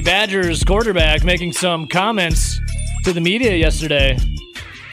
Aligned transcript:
Badgers 0.00 0.64
quarterback 0.64 1.24
making 1.24 1.52
some 1.52 1.86
comments 1.86 2.60
to 3.04 3.12
the 3.12 3.20
media 3.20 3.54
yesterday. 3.56 4.18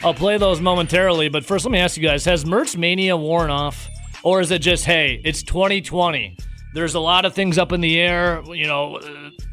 I'll 0.02 0.14
play 0.14 0.38
those 0.38 0.60
momentarily, 0.60 1.28
but 1.28 1.44
first 1.44 1.64
let 1.64 1.72
me 1.72 1.78
ask 1.78 1.96
you 1.96 2.02
guys, 2.02 2.24
has 2.24 2.44
Mertz 2.44 2.76
Mania 2.76 3.16
worn 3.16 3.50
off? 3.50 3.88
Or 4.22 4.40
is 4.40 4.50
it 4.50 4.60
just, 4.60 4.84
hey, 4.84 5.20
it's 5.24 5.42
2020. 5.42 6.36
There's 6.74 6.94
a 6.94 7.00
lot 7.00 7.24
of 7.24 7.34
things 7.34 7.58
up 7.58 7.72
in 7.72 7.80
the 7.80 8.00
air. 8.00 8.42
You 8.46 8.66
know, 8.66 9.00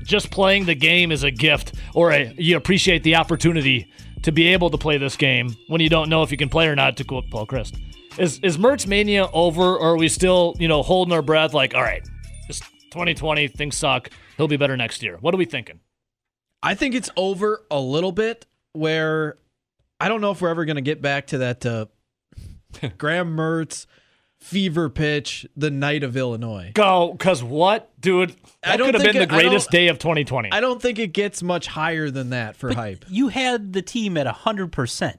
just 0.04 0.32
playing 0.32 0.66
the 0.66 0.76
game 0.76 1.12
is 1.12 1.24
a 1.24 1.32
gift, 1.32 1.74
or 1.94 2.12
a, 2.12 2.34
you 2.38 2.58
appreciate 2.58 3.04
the 3.04 3.16
opportunity 3.16 3.92
to 4.24 4.32
be 4.32 4.48
able 4.48 4.70
to 4.70 4.78
play 4.78 4.98
this 4.98 5.16
game 5.16 5.56
when 5.68 5.82
you 5.82 5.90
don't 5.90 6.10
know 6.10 6.24
if 6.24 6.32
you 6.32 6.38
can 6.38 6.50
play 6.50 6.68
or 6.68 6.76
not, 6.76 6.98
to 6.98 7.04
quote 7.04 7.30
Paul 7.30 7.46
Chryst. 7.46 7.80
Is, 8.18 8.40
is 8.40 8.58
Mertz 8.58 8.88
Mania 8.88 9.28
over, 9.34 9.76
or 9.76 9.94
are 9.94 9.98
we 9.98 10.08
still, 10.08 10.56
you 10.60 10.68
know, 10.68 10.82
holding 10.82 11.14
our 11.14 11.22
breath 11.22 11.54
like, 11.54 11.76
all 11.76 11.82
right, 11.82 12.08
it's 12.50 12.60
2020, 12.92 13.48
things 13.50 13.78
suck. 13.78 14.10
He'll 14.38 14.48
be 14.48 14.58
better 14.58 14.78
next 14.78 15.04
year. 15.04 15.18
What 15.22 15.34
are 15.34 15.38
we 15.38 15.46
thinking? 15.46 15.80
I 16.62 16.76
think 16.76 16.96
it's 16.96 17.10
over 17.18 17.64
a 17.70 17.80
little 17.80 18.12
bit 18.12 18.46
where 18.74 19.38
I 20.00 20.08
don't 20.08 20.22
know 20.22 20.32
if 20.32 20.42
we're 20.42 20.50
ever 20.50 20.66
going 20.66 20.78
to 20.78 20.82
get 20.82 21.02
back 21.02 21.28
to 21.28 21.38
that 21.40 21.66
uh, 21.66 21.86
Graham 22.98 23.36
Mertz 23.36 23.86
fever 24.40 24.90
pitch 24.90 25.46
the 25.56 25.72
night 25.72 26.04
of 26.04 26.18
Illinois. 26.18 26.72
Go, 26.74 27.14
because 27.14 27.42
what, 27.44 27.92
dude? 28.02 28.32
That 28.62 28.74
I 28.74 28.78
don't 28.78 28.88
could 28.88 28.96
have 28.96 29.04
been 29.04 29.16
the 29.16 29.22
it- 29.24 29.32
I 29.32 29.42
greatest 29.42 29.72
day 29.72 29.88
of 29.88 30.00
2020. 30.00 30.52
I 30.52 30.60
don't 30.60 30.82
think 30.82 31.00
it 31.00 31.14
gets 31.14 31.42
much 31.42 31.68
higher 31.68 32.10
than 32.10 32.32
that 32.32 32.56
for 32.56 32.74
hype. 32.74 33.06
You 33.10 33.30
had 33.30 33.74
the 33.74 33.82
team 33.82 34.18
at 34.18 34.28
100% 34.28 35.16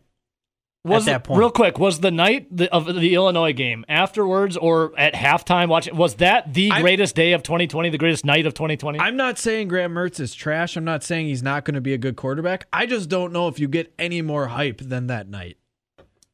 was 0.85 1.09
at 1.09 1.13
that 1.13 1.25
point. 1.25 1.39
real 1.41 1.51
quick 1.51 1.79
was 1.79 2.01
the 2.01 2.11
night 2.11 2.47
the, 2.55 2.71
of 2.73 2.87
the 2.87 3.15
Illinois 3.15 3.53
game 3.55 3.85
afterwards 3.89 4.57
or 4.57 4.93
at 4.99 5.15
halftime 5.15 5.69
watching 5.69 5.97
was 5.97 6.17
that 6.17 6.53
the 6.53 6.71
I- 6.71 6.81
greatest 6.83 7.15
day 7.17 7.33
of 7.33 7.43
2020 7.43 7.89
the 7.91 7.99
greatest 7.99 8.25
night 8.25 8.45
of 8.47 8.55
2020 8.55 9.01
I'm 9.01 9.17
not 9.17 9.39
saying 9.39 9.69
Graham 9.69 9.95
Mertz 9.95 10.21
is 10.21 10.35
trash. 10.35 10.77
I'm 10.77 10.85
not 10.85 11.03
saying 11.03 11.27
he's 11.27 11.43
not 11.43 11.65
going 11.65 11.75
to 11.75 11.81
be 11.81 11.95
a 11.95 11.99
good 11.99 12.17
quarterback. 12.17 12.67
I 12.73 12.87
just 12.87 13.09
don't 13.09 13.33
know 13.33 13.49
if 13.49 13.59
you 13.59 13.67
get 13.69 13.95
any 13.99 14.21
more 14.23 14.49
hype 14.49 14.79
than 14.79 15.07
that 15.07 15.29
night. 15.29 15.57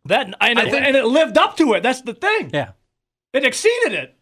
that 0.06 0.26
and 0.40 0.58
it, 0.58 0.66
I 0.66 0.70
think- 0.70 0.86
and 0.86 0.96
it 0.96 1.04
lived 1.04 1.38
up 1.38 1.56
to 1.58 1.74
it 1.74 1.82
that's 1.82 2.02
the 2.02 2.14
thing 2.14 2.50
Yeah. 2.52 2.72
it 3.32 3.44
exceeded 3.44 3.92
it 3.92 4.16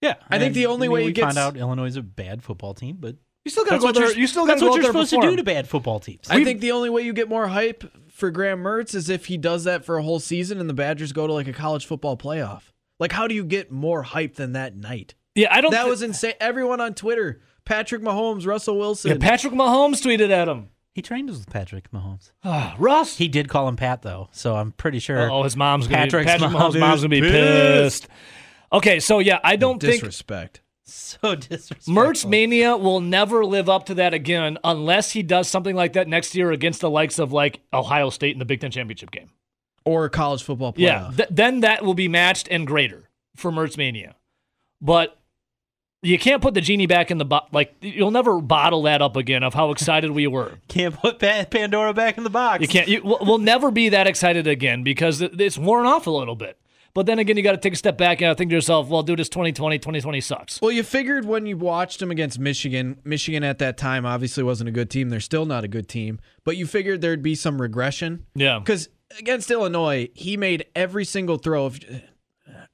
Yeah. 0.00 0.14
I 0.30 0.38
think 0.38 0.54
the 0.54 0.66
only 0.66 0.88
mean, 0.88 0.94
way 0.94 1.04
we 1.04 1.10
it 1.10 1.14
gets- 1.14 1.34
found 1.34 1.56
out 1.56 1.60
Illinois 1.60 1.86
is 1.86 1.96
a 1.96 2.02
bad 2.02 2.42
football 2.42 2.72
team, 2.72 2.96
but 2.98 3.16
you 3.44 3.50
still 3.50 3.64
gotta 3.64 3.78
go 3.80 3.86
what 3.86 3.94
there 3.96 4.12
you're, 4.16 4.28
still 4.28 4.46
gotta 4.46 4.60
go 4.60 4.66
that's 4.66 4.70
what 4.70 4.74
you're 4.76 4.82
there 4.84 4.92
supposed 4.92 5.10
to 5.10 5.20
do 5.30 5.36
to 5.36 5.42
bad 5.44 5.68
football 5.68 5.98
teams. 6.00 6.30
I 6.30 6.42
think 6.44 6.60
the 6.60 6.70
only 6.72 6.88
way 6.88 7.02
you 7.02 7.12
get 7.12 7.28
more 7.28 7.48
hype 7.48 7.84
for 8.22 8.30
Graham 8.30 8.62
Mertz 8.62 8.94
is 8.94 9.10
if 9.10 9.26
he 9.26 9.36
does 9.36 9.64
that 9.64 9.84
for 9.84 9.98
a 9.98 10.02
whole 10.04 10.20
season 10.20 10.60
and 10.60 10.70
the 10.70 10.74
Badgers 10.74 11.10
go 11.12 11.26
to 11.26 11.32
like 11.32 11.48
a 11.48 11.52
college 11.52 11.86
football 11.86 12.16
playoff. 12.16 12.62
Like, 13.00 13.10
how 13.10 13.26
do 13.26 13.34
you 13.34 13.44
get 13.44 13.72
more 13.72 14.04
hype 14.04 14.36
than 14.36 14.52
that 14.52 14.76
night? 14.76 15.14
yeah 15.34 15.48
I 15.50 15.60
don't 15.60 15.72
think 15.72 15.80
That 15.80 15.84
thi- 15.86 15.90
was 15.90 16.02
insane. 16.02 16.34
Everyone 16.40 16.80
on 16.80 16.94
Twitter, 16.94 17.40
Patrick 17.64 18.00
Mahomes, 18.00 18.46
Russell 18.46 18.78
Wilson. 18.78 19.10
yeah, 19.10 19.16
Patrick 19.18 19.52
Mahomes 19.54 20.00
tweeted 20.00 20.30
at 20.30 20.46
him 20.46 20.68
he 20.94 21.02
trained 21.02 21.28
with 21.30 21.48
Patrick 21.50 21.90
Mahomes. 21.90 22.30
Ah, 22.44 22.76
Russ 22.78 23.16
He 23.16 23.26
did 23.26 23.48
call 23.48 23.66
him 23.66 23.74
Pat 23.74 24.02
though, 24.02 24.28
so 24.30 24.54
I'm 24.54 24.70
pretty 24.70 25.00
sure. 25.00 25.28
oh 25.28 25.42
his 25.42 25.56
mom's 25.56 25.88
gonna 25.88 26.02
Patrick's 26.04 26.26
be, 26.26 26.38
Patrick 26.38 26.52
mom 26.52 26.72
Mahomes' 26.72 26.78
mom's 26.80 27.00
gonna 27.00 27.08
be 27.08 27.20
pissed. 27.22 28.02
pissed 28.02 28.08
okay 28.72 29.00
so 29.00 29.18
yeah 29.18 29.40
I 29.42 29.56
don't 29.56 29.80
think 29.80 29.94
disrespect. 29.94 30.60
So 30.84 31.34
disrespectful. 31.36 31.94
Mertz 31.94 32.28
Mania 32.28 32.76
will 32.76 33.00
never 33.00 33.44
live 33.44 33.68
up 33.68 33.86
to 33.86 33.94
that 33.94 34.14
again 34.14 34.58
unless 34.64 35.12
he 35.12 35.22
does 35.22 35.48
something 35.48 35.76
like 35.76 35.92
that 35.94 36.08
next 36.08 36.34
year 36.34 36.50
against 36.52 36.80
the 36.80 36.90
likes 36.90 37.18
of 37.18 37.32
like 37.32 37.60
Ohio 37.72 38.10
State 38.10 38.32
in 38.32 38.38
the 38.38 38.44
Big 38.44 38.60
Ten 38.60 38.70
championship 38.70 39.10
game. 39.10 39.30
Or 39.84 40.08
college 40.08 40.42
football 40.42 40.72
playoff. 40.72 40.78
Yeah, 40.78 41.10
th- 41.16 41.28
then 41.30 41.60
that 41.60 41.84
will 41.84 41.94
be 41.94 42.08
matched 42.08 42.48
and 42.50 42.66
greater 42.66 43.08
for 43.36 43.50
Mertz 43.50 43.76
Mania. 43.76 44.14
But 44.80 45.18
you 46.02 46.18
can't 46.18 46.42
put 46.42 46.54
the 46.54 46.60
genie 46.60 46.86
back 46.86 47.10
in 47.10 47.18
the 47.18 47.24
box. 47.24 47.52
like 47.52 47.74
you'll 47.80 48.10
never 48.10 48.40
bottle 48.40 48.82
that 48.82 49.00
up 49.02 49.16
again 49.16 49.42
of 49.42 49.54
how 49.54 49.70
excited 49.70 50.10
we 50.10 50.26
were. 50.26 50.58
can't 50.68 50.94
put 50.94 51.18
Pa- 51.18 51.46
Pandora 51.50 51.94
back 51.94 52.18
in 52.18 52.24
the 52.24 52.30
box. 52.30 52.60
You 52.60 52.68
can't. 52.68 52.88
You, 52.88 53.02
we'll, 53.02 53.18
we'll 53.22 53.38
never 53.38 53.70
be 53.70 53.88
that 53.90 54.06
excited 54.06 54.46
again 54.46 54.82
because 54.82 55.20
it's 55.20 55.58
worn 55.58 55.86
off 55.86 56.06
a 56.06 56.10
little 56.10 56.36
bit. 56.36 56.58
But 56.94 57.06
then 57.06 57.18
again, 57.18 57.36
you 57.38 57.42
got 57.42 57.52
to 57.52 57.58
take 57.58 57.72
a 57.72 57.76
step 57.76 57.96
back 57.96 58.20
and 58.20 58.36
think 58.36 58.50
to 58.50 58.54
yourself, 58.54 58.88
well, 58.88 59.02
dude, 59.02 59.18
it's 59.18 59.28
2020. 59.30 59.78
2020 59.78 60.20
sucks. 60.20 60.60
Well, 60.60 60.70
you 60.70 60.82
figured 60.82 61.24
when 61.24 61.46
you 61.46 61.56
watched 61.56 62.02
him 62.02 62.10
against 62.10 62.38
Michigan, 62.38 62.98
Michigan 63.04 63.42
at 63.44 63.58
that 63.60 63.78
time 63.78 64.04
obviously 64.04 64.42
wasn't 64.42 64.68
a 64.68 64.72
good 64.72 64.90
team. 64.90 65.08
They're 65.08 65.20
still 65.20 65.46
not 65.46 65.64
a 65.64 65.68
good 65.68 65.88
team, 65.88 66.20
but 66.44 66.56
you 66.58 66.66
figured 66.66 67.00
there'd 67.00 67.22
be 67.22 67.34
some 67.34 67.60
regression. 67.62 68.26
Yeah. 68.34 68.58
Because 68.58 68.90
against 69.18 69.50
Illinois, 69.50 70.10
he 70.14 70.36
made 70.36 70.66
every 70.76 71.06
single 71.06 71.38
throw. 71.38 71.64
Of, 71.64 71.80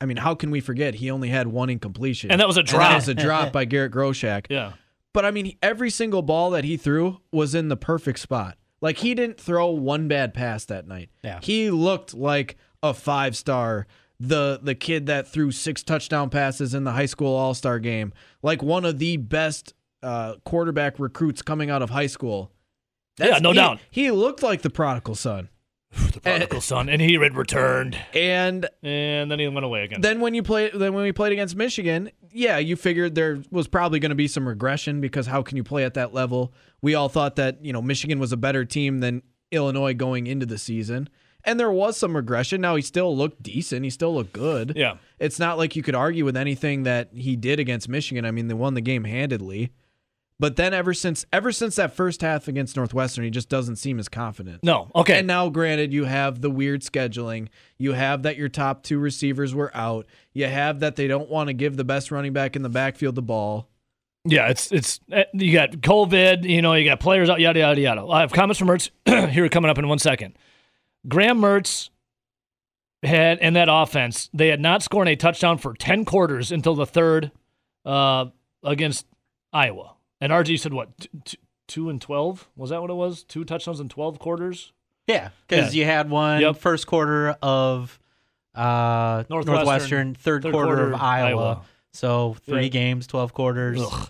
I 0.00 0.04
mean, 0.06 0.16
how 0.16 0.34
can 0.34 0.50
we 0.50 0.60
forget? 0.60 0.94
He 0.94 1.10
only 1.12 1.28
had 1.28 1.46
one 1.46 1.70
incompletion, 1.70 2.30
And 2.32 2.40
that 2.40 2.48
was 2.48 2.56
a 2.56 2.60
And 2.60 2.68
drop. 2.68 2.90
that 2.90 2.94
was 2.96 3.08
a 3.08 3.14
drop 3.14 3.52
by 3.52 3.64
Garrett 3.66 3.92
Groshek. 3.92 4.46
Yeah. 4.50 4.72
But 5.12 5.24
I 5.26 5.30
mean, 5.30 5.56
every 5.62 5.90
single 5.90 6.22
ball 6.22 6.50
that 6.50 6.64
he 6.64 6.76
threw 6.76 7.20
was 7.32 7.54
in 7.54 7.68
the 7.68 7.76
perfect 7.76 8.18
spot. 8.18 8.56
Like 8.80 8.98
he 8.98 9.14
didn't 9.14 9.40
throw 9.40 9.70
one 9.70 10.06
bad 10.08 10.34
pass 10.34 10.64
that 10.66 10.86
night. 10.88 11.10
Yeah. 11.22 11.38
He 11.42 11.70
looked 11.70 12.14
like 12.14 12.56
a 12.82 12.92
five 12.94 13.36
star. 13.36 13.86
The 14.20 14.58
the 14.62 14.74
kid 14.74 15.06
that 15.06 15.28
threw 15.28 15.50
six 15.52 15.82
touchdown 15.82 16.28
passes 16.30 16.74
in 16.74 16.82
the 16.84 16.90
high 16.92 17.06
school 17.06 17.34
all 17.36 17.54
star 17.54 17.78
game, 17.78 18.12
like 18.42 18.62
one 18.62 18.84
of 18.84 18.98
the 18.98 19.16
best 19.16 19.74
uh, 20.02 20.34
quarterback 20.44 20.98
recruits 20.98 21.40
coming 21.42 21.70
out 21.70 21.82
of 21.82 21.90
high 21.90 22.08
school. 22.08 22.50
Yeah, 23.20 23.38
no 23.38 23.50
he- 23.50 23.54
doubt. 23.56 23.78
He 23.90 24.10
looked 24.10 24.42
like 24.42 24.62
the 24.62 24.70
prodigal 24.70 25.14
son. 25.14 25.48
The 26.12 26.20
prodigal 26.20 26.60
son, 26.60 26.88
and 26.88 27.00
he 27.00 27.14
had 27.14 27.36
returned, 27.36 27.96
And 28.12 28.68
and 28.82 29.30
then 29.30 29.38
he 29.38 29.46
went 29.48 29.64
away 29.64 29.84
again. 29.84 30.00
then 30.00 30.20
when 30.20 30.34
you 30.34 30.42
play 30.42 30.68
then 30.74 30.92
when 30.94 31.04
we 31.04 31.12
played 31.12 31.32
against 31.32 31.54
Michigan, 31.56 32.10
yeah, 32.32 32.58
you 32.58 32.74
figured 32.76 33.14
there 33.14 33.40
was 33.52 33.68
probably 33.68 34.00
going 34.00 34.10
to 34.10 34.16
be 34.16 34.26
some 34.28 34.46
regression 34.48 35.00
because 35.00 35.26
how 35.26 35.42
can 35.42 35.56
you 35.56 35.62
play 35.64 35.84
at 35.84 35.94
that 35.94 36.12
level? 36.12 36.52
We 36.82 36.94
all 36.96 37.08
thought 37.08 37.36
that, 37.36 37.64
you 37.64 37.72
know, 37.72 37.80
Michigan 37.80 38.18
was 38.18 38.32
a 38.32 38.36
better 38.36 38.64
team 38.64 38.98
than 39.00 39.22
Illinois 39.52 39.94
going 39.94 40.26
into 40.26 40.44
the 40.44 40.58
season. 40.58 41.08
And 41.44 41.58
there 41.58 41.70
was 41.70 41.96
some 41.96 42.16
regression. 42.16 42.60
Now 42.60 42.76
he 42.76 42.82
still 42.82 43.16
looked 43.16 43.42
decent. 43.42 43.84
He 43.84 43.90
still 43.90 44.14
looked 44.14 44.32
good. 44.32 44.74
Yeah. 44.76 44.96
It's 45.18 45.38
not 45.38 45.56
like 45.56 45.76
you 45.76 45.82
could 45.82 45.94
argue 45.94 46.24
with 46.24 46.36
anything 46.36 46.82
that 46.82 47.10
he 47.12 47.36
did 47.36 47.60
against 47.60 47.88
Michigan. 47.88 48.24
I 48.24 48.30
mean, 48.30 48.48
they 48.48 48.54
won 48.54 48.74
the 48.74 48.80
game 48.80 49.04
handedly. 49.04 49.70
But 50.40 50.54
then 50.54 50.72
ever 50.72 50.94
since 50.94 51.26
ever 51.32 51.50
since 51.50 51.74
that 51.76 51.96
first 51.96 52.22
half 52.22 52.46
against 52.46 52.76
Northwestern, 52.76 53.24
he 53.24 53.30
just 53.30 53.48
doesn't 53.48 53.76
seem 53.76 53.98
as 53.98 54.08
confident. 54.08 54.62
no, 54.62 54.88
okay. 54.94 55.18
And 55.18 55.26
now, 55.26 55.48
granted, 55.48 55.92
you 55.92 56.04
have 56.04 56.40
the 56.40 56.50
weird 56.50 56.82
scheduling. 56.82 57.48
You 57.76 57.92
have 57.94 58.22
that 58.22 58.36
your 58.36 58.48
top 58.48 58.84
two 58.84 59.00
receivers 59.00 59.52
were 59.52 59.76
out. 59.76 60.06
You 60.32 60.46
have 60.46 60.78
that 60.78 60.94
they 60.94 61.08
don't 61.08 61.28
want 61.28 61.48
to 61.48 61.54
give 61.54 61.76
the 61.76 61.82
best 61.82 62.12
running 62.12 62.32
back 62.32 62.54
in 62.54 62.62
the 62.62 62.68
backfield 62.68 63.16
the 63.16 63.22
ball. 63.22 63.68
Yeah, 64.24 64.48
it's 64.48 64.70
it's 64.70 65.00
uh, 65.10 65.24
you 65.32 65.52
got 65.52 65.72
COVID, 65.72 66.48
you 66.48 66.62
know, 66.62 66.74
you 66.74 66.84
got 66.84 67.00
players 67.00 67.28
out, 67.28 67.40
yada 67.40 67.58
yada 67.58 67.80
yada. 67.80 68.06
I 68.06 68.20
have 68.20 68.32
comments 68.32 68.60
from 68.60 68.68
Mertz 68.68 68.90
here 69.30 69.48
coming 69.48 69.70
up 69.70 69.78
in 69.78 69.88
one 69.88 69.98
second. 69.98 70.38
Graham 71.06 71.38
Mertz 71.40 71.90
had 73.02 73.38
in 73.38 73.54
that 73.54 73.68
offense, 73.70 74.28
they 74.34 74.48
had 74.48 74.60
not 74.60 74.82
scored 74.82 75.08
a 75.08 75.16
touchdown 75.16 75.58
for 75.58 75.74
ten 75.74 76.04
quarters 76.04 76.50
until 76.50 76.74
the 76.74 76.86
third 76.86 77.30
uh, 77.84 78.26
against 78.64 79.06
Iowa. 79.52 79.94
And 80.20 80.32
RG 80.32 80.58
said 80.58 80.72
what 80.74 80.96
t- 80.98 81.08
t- 81.24 81.38
two 81.68 81.88
and 81.90 82.00
twelve? 82.00 82.48
Was 82.56 82.70
that 82.70 82.80
what 82.80 82.90
it 82.90 82.94
was? 82.94 83.22
Two 83.22 83.44
touchdowns 83.44 83.78
in 83.80 83.88
twelve 83.88 84.18
quarters. 84.18 84.72
Yeah, 85.06 85.28
because 85.46 85.74
Yeah. 85.74 85.80
you 85.80 85.84
had 85.86 86.10
one 86.10 86.40
Yep. 86.40 86.56
first 86.56 86.86
quarter 86.86 87.36
of 87.40 87.98
uh, 88.54 89.22
Northwestern, 89.30 89.54
Northwestern, 89.54 90.14
third, 90.14 90.42
third 90.42 90.52
quarter, 90.52 90.74
quarter 90.74 90.92
of 90.94 91.00
Iowa. 91.00 91.26
Iowa. 91.42 91.62
So 91.92 92.36
three 92.44 92.64
Yeah. 92.64 92.68
games, 92.68 93.06
twelve 93.06 93.32
quarters. 93.32 93.80
Ugh. 93.80 94.08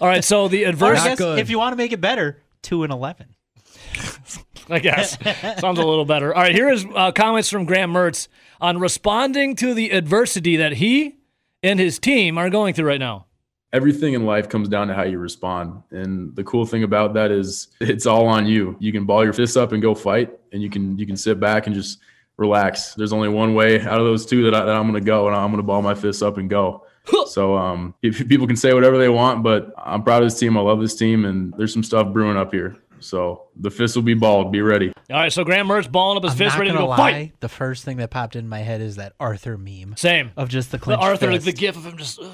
All 0.00 0.06
right, 0.08 0.22
so 0.24 0.46
the 0.48 0.64
adverse. 0.64 0.98
Not 0.98 1.08
guess 1.08 1.18
good. 1.18 1.38
if 1.40 1.50
you 1.50 1.58
want 1.58 1.72
to 1.72 1.76
make 1.76 1.92
it 1.92 2.00
better, 2.00 2.40
two 2.62 2.84
and 2.84 2.92
eleven. 2.92 3.34
I 4.70 4.78
guess. 4.78 5.18
Sounds 5.60 5.78
a 5.78 5.84
little 5.84 6.04
better. 6.04 6.34
All 6.34 6.42
right, 6.42 6.54
here 6.54 6.68
is 6.68 6.86
uh, 6.94 7.12
comments 7.12 7.50
from 7.50 7.64
Graham 7.64 7.92
Mertz 7.92 8.28
on 8.60 8.78
responding 8.78 9.56
to 9.56 9.74
the 9.74 9.90
adversity 9.90 10.56
that 10.56 10.74
he 10.74 11.16
and 11.62 11.78
his 11.80 11.98
team 11.98 12.38
are 12.38 12.50
going 12.50 12.74
through 12.74 12.86
right 12.86 13.00
now. 13.00 13.26
everything 13.72 14.14
in 14.14 14.26
life 14.26 14.48
comes 14.48 14.68
down 14.68 14.88
to 14.88 14.94
how 14.94 15.04
you 15.04 15.18
respond. 15.18 15.82
And 15.90 16.34
the 16.34 16.42
cool 16.42 16.66
thing 16.66 16.82
about 16.82 17.14
that 17.14 17.30
is 17.30 17.68
it's 17.80 18.06
all 18.06 18.26
on 18.26 18.46
you. 18.46 18.76
You 18.80 18.92
can 18.92 19.04
ball 19.04 19.22
your 19.24 19.32
fists 19.32 19.56
up 19.56 19.72
and 19.72 19.80
go 19.80 19.94
fight, 19.94 20.30
and 20.52 20.62
you 20.62 20.70
can 20.70 20.98
you 20.98 21.06
can 21.06 21.16
sit 21.16 21.38
back 21.38 21.66
and 21.66 21.74
just 21.74 21.98
relax. 22.36 22.94
There's 22.94 23.12
only 23.12 23.28
one 23.28 23.54
way 23.54 23.80
out 23.80 23.98
of 24.00 24.06
those 24.06 24.24
two 24.26 24.44
that, 24.44 24.54
I, 24.54 24.64
that 24.64 24.74
I'm 24.74 24.90
going 24.90 24.94
to 24.94 25.06
go, 25.06 25.26
and 25.26 25.36
I'm 25.36 25.50
going 25.50 25.58
to 25.58 25.62
ball 25.62 25.82
my 25.82 25.94
fists 25.94 26.22
up 26.22 26.38
and 26.38 26.48
go. 26.48 26.86
so 27.26 27.56
um, 27.56 27.94
people 28.02 28.46
can 28.46 28.56
say 28.56 28.72
whatever 28.74 28.98
they 28.98 29.08
want, 29.08 29.42
but 29.42 29.72
I'm 29.78 30.02
proud 30.02 30.22
of 30.22 30.30
this 30.30 30.38
team. 30.38 30.56
I 30.56 30.60
love 30.60 30.80
this 30.80 30.94
team, 30.96 31.24
and 31.24 31.52
there's 31.56 31.72
some 31.72 31.82
stuff 31.82 32.12
brewing 32.12 32.36
up 32.36 32.52
here. 32.52 32.76
So 33.00 33.44
the 33.56 33.70
fist 33.70 33.96
will 33.96 34.02
be 34.02 34.14
balled. 34.14 34.52
Be 34.52 34.60
ready. 34.60 34.92
All 35.10 35.16
right, 35.16 35.32
so 35.32 35.42
Graham 35.44 35.68
Mertz 35.68 35.90
balling 35.90 36.16
up 36.16 36.22
his 36.24 36.32
I'm 36.32 36.38
fist, 36.38 36.58
ready 36.58 36.70
to 36.70 36.76
go 36.78 36.86
lie. 36.86 36.96
fight. 36.96 37.40
The 37.40 37.48
first 37.48 37.84
thing 37.84 37.96
that 37.98 38.10
popped 38.10 38.36
in 38.36 38.48
my 38.48 38.60
head 38.60 38.80
is 38.80 38.96
that 38.96 39.14
Arthur 39.18 39.56
meme 39.58 39.94
Same. 39.96 40.30
of 40.36 40.48
just 40.48 40.70
the 40.70 40.78
The 40.78 40.96
Arthur, 40.96 41.32
fist. 41.32 41.44
the 41.46 41.52
gif 41.52 41.76
of 41.76 41.84
him 41.86 41.96
just. 41.96 42.20
ugh. 42.20 42.28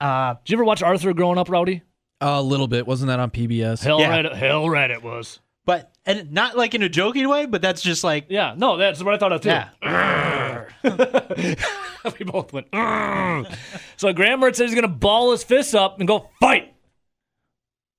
Uh, 0.00 0.34
Did 0.44 0.50
you 0.52 0.56
ever 0.58 0.64
watch 0.64 0.82
Arthur 0.82 1.12
growing 1.14 1.38
up, 1.38 1.48
Rowdy? 1.48 1.82
A 2.20 2.42
little 2.42 2.68
bit. 2.68 2.86
Wasn't 2.86 3.08
that 3.08 3.20
on 3.20 3.30
PBS? 3.30 3.82
Hell 3.82 4.00
Yeah. 4.00 4.08
right, 4.10 4.32
hell 4.34 4.68
right, 4.68 4.90
it 4.90 5.02
was. 5.02 5.40
but 5.66 5.92
and 6.06 6.32
not 6.32 6.56
like 6.56 6.74
in 6.74 6.82
a 6.82 6.88
joking 6.88 7.28
way, 7.28 7.46
but 7.46 7.60
that's 7.62 7.82
just 7.82 8.04
like 8.04 8.26
Yeah, 8.28 8.54
no, 8.56 8.76
that's 8.76 9.02
what 9.02 9.14
I 9.14 9.18
thought 9.18 9.32
of 9.32 9.40
too. 9.42 9.48
Yeah. 9.50 9.68
we 12.18 12.24
both 12.24 12.52
went. 12.52 12.68
So 13.96 14.12
Graham 14.12 14.40
Mertz 14.40 14.56
said 14.56 14.66
he's 14.66 14.74
going 14.74 14.82
to 14.82 14.88
ball 14.88 15.32
his 15.32 15.42
fists 15.44 15.74
up 15.74 15.98
and 15.98 16.06
go 16.08 16.30
fight. 16.40 16.72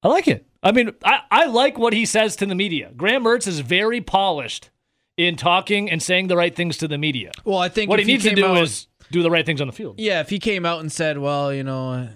I 0.03 0.07
like 0.07 0.27
it. 0.27 0.46
I 0.63 0.71
mean, 0.71 0.91
I, 1.03 1.19
I 1.31 1.45
like 1.45 1.77
what 1.77 1.93
he 1.93 2.05
says 2.05 2.35
to 2.37 2.45
the 2.45 2.55
media. 2.55 2.91
Graham 2.95 3.23
Mertz 3.23 3.47
is 3.47 3.59
very 3.59 4.01
polished 4.01 4.69
in 5.15 5.35
talking 5.35 5.89
and 5.89 6.01
saying 6.01 6.27
the 6.27 6.37
right 6.37 6.55
things 6.55 6.77
to 6.77 6.87
the 6.87 6.97
media. 6.97 7.31
Well, 7.45 7.57
I 7.59 7.69
think 7.69 7.89
What 7.89 7.99
he 7.99 8.03
if 8.03 8.07
needs 8.07 8.23
to 8.23 8.35
do 8.35 8.45
out- 8.45 8.57
is 8.63 8.87
do 9.11 9.23
the 9.23 9.31
right 9.31 9.45
things 9.45 9.61
on 9.61 9.67
the 9.67 9.73
field. 9.73 9.99
Yeah, 9.99 10.19
if 10.21 10.29
he 10.29 10.39
came 10.39 10.65
out 10.65 10.81
and 10.81 10.91
said, 10.91 11.17
"Well, 11.17 11.53
you 11.53 11.63
know, 11.63 12.09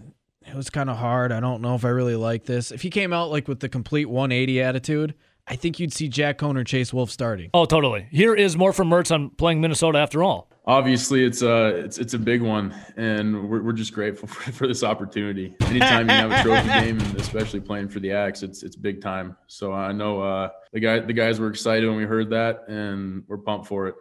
it 0.46 0.56
was 0.56 0.70
kind 0.70 0.90
of 0.90 0.98
hard. 0.98 1.32
I 1.32 1.40
don't 1.40 1.62
know 1.62 1.76
if 1.76 1.86
I 1.86 1.90
really 1.90 2.16
like 2.16 2.46
this." 2.46 2.72
If 2.72 2.82
he 2.82 2.90
came 2.90 3.14
out 3.14 3.32
like 3.32 3.48
with 3.48 3.60
the 3.62 3.70
complete 3.70 4.06
180 4.10 4.62
attitude, 4.62 5.14
I 5.48 5.56
think 5.56 5.80
you'd 5.80 5.94
see 5.94 6.08
Jack 6.10 6.40
Coan 6.40 6.58
or 6.58 6.64
Chase 6.64 6.94
Wolf 6.94 7.10
starting. 7.10 7.50
Oh, 7.54 7.66
totally. 7.66 8.08
Here 8.12 8.34
is 8.36 8.58
more 8.58 8.74
from 8.74 8.90
Mertz 8.90 9.12
on 9.14 9.30
playing 9.32 9.62
Minnesota 9.62 10.00
after 10.00 10.22
all. 10.22 10.50
Obviously, 10.72 11.26
it's 11.26 11.42
a 11.42 11.76
it's 11.84 11.98
it's 11.98 12.14
a 12.14 12.18
big 12.18 12.42
one, 12.42 12.74
and 12.96 13.50
we're, 13.50 13.62
we're 13.62 13.74
just 13.74 13.94
grateful 13.94 14.28
for, 14.30 14.54
for 14.54 14.68
this 14.68 14.86
opportunity. 14.86 15.54
Anytime 15.64 16.08
you 16.10 16.16
have 16.16 16.32
a 16.32 16.42
trophy 16.42 16.68
game, 16.86 16.98
and 16.98 17.20
especially 17.20 17.60
playing 17.60 17.90
for 17.90 18.00
the 18.00 18.14
Axe, 18.14 18.42
it's 18.42 18.64
it's 18.64 18.78
big 18.78 19.02
time. 19.02 19.36
So 19.48 19.74
I 19.74 19.92
know 19.92 20.22
uh, 20.22 20.50
the 20.72 20.80
guy 20.80 21.00
the 21.00 21.12
guys 21.12 21.42
were 21.42 21.50
excited 21.50 21.90
when 21.90 21.98
we 21.98 22.06
heard 22.06 22.30
that, 22.30 22.70
and 22.70 23.26
we're 23.28 23.40
pumped 23.40 23.68
for 23.68 23.90
it. 23.90 23.96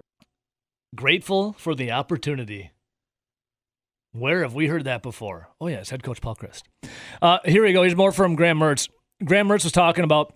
Grateful 0.95 1.55
for 1.55 1.75
the 1.75 1.91
opportunity. 1.91 2.71
Where 4.13 4.43
have 4.43 4.55
we 4.55 4.69
heard 4.69 4.85
that 4.85 5.03
before? 5.03 5.49
Oh, 5.61 5.67
yes, 5.67 5.91
head 5.91 6.05
coach 6.05 6.21
Paul 6.21 6.37
Chryst. 6.37 6.63
Uh, 7.21 7.39
here 7.45 7.65
we 7.65 7.73
go. 7.73 7.83
Here's 7.83 7.97
more 7.97 8.13
from 8.13 8.37
Graham 8.37 8.61
Mertz. 8.61 8.89
Graham 9.25 9.49
Mertz 9.49 9.65
was 9.65 9.73
talking 9.73 10.05
about, 10.05 10.35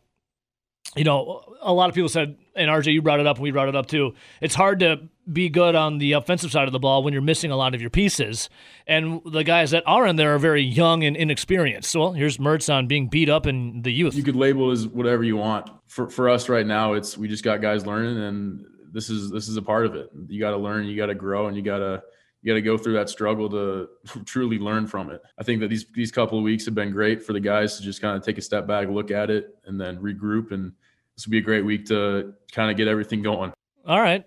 you 0.96 1.04
know, 1.04 1.42
a 1.60 1.72
lot 1.72 1.88
of 1.88 1.94
people 1.94 2.08
said, 2.08 2.36
and 2.54 2.70
RJ, 2.70 2.92
you 2.92 3.02
brought 3.02 3.20
it 3.20 3.26
up, 3.26 3.36
and 3.36 3.42
we 3.42 3.50
brought 3.50 3.68
it 3.68 3.74
up 3.74 3.86
too. 3.86 4.14
It's 4.40 4.54
hard 4.54 4.80
to 4.80 5.08
be 5.32 5.48
good 5.48 5.74
on 5.74 5.98
the 5.98 6.12
offensive 6.12 6.52
side 6.52 6.68
of 6.68 6.72
the 6.72 6.78
ball 6.78 7.02
when 7.02 7.12
you're 7.12 7.22
missing 7.22 7.50
a 7.50 7.56
lot 7.56 7.74
of 7.74 7.80
your 7.80 7.90
pieces. 7.90 8.48
And 8.86 9.20
the 9.24 9.42
guys 9.42 9.70
that 9.70 9.82
are 9.86 10.06
in 10.06 10.16
there 10.16 10.34
are 10.34 10.38
very 10.38 10.62
young 10.62 11.02
and 11.02 11.16
inexperienced. 11.16 11.90
So, 11.90 12.00
well, 12.00 12.12
here's 12.12 12.38
Mertz 12.38 12.72
on 12.72 12.86
being 12.86 13.08
beat 13.08 13.28
up 13.28 13.46
in 13.46 13.82
the 13.82 13.92
youth. 13.92 14.14
You 14.14 14.22
could 14.22 14.36
label 14.36 14.70
as 14.70 14.86
whatever 14.86 15.24
you 15.24 15.36
want. 15.36 15.70
For 15.88 16.08
for 16.08 16.28
us 16.28 16.48
right 16.48 16.66
now, 16.66 16.92
it's 16.92 17.16
we 17.16 17.28
just 17.28 17.44
got 17.44 17.60
guys 17.60 17.86
learning, 17.86 18.22
and 18.22 18.64
this 18.92 19.10
is 19.10 19.30
this 19.30 19.48
is 19.48 19.56
a 19.56 19.62
part 19.62 19.86
of 19.86 19.94
it. 19.94 20.10
You 20.28 20.40
got 20.40 20.50
to 20.50 20.56
learn, 20.56 20.86
you 20.86 20.96
got 20.96 21.06
to 21.06 21.14
grow, 21.14 21.46
and 21.46 21.56
you 21.56 21.62
got 21.62 21.78
to 21.78 22.02
you 22.44 22.52
got 22.52 22.56
to 22.56 22.62
go 22.62 22.76
through 22.76 22.92
that 22.92 23.08
struggle 23.08 23.48
to 23.48 23.88
truly 24.26 24.58
learn 24.58 24.86
from 24.86 25.10
it. 25.10 25.22
I 25.38 25.42
think 25.42 25.60
that 25.60 25.68
these 25.68 25.86
these 25.94 26.12
couple 26.12 26.36
of 26.36 26.44
weeks 26.44 26.66
have 26.66 26.74
been 26.74 26.90
great 26.90 27.22
for 27.22 27.32
the 27.32 27.40
guys 27.40 27.78
to 27.78 27.82
just 27.82 28.02
kind 28.02 28.16
of 28.16 28.22
take 28.22 28.36
a 28.36 28.42
step 28.42 28.66
back, 28.66 28.88
look 28.88 29.10
at 29.10 29.30
it, 29.30 29.56
and 29.64 29.80
then 29.80 29.96
regroup. 29.96 30.52
And 30.52 30.72
this 31.16 31.26
will 31.26 31.32
be 31.32 31.38
a 31.38 31.42
great 31.42 31.64
week 31.64 31.86
to 31.86 32.34
kind 32.52 32.70
of 32.70 32.76
get 32.76 32.86
everything 32.86 33.22
going. 33.22 33.52
All 33.86 34.00
right. 34.00 34.26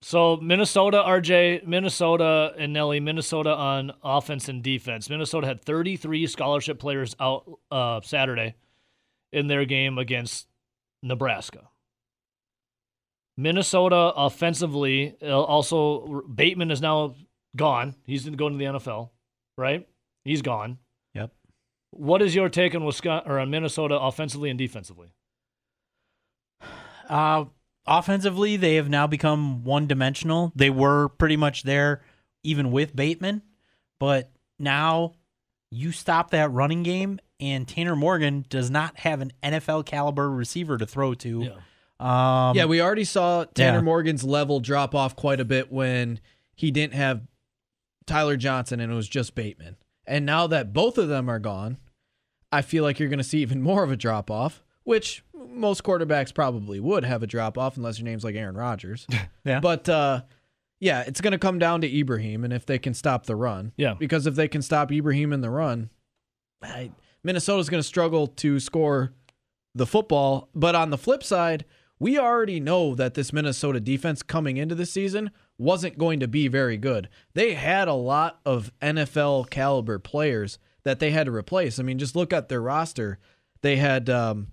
So 0.00 0.36
Minnesota, 0.36 1.02
RJ, 1.06 1.66
Minnesota, 1.66 2.54
and 2.56 2.72
Nelly, 2.72 3.00
Minnesota 3.00 3.50
on 3.50 3.92
offense 4.02 4.48
and 4.48 4.62
defense. 4.62 5.10
Minnesota 5.10 5.46
had 5.46 5.62
33 5.62 6.26
scholarship 6.26 6.78
players 6.78 7.14
out 7.20 7.58
uh, 7.70 8.00
Saturday 8.02 8.54
in 9.30 9.46
their 9.46 9.66
game 9.66 9.98
against 9.98 10.46
Nebraska. 11.02 11.68
Minnesota 13.36 14.12
offensively, 14.16 15.16
uh, 15.22 15.40
also 15.40 16.22
Bateman 16.32 16.70
is 16.70 16.80
now 16.80 17.14
gone. 17.58 17.94
He's 18.04 18.28
going 18.28 18.54
to 18.54 18.58
the 18.58 18.78
NFL, 18.78 19.10
right? 19.58 19.86
He's 20.24 20.40
gone. 20.40 20.78
Yep. 21.14 21.32
What 21.90 22.22
is 22.22 22.34
your 22.34 22.48
take 22.48 22.74
on 22.74 22.84
Wisconsin 22.84 23.30
or 23.30 23.38
on 23.38 23.50
Minnesota 23.50 23.98
offensively 23.98 24.48
and 24.48 24.58
defensively? 24.58 25.08
Uh, 27.08 27.46
offensively, 27.86 28.56
they 28.56 28.76
have 28.76 28.88
now 28.88 29.06
become 29.06 29.64
one 29.64 29.86
dimensional. 29.86 30.52
They 30.54 30.70
were 30.70 31.08
pretty 31.08 31.36
much 31.36 31.62
there 31.62 32.02
even 32.42 32.70
with 32.70 32.94
Bateman, 32.94 33.42
but 33.98 34.30
now 34.58 35.14
you 35.70 35.92
stop 35.92 36.30
that 36.30 36.52
running 36.52 36.82
game, 36.82 37.18
and 37.40 37.66
Tanner 37.66 37.96
Morgan 37.96 38.46
does 38.48 38.70
not 38.70 38.98
have 38.98 39.20
an 39.20 39.32
NFL 39.42 39.86
caliber 39.86 40.30
receiver 40.30 40.78
to 40.78 40.86
throw 40.86 41.14
to. 41.14 41.52
Um, 42.00 42.56
yeah, 42.56 42.66
we 42.66 42.80
already 42.80 43.04
saw 43.04 43.44
Tanner 43.44 43.78
yeah. 43.78 43.82
Morgan's 43.82 44.22
level 44.22 44.60
drop 44.60 44.94
off 44.94 45.16
quite 45.16 45.40
a 45.40 45.44
bit 45.44 45.72
when 45.72 46.20
he 46.54 46.70
didn't 46.70 46.94
have 46.94 47.22
Tyler 48.08 48.36
Johnson 48.36 48.80
and 48.80 48.92
it 48.92 48.96
was 48.96 49.08
just 49.08 49.34
Bateman. 49.34 49.76
And 50.06 50.26
now 50.26 50.46
that 50.48 50.72
both 50.72 50.98
of 50.98 51.08
them 51.08 51.28
are 51.28 51.38
gone, 51.38 51.78
I 52.50 52.62
feel 52.62 52.82
like 52.82 52.98
you're 52.98 53.08
going 53.10 53.18
to 53.18 53.24
see 53.24 53.40
even 53.40 53.62
more 53.62 53.84
of 53.84 53.90
a 53.92 53.96
drop 53.96 54.30
off, 54.30 54.64
which 54.84 55.22
most 55.34 55.84
quarterbacks 55.84 56.34
probably 56.34 56.80
would 56.80 57.04
have 57.04 57.22
a 57.22 57.26
drop 57.26 57.58
off 57.58 57.76
unless 57.76 57.98
your 57.98 58.06
name's 58.06 58.24
like 58.24 58.34
Aaron 58.34 58.56
Rodgers. 58.56 59.06
Yeah. 59.44 59.60
But 59.60 59.88
uh, 59.88 60.22
yeah, 60.78 61.04
it's 61.06 61.22
going 61.22 61.32
to 61.32 61.38
come 61.38 61.58
down 61.58 61.80
to 61.80 61.98
Ibrahim 61.98 62.44
and 62.44 62.52
if 62.52 62.66
they 62.66 62.78
can 62.78 62.92
stop 62.92 63.24
the 63.24 63.34
run. 63.34 63.72
Yeah. 63.78 63.94
Because 63.94 64.26
if 64.26 64.34
they 64.34 64.46
can 64.46 64.60
stop 64.60 64.92
Ibrahim 64.92 65.32
in 65.32 65.40
the 65.40 65.48
run, 65.48 65.88
I, 66.62 66.90
Minnesota's 67.24 67.70
going 67.70 67.80
to 67.80 67.86
struggle 67.86 68.26
to 68.26 68.60
score 68.60 69.14
the 69.74 69.86
football. 69.86 70.50
But 70.54 70.74
on 70.74 70.90
the 70.90 70.98
flip 70.98 71.24
side, 71.24 71.64
we 71.98 72.18
already 72.18 72.60
know 72.60 72.94
that 72.94 73.14
this 73.14 73.32
Minnesota 73.32 73.80
defense 73.80 74.22
coming 74.22 74.58
into 74.58 74.74
the 74.74 74.86
season 74.86 75.30
wasn't 75.58 75.98
going 75.98 76.20
to 76.20 76.28
be 76.28 76.48
very 76.48 76.76
good. 76.76 77.08
They 77.34 77.54
had 77.54 77.88
a 77.88 77.94
lot 77.94 78.40
of 78.46 78.72
NFL 78.80 79.50
caliber 79.50 79.98
players 79.98 80.58
that 80.84 81.00
they 81.00 81.10
had 81.10 81.26
to 81.26 81.32
replace. 81.32 81.78
I 81.78 81.82
mean, 81.82 81.98
just 81.98 82.16
look 82.16 82.32
at 82.32 82.48
their 82.48 82.62
roster. 82.62 83.18
They 83.60 83.76
had 83.76 84.08
um, 84.08 84.48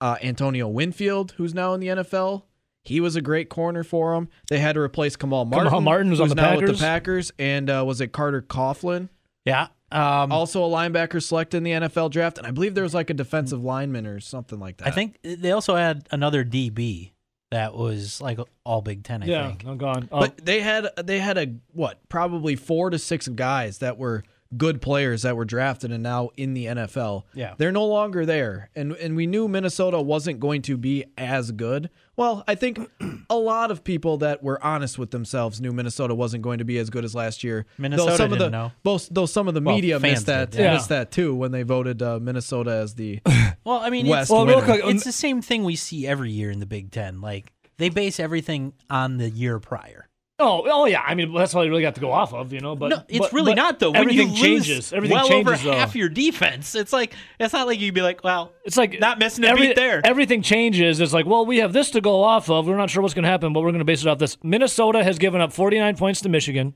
uh, 0.00 0.16
Antonio 0.22 0.66
Winfield, 0.66 1.32
who's 1.36 1.54
now 1.54 1.74
in 1.74 1.80
the 1.80 1.88
NFL. 1.88 2.44
He 2.82 3.00
was 3.00 3.16
a 3.16 3.22
great 3.22 3.48
corner 3.48 3.84
for 3.84 4.14
them. 4.14 4.28
They 4.48 4.58
had 4.58 4.74
to 4.74 4.80
replace 4.80 5.16
Kamal 5.16 5.44
Martin. 5.46 5.84
Martin, 5.84 6.08
who's 6.08 6.20
on 6.20 6.28
the 6.28 6.34
now 6.34 6.56
with 6.56 6.66
the 6.66 6.74
Packers, 6.74 7.32
and 7.38 7.70
uh, 7.70 7.82
was 7.86 8.00
it 8.00 8.12
Carter 8.12 8.42
Coughlin? 8.42 9.08
yeah. 9.44 9.68
Um, 9.92 10.32
Also 10.32 10.64
a 10.64 10.68
linebacker 10.68 11.22
selected 11.22 11.58
in 11.58 11.62
the 11.62 11.70
NFL 11.70 12.10
draft, 12.10 12.36
and 12.36 12.46
I 12.46 12.50
believe 12.50 12.74
there 12.74 12.82
was 12.82 12.94
like 12.94 13.10
a 13.10 13.14
defensive 13.14 13.62
lineman 13.62 14.06
or 14.06 14.18
something 14.18 14.58
like 14.58 14.78
that. 14.78 14.88
I 14.88 14.90
think 14.90 15.18
they 15.22 15.52
also 15.52 15.76
had 15.76 16.08
another 16.10 16.44
DB 16.44 17.12
that 17.54 17.74
was 17.74 18.20
like 18.20 18.38
all 18.64 18.82
Big 18.82 19.02
Ten. 19.04 19.22
I 19.22 19.26
Yeah, 19.26 19.48
think. 19.48 19.64
I'm 19.66 19.78
gone. 19.78 20.08
Um, 20.12 20.20
But 20.20 20.44
they 20.44 20.60
had 20.60 20.88
they 21.04 21.18
had 21.18 21.38
a 21.38 21.54
what 21.72 21.98
probably 22.08 22.56
four 22.56 22.90
to 22.90 22.98
six 22.98 23.28
guys 23.28 23.78
that 23.78 23.96
were 23.98 24.22
good 24.56 24.80
players 24.82 25.22
that 25.22 25.36
were 25.36 25.44
drafted 25.44 25.90
and 25.92 26.02
now 26.02 26.30
in 26.36 26.54
the 26.54 26.66
NFL. 26.66 27.24
Yeah. 27.34 27.54
They're 27.58 27.72
no 27.72 27.86
longer 27.86 28.24
there. 28.26 28.70
And 28.74 28.92
and 28.92 29.16
we 29.16 29.26
knew 29.26 29.48
Minnesota 29.48 30.00
wasn't 30.00 30.40
going 30.40 30.62
to 30.62 30.76
be 30.76 31.04
as 31.16 31.50
good. 31.52 31.90
Well, 32.16 32.44
I 32.46 32.54
think 32.54 32.78
a 33.30 33.36
lot 33.36 33.70
of 33.70 33.82
people 33.84 34.18
that 34.18 34.42
were 34.42 34.62
honest 34.64 34.98
with 34.98 35.10
themselves 35.10 35.60
knew 35.60 35.72
Minnesota 35.72 36.14
wasn't 36.14 36.42
going 36.42 36.58
to 36.58 36.64
be 36.64 36.78
as 36.78 36.90
good 36.90 37.04
as 37.04 37.14
last 37.14 37.42
year. 37.42 37.66
Minnesota 37.78 38.10
though 38.12 38.16
some 38.16 38.32
of 38.32 38.38
didn't 38.38 38.52
the 38.52 38.58
know. 38.58 38.72
both 38.82 39.08
though 39.10 39.26
some 39.26 39.48
of 39.48 39.54
the 39.54 39.60
Well, 39.60 39.74
media 39.74 39.98
missed 39.98 40.26
that 40.26 40.50
did, 40.52 40.60
yeah. 40.60 40.74
missed 40.74 40.90
that 40.90 41.10
too 41.10 41.34
when 41.34 41.50
they 41.52 41.62
voted 41.62 42.02
uh, 42.02 42.20
Minnesota 42.20 42.70
as 42.72 42.94
the 42.94 43.20
Well, 43.64 43.80
I 43.80 43.90
mean, 43.90 44.06
West 44.06 44.24
it's, 44.24 44.30
Well, 44.30 44.46
real 44.46 44.62
quick, 44.62 44.84
um, 44.84 44.90
it's 44.90 45.04
the 45.04 45.12
same 45.12 45.40
thing 45.42 45.64
we 45.64 45.74
see 45.76 46.06
every 46.06 46.30
year 46.30 46.50
in 46.50 46.60
the 46.60 46.66
Big 46.66 46.90
Ten. 46.90 47.20
Like 47.20 47.52
they 47.78 47.88
base 47.88 48.20
everything 48.20 48.74
on 48.90 49.16
the 49.18 49.28
year 49.30 49.58
prior. 49.58 50.08
Oh, 50.40 50.64
oh 50.68 50.86
yeah. 50.86 51.00
I 51.06 51.14
mean, 51.14 51.32
that's 51.32 51.54
all 51.54 51.64
you 51.64 51.70
really 51.70 51.82
got 51.82 51.94
to 51.94 52.00
go 52.00 52.10
off 52.10 52.34
of, 52.34 52.52
you 52.52 52.58
know. 52.58 52.74
But 52.74 52.88
no, 52.88 53.02
it's 53.08 53.18
but- 53.20 53.32
really 53.32 53.52
but 53.52 53.56
not 53.56 53.78
though. 53.78 53.92
When 53.92 54.00
everything 54.00 54.30
you 54.30 54.36
changes. 54.42 54.68
lose 54.68 54.92
Everything 54.92 55.16
well 55.16 55.28
changes. 55.28 55.52
over 55.60 55.70
though. 55.70 55.76
half 55.76 55.94
your 55.94 56.08
defense. 56.08 56.74
It's 56.74 56.92
like 56.92 57.14
it's 57.38 57.52
not 57.52 57.68
like 57.68 57.78
you'd 57.80 57.94
be 57.94 58.02
like, 58.02 58.24
well, 58.24 58.52
It's 58.64 58.76
like 58.76 58.98
not 58.98 59.20
missing 59.20 59.44
a 59.44 59.54
beat 59.54 59.76
there. 59.76 60.00
Everything 60.04 60.42
changes. 60.42 61.00
It's 61.00 61.12
like, 61.12 61.24
well, 61.26 61.46
we 61.46 61.58
have 61.58 61.72
this 61.72 61.90
to 61.92 62.00
go 62.00 62.22
off 62.24 62.50
of. 62.50 62.66
We're 62.66 62.76
not 62.76 62.90
sure 62.90 63.00
what's 63.02 63.14
going 63.14 63.22
to 63.22 63.28
happen, 63.28 63.52
but 63.52 63.60
we're 63.60 63.70
going 63.70 63.78
to 63.78 63.84
base 63.84 64.02
it 64.02 64.08
off 64.08 64.18
this. 64.18 64.36
Minnesota 64.42 65.04
has 65.04 65.18
given 65.18 65.40
up 65.40 65.52
49 65.52 65.96
points 65.96 66.20
to 66.22 66.28
Michigan, 66.28 66.74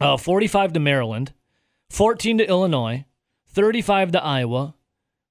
uh, 0.00 0.16
45 0.16 0.72
to 0.72 0.80
Maryland, 0.80 1.34
14 1.90 2.38
to 2.38 2.48
Illinois, 2.48 3.04
35 3.50 4.12
to 4.12 4.24
Iowa, 4.24 4.74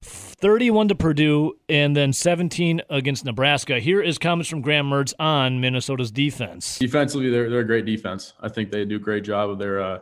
31 0.02 0.88
to 0.88 0.94
Purdue, 0.94 1.58
and 1.68 1.96
then 1.96 2.12
17 2.12 2.82
against 2.88 3.24
Nebraska. 3.24 3.80
Here 3.80 4.00
is 4.00 4.18
comments 4.18 4.48
from 4.48 4.60
Graham 4.60 4.88
Mertz 4.88 5.12
on 5.18 5.60
Minnesota's 5.60 6.12
defense. 6.12 6.78
Defensively, 6.78 7.30
they're 7.30 7.50
they're 7.50 7.60
a 7.60 7.66
great 7.66 7.84
defense. 7.84 8.34
I 8.40 8.48
think 8.48 8.70
they 8.70 8.84
do 8.84 8.96
a 8.96 9.00
great 9.00 9.24
job 9.24 9.50
of 9.50 9.58
their 9.58 9.80
uh, 9.80 9.98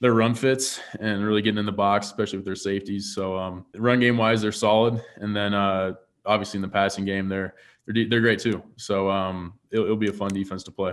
their 0.00 0.14
run 0.14 0.34
fits 0.34 0.80
and 0.98 1.24
really 1.24 1.42
getting 1.42 1.58
in 1.58 1.66
the 1.66 1.72
box, 1.72 2.06
especially 2.06 2.38
with 2.38 2.46
their 2.46 2.56
safeties. 2.56 3.14
So 3.14 3.36
um, 3.36 3.66
run 3.76 4.00
game 4.00 4.16
wise, 4.16 4.42
they're 4.42 4.52
solid, 4.52 5.00
and 5.16 5.34
then 5.34 5.54
uh, 5.54 5.92
obviously 6.26 6.58
in 6.58 6.62
the 6.62 6.68
passing 6.68 7.04
game, 7.04 7.28
they're 7.28 7.54
they're 7.86 7.94
de- 7.94 8.08
they're 8.08 8.20
great 8.20 8.40
too. 8.40 8.62
So 8.76 9.08
um, 9.08 9.54
it'll, 9.70 9.84
it'll 9.84 9.96
be 9.96 10.08
a 10.08 10.12
fun 10.12 10.30
defense 10.30 10.64
to 10.64 10.72
play. 10.72 10.92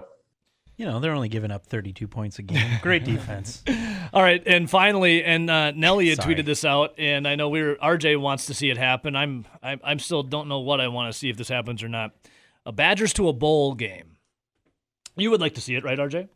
You 0.77 0.85
know, 0.85 0.99
they're 0.99 1.13
only 1.13 1.29
giving 1.29 1.51
up 1.51 1.65
32 1.65 2.07
points 2.07 2.37
a 2.39 2.41
game. 2.41 2.79
Great 2.81 3.03
defense. 3.05 3.63
All 4.13 4.21
right, 4.21 4.43
and 4.45 4.69
finally, 4.69 5.23
and 5.23 5.49
uh, 5.49 5.71
Nelly 5.71 6.09
had 6.09 6.21
Sorry. 6.21 6.35
tweeted 6.35 6.45
this 6.45 6.63
out, 6.65 6.93
and 6.97 7.27
I 7.27 7.35
know 7.35 7.49
we're 7.49 7.75
RJ 7.77 8.19
wants 8.19 8.45
to 8.47 8.53
see 8.53 8.69
it 8.69 8.77
happen. 8.77 9.15
I'm 9.15 9.45
I'm, 9.63 9.79
I'm 9.83 9.99
still 9.99 10.23
don't 10.23 10.47
know 10.47 10.59
what 10.59 10.81
I 10.81 10.87
want 10.89 11.11
to 11.11 11.17
see 11.17 11.29
if 11.29 11.37
this 11.37 11.49
happens 11.49 11.81
or 11.83 11.89
not. 11.89 12.11
A 12.65 12.71
Badgers 12.71 13.13
to 13.13 13.29
a 13.29 13.33
bowl 13.33 13.73
game. 13.75 14.17
You 15.15 15.31
would 15.31 15.39
like 15.41 15.55
to 15.55 15.61
see 15.61 15.75
it, 15.75 15.83
right, 15.83 15.97
RJ? 15.97 16.27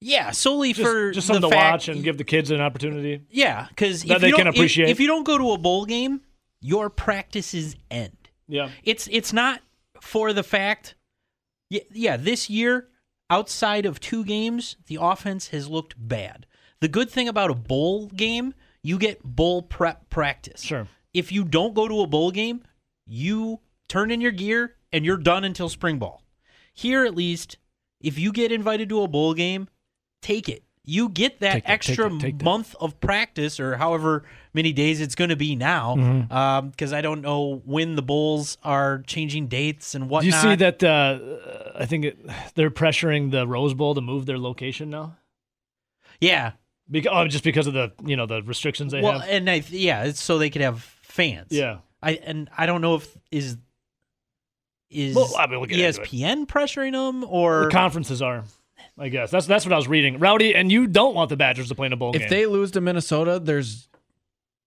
yeah, 0.00 0.30
solely 0.30 0.72
Just, 0.72 0.88
for 0.88 1.10
just 1.10 1.26
the 1.26 1.34
something 1.34 1.50
to 1.50 1.56
fact- 1.56 1.72
watch 1.72 1.88
and 1.88 2.04
give 2.04 2.16
the 2.18 2.22
kids 2.24 2.52
an 2.52 2.60
opportunity. 2.60 3.22
Yeah, 3.30 3.66
because 3.68 4.04
That 4.04 4.16
if 4.16 4.20
they 4.20 4.28
you 4.28 4.34
can 4.36 4.44
don't- 4.44 4.54
if- 4.54 4.58
appreciate. 4.58 4.88
If, 4.90 5.00
you 5.00 5.08
don't 5.08 5.24
go 5.24 5.36
to 5.36 5.50
a 5.52 5.58
bowl 5.58 5.84
game, 5.86 6.20
your 6.60 6.88
practices 6.90 7.74
end. 7.90 8.12
Yeah, 8.46 8.70
It's 8.84 9.08
it's 9.10 9.32
not 9.32 9.60
for 10.00 10.32
the 10.32 10.42
fact. 10.44 10.94
Yeah, 11.70 11.80
yeah. 11.92 12.16
This 12.16 12.48
year, 12.48 12.88
outside 13.30 13.86
of 13.86 14.00
two 14.00 14.24
games, 14.24 14.76
the 14.86 14.98
offense 15.00 15.48
has 15.48 15.68
looked 15.68 15.94
bad. 15.96 16.46
The 16.80 16.88
good 16.88 17.10
thing 17.10 17.28
about 17.28 17.50
a 17.50 17.54
bowl 17.54 18.06
game, 18.08 18.54
you 18.82 18.98
get 18.98 19.22
bowl 19.22 19.62
prep 19.62 20.08
practice. 20.10 20.62
sure. 20.62 20.88
if 21.12 21.32
you 21.32 21.44
don't 21.44 21.74
go 21.74 21.88
to 21.88 22.00
a 22.02 22.06
bowl 22.06 22.30
game, 22.30 22.62
you 23.06 23.60
turn 23.88 24.10
in 24.10 24.20
your 24.20 24.32
gear 24.32 24.76
and 24.92 25.04
you're 25.04 25.16
done 25.16 25.44
until 25.44 25.68
spring 25.68 25.98
ball. 25.98 26.22
Here, 26.72 27.04
at 27.04 27.14
least, 27.14 27.58
if 28.00 28.18
you 28.18 28.32
get 28.32 28.52
invited 28.52 28.88
to 28.90 29.02
a 29.02 29.08
bowl 29.08 29.34
game, 29.34 29.68
take 30.22 30.48
it. 30.48 30.62
You 30.88 31.10
get 31.10 31.40
that 31.40 31.52
that, 31.52 31.54
take 31.54 31.68
extra 31.68 32.08
that, 32.08 32.20
take 32.20 32.38
that. 32.38 32.44
month 32.44 32.74
of 32.80 32.98
practice 33.00 33.60
or 33.60 33.76
however 33.76 34.24
many 34.54 34.72
days 34.72 35.02
it's 35.02 35.14
going 35.14 35.28
to 35.30 35.36
be 35.36 35.54
now. 35.54 35.96
Mm-hmm. 35.96 36.68
Because 36.70 36.94
I 36.94 37.02
don't 37.02 37.20
know 37.20 37.60
when 37.66 37.94
the 37.94 38.02
bowls 38.02 38.56
are 38.62 39.02
changing 39.06 39.48
dates 39.48 39.94
and 39.94 40.08
whatnot. 40.08 40.22
Do 40.22 40.26
you 40.28 40.42
see 40.42 40.56
that? 40.56 40.82
Uh, 40.82 41.18
I 41.78 41.84
think 41.84 42.04
it, 42.06 42.18
they're 42.54 42.70
pressuring 42.70 43.30
the 43.30 43.46
Rose 43.46 43.74
Bowl 43.74 43.94
to 43.94 44.00
move 44.00 44.24
their 44.24 44.38
location 44.38 44.88
now. 44.88 45.16
Yeah. 46.20 46.52
Because, 46.90 47.12
oh, 47.14 47.28
just 47.28 47.44
because 47.44 47.66
of 47.66 47.74
the 47.74 47.92
you 48.06 48.16
know 48.16 48.24
the 48.24 48.42
restrictions 48.42 48.92
they 48.92 49.02
Well, 49.02 49.18
have. 49.18 49.28
and 49.28 49.50
I, 49.50 49.62
yeah, 49.68 50.04
it's 50.04 50.22
so 50.22 50.38
they 50.38 50.48
could 50.48 50.62
have 50.62 50.82
fans. 51.02 51.48
Yeah. 51.50 51.78
I 52.02 52.12
and 52.12 52.48
I 52.56 52.64
don't 52.64 52.80
know 52.80 52.94
if 52.94 53.14
is 53.30 53.58
is 54.88 55.14
Well, 55.14 55.30
I 55.38 55.46
mean, 55.48 55.60
we'll 55.60 55.68
get 55.68 55.78
into 55.80 56.00
it. 56.00 56.08
ESPN 56.08 56.46
pressuring 56.46 56.92
them 56.92 57.24
or 57.28 57.64
The 57.64 57.70
conferences 57.70 58.22
are. 58.22 58.44
I 58.98 59.08
guess 59.08 59.30
that's 59.30 59.46
that's 59.46 59.64
what 59.64 59.72
I 59.72 59.76
was 59.76 59.88
reading. 59.88 60.18
Rowdy, 60.18 60.54
and 60.54 60.70
you 60.72 60.86
don't 60.86 61.14
want 61.14 61.28
the 61.30 61.36
Badgers 61.36 61.68
to 61.68 61.74
play 61.74 61.86
in 61.86 61.92
a 61.92 61.96
bowl 61.96 62.14
If 62.14 62.22
game. 62.22 62.30
they 62.30 62.46
lose 62.46 62.70
to 62.72 62.80
Minnesota, 62.80 63.38
there's 63.38 63.88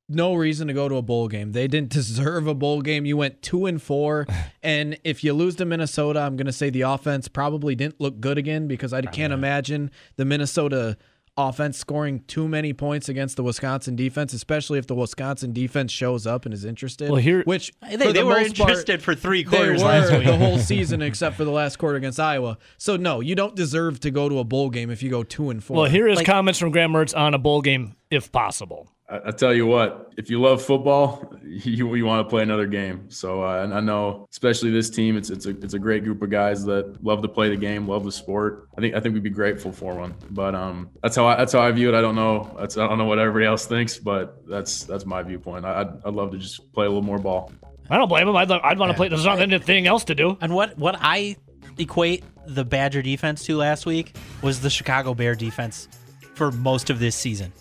no 0.08 0.34
reason 0.34 0.68
to 0.68 0.74
go 0.74 0.90
to 0.90 0.96
a 0.96 1.02
bowl 1.02 1.28
game. 1.28 1.52
They 1.54 1.68
didn't 1.68 1.90
deserve 1.90 2.48
a 2.48 2.54
bowl 2.54 2.82
game. 2.82 3.06
You 3.06 3.18
went 3.18 3.42
two 3.42 3.66
and 3.66 3.82
four, 3.82 4.28
and 4.64 4.98
if 5.04 5.24
you 5.24 5.34
lose 5.34 5.56
to 5.58 5.66
Minnesota, 5.66 6.20
I'm 6.22 6.36
going 6.38 6.48
to 6.48 6.54
say 6.54 6.70
the 6.70 6.82
offense 6.82 7.28
probably 7.28 7.76
didn't 7.76 8.00
look 8.00 8.20
good 8.20 8.38
again 8.38 8.68
because 8.68 8.94
I 8.94 9.02
can't 9.02 9.34
imagine 9.34 9.92
the 10.18 10.26
Minnesota 10.26 10.98
offense 11.38 11.78
scoring 11.78 12.24
too 12.28 12.48
many 12.48 12.74
points 12.74 13.08
against 13.10 13.38
the 13.38 13.44
Wisconsin 13.44 13.96
defense, 13.96 14.34
especially 14.34 14.78
if 14.80 14.86
the 14.88 14.96
Wisconsin 14.96 15.54
defense 15.54 15.92
shows 15.92 16.28
up 16.28 16.46
and 16.46 16.54
is 16.54 16.66
interested. 16.66 17.10
Well, 17.10 17.22
here- 17.22 17.44
which 17.46 17.72
they, 17.90 17.96
they 17.96 18.12
the 18.12 18.26
were 18.26 18.34
most 18.40 18.58
part, 18.58 18.70
interested 18.70 19.02
for 19.02 19.16
three 19.16 19.44
they 19.44 19.50
quarters 19.58 19.82
last 19.82 20.12
week. 20.12 20.26
the 20.26 20.38
whole 20.38 20.58
season 20.72 21.02
except 21.02 21.38
for 21.38 21.46
the 21.46 21.52
last 21.52 21.78
quarter 21.78 21.96
against 21.96 22.20
Iowa. 22.20 22.58
So 22.78 22.98
no, 22.98 23.22
you 23.22 23.36
don't 23.36 23.56
deserve 23.56 24.00
to 24.02 24.12
go 24.12 24.28
to 24.30 24.40
a 24.40 24.44
bowl 24.44 24.70
game 24.70 24.90
if 24.90 25.02
you 25.02 25.10
go 25.10 25.24
two 25.24 25.50
and 25.50 25.64
four. 25.64 25.78
well, 25.78 25.90
here 25.90 26.08
is 26.08 26.18
Like- 26.18 26.26
comments 26.26 26.60
from 26.60 26.72
Graham 26.72 26.92
Mertz 26.92 27.18
on 27.18 27.34
a 27.34 27.40
bowl 27.40 27.62
game 27.62 27.96
if 28.12 28.32
possible. 28.32 28.90
I, 29.10 29.20
I 29.28 29.32
tell 29.32 29.54
you 29.54 29.66
what, 29.66 30.14
if 30.18 30.30
you 30.30 30.40
love 30.40 30.62
football, 30.62 31.34
you, 31.44 31.96
you 31.96 32.06
want 32.06 32.26
to 32.26 32.30
play 32.30 32.44
another 32.44 32.68
game. 32.68 33.10
So, 33.10 33.44
uh, 33.44 33.64
and 33.64 33.74
I 33.74 33.80
know, 33.80 34.28
especially 34.32 34.70
this 34.70 34.90
team, 34.90 35.18
it's 35.18 35.30
it's 35.30 35.46
a 35.46 35.50
it's 35.50 35.74
a 35.74 35.80
great 35.80 36.04
group 36.04 36.22
of 36.22 36.30
guys 36.30 36.64
that 36.66 37.04
love 37.04 37.22
to 37.24 37.28
play 37.28 37.50
the 37.50 37.58
game, 37.58 37.88
love 37.88 38.04
the 38.04 38.12
sport. 38.12 38.68
I 38.78 38.82
think 38.82 38.94
I 38.94 39.00
think 39.00 39.14
we'd 39.14 39.24
be 39.24 39.30
grateful 39.30 39.72
for 39.72 39.96
one. 39.96 40.14
But 40.30 40.54
um, 40.54 40.90
that's 41.02 41.16
how 41.16 41.26
I, 41.26 41.36
that's 41.38 41.54
how 41.54 41.62
I 41.62 41.72
view 41.72 41.90
it. 41.90 41.98
I 41.98 42.02
don't 42.02 42.16
know. 42.16 42.56
That's 42.60 42.78
I 42.78 42.88
don't 42.88 42.98
know 42.98 43.06
what 43.06 43.18
everybody 43.18 43.46
else 43.46 43.66
thinks, 43.66 43.98
but 43.98 44.48
that's 44.48 44.84
that's 44.84 45.06
my 45.06 45.24
viewpoint. 45.24 45.66
I, 45.66 45.82
I'd, 45.82 46.06
I'd 46.06 46.14
love 46.14 46.32
to 46.32 46.38
just 46.38 46.72
play 46.74 46.86
a 46.86 46.90
little 46.90 47.02
more 47.02 47.20
ball. 47.20 47.52
I 47.90 47.98
don't 47.98 48.08
blame 48.08 48.28
him. 48.28 48.36
I'd, 48.36 48.50
I'd 48.50 48.80
want 48.80 48.92
to 48.92 48.96
play. 48.96 49.10
There's 49.10 49.26
not 49.26 49.40
anything 49.40 49.88
else 49.88 50.06
to 50.06 50.16
do. 50.16 50.38
And 50.42 50.54
what 50.54 50.78
what 50.78 50.96
I 51.00 51.36
equate 51.78 52.24
the 52.46 52.66
Badger 52.66 53.02
defense 53.02 53.44
to 53.46 53.58
last 53.58 53.86
week 53.86 54.16
was 54.42 54.62
the 54.62 54.70
Chicago 54.70 55.14
Bear 55.14 55.36
defense 55.36 55.88
for 56.36 56.52
most 56.52 56.90
of 56.90 57.00
this 57.00 57.16
season. 57.16 57.52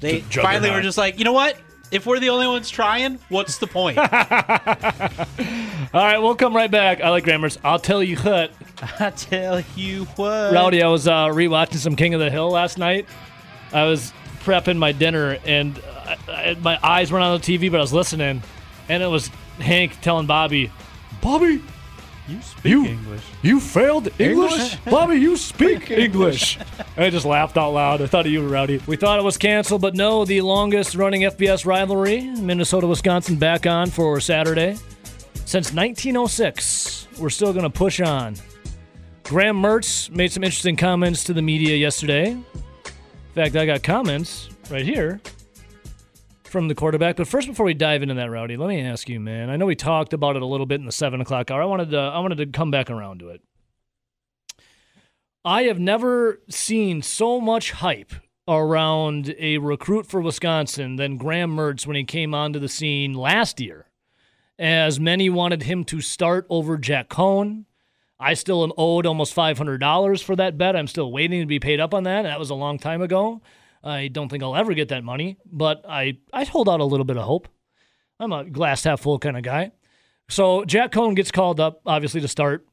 They 0.00 0.20
Juggernaut. 0.22 0.44
finally 0.44 0.70
were 0.70 0.82
just 0.82 0.98
like, 0.98 1.18
you 1.18 1.24
know 1.24 1.32
what? 1.32 1.56
If 1.90 2.04
we're 2.06 2.20
the 2.20 2.28
only 2.28 2.46
ones 2.46 2.68
trying, 2.68 3.18
what's 3.30 3.58
the 3.58 3.66
point? 3.66 3.96
All 3.98 4.04
right, 5.94 6.18
we'll 6.18 6.34
come 6.34 6.54
right 6.54 6.70
back. 6.70 7.00
I 7.00 7.08
like 7.08 7.24
Grammars. 7.24 7.58
I'll 7.64 7.78
tell 7.78 8.02
you 8.02 8.16
what. 8.18 8.52
I 9.00 9.10
tell 9.10 9.62
you 9.74 10.04
what. 10.16 10.52
Rowdy, 10.52 10.82
I 10.82 10.88
was 10.88 11.08
uh, 11.08 11.26
rewatching 11.28 11.76
some 11.76 11.96
King 11.96 12.12
of 12.12 12.20
the 12.20 12.30
Hill 12.30 12.50
last 12.50 12.76
night. 12.76 13.06
I 13.72 13.84
was 13.84 14.12
prepping 14.44 14.76
my 14.76 14.92
dinner, 14.92 15.38
and 15.46 15.80
I, 16.04 16.16
I, 16.28 16.56
my 16.60 16.78
eyes 16.82 17.10
weren't 17.10 17.24
on 17.24 17.40
the 17.40 17.58
TV, 17.58 17.70
but 17.70 17.78
I 17.78 17.80
was 17.80 17.92
listening, 17.92 18.42
and 18.90 19.02
it 19.02 19.06
was 19.06 19.28
Hank 19.58 19.98
telling 20.02 20.26
Bobby, 20.26 20.70
"Bobby, 21.22 21.62
you 22.28 22.40
speak 22.42 22.70
You- 22.70 22.84
English. 22.86 23.22
you 23.42 23.60
failed 23.60 24.08
English? 24.20 24.76
Bobby, 24.84 25.16
you 25.16 25.36
speak 25.36 25.90
English." 26.06 26.58
I 26.96 27.10
just 27.10 27.24
laughed 27.26 27.56
out 27.56 27.70
loud. 27.72 28.02
I 28.02 28.06
thought 28.06 28.26
of 28.26 28.32
you, 28.32 28.46
Rowdy. 28.46 28.80
We 28.86 28.96
thought 28.96 29.18
it 29.18 29.22
was 29.24 29.36
canceled, 29.38 29.80
but 29.80 29.94
no, 29.94 30.24
the 30.24 30.40
longest 30.42 30.94
running 30.94 31.22
FBS 31.22 31.64
rivalry, 31.66 32.22
Minnesota 32.22 32.86
Wisconsin, 32.86 33.36
back 33.36 33.66
on 33.66 33.90
for 33.90 34.20
Saturday. 34.20 34.76
Since 35.44 35.72
1906, 35.72 37.08
we're 37.18 37.30
still 37.30 37.52
going 37.52 37.64
to 37.64 37.70
push 37.70 38.00
on. 38.00 38.34
Graham 39.24 39.60
Mertz 39.60 40.10
made 40.10 40.30
some 40.32 40.44
interesting 40.44 40.76
comments 40.76 41.24
to 41.24 41.32
the 41.32 41.42
media 41.42 41.76
yesterday. 41.76 42.30
In 42.32 42.42
fact, 43.34 43.56
I 43.56 43.64
got 43.66 43.82
comments 43.82 44.48
right 44.70 44.84
here 44.84 45.20
from 46.48 46.68
the 46.68 46.74
quarterback. 46.74 47.16
But 47.16 47.28
first, 47.28 47.48
before 47.48 47.66
we 47.66 47.74
dive 47.74 48.02
into 48.02 48.14
that, 48.14 48.30
Rowdy, 48.30 48.56
let 48.56 48.68
me 48.68 48.80
ask 48.80 49.08
you, 49.08 49.20
man. 49.20 49.50
I 49.50 49.56
know 49.56 49.66
we 49.66 49.76
talked 49.76 50.12
about 50.12 50.36
it 50.36 50.42
a 50.42 50.46
little 50.46 50.66
bit 50.66 50.80
in 50.80 50.86
the 50.86 50.92
seven 50.92 51.20
o'clock 51.20 51.50
hour. 51.50 51.62
I 51.62 51.66
wanted 51.66 51.90
to, 51.90 51.98
I 51.98 52.18
wanted 52.18 52.38
to 52.38 52.46
come 52.46 52.70
back 52.70 52.90
around 52.90 53.20
to 53.20 53.28
it. 53.28 53.42
I 55.44 55.62
have 55.62 55.78
never 55.78 56.40
seen 56.48 57.02
so 57.02 57.40
much 57.40 57.72
hype 57.72 58.12
around 58.48 59.34
a 59.38 59.58
recruit 59.58 60.06
for 60.06 60.20
Wisconsin 60.20 60.96
than 60.96 61.16
Graham 61.16 61.54
Mertz 61.54 61.86
when 61.86 61.96
he 61.96 62.04
came 62.04 62.34
onto 62.34 62.58
the 62.58 62.68
scene 62.68 63.14
last 63.14 63.60
year. 63.60 63.86
As 64.58 64.98
many 64.98 65.30
wanted 65.30 65.62
him 65.62 65.84
to 65.84 66.00
start 66.00 66.46
over 66.50 66.76
Jack 66.76 67.08
Coan. 67.08 67.64
I 68.18 68.34
still 68.34 68.64
am 68.64 68.72
owed 68.76 69.06
almost 69.06 69.36
$500 69.36 70.22
for 70.22 70.34
that 70.34 70.58
bet. 70.58 70.74
I'm 70.74 70.88
still 70.88 71.12
waiting 71.12 71.40
to 71.40 71.46
be 71.46 71.60
paid 71.60 71.78
up 71.78 71.94
on 71.94 72.02
that. 72.02 72.22
That 72.22 72.40
was 72.40 72.50
a 72.50 72.54
long 72.54 72.78
time 72.78 73.00
ago. 73.00 73.40
I 73.82 74.08
don't 74.08 74.28
think 74.28 74.42
I'll 74.42 74.56
ever 74.56 74.74
get 74.74 74.88
that 74.88 75.04
money, 75.04 75.38
but 75.44 75.84
I, 75.88 76.18
I 76.32 76.44
hold 76.44 76.68
out 76.68 76.80
a 76.80 76.84
little 76.84 77.04
bit 77.04 77.16
of 77.16 77.24
hope. 77.24 77.48
I'm 78.20 78.32
a 78.32 78.44
glass 78.44 78.84
half 78.84 79.00
full 79.00 79.18
kind 79.18 79.36
of 79.36 79.42
guy. 79.42 79.72
So 80.28 80.64
Jack 80.64 80.92
Coan 80.92 81.14
gets 81.14 81.30
called 81.30 81.60
up, 81.60 81.80
obviously, 81.86 82.20
to 82.20 82.28
start 82.28 82.66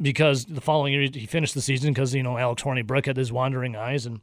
because 0.00 0.44
the 0.44 0.60
following 0.60 0.92
year 0.92 1.08
he 1.12 1.26
finished 1.26 1.54
the 1.54 1.60
season 1.60 1.92
because, 1.92 2.14
you 2.14 2.22
know, 2.22 2.38
Alex 2.38 2.62
Hornibrook 2.62 3.06
had 3.06 3.16
his 3.16 3.32
wandering 3.32 3.76
eyes 3.76 4.06
and 4.06 4.20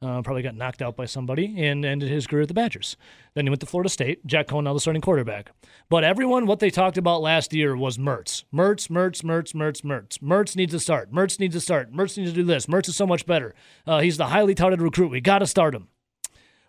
uh, 0.00 0.22
probably 0.22 0.42
got 0.42 0.54
knocked 0.54 0.80
out 0.80 0.96
by 0.96 1.04
somebody 1.06 1.60
and 1.64 1.84
ended 1.84 2.08
his 2.10 2.26
career 2.26 2.42
at 2.42 2.48
the 2.48 2.54
Badgers. 2.54 2.96
Then 3.34 3.46
he 3.46 3.50
went 3.50 3.60
to 3.60 3.66
Florida 3.66 3.88
State. 3.88 4.24
Jack 4.26 4.46
Coan, 4.46 4.64
now 4.64 4.72
the 4.74 4.80
starting 4.80 5.02
quarterback. 5.02 5.50
But 5.90 6.04
everyone, 6.04 6.46
what 6.46 6.60
they 6.60 6.70
talked 6.70 6.96
about 6.98 7.20
last 7.20 7.52
year 7.52 7.76
was 7.76 7.98
Mertz. 7.98 8.44
Mertz, 8.54 8.88
Mertz, 8.88 9.22
Mertz, 9.22 9.52
Mertz, 9.54 9.82
Mertz. 9.82 10.18
Mertz 10.20 10.54
needs 10.56 10.72
to 10.72 10.80
start. 10.80 11.12
Mertz 11.12 11.40
needs 11.40 11.54
to 11.54 11.60
start. 11.60 11.92
Mertz 11.92 12.16
needs 12.16 12.30
to 12.30 12.36
do 12.36 12.44
this. 12.44 12.66
Mertz 12.66 12.88
is 12.88 12.96
so 12.96 13.06
much 13.06 13.26
better. 13.26 13.54
Uh, 13.86 14.00
he's 14.00 14.16
the 14.16 14.26
highly 14.26 14.54
touted 14.54 14.80
recruit. 14.80 15.10
We 15.10 15.20
got 15.20 15.40
to 15.40 15.46
start 15.46 15.74
him. 15.74 15.88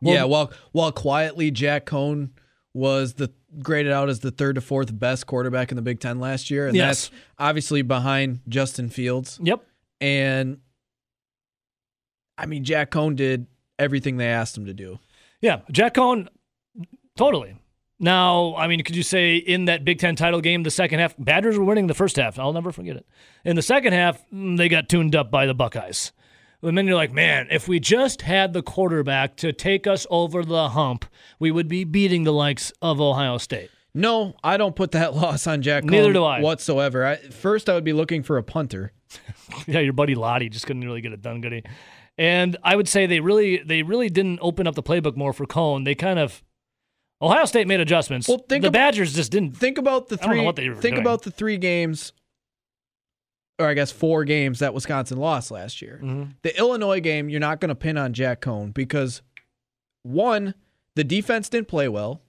yeah, 0.02 0.24
while 0.24 0.52
while 0.72 0.92
quietly 0.92 1.52
Jack 1.52 1.86
Coan 1.86 2.30
was 2.74 3.16
the 3.16 3.32
graded 3.62 3.92
out 3.92 4.10
as 4.10 4.20
the 4.22 4.32
third 4.32 4.56
to 4.56 4.62
fourth 4.62 4.98
best 4.98 5.26
quarterback 5.28 5.72
in 5.72 5.76
the 5.76 5.82
Big 5.82 6.00
Ten 6.00 6.20
last 6.20 6.50
year, 6.50 6.68
and 6.68 6.76
Yes. 6.76 7.10
that's 7.10 7.22
obviously 7.38 7.82
behind 7.82 8.40
Justin 8.48 8.90
Fields. 8.90 9.40
Yep. 9.44 9.64
And 10.00 10.60
I 12.40 12.46
mean, 12.46 12.64
Jack 12.64 12.92
Coan 12.92 13.16
did 13.16 13.48
everything 13.78 14.18
they 14.18 14.28
asked 14.28 14.58
him 14.58 14.66
to 14.66 14.74
do. 14.74 15.00
Yeah, 15.42 15.62
Jack 15.72 15.96
Coan, 15.96 16.28
totally. 17.16 17.56
Now, 18.00 18.56
I 18.56 18.68
mean, 18.68 18.82
could 18.84 18.96
you 18.96 19.04
say 19.04 19.36
in 19.36 19.66
that 19.66 19.84
Big 19.84 20.00
Ten 20.00 20.16
title 20.16 20.40
game, 20.40 20.64
the 20.64 20.72
second 20.72 21.00
half, 21.00 21.16
Badgers 21.20 21.58
were 21.58 21.66
winning 21.66 21.88
the 21.88 21.94
first 21.94 22.16
half. 22.16 22.40
I'll 22.40 22.54
never 22.54 22.72
forget 22.72 22.96
it. 22.96 23.06
In 23.44 23.58
the 23.58 23.62
second 23.62 23.92
half, 23.92 24.24
mm, 24.34 24.58
they 24.58 24.70
got 24.70 24.88
tuned 24.88 25.16
up 25.16 25.30
by 25.30 25.46
the 25.46 25.54
Buckeyes. 25.54 26.14
And 26.62 26.78
then 26.78 26.88
you're 26.88 26.96
like, 26.96 27.12
man, 27.14 27.48
if 27.52 27.68
we 27.68 27.80
just 27.80 28.22
had 28.22 28.54
the 28.54 28.62
quarterback 28.62 29.36
to 29.38 29.52
take 29.54 29.86
us 29.86 30.08
over 30.10 30.44
the 30.44 30.70
hump, 30.70 31.06
we 31.40 31.52
would 31.52 31.68
be 31.68 31.84
beating 31.84 32.24
the 32.24 32.34
likes 32.34 32.72
of 32.82 33.00
Ohio 33.02 33.38
State. 33.38 33.70
No, 33.94 34.36
I 34.44 34.58
don't 34.58 34.76
put 34.76 34.92
that 34.92 35.14
loss 35.16 35.46
on 35.48 35.62
Jack 35.62 35.84
Coan 35.84 35.92
Neither 35.92 36.14
do 36.14 36.24
I. 36.24 36.42
whatsoever. 36.42 37.06
I, 37.06 37.16
first, 37.18 37.70
I 37.70 37.74
would 37.74 37.84
be 37.84 37.94
looking 37.94 38.24
for 38.24 38.38
a 38.38 38.44
punter. 38.44 38.94
yeah, 39.68 39.80
your 39.80 39.94
buddy 39.94 40.16
Lotti 40.16 40.50
just 40.50 40.66
couldn't 40.68 40.84
really 40.84 41.02
get 41.02 41.12
it 41.12 41.22
done, 41.22 41.42
goody. 41.42 41.64
And 42.20 42.58
I 42.64 42.76
would 42.76 42.88
say 42.90 43.06
they 43.06 43.22
really, 43.22 43.58
they 43.64 43.82
really 43.82 44.10
didn't 44.10 44.40
open 44.42 44.68
up 44.68 44.76
the 44.76 44.84
playbook 44.84 45.16
more 45.16 45.32
for 45.34 45.46
Coan. 45.46 45.86
They 45.86 45.96
kind 45.96 46.20
of, 46.20 46.44
Ohio 47.22 47.46
State 47.46 47.66
made 47.66 47.80
adjustments. 47.80 48.28
Well, 48.28 48.40
think 48.50 48.62
the 48.62 48.68
ab- 48.68 48.74
Badgers 48.74 49.14
just 49.16 49.32
didn't. 49.32 49.54
Think 49.58 49.78
about 49.78 50.10
the 50.10 50.16
I 50.22 50.26
don't 50.26 50.28
know 50.28 50.36
three. 50.42 50.46
what 50.46 50.56
they 50.58 50.70
were 50.70 50.76
think 50.76 50.96
doing. 50.96 51.06
about 51.06 51.22
the 51.24 51.32
three 51.32 51.58
games, 51.58 52.12
or 53.58 53.68
I 53.68 53.74
guess 53.74 53.92
four 53.92 54.24
games 54.26 54.60
that 54.60 54.74
Wisconsin 54.74 55.18
lost 55.18 55.50
last 55.50 55.82
year. 55.82 56.00
Mm-hmm. 56.04 56.32
The 56.44 56.58
Illinois 56.58 57.00
game, 57.00 57.30
you're 57.30 57.40
not 57.40 57.60
going 57.62 57.70
to 57.70 57.76
pin 57.76 57.98
on 57.98 58.14
Jack 58.14 58.42
Coan 58.42 58.74
because 58.74 59.22
one, 60.04 60.54
the 60.96 61.04
defense 61.04 61.50
didn't 61.50 61.68
play 61.68 61.88
well. 61.88 62.22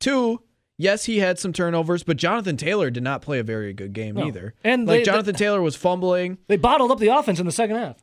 Two, 0.00 0.42
yes, 0.78 1.04
he 1.04 1.18
had 1.18 1.38
some 1.38 1.52
turnovers, 1.52 2.02
but 2.02 2.16
Jonathan 2.16 2.56
Taylor 2.56 2.90
did 2.90 3.02
not 3.02 3.20
play 3.22 3.38
a 3.38 3.42
very 3.42 3.72
good 3.72 3.92
game 3.92 4.14
No. 4.16 4.26
either. 4.26 4.54
And 4.64 4.86
like 4.86 5.00
they- 5.00 5.04
Jonathan 5.04 5.34
Taylor 5.34 5.60
was 5.62 5.76
fumbling. 5.76 6.38
They 6.48 6.56
bottled 6.56 6.90
up 6.90 6.98
the 6.98 7.08
offense 7.08 7.40
in 7.40 7.46
the 7.46 7.52
second 7.52 7.76
half. 7.76 8.02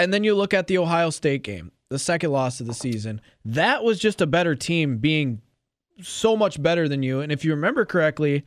And 0.00 0.12
then 0.14 0.24
you 0.24 0.34
look 0.34 0.54
at 0.54 0.66
the 0.66 0.78
Ohio 0.78 1.10
State 1.10 1.42
game, 1.42 1.72
the 1.90 1.98
second 1.98 2.32
loss 2.32 2.60
of 2.60 2.66
the 2.66 2.74
season. 2.74 3.20
That 3.44 3.84
was 3.84 3.98
just 3.98 4.20
a 4.20 4.26
better 4.26 4.54
team 4.54 4.98
being 4.98 5.40
so 6.02 6.36
much 6.36 6.62
better 6.62 6.88
than 6.88 7.02
you. 7.02 7.20
And 7.20 7.30
if 7.30 7.44
you 7.44 7.50
remember 7.52 7.84
correctly, 7.84 8.44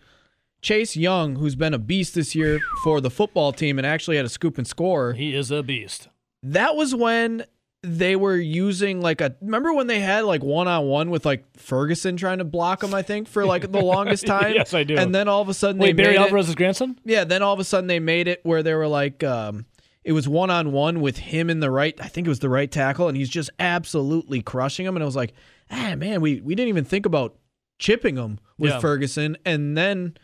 Chase 0.62 0.96
Young, 0.96 1.36
who's 1.36 1.56
been 1.56 1.74
a 1.74 1.78
beast 1.80 2.16
this 2.16 2.34
year 2.36 2.60
for 2.84 3.00
the 3.02 3.10
football 3.10 3.52
team 3.52 3.78
and 3.78 3.86
actually 3.86 4.16
had 4.18 4.26
a 4.26 4.30
scoop 4.30 4.58
and 4.58 4.66
score, 4.68 5.14
He 5.14 5.36
is 5.36 5.52
a 5.52 5.62
beast. 5.62 6.08
that 6.42 6.76
was 6.76 6.96
when 6.96 7.46
they 7.86 8.16
were 8.16 8.38
using 8.38 9.02
like 9.02 9.20
a 9.20 9.36
remember 9.42 9.74
when 9.74 9.88
they 9.88 10.00
had 10.00 10.24
like 10.24 10.42
one 10.42 10.70
on 10.70 10.86
one 10.86 11.10
with 11.10 11.26
like 11.26 11.44
Ferguson 11.58 12.16
trying 12.16 12.38
to 12.38 12.46
block 12.46 12.82
him 12.82 12.94
I 12.94 13.02
think 13.02 13.28
for 13.28 13.46
like 13.46 13.74
the 13.74 13.82
longest 13.82 14.26
time 14.36 14.54
Yes, 14.56 14.74
I 14.74 14.86
do. 14.86 14.96
and 14.96 15.14
then 15.14 15.28
all 15.28 15.42
of 15.42 15.50
a 15.50 15.54
sudden 15.54 15.80
Wait, 15.82 15.98
they 15.98 16.04
Barry 16.04 16.16
made 16.16 16.22
it, 16.22 16.26
Alvarez's 16.28 16.56
grandson? 16.56 16.98
yeah 17.04 17.26
then 17.26 17.42
all 17.44 17.52
of 17.54 17.60
a 17.60 17.66
sudden 17.66 17.88
they 17.88 18.00
made 18.00 18.30
it 18.30 18.40
where 18.44 18.64
they 18.64 18.74
were 18.74 18.88
like 18.88 19.22
um 19.26 19.66
it 20.04 20.12
was 20.12 20.28
one 20.28 20.50
on 20.50 20.72
one 20.72 21.00
with 21.02 21.18
him 21.18 21.50
in 21.50 21.60
the 21.60 21.72
right 21.72 21.96
I 22.02 22.08
think 22.08 22.28
it 22.28 22.30
was 22.30 22.40
the 22.40 22.50
right 22.50 22.72
tackle 22.72 23.08
and 23.08 23.18
he's 23.18 23.30
just 23.30 23.50
absolutely 23.60 24.42
crushing 24.42 24.86
him. 24.86 24.96
And 24.96 25.04
I 25.04 25.06
was 25.06 25.16
like 25.16 25.34
ah 25.72 25.96
man 25.96 26.22
we 26.22 26.42
we 26.42 26.56
didn't 26.56 26.70
even 26.70 26.86
think 26.86 27.06
about 27.06 27.36
chipping 27.80 28.16
him 28.18 28.40
with 28.58 28.72
Yeah. 28.72 28.80
Ferguson 28.80 29.38
and 29.46 29.78
then 29.78 30.16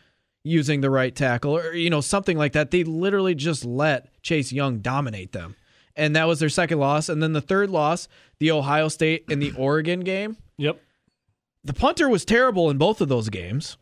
using 0.44 0.82
the 0.82 0.90
right 0.90 1.16
tackle 1.16 1.58
or 1.58 1.74
you 1.74 1.90
know 1.90 2.02
something 2.02 2.38
like 2.38 2.54
that. 2.54 2.72
They 2.72 2.84
literally 2.84 3.36
just 3.36 3.66
let 3.66 4.10
Chase 4.22 4.52
Young 4.52 4.80
dominate 4.80 5.32
them. 5.32 5.56
And 5.96 6.16
that 6.16 6.28
was 6.28 6.40
their 6.40 6.50
second 6.50 6.80
loss. 6.80 7.10
And 7.10 7.22
then 7.22 7.34
the 7.34 7.42
third 7.42 7.70
loss 7.70 8.08
the 8.40 8.52
Ohio 8.52 8.88
State 8.88 9.26
and 9.30 9.42
the 9.42 9.52
Oregon 9.58 10.00
game. 10.02 10.38
Yep. 10.58 10.80
the 11.64 11.74
punter 11.74 12.08
was 12.10 12.24
terrible 12.26 12.70
in 12.70 12.78
both 12.78 13.02
of 13.02 13.10
those 13.10 13.30
games 13.30 13.78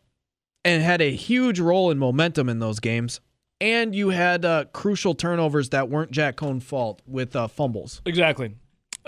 and 0.64 0.82
had 0.82 1.00
a 1.00 1.12
huge 1.14 1.58
role 1.60 1.90
in 1.90 1.98
momentum 1.98 2.48
in 2.48 2.58
those 2.58 2.78
games 2.80 3.20
and 3.60 3.94
you 3.94 4.10
had 4.10 4.44
uh, 4.44 4.64
crucial 4.72 5.14
turnovers 5.14 5.70
that 5.70 5.88
weren't 5.88 6.10
Jack 6.10 6.36
Coan 6.36 6.62
fault 6.62 7.02
with 7.06 7.34
uh, 7.34 7.48
fumbles 7.48 8.02
Exactly. 8.04 8.54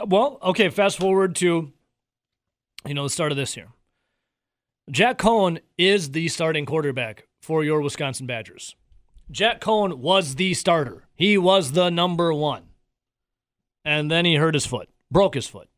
Well, 0.06 0.38
okay, 0.42 0.68
fast 0.70 0.98
forward 0.98 1.36
to 1.36 1.72
you 2.86 2.94
know 2.94 3.04
the 3.04 3.10
start 3.10 3.32
of 3.32 3.36
this 3.36 3.56
year. 3.56 3.68
Jack 4.90 5.18
Coan 5.18 5.60
is 5.78 6.12
the 6.12 6.28
starting 6.28 6.66
quarterback 6.66 7.26
for 7.40 7.62
your 7.62 7.80
Wisconsin 7.80 8.26
Badgers. 8.26 8.74
Jack 9.30 9.60
Coan 9.60 9.98
was 9.98 10.34
the 10.34 10.54
starter. 10.54 11.04
He 11.14 11.38
was 11.38 11.72
the 11.72 11.90
number 11.90 12.32
one. 12.34 12.64
And 13.84 14.10
then 14.10 14.24
he 14.24 14.34
hurt 14.34 14.54
his 14.54 14.66
foot, 14.66 14.88
broke 15.10 15.34
his 15.34 15.46
foot, 15.46 15.68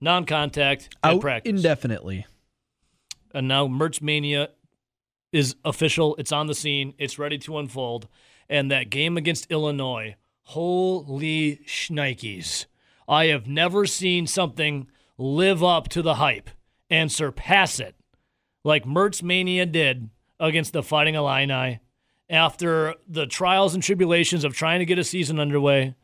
non 0.00 0.24
contact 0.24 0.96
out 1.04 1.20
practice. 1.20 1.50
indefinitely 1.50 2.26
and 3.34 3.48
now 3.48 3.66
Mertz 3.66 4.00
Mania 4.00 4.48
is 5.32 5.56
official. 5.64 6.14
It's 6.16 6.32
on 6.32 6.46
the 6.46 6.54
scene. 6.54 6.94
It's 6.98 7.18
ready 7.18 7.38
to 7.38 7.58
unfold. 7.58 8.08
And 8.48 8.70
that 8.70 8.90
game 8.90 9.16
against 9.16 9.50
Illinois, 9.50 10.16
holy 10.42 11.60
shnikes. 11.66 12.66
I 13.08 13.26
have 13.26 13.46
never 13.46 13.86
seen 13.86 14.26
something 14.26 14.88
live 15.18 15.64
up 15.64 15.88
to 15.90 16.02
the 16.02 16.14
hype 16.14 16.50
and 16.90 17.10
surpass 17.10 17.80
it 17.80 17.96
like 18.64 18.84
Mertz 18.84 19.22
Mania 19.22 19.66
did 19.66 20.10
against 20.38 20.72
the 20.72 20.82
Fighting 20.82 21.14
Illini 21.14 21.80
after 22.28 22.94
the 23.08 23.26
trials 23.26 23.74
and 23.74 23.82
tribulations 23.82 24.44
of 24.44 24.54
trying 24.54 24.80
to 24.80 24.84
get 24.86 24.98
a 24.98 25.04
season 25.04 25.38
underway 25.38 25.94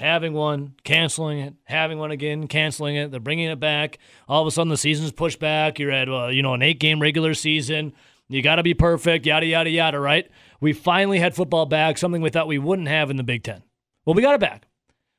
having 0.00 0.32
one, 0.32 0.74
canceling 0.82 1.38
it, 1.40 1.54
having 1.64 1.98
one 1.98 2.10
again, 2.10 2.48
canceling 2.48 2.96
it. 2.96 3.10
They're 3.10 3.20
bringing 3.20 3.50
it 3.50 3.60
back. 3.60 3.98
All 4.28 4.40
of 4.40 4.48
a 4.48 4.50
sudden, 4.50 4.70
the 4.70 4.76
season's 4.76 5.12
pushed 5.12 5.38
back. 5.38 5.78
You're 5.78 5.92
at 5.92 6.08
uh, 6.08 6.28
you 6.28 6.42
know 6.42 6.54
an 6.54 6.62
eight 6.62 6.80
game 6.80 7.00
regular 7.00 7.34
season. 7.34 7.92
You 8.30 8.42
got 8.42 8.56
to 8.56 8.62
be 8.62 8.74
perfect. 8.74 9.26
Yada 9.26 9.44
yada 9.44 9.68
yada. 9.68 9.98
Right? 9.98 10.30
We 10.60 10.72
finally 10.72 11.18
had 11.18 11.34
football 11.34 11.66
back. 11.66 11.98
Something 11.98 12.22
we 12.22 12.30
thought 12.30 12.46
we 12.46 12.58
wouldn't 12.58 12.88
have 12.88 13.10
in 13.10 13.16
the 13.16 13.22
Big 13.22 13.42
Ten. 13.42 13.62
Well, 14.06 14.14
we 14.14 14.22
got 14.22 14.34
it 14.34 14.40
back. 14.40 14.66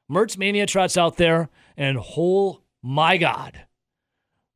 Mertz 0.09 0.37
Mania 0.37 0.65
trots 0.65 0.97
out 0.97 1.17
there, 1.17 1.49
and 1.77 1.99
oh 2.17 2.61
my 2.81 3.17
God, 3.17 3.65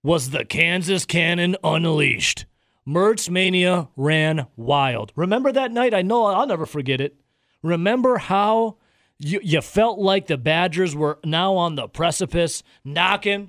was 0.04 0.30
the 0.30 0.46
Kansas 0.46 1.06
Cannon 1.06 1.56
unleashed. 1.64 2.46
Mertz 2.88 3.30
Mania 3.30 3.90
ran 3.96 4.48
wild. 4.56 5.12
Remember 5.16 5.52
that 5.52 5.72
night? 5.72 5.94
I 5.94 6.02
know 6.02 6.26
I'll 6.26 6.48
never 6.48 6.66
forget 6.66 7.02
it. 7.02 7.16
Remember 7.64 8.18
how 8.18 8.78
you, 9.18 9.40
you 9.44 9.62
felt 9.62 9.98
like 9.98 10.28
the 10.28 10.38
Badgers 10.38 10.96
were 10.96 11.20
now 11.24 11.56
on 11.56 11.76
the 11.76 11.88
precipice, 11.88 12.62
knocking 12.84 13.48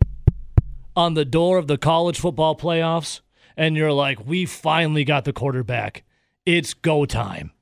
on 0.94 1.14
the 1.14 1.25
door 1.25 1.58
of 1.58 1.66
the 1.66 1.76
college 1.76 2.18
football 2.18 2.56
playoffs, 2.56 3.20
and 3.56 3.76
you're 3.76 3.92
like, 3.92 4.26
we 4.26 4.44
finally 4.46 5.04
got 5.04 5.25
the 5.25 5.32
quarterback. 5.32 6.04
It's 6.44 6.75
go 6.75 7.04
time. 7.04 7.52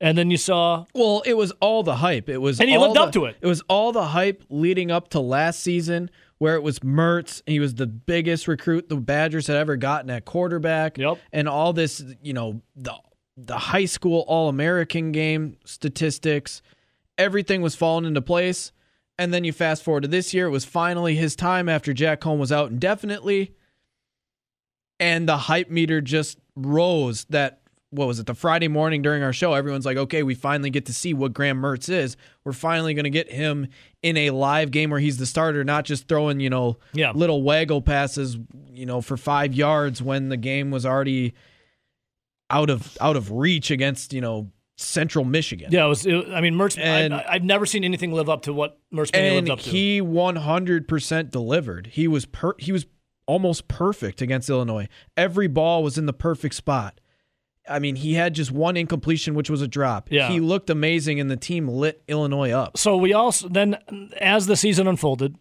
And 0.00 0.16
then 0.16 0.30
you 0.30 0.38
saw, 0.38 0.86
Well, 0.94 1.22
it 1.26 1.34
was 1.36 1.52
all 1.60 1.82
the 1.82 1.96
hype. 1.96 2.28
It 2.28 2.38
was 2.38 2.58
And 2.58 2.70
he 2.70 2.76
all 2.76 2.84
lived 2.84 2.96
the- 2.96 3.00
up 3.02 3.12
to 3.12 3.26
it. 3.26 3.36
It 3.40 3.46
was 3.46 3.62
all 3.68 3.92
the 3.92 4.06
hype 4.06 4.42
leading 4.48 4.90
up 4.90 5.08
to 5.10 5.20
last 5.20 5.60
season 5.60 6.10
where 6.38 6.54
it 6.54 6.62
was 6.62 6.78
Mertz. 6.78 7.42
He 7.46 7.60
was 7.60 7.74
the 7.74 7.86
biggest 7.86 8.48
recruit 8.48 8.88
the 8.88 8.96
Badgers 8.96 9.46
had 9.46 9.56
ever 9.56 9.76
gotten 9.76 10.08
at 10.08 10.24
quarterback. 10.24 10.96
Yep. 10.96 11.18
And 11.32 11.48
all 11.48 11.72
this, 11.74 12.02
you 12.22 12.32
know, 12.32 12.62
the 12.76 12.94
the 13.36 13.56
high 13.58 13.84
school 13.86 14.24
all 14.26 14.48
American 14.48 15.12
game 15.12 15.56
statistics, 15.64 16.60
everything 17.18 17.60
was 17.62 17.74
falling 17.74 18.04
into 18.06 18.22
place. 18.22 18.72
And 19.18 19.34
then 19.34 19.44
you 19.44 19.52
fast 19.52 19.82
forward 19.82 20.02
to 20.02 20.08
this 20.08 20.32
year, 20.32 20.46
it 20.46 20.50
was 20.50 20.64
finally 20.64 21.14
his 21.14 21.36
time 21.36 21.68
after 21.68 21.92
Jack 21.92 22.20
Coan 22.22 22.38
was 22.38 22.50
out 22.52 22.70
indefinitely. 22.70 23.52
And 25.00 25.28
the 25.28 25.36
hype 25.36 25.70
meter 25.70 26.00
just 26.00 26.38
rose 26.54 27.24
that 27.30 27.56
what 27.92 28.06
was 28.06 28.20
it 28.20 28.26
the 28.26 28.34
Friday 28.34 28.68
morning 28.68 29.02
during 29.02 29.22
our 29.24 29.32
show 29.32 29.52
everyone's 29.54 29.84
like 29.84 29.96
okay 29.96 30.22
we 30.22 30.34
finally 30.36 30.70
get 30.70 30.86
to 30.86 30.92
see 30.94 31.12
what 31.12 31.32
Graham 31.32 31.60
Mertz 31.60 31.88
is 31.88 32.16
we're 32.44 32.52
finally 32.52 32.94
going 32.94 33.02
to 33.04 33.10
get 33.10 33.32
him 33.32 33.66
in 34.02 34.16
a 34.16 34.30
live 34.30 34.70
game 34.70 34.90
where 34.90 35.00
he's 35.00 35.16
the 35.16 35.26
starter 35.26 35.64
not 35.64 35.84
just 35.84 36.06
throwing 36.06 36.38
you 36.38 36.50
know 36.50 36.76
Yeah. 36.92 37.10
little 37.12 37.42
waggle 37.42 37.82
passes 37.82 38.36
you 38.68 38.86
know 38.86 39.00
for 39.00 39.16
5 39.16 39.54
yards 39.54 40.00
when 40.02 40.28
the 40.28 40.36
game 40.36 40.70
was 40.70 40.86
already 40.86 41.34
out 42.48 42.70
of 42.70 42.96
out 43.00 43.16
of 43.16 43.32
reach 43.32 43.70
against 43.72 44.12
you 44.12 44.20
know 44.20 44.50
Central 44.76 45.24
Michigan 45.24 45.70
yeah, 45.72 45.84
it 45.84 45.88
was. 45.88 46.06
It, 46.06 46.28
I 46.30 46.40
mean, 46.40 46.54
Mertz. 46.54 46.78
And- 46.78 47.12
I, 47.12 47.24
I've 47.28 47.44
never 47.44 47.66
seen 47.66 47.84
anything 47.84 48.12
live 48.12 48.28
up 48.30 48.42
to 48.42 48.52
what 48.54 48.78
Mertz 48.94 49.10
and 49.12 49.34
lived 49.34 49.50
up 49.50 49.60
to. 49.60 49.68
he 49.68 50.00
100% 50.00 51.30
delivered. 51.30 51.88
He 51.88 52.08
was 52.08 52.24
per- 52.24 52.54
he 52.58 52.72
was 52.72 52.86
almost 53.26 53.68
perfect 53.68 54.20
against 54.22 54.48
Illinois. 54.48 54.88
Every 55.16 55.46
ball 55.46 55.82
was 55.82 55.98
in 55.98 56.06
the 56.06 56.12
perfect 56.12 56.54
spot. 56.54 57.00
I 57.68 57.78
mean, 57.78 57.96
he 57.96 58.14
had 58.14 58.34
just 58.34 58.50
one 58.50 58.76
incompletion, 58.76 59.34
which 59.34 59.50
was 59.50 59.62
a 59.62 59.68
drop. 59.68 60.08
Yeah. 60.10 60.28
He 60.28 60.40
looked 60.40 60.70
amazing, 60.70 61.20
and 61.20 61.30
the 61.30 61.36
team 61.36 61.68
lit 61.68 62.02
Illinois 62.08 62.50
up. 62.50 62.76
So 62.76 62.96
we 62.96 63.12
also 63.12 63.48
then, 63.48 63.76
as 64.20 64.46
the 64.46 64.56
season 64.56 64.86
unfolded, 64.88 65.36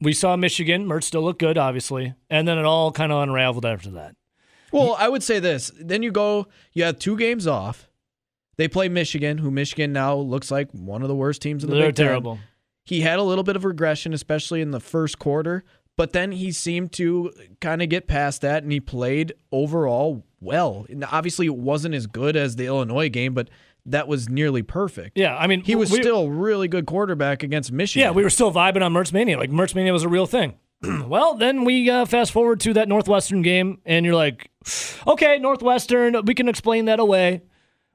we 0.00 0.12
saw 0.12 0.36
Michigan. 0.36 0.86
Mertz 0.86 1.04
still 1.04 1.22
looked 1.22 1.40
good, 1.40 1.58
obviously, 1.58 2.14
and 2.30 2.46
then 2.46 2.58
it 2.58 2.64
all 2.64 2.92
kind 2.92 3.10
of 3.10 3.22
unraveled 3.22 3.64
after 3.66 3.90
that. 3.92 4.14
Well, 4.70 4.96
I 4.98 5.08
would 5.08 5.22
say 5.22 5.38
this. 5.38 5.72
Then 5.80 6.02
you 6.02 6.10
go, 6.12 6.48
you 6.72 6.84
have 6.84 6.98
two 6.98 7.16
games 7.16 7.46
off. 7.46 7.88
They 8.58 8.68
play 8.68 8.88
Michigan, 8.88 9.38
who 9.38 9.50
Michigan 9.50 9.92
now 9.92 10.14
looks 10.16 10.50
like 10.50 10.70
one 10.72 11.02
of 11.02 11.08
the 11.08 11.14
worst 11.14 11.42
teams 11.42 11.64
in 11.64 11.70
the 11.70 11.76
They're 11.76 11.88
Big 11.88 11.96
Ten. 11.96 12.06
terrible. 12.06 12.38
He 12.84 13.00
had 13.00 13.18
a 13.18 13.22
little 13.22 13.44
bit 13.44 13.56
of 13.56 13.64
regression, 13.64 14.12
especially 14.12 14.60
in 14.60 14.70
the 14.70 14.80
first 14.80 15.18
quarter, 15.18 15.64
but 15.96 16.12
then 16.12 16.32
he 16.32 16.52
seemed 16.52 16.92
to 16.92 17.32
kind 17.60 17.82
of 17.82 17.88
get 17.88 18.06
past 18.06 18.42
that 18.42 18.62
and 18.62 18.70
he 18.72 18.80
played 18.80 19.32
overall 19.52 20.24
well. 20.40 20.86
And 20.88 21.04
obviously, 21.04 21.46
it 21.46 21.56
wasn't 21.56 21.94
as 21.94 22.06
good 22.06 22.36
as 22.36 22.56
the 22.56 22.66
Illinois 22.66 23.08
game, 23.08 23.34
but 23.34 23.48
that 23.86 24.08
was 24.08 24.28
nearly 24.28 24.62
perfect. 24.62 25.16
Yeah, 25.16 25.36
I 25.36 25.46
mean, 25.46 25.62
He 25.62 25.74
was 25.76 25.90
we- 25.90 26.00
still 26.00 26.28
really 26.28 26.68
good 26.68 26.86
quarterback 26.86 27.42
against 27.42 27.70
Michigan. 27.72 28.06
Yeah, 28.08 28.10
we 28.12 28.22
were 28.22 28.30
still 28.30 28.52
vibing 28.52 28.82
on 28.84 28.92
Mertz 28.92 29.12
Mania. 29.12 29.38
Like 29.38 29.50
Mertz 29.50 29.74
Mania 29.74 29.92
was 29.92 30.02
a 30.02 30.08
real 30.08 30.26
thing. 30.26 30.54
well, 31.06 31.34
then 31.34 31.64
we 31.64 31.88
uh, 31.88 32.04
fast 32.04 32.32
forward 32.32 32.60
to 32.60 32.74
that 32.74 32.88
Northwestern 32.88 33.42
game, 33.42 33.80
and 33.86 34.04
you're 34.04 34.14
like, 34.14 34.50
okay, 35.06 35.38
Northwestern, 35.38 36.24
we 36.26 36.34
can 36.34 36.48
explain 36.48 36.84
that 36.86 36.98
away. 37.00 37.42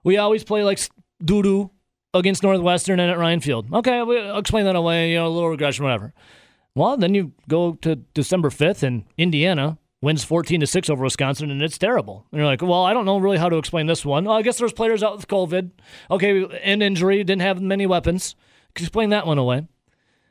We 0.03 0.17
always 0.17 0.43
play 0.43 0.63
like 0.63 0.79
doo 1.23 1.43
doo 1.43 1.71
against 2.13 2.41
Northwestern 2.41 2.99
and 2.99 3.11
at 3.11 3.19
Ryan 3.19 3.39
Field. 3.39 3.71
Okay, 3.71 4.01
we'll 4.01 4.37
explain 4.37 4.65
that 4.65 4.75
away. 4.75 5.11
You 5.11 5.17
know, 5.17 5.27
a 5.27 5.29
little 5.29 5.49
regression, 5.49 5.83
whatever. 5.85 6.13
Well, 6.75 6.97
then 6.97 7.13
you 7.13 7.33
go 7.49 7.73
to 7.81 7.95
December 7.95 8.49
5th, 8.49 8.83
and 8.83 9.03
Indiana 9.17 9.77
wins 10.01 10.23
14 10.23 10.61
to 10.61 10.67
6 10.67 10.89
over 10.89 11.03
Wisconsin, 11.03 11.51
and 11.51 11.61
it's 11.61 11.77
terrible. 11.77 12.25
And 12.31 12.39
you're 12.39 12.47
like, 12.47 12.61
well, 12.61 12.83
I 12.83 12.93
don't 12.93 13.05
know 13.05 13.17
really 13.17 13.37
how 13.37 13.49
to 13.49 13.57
explain 13.57 13.87
this 13.87 14.05
one. 14.05 14.27
I 14.27 14.41
guess 14.41 14.57
there's 14.57 14.73
players 14.73 15.03
out 15.03 15.17
with 15.17 15.27
COVID. 15.27 15.71
Okay, 16.09 16.45
and 16.63 16.81
injury, 16.81 17.17
didn't 17.23 17.41
have 17.41 17.61
many 17.61 17.85
weapons. 17.85 18.35
Explain 18.75 19.09
that 19.09 19.27
one 19.27 19.37
away. 19.37 19.67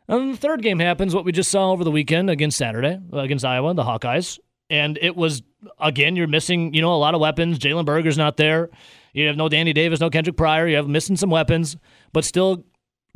And 0.08 0.34
the 0.34 0.36
third 0.36 0.62
game 0.62 0.80
happens, 0.80 1.14
what 1.14 1.24
we 1.24 1.30
just 1.30 1.50
saw 1.50 1.70
over 1.70 1.84
the 1.84 1.90
weekend 1.90 2.30
against 2.30 2.58
Saturday, 2.58 2.98
against 3.12 3.44
Iowa, 3.44 3.74
the 3.74 3.84
Hawkeyes. 3.84 4.40
And 4.68 4.98
it 5.00 5.14
was, 5.14 5.42
again, 5.78 6.16
you're 6.16 6.26
missing, 6.26 6.74
you 6.74 6.80
know, 6.80 6.94
a 6.94 6.96
lot 6.96 7.14
of 7.14 7.20
weapons. 7.20 7.58
Jalen 7.58 7.84
Berger's 7.84 8.18
not 8.18 8.36
there. 8.36 8.70
You 9.12 9.26
have 9.28 9.36
no 9.36 9.48
Danny 9.48 9.72
Davis, 9.72 10.00
no 10.00 10.10
Kendrick 10.10 10.36
Pryor. 10.36 10.66
You 10.66 10.76
have 10.76 10.88
missing 10.88 11.16
some 11.16 11.30
weapons. 11.30 11.76
But 12.12 12.24
still, 12.24 12.64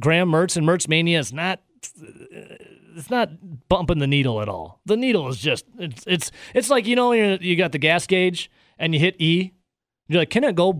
Graham 0.00 0.30
Mertz 0.30 0.56
and 0.56 0.66
Mertz 0.66 0.88
Mania 0.88 1.18
is 1.18 1.32
not 1.32 1.60
it's 2.96 3.10
not 3.10 3.68
bumping 3.68 3.98
the 3.98 4.06
needle 4.06 4.40
at 4.40 4.48
all. 4.48 4.80
The 4.86 4.96
needle 4.96 5.28
is 5.28 5.38
just 5.38 5.66
it's 5.78 6.04
it's 6.06 6.30
it's 6.54 6.70
like 6.70 6.86
you 6.86 6.96
know 6.96 7.12
you 7.12 7.56
got 7.56 7.72
the 7.72 7.78
gas 7.78 8.06
gauge 8.06 8.50
and 8.78 8.94
you 8.94 9.00
hit 9.00 9.20
E. 9.20 9.52
You're 10.08 10.20
like, 10.20 10.30
can 10.30 10.44
it 10.44 10.54
go 10.54 10.72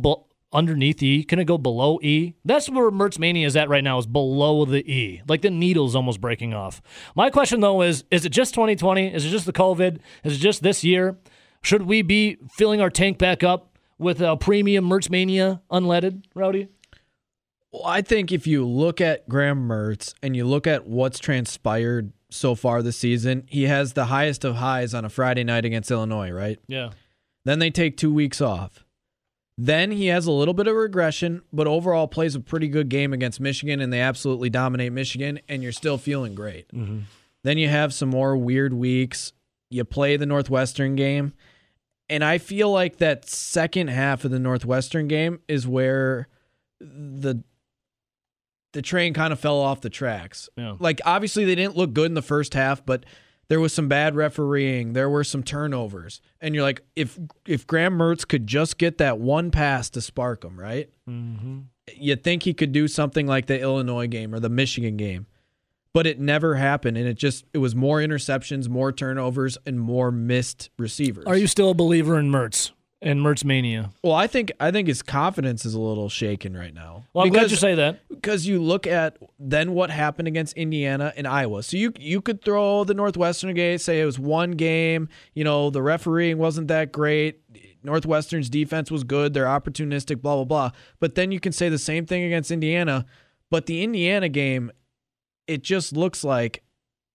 underneath 0.53 1.03
E? 1.03 1.25
Can 1.25 1.39
it 1.39 1.45
go 1.45 1.59
below 1.59 1.99
E? 2.03 2.35
That's 2.45 2.71
where 2.71 2.91
Mertz 2.91 3.19
Mania 3.19 3.47
is 3.47 3.57
at 3.57 3.69
right 3.69 3.85
now. 3.85 3.99
Is 3.99 4.07
below 4.07 4.65
the 4.65 4.89
E. 4.91 5.23
Like 5.29 5.43
the 5.43 5.51
needle's 5.51 5.97
almost 5.97 6.21
breaking 6.21 6.55
off. 6.55 6.81
My 7.15 7.31
question 7.31 7.61
though 7.61 7.83
is: 7.83 8.05
Is 8.11 8.25
it 8.25 8.31
just 8.31 8.55
2020? 8.55 9.15
Is 9.15 9.27
it 9.27 9.31
just 9.31 9.47
the 9.47 9.53
COVID? 9.53 9.99
Is 10.23 10.37
it 10.37 10.39
just 10.39 10.63
this 10.63 10.85
year? 10.85 11.19
Should 11.63 11.83
we 11.83 12.03
be 12.03 12.37
filling 12.57 12.81
our 12.81 12.91
tank 12.91 13.19
back 13.19 13.43
up 13.43 13.79
with 13.99 14.21
a 14.21 14.37
premium 14.37 14.89
Mertz 14.89 15.11
Mania 15.11 15.63
unleaded, 15.71 16.25
Rowdy? 16.35 16.69
Well, 17.75 17.87
I 17.87 18.03
think 18.03 18.31
if 18.31 18.47
you 18.47 18.65
look 18.65 19.01
at 19.01 19.29
Graham 19.29 19.67
Mertz 19.67 20.15
and 20.23 20.37
you 20.37 20.45
look 20.45 20.65
at 20.69 20.87
what's 20.87 21.19
transpired 21.19 22.13
so 22.31 22.55
far 22.55 22.83
this 22.83 22.97
season, 22.97 23.47
he 23.49 23.65
has 23.65 23.95
the 23.95 24.05
highest 24.05 24.45
of 24.45 24.55
highs 24.55 24.95
on 24.95 25.05
a 25.05 25.09
Friday 25.09 25.43
night 25.43 25.65
against 25.65 25.91
Illinois, 25.91 26.31
right? 26.31 26.61
Yeah. 26.69 26.91
Then 27.45 27.59
they 27.59 27.71
take 27.71 27.97
two 27.97 28.15
weeks 28.15 28.41
off. 28.41 28.85
Then 29.59 29.91
he 29.91 30.07
has 30.07 30.25
a 30.27 30.31
little 30.31 30.55
bit 30.55 30.69
of 30.69 30.77
regression, 30.77 31.43
but 31.53 31.67
overall 31.67 32.07
plays 32.07 32.37
a 32.37 32.41
pretty 32.41 32.69
good 32.69 32.89
game 32.89 33.13
against 33.13 33.41
Michigan, 33.41 33.81
and 33.81 33.93
they 33.93 34.01
absolutely 34.01 34.51
dominate 34.51 34.93
Michigan, 34.93 35.41
and 35.49 35.61
you're 35.61 35.73
still 35.73 35.99
feeling 35.99 36.37
great. 36.37 36.69
Mm-hmm. 36.69 37.01
Then 37.43 37.59
you 37.59 37.69
have 37.69 37.93
some 37.93 38.09
more 38.09 38.37
weird 38.37 38.73
weeks. 38.73 39.33
You 39.69 39.85
play 39.85 40.17
the 40.17 40.27
Northwestern 40.27 40.95
game, 40.95 41.33
and 42.09 42.23
I 42.23 42.39
feel 42.39 42.71
like 42.71 42.99
that 42.99 43.29
second 43.29 43.89
half 43.89 44.25
of 44.25 44.31
the 44.31 44.39
Northwestern 44.39 45.09
game 45.09 45.41
is 45.49 45.67
where 45.67 46.29
the 46.81 47.43
the 48.75 48.83
train 48.83 49.15
kind 49.15 49.33
of 49.33 49.41
fell 49.41 49.59
off 49.59 49.81
the 49.81 49.89
tracks. 49.89 50.51
Yeah. 50.57 50.77
Like 50.79 51.01
obviously 51.07 51.45
they 51.45 51.55
didn't 51.55 51.77
look 51.77 51.95
good 51.95 52.07
in 52.07 52.15
the 52.15 52.23
first 52.23 52.53
half, 52.55 52.85
but 52.85 53.07
there 53.49 53.61
was 53.61 53.73
some 53.73 53.89
bad 53.89 54.15
refereeing. 54.15 54.93
There 54.93 55.09
were 55.09 55.25
some 55.25 55.43
turnovers, 55.43 56.21
and 56.41 56.55
you're 56.55 56.65
like, 56.65 56.83
if 56.97 57.19
if 57.47 57.67
Graham 57.67 57.99
Mertz 57.99 58.27
could 58.27 58.47
just 58.47 58.79
get 58.79 58.99
that 58.99 59.19
one 59.19 59.51
pass 59.51 59.91
to 59.91 60.01
spark 60.01 60.43
them, 60.43 60.59
right? 60.59 60.91
Mm-hmm. 61.09 61.61
You'd 61.95 62.25
think 62.25 62.43
he 62.43 62.55
could 62.55 62.73
do 62.73 62.89
something 62.89 63.27
like 63.27 63.47
the 63.47 63.61
Illinois 63.61 64.07
game 64.07 64.35
or 64.35 64.41
the 64.41 64.49
Michigan 64.49 64.97
game, 64.97 65.27
but 65.93 66.07
it 66.07 66.19
never 66.19 66.55
happened, 66.55 66.97
and 66.97 67.07
it 67.07 67.15
just 67.15 67.45
it 67.53 67.59
was 67.59 67.75
more 67.75 67.99
interceptions, 67.99 68.69
more 68.69 68.93
turnovers, 68.93 69.59
and 69.67 69.79
more 69.79 70.11
missed 70.11 70.71
receivers. 70.79 71.27
Are 71.27 71.37
you 71.37 71.47
still 71.47 71.71
a 71.71 71.75
believer 71.75 72.19
in 72.19 72.31
Mertz 72.31 72.73
and 73.03 73.21
Mertz 73.21 73.45
mania? 73.45 73.91
Well, 74.03 74.15
I 74.15 74.27
think 74.27 74.53
I 74.61 74.71
think 74.71 74.89
his 74.89 75.03
confidence 75.03 75.65
is 75.67 75.75
a 75.75 75.81
little 75.81 76.09
shaken 76.09 76.57
right 76.57 76.73
now. 76.75 77.05
Well, 77.13 77.25
I'm 77.25 77.31
glad 77.31 77.41
Because- 77.43 77.51
you 77.53 77.57
say 77.59 77.75
that. 77.75 78.01
because 78.09 78.47
you 78.47 78.61
look 78.63 78.87
at 78.87 79.19
then 79.39 79.73
what 79.73 79.91
happened 79.91 80.29
against 80.29 80.55
Indiana 80.55 81.13
and 81.17 81.27
Iowa. 81.27 81.63
So 81.63 81.77
you 81.77 81.93
you 81.99 82.21
could 82.21 82.43
throw 82.45 82.85
the 82.85 82.95
Northwestern 82.95 83.55
game, 83.55 83.79
say 83.79 84.01
it 84.01 84.05
was 84.07 84.19
one 84.19 84.53
game. 84.53 85.09
You 85.35 85.45
know 85.45 85.71
the 85.71 85.83
refereeing 85.83 86.39
wasn't 86.39 86.69
that 86.69 86.93
great. 86.93 87.41
Northwestern's 87.83 88.49
defense 88.49 88.91
was 88.91 89.05
good. 89.05 89.35
They're 89.35 89.45
opportunistic. 89.45 90.23
Blah 90.23 90.37
blah 90.37 90.45
blah. 90.45 90.71
But 91.01 91.15
then 91.15 91.31
you 91.33 91.41
can 91.41 91.53
say 91.53 91.69
the 91.69 91.79
same 91.79 92.07
thing 92.07 92.23
against 92.25 92.51
Indiana. 92.51 93.05
But 93.51 93.67
the 93.67 93.83
Indiana 93.85 94.29
game, 94.31 94.73
it 95.47 95.63
just 95.63 95.93
looks 95.93 96.25
like 96.25 96.63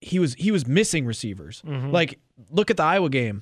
he 0.01 0.19
was 0.19 0.35
he 0.35 0.51
was 0.51 0.67
missing 0.67 1.05
receivers. 1.07 1.63
Mm-hmm. 1.65 1.89
Like 1.89 2.19
look 2.51 2.69
at 2.69 2.77
the 2.77 2.83
Iowa 2.83 3.09
game. 3.09 3.41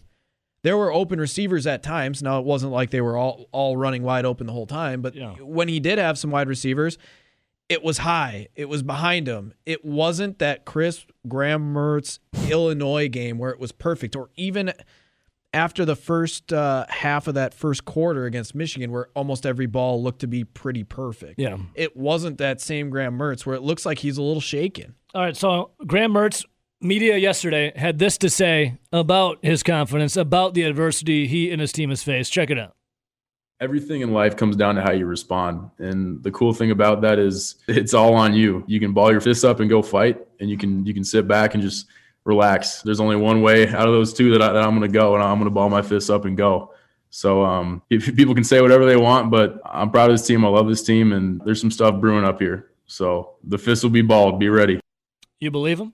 There 0.64 0.76
were 0.78 0.92
open 0.92 1.20
receivers 1.20 1.66
at 1.68 1.84
times. 1.84 2.22
Now 2.24 2.40
it 2.40 2.46
wasn't 2.46 2.72
like 2.74 2.90
they 2.90 3.02
were 3.02 3.18
all 3.18 3.48
all 3.52 3.78
running 3.78 4.04
wide 4.04 4.26
open 4.26 4.48
the 4.48 4.54
whole 4.54 4.66
time, 4.68 5.02
but 5.02 5.16
Yeah. 5.16 5.34
when 5.36 5.68
he 5.68 5.80
did 5.80 5.98
have 6.00 6.18
some 6.18 6.32
wide 6.32 6.48
receivers, 6.50 6.98
it 7.70 7.84
was 7.84 8.00
high. 8.00 8.48
It 8.56 8.70
was 8.70 8.82
behind 8.84 9.28
him. 9.28 9.54
It 9.66 9.84
wasn't 9.86 10.40
that 10.40 10.66
crisp 10.66 11.10
Graham 11.28 11.74
Mertz 11.74 12.20
Illinois 12.50 13.08
game 13.10 13.38
where 13.38 13.52
it 13.52 13.60
was 13.60 13.72
perfect, 13.72 14.16
or 14.16 14.30
even 14.36 14.72
after 15.54 15.86
the 15.86 15.96
first 15.96 16.52
uh, 16.54 16.86
half 16.90 17.28
of 17.28 17.34
that 17.36 17.54
first 17.54 17.86
quarter 17.86 18.26
against 18.26 18.54
Michigan, 18.54 18.92
where 18.92 19.08
almost 19.16 19.46
every 19.46 19.66
ball 19.66 20.02
looked 20.04 20.20
to 20.20 20.28
be 20.28 20.44
pretty 20.44 20.84
perfect. 20.84 21.40
Yeah. 21.40 21.58
It 21.76 21.96
wasn't 21.96 22.38
that 22.40 22.60
same 22.62 22.90
Graham 22.90 23.18
Mertz 23.18 23.46
where 23.46 23.56
it 23.56 23.62
looks 23.62 23.86
like 23.86 24.00
he's 24.00 24.18
a 24.18 24.22
little 24.22 24.42
shaken. 24.42 24.96
All 25.14 25.22
right, 25.22 25.36
so 25.36 25.72
Graham 25.86 26.14
Mertz, 26.14 26.46
media 26.82 27.18
yesterday 27.18 27.72
had 27.76 28.00
this 28.00 28.18
to 28.20 28.30
say 28.30 28.78
about 28.92 29.40
his 29.42 29.64
confidence, 29.64 30.16
about 30.16 30.54
the 30.54 30.64
adversity 30.64 31.28
he 31.28 31.52
and 31.52 31.60
his 31.62 31.72
team 31.72 31.90
has 31.90 32.04
faced. 32.04 32.32
Check 32.32 32.50
it 32.50 32.58
out. 32.60 32.76
everything 33.60 34.02
in 34.02 34.14
life 34.14 34.36
comes 34.38 34.56
down 34.56 34.76
to 34.76 34.82
how 34.82 34.92
you 34.92 35.06
respond. 35.06 35.70
And 35.80 36.22
the 36.24 36.32
cool 36.32 36.54
thing 36.54 36.72
about 36.72 37.02
that 37.02 37.18
is 37.20 37.56
it's 37.68 37.94
all 37.94 38.14
on 38.14 38.34
you. 38.34 38.64
You 38.68 38.80
can 38.80 38.94
ball 38.94 39.12
your 39.12 39.22
fists 39.22 39.44
up 39.44 39.60
and 39.60 39.70
go 39.70 39.82
fight, 39.82 40.20
and 40.40 40.50
you 40.50 40.58
can 40.58 40.86
you 40.86 40.94
can 40.94 41.04
sit 41.04 41.28
back 41.28 41.54
and 41.54 41.64
just 41.64 41.88
relax. 42.24 42.82
There's 42.84 43.00
only 43.00 43.16
one 43.16 43.42
way 43.42 43.68
out 43.70 43.88
of 43.88 43.94
those 43.94 44.14
two 44.14 44.32
that, 44.32 44.42
I, 44.42 44.52
that 44.54 44.64
I'm 44.64 44.78
going 44.78 44.82
to 44.82 44.94
go, 44.94 45.16
and 45.16 45.24
I'm 45.24 45.38
going 45.38 45.46
to 45.46 45.52
ball 45.52 45.70
my 45.70 45.82
fists 45.82 46.10
up 46.10 46.26
and 46.26 46.38
go. 46.38 46.74
So 47.10 47.44
um, 47.44 47.82
if 47.90 48.16
people 48.16 48.36
can 48.36 48.44
say 48.44 48.62
whatever 48.62 48.86
they 48.86 48.98
want, 48.98 49.32
but 49.32 49.60
I'm 49.66 49.90
proud 49.90 50.12
of 50.12 50.18
this 50.18 50.28
team. 50.28 50.46
I 50.46 50.50
love 50.50 50.68
this 50.68 50.84
team, 50.84 51.14
and 51.14 51.42
there's 51.46 51.60
some 51.60 51.72
stuff 51.72 52.00
brewing 52.00 52.26
up 52.26 52.40
here. 52.40 52.72
So 52.86 53.36
the 53.44 53.58
fists 53.58 53.84
will 53.84 53.92
be 53.92 54.02
balled. 54.02 54.40
Be 54.40 54.50
ready. 54.50 54.80
You 55.40 55.52
believe 55.52 55.80
him? 55.80 55.94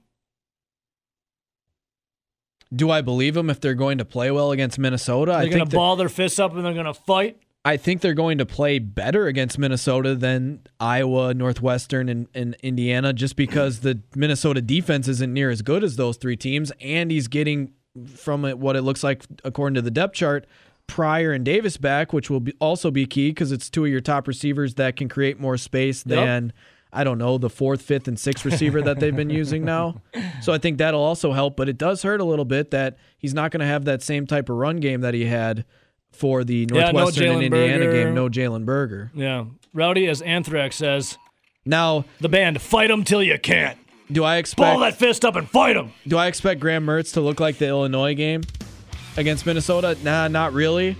Do 2.75 2.89
I 2.89 3.01
believe 3.01 3.33
them 3.33 3.49
if 3.49 3.59
they're 3.59 3.73
going 3.75 3.99
to 3.99 4.05
play 4.05 4.31
well 4.31 4.51
against 4.51 4.79
Minnesota? 4.79 5.37
They're 5.39 5.49
going 5.49 5.69
to 5.69 5.75
ball 5.75 5.95
their 5.95 6.09
fists 6.09 6.39
up 6.39 6.55
and 6.55 6.65
they're 6.65 6.73
going 6.73 6.85
to 6.85 6.93
fight. 6.93 7.37
I 7.65 7.77
think 7.77 8.01
they're 8.01 8.13
going 8.13 8.39
to 8.39 8.45
play 8.45 8.79
better 8.79 9.27
against 9.27 9.57
Minnesota 9.57 10.15
than 10.15 10.61
Iowa, 10.81 11.33
Northwestern, 11.33 12.09
and, 12.09 12.27
and 12.33 12.57
Indiana, 12.61 13.13
just 13.13 13.37
because 13.37 13.79
the 13.79 14.01
Minnesota 14.15 14.61
defense 14.61 15.07
isn't 15.07 15.31
near 15.33 15.49
as 15.49 15.61
good 15.61 15.81
as 15.81 15.95
those 15.95 16.17
three 16.17 16.35
teams, 16.35 16.73
and 16.81 17.09
he's 17.09 17.29
getting 17.29 17.71
from 18.15 18.43
it 18.43 18.57
what 18.59 18.75
it 18.75 18.81
looks 18.81 19.01
like 19.03 19.23
according 19.45 19.75
to 19.75 19.81
the 19.81 19.91
depth 19.91 20.15
chart, 20.15 20.45
Pryor 20.87 21.31
and 21.31 21.45
Davis 21.45 21.77
back, 21.77 22.11
which 22.11 22.29
will 22.29 22.41
be, 22.41 22.53
also 22.59 22.91
be 22.91 23.05
key 23.05 23.29
because 23.29 23.53
it's 23.53 23.69
two 23.69 23.85
of 23.85 23.91
your 23.91 24.01
top 24.01 24.27
receivers 24.27 24.73
that 24.75 24.97
can 24.97 25.07
create 25.07 25.39
more 25.39 25.55
space 25.55 26.03
Yep. 26.05 26.17
than 26.17 26.53
I 26.93 27.03
don't 27.03 27.17
know 27.17 27.37
the 27.37 27.49
fourth, 27.49 27.81
fifth, 27.81 28.07
and 28.07 28.19
sixth 28.19 28.45
receiver 28.45 28.81
that 28.83 28.99
they've 28.99 29.15
been 29.15 29.29
using 29.29 29.65
now. 29.75 30.01
So 30.41 30.53
I 30.53 30.57
think 30.59 30.77
that'll 30.77 31.01
also 31.01 31.31
help, 31.33 31.57
but 31.57 31.67
it 31.69 31.77
does 31.77 32.03
hurt 32.03 32.21
a 32.21 32.23
little 32.23 32.45
bit 32.45 32.71
that 32.71 32.97
he's 33.17 33.33
not 33.33 33.51
going 33.51 33.61
to 33.61 33.65
have 33.65 33.85
that 33.85 34.01
same 34.03 34.27
type 34.27 34.49
of 34.49 34.57
run 34.57 34.77
game 34.77 35.01
that 35.01 35.13
he 35.13 35.25
had 35.25 35.65
for 36.11 36.43
the 36.43 36.67
Yeah, 36.71 36.91
no 36.91 36.91
Northwestern 36.91 37.29
and 37.31 37.43
Indiana 37.43 37.85
Berger. 37.85 37.91
game. 38.05 38.13
No 38.13 38.29
Jalen 38.29 38.65
Berger. 38.65 39.11
Yeah. 39.15 39.45
Rowdy, 39.73 40.07
as 40.07 40.21
Anthrax 40.21 40.75
says, 40.75 41.17
Now, 41.65 42.05
the 42.19 42.29
band, 42.29 42.61
fight 42.61 42.89
them 42.89 43.03
till 43.03 43.23
you 43.23 43.39
can't. 43.39 43.77
do 44.11 44.23
I 44.23 44.37
expect. 44.37 44.59
Ball 44.73 44.79
that 44.81 44.95
fist 44.95 45.25
up 45.25 45.35
and 45.35 45.49
fight 45.49 45.73
them. 45.73 45.91
do 46.07 46.17
I 46.17 46.27
expect 46.27 46.59
Graham 46.59 46.85
Mertz 46.85 47.13
to 47.13 47.21
look 47.21 47.39
like 47.39 47.57
the 47.57 47.67
Illinois 47.67 48.13
game 48.13 48.41
against 49.17 49.45
Minnesota? 49.47 49.97
Nah, 50.03 50.27
not 50.27 50.53
really. 50.53 50.95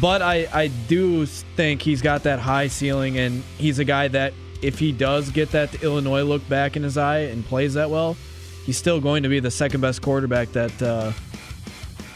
But 0.00 0.22
I, 0.22 0.48
I 0.52 0.66
do 0.88 1.26
think 1.26 1.82
he's 1.82 2.00
got 2.02 2.22
that 2.24 2.38
high 2.40 2.66
ceiling, 2.68 3.18
and 3.18 3.42
he's 3.58 3.78
a 3.78 3.84
guy 3.84 4.08
that 4.08 4.32
if 4.62 4.78
he 4.78 4.92
does 4.92 5.30
get 5.30 5.50
that 5.52 5.82
Illinois 5.82 6.22
look 6.22 6.48
back 6.48 6.76
in 6.76 6.82
his 6.82 6.96
eye 6.96 7.18
and 7.20 7.44
plays 7.44 7.74
that 7.74 7.90
well, 7.90 8.16
he's 8.64 8.76
still 8.76 9.00
going 9.00 9.24
to 9.24 9.28
be 9.28 9.40
the 9.40 9.50
second 9.50 9.80
best 9.80 10.02
quarterback 10.02 10.52
that 10.52 10.82
uh, 10.82 11.12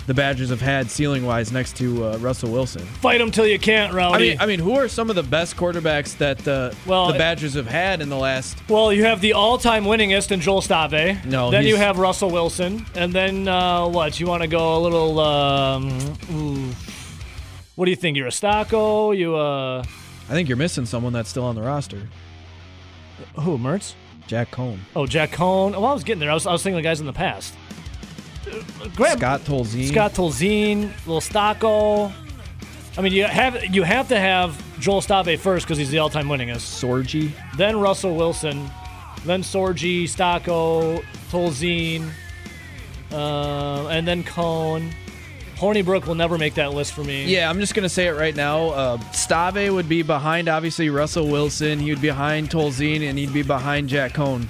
the 0.07 0.15
Badgers 0.15 0.51
have 0.51 0.61
had 0.61 0.89
ceiling 0.89 1.27
wise 1.27 1.51
next 1.51 1.77
to 1.79 2.05
uh, 2.05 2.17
Russell 2.19 2.53
Wilson. 2.53 2.83
Fight 2.83 3.19
them 3.19 3.33
till 3.33 3.47
you 3.47 3.59
can't, 3.59 3.93
I 3.93 4.19
mean, 4.19 4.37
I 4.39 4.47
mean, 4.47 4.61
who 4.61 4.77
are 4.77 4.87
some 4.87 5.11
of 5.11 5.17
the 5.17 5.25
best 5.25 5.57
quarterbacks 5.57 6.17
that 6.19 6.47
uh, 6.47 6.71
Well, 6.87 7.13
the 7.13 7.19
Badgers 7.19 7.55
have 7.55 7.67
had 7.67 8.01
in 8.01 8.09
the 8.09 8.17
last? 8.17 8.57
well, 8.69 8.93
you 8.93 9.05
have 9.05 9.21
the 9.21 9.33
all-time 9.33 9.85
winningest 9.85 10.31
in 10.31 10.41
Joel 10.41 10.61
Stave. 10.63 11.27
No, 11.27 11.51
Then 11.51 11.65
you 11.67 11.75
have 11.77 11.99
Russell 11.99 12.31
Wilson, 12.31 12.87
and 12.95 13.13
then 13.13 13.49
uh, 13.49 13.89
what? 13.89 14.21
You 14.21 14.27
want 14.27 14.43
to 14.43 14.49
go 14.49 14.77
a 14.77 14.81
little? 14.81 15.19
Um, 15.19 16.73
what 17.75 17.85
do 17.87 17.91
you 17.91 17.97
think? 17.97 18.17
You're 18.17 18.29
a 18.29 18.33
Stocco? 18.33 19.11
You 19.11 19.35
uh, 19.35 19.81
I 19.81 20.33
think 20.33 20.49
you're 20.49 20.57
missing 20.57 20.87
someone 20.87 21.13
that's 21.13 21.29
still 21.29 21.45
on 21.45 21.55
the 21.57 21.63
roster. 21.63 22.09
Who? 23.41 23.59
Mertz? 23.59 23.95
Jack 24.27 24.51
Coan, 24.51 24.79
Oh, 24.97 25.07
Jack 25.07 25.31
Coan. 25.31 25.71
Well, 25.73 25.87
I 25.87 25.93
was 25.93 26.03
getting 26.03 26.19
there. 26.21 26.31
I 26.33 26.35
was, 26.35 26.47
I 26.49 26.53
was 26.53 26.63
thinking 26.63 26.79
of 26.79 26.83
guys 26.85 26.99
in 27.01 27.07
the 27.07 27.13
past. 27.13 27.55
Uh, 28.51 28.89
Graham, 28.97 29.19
Scott 29.19 29.41
Tolzien. 29.43 29.89
Scott 29.89 30.15
Tolzien, 30.15 30.91
Lil 31.07 31.21
Stocco. 31.21 32.13
I 32.99 33.03
mean, 33.03 33.13
you 33.13 33.25
have 33.25 33.63
you 33.75 33.83
have 33.85 34.09
to 34.09 34.19
have 34.19 34.61
Joel 34.81 35.01
Stave 35.01 35.41
first 35.41 35.67
because 35.67 35.79
he's 35.79 35.91
the 35.91 35.99
all-time 35.99 36.27
winningest. 36.29 36.57
Sorgi. 36.83 37.31
Then 37.57 37.79
Russell 37.79 38.17
Wilson, 38.17 38.69
then 39.25 39.43
Sorgi, 39.43 40.09
Stocco, 40.09 41.01
Tolzien, 41.31 42.11
uh, 43.13 43.87
and 43.89 44.09
then 44.09 44.25
Coan. 44.25 44.93
Hornibrook 45.57 46.07
will 46.07 46.15
never 46.15 46.37
make 46.37 46.55
that 46.55 46.73
list 46.75 46.93
for 46.93 47.03
me. 47.03 47.25
Yeah, 47.25 47.49
I'm 47.49 47.59
just 47.61 47.75
gonna 47.75 47.89
say 47.89 48.07
it 48.07 48.13
right 48.13 48.37
now. 48.37 48.69
Uh, 48.69 49.01
Stave 49.13 49.73
would 49.73 49.89
be 49.89 50.03
behind 50.03 50.49
obviously 50.49 50.91
Russell 50.91 51.29
Wilson. 51.29 51.79
He 51.79 51.91
would 51.91 52.03
be 52.03 52.09
behind 52.09 52.51
Tolzien, 52.51 53.09
and 53.09 53.19
he'd 53.19 53.33
be 53.33 53.43
behind 53.43 53.89
Jack 53.89 54.13
Coan. 54.13 54.47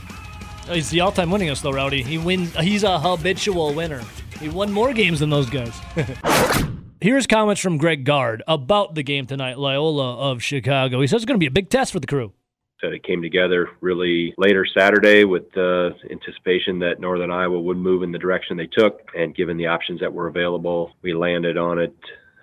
He's 0.69 0.91
the 0.91 1.01
all-time 1.01 1.31
winningest 1.31 1.63
though, 1.63 1.73
Rowdy. 1.73 2.03
He 2.03 2.19
win. 2.19 2.47
He's 2.61 2.83
a 2.83 2.99
habitual 2.99 3.73
winner. 3.73 4.03
He 4.41 4.49
won 4.49 4.73
more 4.73 4.93
games 4.93 5.21
than 5.21 5.31
those 5.31 5.49
guys. 5.49 5.73
Here's 7.01 7.27
comments 7.27 7.61
from 7.61 7.79
Greg 7.79 8.05
Gard 8.05 8.43
about 8.49 8.95
the 8.95 9.03
game 9.03 9.27
tonight, 9.27 9.59
Loyola 9.59 10.17
of 10.33 10.43
Chicago. 10.43 11.01
He 11.01 11.07
says 11.07 11.19
it's 11.19 11.25
going 11.25 11.37
to 11.37 11.39
be 11.39 11.47
a 11.47 11.51
big 11.51 11.71
test 11.71 11.93
for 11.93 12.01
the 12.01 12.07
crew. 12.07 12.33
Said 12.81 12.93
it 12.93 13.03
came 13.03 13.23
together 13.23 13.69
really 13.81 14.35
later 14.37 14.67
Saturday 14.67 15.25
with 15.25 15.51
the 15.53 15.91
anticipation 16.11 16.79
that 16.81 17.01
Northern 17.01 17.31
Iowa 17.31 17.61
would 17.61 17.77
move 17.77 18.03
in 18.03 18.13
the 18.13 18.19
direction 18.19 18.57
they 18.57 18.67
took. 18.67 19.01
And 19.17 19.35
given 19.35 19.57
the 19.57 19.67
options 19.67 20.01
that 20.01 20.13
were 20.13 20.29
available, 20.29 20.93
we 21.03 21.15
landed 21.15 21.57
on 21.57 21.79
it, 21.79 21.97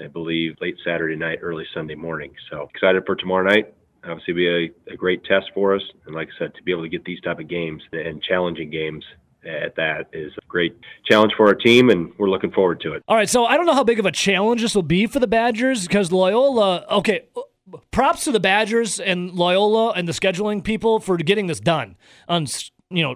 I 0.03 0.07
believe, 0.07 0.55
late 0.61 0.75
Saturday 0.83 1.15
night, 1.15 1.39
early 1.41 1.65
Sunday 1.73 1.95
morning. 1.95 2.33
So 2.49 2.69
excited 2.73 3.03
for 3.05 3.15
tomorrow 3.15 3.47
night. 3.47 3.73
Obviously, 4.05 4.33
be 4.33 4.47
a, 4.47 4.93
a 4.93 4.97
great 4.97 5.23
test 5.23 5.51
for 5.53 5.75
us. 5.75 5.83
And 6.05 6.15
like 6.15 6.27
I 6.35 6.39
said, 6.39 6.55
to 6.55 6.63
be 6.63 6.71
able 6.71 6.83
to 6.83 6.89
get 6.89 7.05
these 7.05 7.21
type 7.21 7.39
of 7.39 7.47
games 7.47 7.81
and 7.93 8.21
challenging 8.21 8.69
games 8.69 9.05
at 9.45 9.75
that 9.75 10.07
is 10.13 10.31
a 10.37 10.45
great 10.47 10.75
challenge 11.05 11.33
for 11.35 11.47
our 11.47 11.55
team, 11.55 11.89
and 11.89 12.11
we're 12.17 12.29
looking 12.29 12.51
forward 12.51 12.79
to 12.81 12.93
it. 12.93 13.03
All 13.07 13.15
right, 13.15 13.29
so 13.29 13.45
I 13.45 13.57
don't 13.57 13.65
know 13.65 13.73
how 13.73 13.83
big 13.83 13.99
of 13.99 14.05
a 14.05 14.11
challenge 14.11 14.61
this 14.61 14.75
will 14.75 14.83
be 14.83 15.05
for 15.05 15.19
the 15.19 15.27
Badgers 15.27 15.87
because 15.87 16.11
Loyola. 16.11 16.85
Okay, 16.89 17.25
props 17.91 18.25
to 18.25 18.31
the 18.31 18.39
Badgers 18.39 18.99
and 18.99 19.31
Loyola 19.31 19.91
and 19.91 20.07
the 20.07 20.11
scheduling 20.11 20.63
people 20.63 20.99
for 20.99 21.17
getting 21.17 21.47
this 21.47 21.59
done 21.59 21.95
on 22.27 22.47
you 22.89 23.03
know 23.03 23.15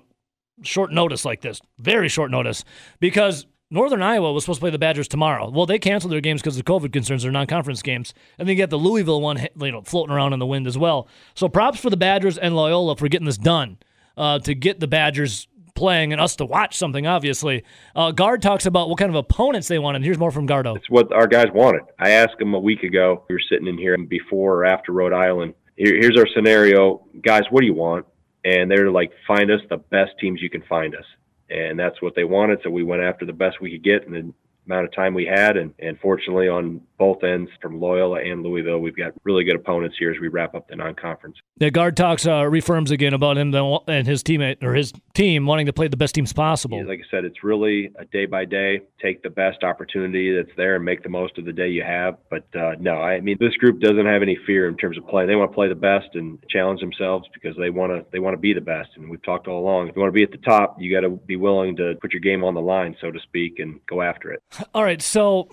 short 0.64 0.92
notice 0.92 1.26
like 1.26 1.42
this, 1.42 1.62
very 1.78 2.10
short 2.10 2.32
notice, 2.32 2.64
because 3.00 3.46
Northern 3.70 4.02
Iowa 4.02 4.32
was 4.32 4.44
supposed 4.44 4.60
to 4.60 4.62
play 4.62 4.70
the 4.70 4.80
Badgers 4.80 5.08
tomorrow. 5.08 5.50
Well, 5.50 5.66
they 5.66 5.78
canceled 5.78 6.14
their 6.14 6.22
games 6.22 6.42
because 6.42 6.58
of 6.58 6.66
COVID 6.66 6.94
concerns, 6.94 7.24
their 7.24 7.32
non-conference 7.32 7.82
games, 7.82 8.14
and 8.38 8.48
then 8.48 8.54
you 8.54 8.58
get 8.58 8.70
the 8.70 8.78
Louisville 8.78 9.22
one, 9.22 9.46
you 9.60 9.72
know, 9.72 9.82
floating 9.82 10.16
around 10.16 10.34
in 10.34 10.40
the 10.40 10.46
wind 10.46 10.68
as 10.68 10.78
well. 10.78 11.08
So 11.36 11.50
props 11.50 11.80
for 11.80 11.90
the 11.90 11.98
Badgers 11.98 12.38
and 12.38 12.56
Loyola 12.56 12.96
for 12.96 13.10
getting 13.10 13.26
this 13.26 13.38
done 13.38 13.78
uh, 14.16 14.40
to 14.40 14.56
get 14.56 14.80
the 14.80 14.88
Badgers 14.88 15.48
playing 15.78 16.12
and 16.12 16.22
us 16.22 16.36
to 16.38 16.46
watch 16.46 16.76
something, 16.76 17.08
obviously. 17.08 17.64
Uh, 17.96 18.12
Gard 18.12 18.42
talks 18.42 18.66
about 18.66 18.90
what 18.90 18.98
kind 18.98 19.10
of 19.10 19.16
opponents 19.16 19.68
they 19.68 19.80
want, 19.80 19.96
and 19.96 20.04
here's 20.04 20.18
more 20.18 20.32
from 20.32 20.48
Gardo. 20.48 20.76
It's 20.76 20.90
what 20.90 21.14
our 21.14 21.28
guys 21.28 21.48
wanted. 21.54 21.84
I 22.00 22.12
asked 22.12 22.38
them 22.40 22.54
a 22.54 22.60
week 22.60 22.84
ago. 22.84 23.24
We 23.30 23.36
were 23.36 23.42
sitting 23.50 23.68
in 23.68 23.78
here 23.78 23.98
before 23.98 24.56
or 24.56 24.66
after 24.66 24.92
Rhode 24.92 25.14
Island. 25.14 25.54
Here, 25.78 25.96
here's 25.96 26.18
our 26.18 26.28
scenario. 26.36 27.06
Guys, 27.22 27.44
what 27.50 27.62
do 27.62 27.68
you 27.68 27.76
want? 27.76 28.06
And 28.44 28.70
they're 28.70 28.92
like, 28.92 29.12
find 29.28 29.50
us 29.52 29.62
the 29.70 29.78
best 29.78 30.12
teams 30.20 30.42
you 30.42 30.50
can 30.50 30.64
find 30.64 30.96
us 30.96 31.06
and 31.50 31.80
that's 31.80 32.02
what 32.02 32.16
they 32.16 32.24
wanted. 32.24 32.60
So 32.64 32.70
we 32.70 32.84
went 32.84 33.02
after 33.02 33.26
the 33.26 33.34
best 33.34 33.62
we 33.62 33.72
could 33.72 33.84
get 33.84 34.06
And 34.06 34.16
the 34.16 34.34
amount 34.68 34.86
of 34.86 34.94
time 34.94 35.14
we 35.14 35.26
had, 35.26 35.58
and, 35.58 35.74
and 35.80 36.00
fortunately 36.00 36.48
on 36.48 36.82
both 36.98 37.24
ends 37.24 37.50
from 37.62 37.80
Loyola 37.80 38.22
and 38.22 38.44
Louisville, 38.44 38.80
we've 38.80 38.96
got 38.96 39.14
really 39.24 39.44
good 39.44 39.56
opponents 39.56 39.96
here 40.00 40.12
as 40.12 40.20
we 40.20 40.28
wrap 40.28 40.56
up 40.56 40.68
the 40.68 40.76
non-conference. 40.76 41.38
The 41.58 41.72
Gard 41.72 41.96
talks 41.96 42.26
uh, 42.26 42.46
reaffirms 42.46 42.92
again 42.92 43.14
about 43.14 43.38
him 43.38 43.54
and 43.88 44.08
his 44.08 44.24
teammate 44.24 44.64
or 44.64 44.74
his 44.74 44.94
team 45.14 45.46
wanting 45.46 45.68
to 45.68 45.74
play 45.74 45.88
the 45.88 45.98
best 45.98 46.16
teams 46.16 46.34
possible. 46.34 46.78
Yeah, 46.78 46.86
like 46.86 47.00
I 47.00 47.10
said, 47.10 47.26
it's 47.26 47.44
really 47.44 47.92
a 47.98 48.06
day 48.06 48.26
by 48.26 48.46
day. 48.46 48.82
Take 49.02 49.24
the 49.24 49.30
best 49.30 49.64
opportunity 49.64 50.36
that's 50.36 50.56
there 50.58 50.76
and 50.76 50.86
make 50.86 51.04
the 51.04 51.10
most 51.10 51.38
of 51.38 51.46
the 51.46 51.54
day 51.54 51.70
you 51.70 51.84
have. 51.84 52.18
But 52.30 52.48
uh, 52.56 52.76
no, 52.80 52.96
I 52.96 53.20
mean 53.22 53.38
this 53.40 53.56
group 53.56 53.80
doesn't 53.80 54.06
have 54.06 54.22
any 54.22 54.38
fear 54.46 54.68
in 54.68 54.78
terms 54.78 54.98
of 54.98 55.08
play. 55.08 55.26
They 55.26 55.36
want 55.36 55.52
to 55.52 55.56
play 55.56 55.68
the 55.68 55.76
best 55.76 56.08
and 56.14 56.38
challenge 56.50 56.80
themselves 56.80 57.28
because 57.34 57.56
they 57.58 57.70
want 57.70 57.92
to 57.92 58.06
they 58.12 58.20
want 58.20 58.34
to 58.34 58.40
be 58.40 58.54
the 58.54 58.62
best. 58.62 58.90
And 58.96 59.10
we've 59.10 59.24
talked 59.24 59.48
all 59.48 59.60
along. 59.60 59.90
If 59.90 59.96
you 59.96 60.02
want 60.02 60.12
to 60.12 60.16
be 60.16 60.24
at 60.24 60.32
the 60.32 60.38
top, 60.38 60.78
you 60.80 60.94
got 60.94 61.02
to 61.02 61.10
be 61.10 61.36
willing 61.36 61.76
to 61.78 61.96
put 62.02 62.14
your 62.14 62.22
game 62.22 62.44
on 62.44 62.54
the 62.54 62.62
line, 62.62 62.96
so 63.00 63.12
to 63.12 63.20
speak, 63.20 63.60
and 63.60 63.80
go 63.88 64.02
after 64.02 64.32
it. 64.32 64.42
All 64.74 64.84
right, 64.84 65.02
so. 65.02 65.50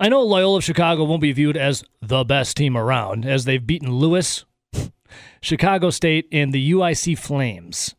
I 0.00 0.08
know 0.08 0.22
Loyola 0.22 0.60
Chicago 0.60 1.04
won't 1.04 1.22
be 1.22 1.32
viewed 1.32 1.56
as 1.56 1.84
the 2.02 2.24
best 2.24 2.56
team 2.56 2.76
around, 2.76 3.24
as 3.24 3.44
they've 3.44 3.64
beaten 3.64 3.92
Lewis, 3.92 4.44
Chicago 5.40 5.90
State, 5.90 6.26
and 6.32 6.52
the 6.52 6.72
UIC 6.72 7.16
Flames. 7.16 7.94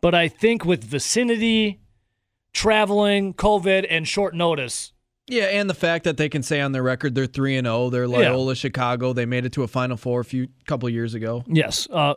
But 0.00 0.14
I 0.14 0.28
think 0.28 0.64
with 0.64 0.84
vicinity, 0.84 1.80
traveling, 2.52 3.34
COVID, 3.34 3.86
and 3.88 4.06
short 4.06 4.34
notice. 4.34 4.92
Yeah, 5.26 5.44
and 5.44 5.70
the 5.70 5.74
fact 5.74 6.04
that 6.04 6.16
they 6.16 6.28
can 6.28 6.42
say 6.42 6.60
on 6.60 6.72
their 6.72 6.82
record 6.82 7.14
they're 7.14 7.26
three 7.26 7.56
and 7.56 7.66
zero. 7.66 7.88
They're 7.88 8.08
Loyola 8.08 8.50
yeah. 8.50 8.54
Chicago. 8.54 9.12
They 9.12 9.26
made 9.26 9.44
it 9.44 9.52
to 9.52 9.62
a 9.62 9.68
Final 9.68 9.96
Four 9.96 10.20
a 10.20 10.24
few 10.24 10.48
couple 10.66 10.88
years 10.88 11.14
ago. 11.14 11.44
Yes, 11.46 11.86
uh, 11.90 12.14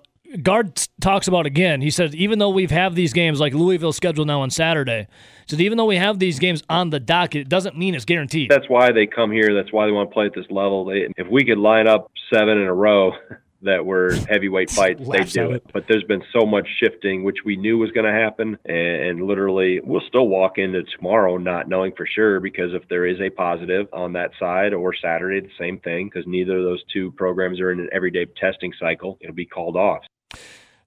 talks 1.03 1.27
about 1.27 1.45
again. 1.45 1.81
He 1.81 1.91
says 1.91 2.15
even 2.15 2.39
though 2.39 2.49
we've 2.49 2.71
have 2.71 2.95
these 2.95 3.13
games 3.13 3.39
like 3.39 3.53
Louisville 3.53 3.93
scheduled 3.93 4.27
now 4.27 4.41
on 4.41 4.49
Saturday, 4.49 5.07
said 5.45 5.61
even 5.61 5.77
though 5.77 5.85
we 5.85 5.97
have 5.97 6.17
these 6.17 6.39
games 6.39 6.63
on 6.69 6.89
the 6.89 6.99
docket, 6.99 7.41
it 7.41 7.49
doesn't 7.49 7.77
mean 7.77 7.93
it's 7.93 8.05
guaranteed. 8.05 8.49
That's 8.49 8.69
why 8.69 8.91
they 8.91 9.05
come 9.05 9.31
here. 9.31 9.53
That's 9.53 9.71
why 9.71 9.85
they 9.85 9.91
want 9.91 10.09
to 10.09 10.13
play 10.13 10.25
at 10.25 10.33
this 10.33 10.49
level. 10.49 10.85
They, 10.85 11.07
if 11.17 11.27
we 11.27 11.45
could 11.45 11.57
line 11.57 11.87
up 11.87 12.09
seven 12.33 12.57
in 12.57 12.67
a 12.67 12.73
row 12.73 13.11
that 13.63 13.85
were 13.85 14.13
heavyweight 14.29 14.69
fights, 14.71 15.01
they 15.07 15.23
do 15.23 15.51
it. 15.51 15.63
But 15.73 15.85
there's 15.89 16.05
been 16.05 16.23
so 16.37 16.45
much 16.45 16.67
shifting, 16.81 17.25
which 17.25 17.39
we 17.45 17.57
knew 17.57 17.77
was 17.77 17.91
going 17.91 18.05
to 18.05 18.11
happen, 18.11 18.57
and, 18.65 18.77
and, 18.77 19.23
literally 19.23 19.81
we'll 19.81 20.01
still 20.07 20.27
walk 20.27 20.57
into 20.57 20.83
tomorrow 20.83 21.37
not 21.37 21.67
knowing 21.67 21.93
for 21.95 22.05
sure 22.05 22.39
because 22.39 22.73
if 22.73 22.87
there 22.89 23.05
is 23.05 23.19
a 23.19 23.29
positive 23.29 23.87
on 23.93 24.13
that 24.13 24.31
side 24.39 24.73
or 24.73 24.93
Saturday, 24.95 25.41
the 25.41 25.53
same 25.59 25.79
thing 25.79 26.09
because 26.09 26.27
neither 26.27 26.57
of 26.57 26.63
those 26.63 26.83
two 26.93 27.11
programs 27.11 27.59
are 27.59 27.71
in 27.71 27.79
an 27.81 27.89
everyday 27.91 28.25
testing 28.37 28.73
cycle. 28.79 29.17
It'll 29.21 29.35
be 29.35 29.45
called 29.45 29.75
off. 29.75 30.03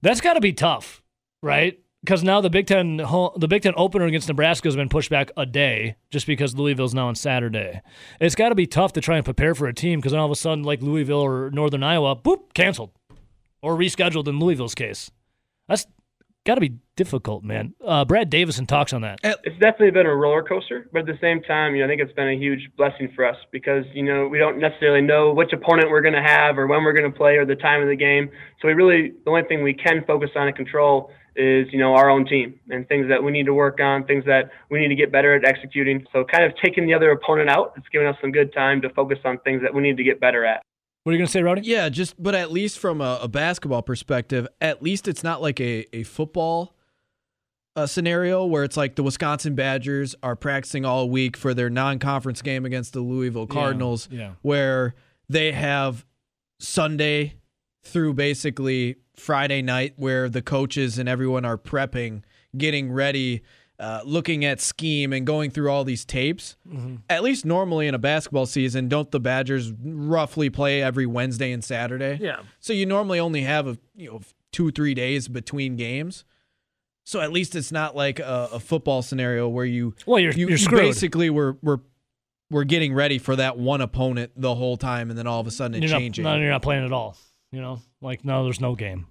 That's 0.01 0.21
got 0.21 0.33
to 0.33 0.41
be 0.41 0.53
tough, 0.53 1.01
right? 1.41 1.79
Because 2.03 2.23
now 2.23 2.41
the 2.41 2.49
Big 2.49 2.67
Ten 2.67 2.97
the 2.97 3.47
Big 3.49 3.63
Ten 3.63 3.73
opener 3.75 4.05
against 4.05 4.27
Nebraska 4.27 4.67
has 4.67 4.75
been 4.75 4.89
pushed 4.89 5.09
back 5.09 5.31
a 5.35 5.45
day 5.45 5.95
just 6.09 6.27
because 6.27 6.55
Louisville's 6.55 6.93
now 6.93 7.07
on 7.07 7.15
Saturday. 7.15 7.81
It's 8.19 8.35
got 8.35 8.49
to 8.49 8.55
be 8.55 8.67
tough 8.67 8.93
to 8.93 9.01
try 9.01 9.17
and 9.17 9.25
prepare 9.25 9.55
for 9.55 9.67
a 9.67 9.73
team 9.73 9.99
because 9.99 10.11
then 10.11 10.19
all 10.19 10.27
of 10.27 10.31
a 10.31 10.35
sudden, 10.35 10.63
like 10.63 10.81
Louisville 10.81 11.19
or 11.19 11.49
Northern 11.51 11.83
Iowa, 11.83 12.15
boop, 12.15 12.53
canceled 12.53 12.91
or 13.61 13.75
rescheduled 13.75 14.27
in 14.27 14.39
Louisville's 14.39 14.75
case. 14.75 15.11
That's 15.67 15.87
got 16.45 16.55
to 16.55 16.61
be 16.61 16.77
difficult, 16.97 17.43
man. 17.43 17.73
Uh, 17.85 18.03
Brad 18.03 18.29
Davison 18.29 18.65
talks 18.65 18.91
on 18.91 19.01
that. 19.03 19.19
It's 19.23 19.57
definitely 19.59 19.91
been 19.91 20.05
a 20.05 20.13
roller 20.15 20.43
coaster, 20.43 20.89
but 20.91 21.01
at 21.01 21.05
the 21.05 21.17
same 21.21 21.41
time, 21.41 21.75
you 21.75 21.79
know, 21.79 21.85
I 21.85 21.87
think 21.87 22.01
it's 22.01 22.11
been 22.11 22.27
a 22.27 22.35
huge 22.35 22.69
blessing 22.75 23.13
for 23.15 23.25
us 23.25 23.37
because 23.51 23.85
you 23.93 24.03
know 24.03 24.27
we 24.27 24.37
don't 24.37 24.59
necessarily 24.59 25.01
know 25.01 25.31
which 25.31 25.53
opponent 25.53 25.89
we're 25.89 26.01
going 26.01 26.15
to 26.15 26.21
have 26.21 26.57
or 26.57 26.67
when 26.67 26.83
we're 26.83 26.93
going 26.93 27.09
to 27.09 27.17
play 27.17 27.37
or 27.37 27.45
the 27.45 27.55
time 27.55 27.81
of 27.81 27.87
the 27.87 27.95
game. 27.95 28.29
So 28.61 28.67
we 28.67 28.73
really 28.73 29.13
the 29.23 29.29
only 29.29 29.43
thing 29.43 29.63
we 29.63 29.73
can 29.73 30.03
focus 30.05 30.31
on 30.35 30.47
and 30.47 30.55
control 30.55 31.11
is 31.37 31.67
you 31.71 31.79
know 31.79 31.93
our 31.93 32.09
own 32.09 32.25
team 32.25 32.59
and 32.69 32.87
things 32.89 33.07
that 33.07 33.23
we 33.23 33.31
need 33.31 33.45
to 33.45 33.53
work 33.53 33.79
on, 33.79 34.03
things 34.03 34.25
that 34.25 34.49
we 34.69 34.79
need 34.79 34.89
to 34.89 34.95
get 34.95 35.11
better 35.11 35.35
at 35.35 35.45
executing. 35.45 36.05
So 36.11 36.25
kind 36.25 36.43
of 36.43 36.51
taking 36.61 36.87
the 36.87 36.93
other 36.93 37.11
opponent 37.11 37.49
out, 37.49 37.73
it's 37.77 37.87
giving 37.93 38.07
us 38.07 38.15
some 38.19 38.31
good 38.31 38.51
time 38.53 38.81
to 38.81 38.89
focus 38.89 39.19
on 39.23 39.37
things 39.39 39.61
that 39.61 39.73
we 39.73 39.81
need 39.81 39.97
to 39.97 40.03
get 40.03 40.19
better 40.19 40.43
at. 40.43 40.63
What 41.03 41.11
are 41.11 41.13
you 41.13 41.19
going 41.19 41.27
to 41.27 41.31
say, 41.31 41.41
Rowdy? 41.41 41.61
Yeah, 41.61 41.87
just 41.87 42.21
but 42.21 42.35
at 42.35 42.51
least 42.51 42.79
from 42.79 42.99
a, 42.99 43.19
a 43.21 43.27
basketball 43.29 43.81
perspective, 43.81 44.45
at 44.59 44.83
least 44.83 45.07
it's 45.07 45.23
not 45.23 45.41
like 45.41 45.61
a, 45.61 45.85
a 45.95 46.03
football 46.03 46.75
uh, 47.77 47.85
scenario 47.85 48.43
where 48.43 48.63
it's 48.63 48.75
like 48.75 48.95
the 48.95 49.03
Wisconsin 49.03 49.55
Badgers 49.55 50.15
are 50.23 50.35
practicing 50.35 50.83
all 50.83 51.09
week 51.09 51.37
for 51.37 51.53
their 51.53 51.69
non-conference 51.69 52.41
game 52.41 52.65
against 52.65 52.91
the 52.93 53.01
Louisville 53.01 53.47
Cardinals, 53.47 54.09
yeah, 54.11 54.19
yeah. 54.19 54.31
where 54.41 54.95
they 55.29 55.51
have 55.51 56.05
Sunday 56.59 57.35
through 57.83 58.15
basically 58.15 58.97
Friday 59.15 59.61
night 59.61 59.93
where 59.95 60.27
the 60.27 60.41
coaches 60.41 60.97
and 60.97 61.07
everyone 61.07 61.45
are 61.45 61.57
prepping, 61.57 62.23
getting 62.57 62.91
ready 62.91 63.43
uh, 63.79 64.01
looking 64.03 64.43
at 64.43 64.59
scheme 64.59 65.13
and 65.13 65.27
going 65.27 65.51
through 65.51 65.69
all 65.69 65.83
these 65.83 66.03
tapes. 66.03 66.55
Mm-hmm. 66.67 66.95
At 67.09 67.21
least 67.21 67.45
normally 67.45 67.87
in 67.87 67.93
a 67.93 67.99
basketball 67.99 68.47
season, 68.47 68.87
don't 68.87 69.11
the 69.11 69.19
Badgers 69.19 69.71
roughly 69.71 70.49
play 70.49 70.81
every 70.81 71.05
Wednesday 71.05 71.51
and 71.51 71.63
Saturday? 71.63 72.17
Yeah. 72.19 72.39
So 72.59 72.73
you 72.73 72.87
normally 72.87 73.19
only 73.19 73.41
have 73.41 73.67
a 73.67 73.77
you 73.95 74.09
know 74.09 74.21
two 74.51 74.71
three 74.71 74.95
days 74.95 75.27
between 75.27 75.75
games. 75.75 76.25
So 77.07 77.21
at 77.21 77.31
least 77.31 77.55
it's 77.55 77.71
not 77.71 77.95
like 77.95 78.19
a, 78.19 78.49
a 78.51 78.59
football 78.59 79.01
scenario 79.01 79.47
where 79.47 79.63
you 79.63 79.95
well 80.05 80.19
you're, 80.19 80.33
you, 80.33 80.49
you're 80.49 80.57
you 80.57 80.69
basically 80.69 81.29
were 81.29 81.57
were 81.61 81.79
we're 82.51 82.65
getting 82.65 82.93
ready 82.93 83.17
for 83.17 83.33
that 83.37 83.57
one 83.57 83.79
opponent 83.79 84.33
the 84.35 84.53
whole 84.53 84.75
time, 84.75 85.09
and 85.09 85.17
then 85.17 85.25
all 85.25 85.39
of 85.39 85.47
a 85.47 85.51
sudden 85.51 85.81
it 85.81 85.89
you're. 85.89 85.99
Not, 86.01 86.17
no, 86.17 86.35
you're 86.35 86.51
not 86.51 86.61
playing 86.61 86.83
at 86.83 86.91
all. 86.91 87.15
You 87.53 87.61
know, 87.61 87.79
like 88.01 88.25
no, 88.25 88.43
there's 88.43 88.59
no 88.59 88.75
game. 88.75 89.07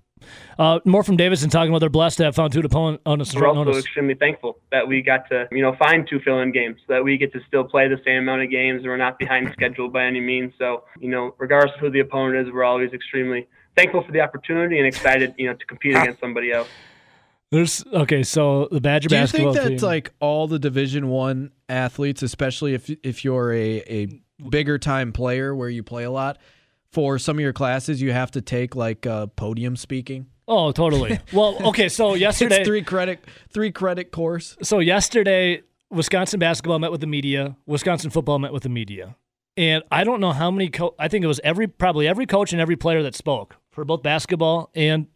Uh, 0.58 0.80
more 0.84 1.02
from 1.04 1.16
Davison 1.16 1.48
talking 1.48 1.70
about 1.70 1.78
they're 1.78 1.88
blessed 1.88 2.18
to 2.18 2.24
have 2.24 2.34
found 2.34 2.52
two 2.52 2.60
opponents. 2.60 3.34
We're 3.34 3.46
also 3.46 3.64
notice. 3.64 3.84
extremely 3.84 4.14
thankful 4.14 4.58
that 4.72 4.86
we 4.86 5.00
got 5.00 5.26
to, 5.30 5.48
you 5.50 5.62
know, 5.62 5.74
find 5.76 6.06
two 6.06 6.20
fill-in 6.20 6.52
games, 6.52 6.80
that 6.88 7.02
we 7.02 7.16
get 7.16 7.32
to 7.32 7.40
still 7.48 7.64
play 7.64 7.88
the 7.88 8.00
same 8.04 8.18
amount 8.18 8.42
of 8.42 8.50
games. 8.50 8.82
We're 8.84 8.98
not 8.98 9.18
behind 9.18 9.50
schedule 9.52 9.88
by 9.88 10.04
any 10.04 10.20
means. 10.20 10.52
So, 10.58 10.84
you 11.00 11.08
know, 11.08 11.34
regardless 11.38 11.74
of 11.76 11.80
who 11.80 11.90
the 11.90 12.00
opponent 12.00 12.46
is, 12.46 12.52
we're 12.52 12.64
always 12.64 12.92
extremely 12.92 13.46
thankful 13.74 14.02
for 14.04 14.12
the 14.12 14.20
opportunity 14.20 14.78
and 14.78 14.86
excited, 14.86 15.34
you 15.38 15.46
know, 15.48 15.54
to 15.54 15.64
compete 15.64 15.96
against 15.96 16.20
somebody 16.20 16.52
else. 16.52 16.68
There's 17.50 17.84
okay, 17.92 18.22
so 18.22 18.68
the 18.72 18.80
Badger 18.80 19.08
Do 19.08 19.16
you 19.16 19.26
think 19.26 19.54
that's 19.54 19.82
like 19.82 20.12
all 20.20 20.48
the 20.48 20.58
Division 20.58 21.08
One 21.08 21.52
athletes, 21.68 22.22
especially 22.22 22.74
if 22.74 22.90
if 23.04 23.24
you're 23.24 23.52
a, 23.52 23.82
a 23.88 24.22
bigger 24.50 24.78
time 24.78 25.12
player 25.12 25.54
where 25.54 25.68
you 25.68 25.82
play 25.82 26.04
a 26.04 26.10
lot, 26.10 26.38
for 26.90 27.18
some 27.18 27.36
of 27.36 27.40
your 27.40 27.52
classes 27.52 28.02
you 28.02 28.12
have 28.12 28.30
to 28.32 28.40
take 28.40 28.74
like 28.74 29.06
uh, 29.06 29.26
podium 29.26 29.76
speaking? 29.76 30.26
Oh, 30.48 30.72
totally. 30.72 31.18
Well, 31.32 31.56
okay, 31.68 31.88
so 31.88 32.14
yesterday 32.14 32.58
it's 32.60 32.68
three 32.68 32.82
credit 32.82 33.24
three 33.52 33.70
credit 33.70 34.10
course. 34.10 34.56
So 34.62 34.80
yesterday 34.80 35.62
Wisconsin 35.90 36.40
basketball 36.40 36.78
met 36.78 36.90
with 36.90 37.00
the 37.00 37.06
media, 37.06 37.56
Wisconsin 37.66 38.10
football 38.10 38.38
met 38.38 38.52
with 38.52 38.62
the 38.64 38.68
media. 38.68 39.16
And 39.56 39.82
I 39.90 40.04
don't 40.04 40.20
know 40.20 40.32
how 40.32 40.50
many 40.50 40.68
co- 40.68 40.94
I 40.98 41.08
think 41.08 41.24
it 41.24 41.28
was 41.28 41.40
every 41.44 41.66
probably 41.66 42.08
every 42.08 42.26
coach 42.26 42.52
and 42.52 42.60
every 42.60 42.76
player 42.76 43.02
that 43.02 43.14
spoke 43.14 43.56
for 43.70 43.84
both 43.84 44.02
basketball 44.02 44.70
and 44.74 45.06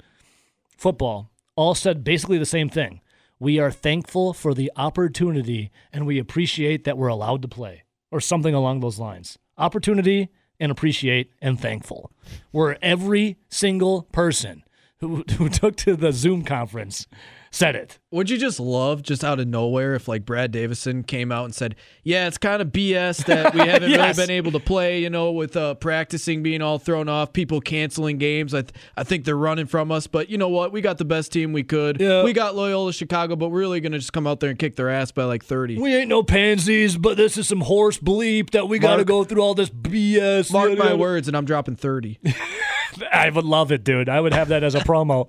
football 0.76 1.30
all 1.60 1.74
said 1.74 2.02
basically 2.02 2.38
the 2.38 2.46
same 2.46 2.70
thing. 2.70 3.02
We 3.38 3.58
are 3.58 3.70
thankful 3.70 4.32
for 4.32 4.54
the 4.54 4.72
opportunity 4.76 5.70
and 5.92 6.06
we 6.06 6.18
appreciate 6.18 6.84
that 6.84 6.96
we're 6.96 7.08
allowed 7.08 7.42
to 7.42 7.48
play 7.48 7.84
or 8.10 8.18
something 8.18 8.54
along 8.54 8.80
those 8.80 8.98
lines. 8.98 9.38
Opportunity 9.58 10.30
and 10.58 10.72
appreciate 10.72 11.32
and 11.42 11.60
thankful. 11.60 12.12
Where 12.50 12.82
every 12.82 13.36
single 13.50 14.04
person 14.04 14.64
who, 15.00 15.22
who 15.36 15.50
took 15.50 15.76
to 15.76 15.96
the 15.96 16.12
Zoom 16.12 16.44
conference 16.44 17.06
said 17.52 17.74
it. 17.74 17.98
Would 18.12 18.30
you 18.30 18.38
just 18.38 18.58
love, 18.60 19.02
just 19.02 19.24
out 19.24 19.40
of 19.40 19.46
nowhere, 19.48 19.94
if 19.94 20.06
like 20.08 20.24
Brad 20.24 20.50
Davison 20.52 21.02
came 21.02 21.30
out 21.32 21.44
and 21.44 21.54
said, 21.54 21.74
"Yeah, 22.04 22.26
it's 22.28 22.38
kind 22.38 22.60
of 22.62 22.68
BS 22.68 23.24
that 23.26 23.54
we 23.54 23.60
haven't 23.66 23.90
Yes. 23.90 24.16
really 24.16 24.26
been 24.26 24.34
able 24.36 24.52
to 24.52 24.60
play, 24.60 25.00
you 25.02 25.10
know, 25.10 25.32
with 25.32 25.56
uh, 25.56 25.74
practicing 25.74 26.42
being 26.42 26.62
all 26.62 26.78
thrown 26.78 27.08
off, 27.08 27.32
people 27.32 27.60
canceling 27.60 28.18
games. 28.18 28.54
I 28.54 28.62
th- 28.62 28.74
I 28.96 29.04
think 29.04 29.24
they're 29.24 29.36
running 29.36 29.66
from 29.66 29.90
us, 29.92 30.06
but 30.06 30.28
you 30.30 30.38
know 30.38 30.48
what? 30.48 30.72
We 30.72 30.80
got 30.80 30.98
the 30.98 31.04
best 31.04 31.32
team 31.32 31.52
we 31.52 31.62
could. 31.62 32.00
Yeah. 32.00 32.22
We 32.24 32.32
got 32.32 32.54
Loyola 32.56 32.92
Chicago, 32.92 33.36
but 33.36 33.50
we're 33.50 33.60
really 33.60 33.80
gonna 33.80 33.98
just 33.98 34.12
come 34.12 34.26
out 34.26 34.40
there 34.40 34.50
and 34.50 34.58
kick 34.58 34.76
their 34.76 34.88
ass 34.90 35.10
by 35.12 35.24
like 35.24 35.44
thirty. 35.44 35.78
We 35.80 35.94
ain't 35.94 36.08
no 36.08 36.22
pansies, 36.22 36.96
but 36.96 37.16
this 37.16 37.36
is 37.36 37.48
some 37.48 37.60
horse 37.62 37.98
bleep 37.98 38.50
that 38.50 38.68
we 38.68 38.78
got 38.78 38.96
to 38.96 39.04
go 39.04 39.24
through 39.24 39.42
all 39.42 39.54
this 39.54 39.70
BS. 39.70 40.52
Mark 40.52 40.76
my 40.78 40.94
words, 40.94 41.26
and 41.28 41.36
I'm 41.36 41.44
dropping 41.44 41.76
thirty. 41.76 42.18
I 43.12 43.30
would 43.30 43.44
love 43.44 43.70
it, 43.70 43.84
dude. 43.84 44.08
I 44.08 44.20
would 44.20 44.34
have 44.34 44.48
that 44.48 44.64
as 44.64 44.74
a 44.74 44.80
promo. 44.80 45.28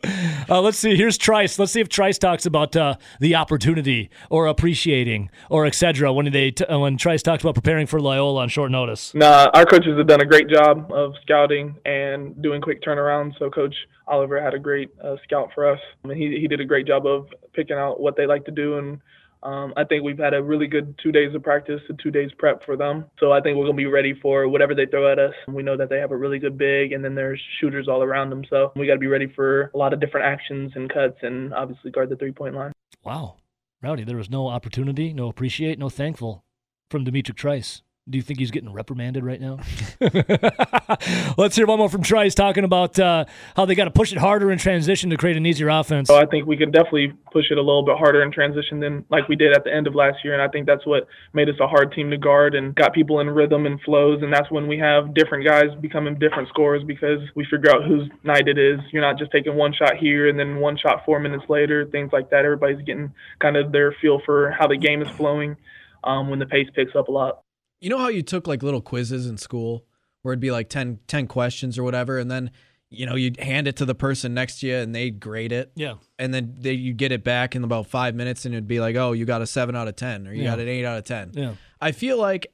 Uh, 0.50 0.62
let's 0.62 0.80
see. 0.80 0.96
Here's 0.96 1.18
Trice. 1.18 1.60
Let's 1.60 1.72
see 1.72 1.80
if 1.80 1.90
Trice 1.90 2.11
talks 2.18 2.46
about 2.46 2.76
uh, 2.76 2.96
the 3.20 3.36
opportunity 3.36 4.10
or 4.30 4.48
appreciating 4.48 5.30
or 5.50 5.66
etc. 5.66 6.12
When 6.14 6.32
they 6.32 6.52
t- 6.52 6.66
uh, 6.66 6.80
when 6.80 6.98
Trice 6.98 7.24
talked 7.24 7.44
about 7.44 7.56
preparing 7.56 7.88
for 7.88 8.00
Loyola 8.00 8.42
on 8.42 8.50
short 8.50 8.72
notice. 8.72 9.14
Nah, 9.14 9.50
our 9.54 9.66
coaches 9.66 9.98
have 9.98 10.08
done 10.08 10.22
a 10.22 10.26
great 10.26 10.50
job 10.50 10.92
of 10.92 11.14
scouting 11.22 11.76
and 11.86 12.42
doing 12.42 12.62
quick 12.62 12.82
turnarounds. 12.82 13.38
So 13.40 13.50
Coach 13.50 13.76
Oliver 14.08 14.42
had 14.42 14.54
a 14.54 14.60
great 14.60 14.90
uh, 15.04 15.16
scout 15.24 15.50
for 15.54 15.70
us. 15.70 15.80
I 16.04 16.08
mean, 16.08 16.18
he 16.18 16.40
he 16.40 16.48
did 16.48 16.60
a 16.60 16.66
great 16.66 16.88
job 16.88 17.06
of 17.06 17.28
picking 17.54 17.78
out 17.78 18.00
what 18.00 18.16
they 18.16 18.26
like 18.26 18.46
to 18.46 18.52
do, 18.52 18.78
and 18.78 19.00
um, 19.44 19.74
I 19.76 19.84
think 19.84 20.04
we've 20.04 20.18
had 20.18 20.34
a 20.34 20.44
really 20.44 20.68
good 20.68 20.96
two 21.02 21.12
days 21.12 21.34
of 21.34 21.44
practice 21.44 21.82
and 21.90 22.00
two 22.02 22.12
days 22.12 22.32
prep 22.38 22.64
for 22.66 22.78
them. 22.78 23.06
So 23.20 23.32
I 23.32 23.42
think 23.42 23.58
we're 23.58 23.66
gonna 23.66 23.78
be 23.78 23.86
ready 23.86 24.14
for 24.22 24.48
whatever 24.48 24.76
they 24.76 24.86
throw 24.86 25.12
at 25.12 25.20
us. 25.20 25.34
We 25.48 25.64
know 25.64 25.78
that 25.78 25.90
they 25.90 25.98
have 25.98 26.12
a 26.12 26.18
really 26.18 26.40
good 26.40 26.58
big, 26.58 26.92
and 26.92 27.04
then 27.04 27.16
there's 27.16 27.42
shooters 27.60 27.88
all 27.88 28.04
around 28.04 28.30
them. 28.30 28.44
So 28.50 28.72
we 28.76 28.88
got 28.88 28.94
to 28.94 29.00
be 29.00 29.08
ready 29.08 29.28
for 29.28 29.72
a 29.74 29.78
lot 29.78 29.94
of 29.94 30.00
different 30.00 30.26
actions 30.26 30.72
and 30.76 30.92
cuts, 30.92 31.18
and 31.22 31.54
obviously 31.54 31.92
guard 31.92 32.10
the 32.10 32.16
three 32.16 32.32
point 32.32 32.56
line. 32.56 32.72
Wow, 33.04 33.38
Rowdy, 33.82 34.04
there 34.04 34.18
was 34.18 34.30
no 34.30 34.48
opportunity, 34.48 35.14
no 35.14 35.28
appreciate, 35.28 35.80
no 35.80 35.90
thankful 35.90 36.44
from 36.90 37.04
D'Mitrik 37.04 37.36
Trice. 37.36 37.82
Do 38.10 38.18
you 38.18 38.24
think 38.24 38.40
he's 38.40 38.50
getting 38.50 38.74
reprimanded 38.74 39.24
right 39.24 39.40
now? 39.40 39.60
Let's 41.38 41.56
hear 41.56 41.68
one 41.68 41.78
more 41.78 41.88
from 41.88 42.02
Trice 42.02 42.34
talking 42.34 42.64
about 42.64 42.98
uh, 42.98 43.26
how 43.56 43.66
they 43.66 43.76
got 43.76 43.86
to 43.86 43.92
push 43.92 44.12
it 44.12 44.18
harder 44.18 44.52
in 44.52 44.58
transition 44.58 45.12
to 45.12 45.18
create 45.18 45.38
an 45.38 45.46
easier 45.46 45.70
offense. 45.70 46.08
So 46.08 46.18
I 46.18 46.26
think 46.26 46.48
we 46.48 46.58
can 46.58 46.72
definitely 46.72 47.14
push 47.32 47.52
it 47.52 47.60
a 47.60 47.62
little 47.62 47.84
bit 47.84 47.98
harder 47.98 48.24
in 48.24 48.32
transition 48.32 48.80
than 48.80 49.06
like 49.10 49.30
we 49.30 49.36
did 49.36 49.56
at 49.56 49.64
the 49.64 49.74
end 49.74 49.86
of 49.86 49.94
last 49.94 50.18
year. 50.24 50.34
And 50.34 50.42
I 50.42 50.48
think 50.48 50.66
that's 50.66 50.86
what 50.86 51.08
made 51.34 51.48
us 51.48 51.56
a 51.62 51.68
hard 51.68 51.94
team 51.94 52.10
to 52.10 52.18
guard 52.18 52.56
and 52.56 52.74
got 52.74 52.92
people 52.94 53.20
in 53.20 53.30
rhythm 53.30 53.68
and 53.68 53.80
flows. 53.82 54.24
And 54.24 54.34
that's 54.34 54.50
when 54.50 54.68
we 54.68 54.80
have 54.80 55.14
different 55.14 55.46
guys 55.46 55.68
becoming 55.80 56.18
different 56.18 56.50
scorers 56.50 56.84
because 56.84 57.20
we 57.36 57.46
figure 57.46 57.70
out 57.70 57.86
whose 57.86 58.10
night 58.24 58.48
it 58.48 58.58
is. 58.58 58.80
You're 58.92 59.04
not 59.04 59.20
just 59.20 59.32
taking 59.32 59.56
one 59.56 59.74
shot 59.74 59.98
here 59.98 60.28
and 60.28 60.40
then 60.40 60.60
one 60.60 60.76
shot 60.76 61.06
four 61.06 61.20
minutes 61.20 61.46
later, 61.50 61.86
things 61.86 62.12
like 62.12 62.32
that. 62.32 62.46
Everybody's 62.46 62.84
getting 62.84 63.14
kind 63.40 63.58
of 63.58 63.72
their 63.72 63.96
feel 64.02 64.22
for 64.26 64.50
how 64.52 64.66
the 64.66 64.78
game 64.78 65.04
is 65.04 65.10
flowing 65.16 65.56
um, 66.04 66.32
when 66.32 66.40
the 66.40 66.48
pace 66.48 66.68
picks 66.76 66.96
up 66.96 67.08
a 67.08 67.12
lot. 67.12 67.44
You 67.82 67.90
know 67.90 67.98
how 67.98 68.08
you 68.10 68.22
took 68.22 68.48
like 68.48 68.64
little 68.64 68.82
quizzes 68.82 69.26
in 69.28 69.38
school 69.38 69.86
where 70.22 70.34
it'd 70.34 70.40
be 70.40 70.52
like 70.52 70.70
10, 70.70 71.00
10 71.08 71.26
questions 71.28 71.78
or 71.80 71.84
whatever, 71.84 72.20
and 72.20 72.30
then 72.30 72.52
you 72.92 73.06
know 73.06 73.16
you'd 73.16 73.40
hand 73.40 73.68
it 73.68 73.76
to 73.78 73.86
the 73.86 73.96
person 73.96 74.34
next 74.34 74.60
to 74.60 74.68
you 74.68 74.76
and 74.76 74.94
they'd 74.94 75.20
grade 75.20 75.52
it, 75.52 75.72
yeah, 75.76 75.96
and 76.20 76.34
then 76.34 76.54
they, 76.60 76.74
you 76.74 76.94
get 76.94 77.12
it 77.12 77.24
back 77.24 77.56
in 77.56 77.64
about 77.64 77.88
five 77.88 78.14
minutes, 78.16 78.46
and 78.46 78.54
it'd 78.54 78.68
be 78.68 78.80
like, 78.80 78.96
oh, 78.96 79.14
you 79.14 79.26
got 79.26 79.42
a 79.42 79.48
seven 79.48 79.76
out 79.76 79.88
of 79.88 79.96
ten, 79.96 80.28
or 80.28 80.34
you 80.34 80.44
Yeah. 80.44 80.52
got 80.52 80.60
an 80.60 80.68
eight 80.68 80.86
out 80.86 80.98
of 81.00 81.06
ten. 81.06 81.32
yeah. 81.34 81.56
I 81.82 81.92
feel 81.92 82.18
like 82.18 82.48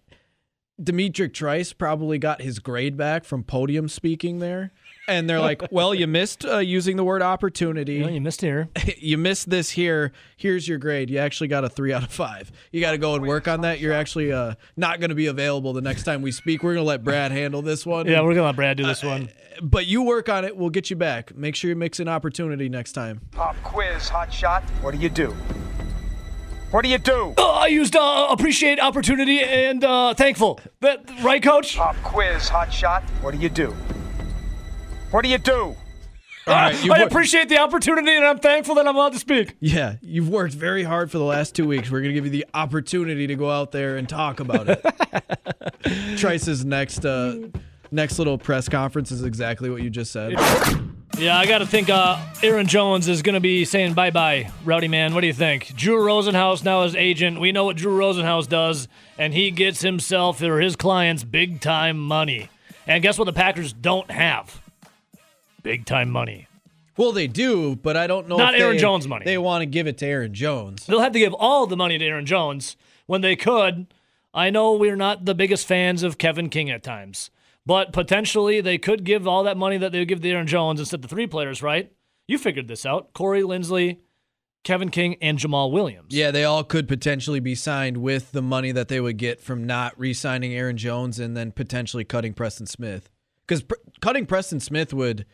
D'Mitrik 0.81 1.33
Trice 1.33 1.73
probably 1.73 2.17
got 2.19 2.41
his 2.41 2.59
grade 2.59 2.95
back 2.95 3.25
from 3.25 3.43
podium 3.43 3.89
speaking 3.89 4.39
there. 4.39 4.71
And 5.07 5.29
they're 5.29 5.39
like, 5.39 5.63
well, 5.71 5.95
you 5.95 6.05
missed 6.05 6.45
uh, 6.45 6.57
using 6.57 6.97
the 6.97 7.03
word 7.03 7.21
opportunity. 7.21 7.93
You, 7.93 8.03
know, 8.03 8.09
you 8.09 8.21
missed 8.21 8.41
here. 8.41 8.69
you 8.97 9.17
missed 9.17 9.49
this 9.49 9.71
here. 9.71 10.11
Here's 10.35 10.67
your 10.67 10.77
grade. 10.77 11.09
You 11.09 11.19
actually 11.19 11.47
got 11.47 11.63
a 11.63 11.69
three 11.69 11.93
out 11.93 12.03
of 12.03 12.11
five. 12.11 12.51
You 12.71 12.81
got 12.81 12.91
to 12.91 12.97
go 12.97 13.15
and 13.15 13.25
work 13.25 13.47
on 13.47 13.61
that. 13.61 13.79
You're 13.79 13.93
actually 13.93 14.31
uh, 14.31 14.55
not 14.75 14.99
going 14.99 15.09
to 15.09 15.15
be 15.15 15.27
available 15.27 15.73
the 15.73 15.81
next 15.81 16.03
time 16.03 16.21
we 16.21 16.31
speak. 16.31 16.61
We're 16.61 16.73
going 16.73 16.83
to 16.83 16.87
let 16.87 17.03
Brad 17.03 17.31
handle 17.31 17.61
this 17.61 17.85
one. 17.85 18.07
Yeah, 18.07 18.21
we're 18.21 18.33
gonna 18.33 18.47
let 18.47 18.55
Brad 18.55 18.77
do 18.77 18.85
this 18.85 19.03
one. 19.03 19.29
But 19.61 19.87
you 19.87 20.03
work 20.03 20.29
on 20.29 20.45
it. 20.45 20.55
We'll 20.55 20.69
get 20.69 20.89
you 20.89 20.95
back. 20.95 21.35
Make 21.35 21.55
sure 21.55 21.69
you 21.69 21.75
mix 21.75 21.99
in 21.99 22.07
opportunity 22.07 22.69
next 22.69 22.91
time. 22.91 23.21
Pop 23.31 23.55
quiz, 23.63 24.09
hot 24.09 24.31
shot. 24.31 24.63
What 24.81 24.93
do 24.93 24.99
you 24.99 25.09
do? 25.09 25.35
What 26.71 26.83
do 26.83 26.89
you 26.89 26.97
do? 26.97 27.33
Uh, 27.37 27.51
I 27.51 27.67
used 27.67 27.95
uh, 27.95 28.27
appreciate 28.29 28.79
opportunity 28.79 29.39
and 29.39 29.83
uh, 29.83 30.13
thankful. 30.13 30.59
That 30.81 31.09
right, 31.23 31.41
Coach? 31.41 31.77
Pop 31.77 31.95
quiz, 32.03 32.49
hot 32.49 32.71
shot. 32.73 33.03
What 33.21 33.33
do 33.33 33.39
you 33.39 33.49
do? 33.49 33.75
What 35.11 35.23
do 35.23 35.29
you 35.29 35.37
do? 35.37 35.75
All 36.47 36.53
right, 36.53 36.81
you've 36.83 36.93
I 36.93 36.99
wor- 36.99 37.07
appreciate 37.07 37.49
the 37.49 37.59
opportunity 37.59 38.15
and 38.15 38.25
I'm 38.25 38.39
thankful 38.39 38.75
that 38.75 38.87
I'm 38.87 38.95
allowed 38.95 39.13
to 39.13 39.19
speak. 39.19 39.55
Yeah, 39.59 39.95
you've 40.01 40.29
worked 40.29 40.53
very 40.53 40.83
hard 40.83 41.11
for 41.11 41.17
the 41.17 41.25
last 41.25 41.55
two 41.55 41.67
weeks. 41.67 41.91
We're 41.91 41.99
going 41.99 42.11
to 42.11 42.13
give 42.13 42.23
you 42.25 42.31
the 42.31 42.45
opportunity 42.53 43.27
to 43.27 43.35
go 43.35 43.49
out 43.51 43.71
there 43.73 43.97
and 43.97 44.07
talk 44.07 44.39
about 44.39 44.67
it. 44.69 46.17
Trice's 46.17 46.63
next 46.63 47.05
uh, 47.05 47.35
next 47.91 48.17
little 48.17 48.37
press 48.37 48.69
conference 48.69 49.11
is 49.11 49.23
exactly 49.23 49.69
what 49.69 49.81
you 49.81 49.89
just 49.89 50.11
said. 50.13 50.35
Yeah, 51.17 51.37
I 51.37 51.45
got 51.47 51.57
to 51.59 51.65
think 51.65 51.89
uh, 51.89 52.17
Aaron 52.43 52.67
Jones 52.67 53.07
is 53.09 53.21
going 53.23 53.33
to 53.33 53.41
be 53.41 53.65
saying 53.65 53.93
bye 53.93 54.11
bye, 54.11 54.49
Rowdy 54.63 54.87
Man. 54.87 55.13
What 55.13 55.21
do 55.21 55.27
you 55.27 55.33
think? 55.33 55.73
Drew 55.75 55.97
Rosenhaus 55.99 56.63
now 56.63 56.83
is 56.83 56.95
agent. 56.95 57.41
We 57.41 57.51
know 57.51 57.65
what 57.65 57.75
Drew 57.75 57.97
Rosenhaus 57.97 58.47
does, 58.47 58.87
and 59.17 59.33
he 59.33 59.51
gets 59.51 59.81
himself 59.81 60.41
or 60.41 60.61
his 60.61 60.75
clients 60.77 61.23
big 61.25 61.59
time 61.59 61.99
money. 61.99 62.49
And 62.85 63.03
guess 63.03 63.17
what 63.17 63.25
the 63.25 63.33
Packers 63.33 63.73
don't 63.73 64.09
have? 64.11 64.61
Big 65.67 65.85
time 65.85 66.09
money. 66.09 66.47
Well, 66.95 67.11
they 67.11 67.27
do, 67.27 67.75
but 67.75 67.97
I 67.97 68.07
don't 68.07 68.29
know. 68.29 68.37
Not 68.37 68.55
if 68.55 68.61
Aaron 68.61 68.77
they- 68.77 68.81
Jones 68.81 69.05
money. 69.05 69.25
They 69.25 69.37
want 69.37 69.63
to 69.63 69.65
give 69.65 69.85
it 69.85 69.97
to 69.97 70.05
Aaron 70.05 70.33
Jones. 70.33 70.85
They'll 70.85 71.01
have 71.01 71.11
to 71.11 71.19
give 71.19 71.33
all 71.33 71.67
the 71.67 71.75
money 71.75 71.97
to 71.97 72.05
Aaron 72.05 72.25
Jones 72.25 72.77
when 73.05 73.19
they 73.19 73.35
could. 73.35 73.87
I 74.33 74.49
know 74.49 74.71
we're 74.71 74.95
not 74.95 75.25
the 75.25 75.35
biggest 75.35 75.67
fans 75.67 76.03
of 76.03 76.17
Kevin 76.17 76.47
King 76.49 76.69
at 76.69 76.83
times, 76.83 77.31
but 77.65 77.91
potentially 77.91 78.61
they 78.61 78.77
could 78.77 79.03
give 79.03 79.27
all 79.27 79.43
that 79.43 79.57
money 79.57 79.77
that 79.77 79.91
they 79.91 79.99
would 79.99 80.07
give 80.07 80.21
to 80.21 80.29
Aaron 80.29 80.47
Jones 80.47 80.79
instead 80.79 81.03
of 81.03 81.09
three 81.09 81.27
players, 81.27 81.61
right? 81.61 81.91
You 82.29 82.37
figured 82.37 82.69
this 82.69 82.85
out. 82.85 83.11
Corey 83.11 83.41
Linsley, 83.41 83.97
Kevin 84.63 84.89
King, 84.89 85.17
and 85.21 85.37
Jamal 85.37 85.69
Williams. 85.69 86.13
Yeah, 86.15 86.31
they 86.31 86.45
all 86.45 86.63
could 86.63 86.87
potentially 86.87 87.41
be 87.41 87.55
signed 87.55 87.97
with 87.97 88.31
the 88.31 88.41
money 88.41 88.71
that 88.71 88.87
they 88.87 89.01
would 89.01 89.17
get 89.17 89.41
from 89.41 89.65
not 89.65 89.99
re-signing 89.99 90.53
Aaron 90.53 90.77
Jones 90.77 91.19
and 91.19 91.35
then 91.35 91.51
potentially 91.51 92.05
cutting 92.05 92.33
Preston 92.33 92.67
Smith. 92.67 93.09
Because 93.45 93.63
pr- 93.63 93.75
cutting 94.01 94.25
Preston 94.25 94.59
Smith 94.61 94.93
would 94.93 95.25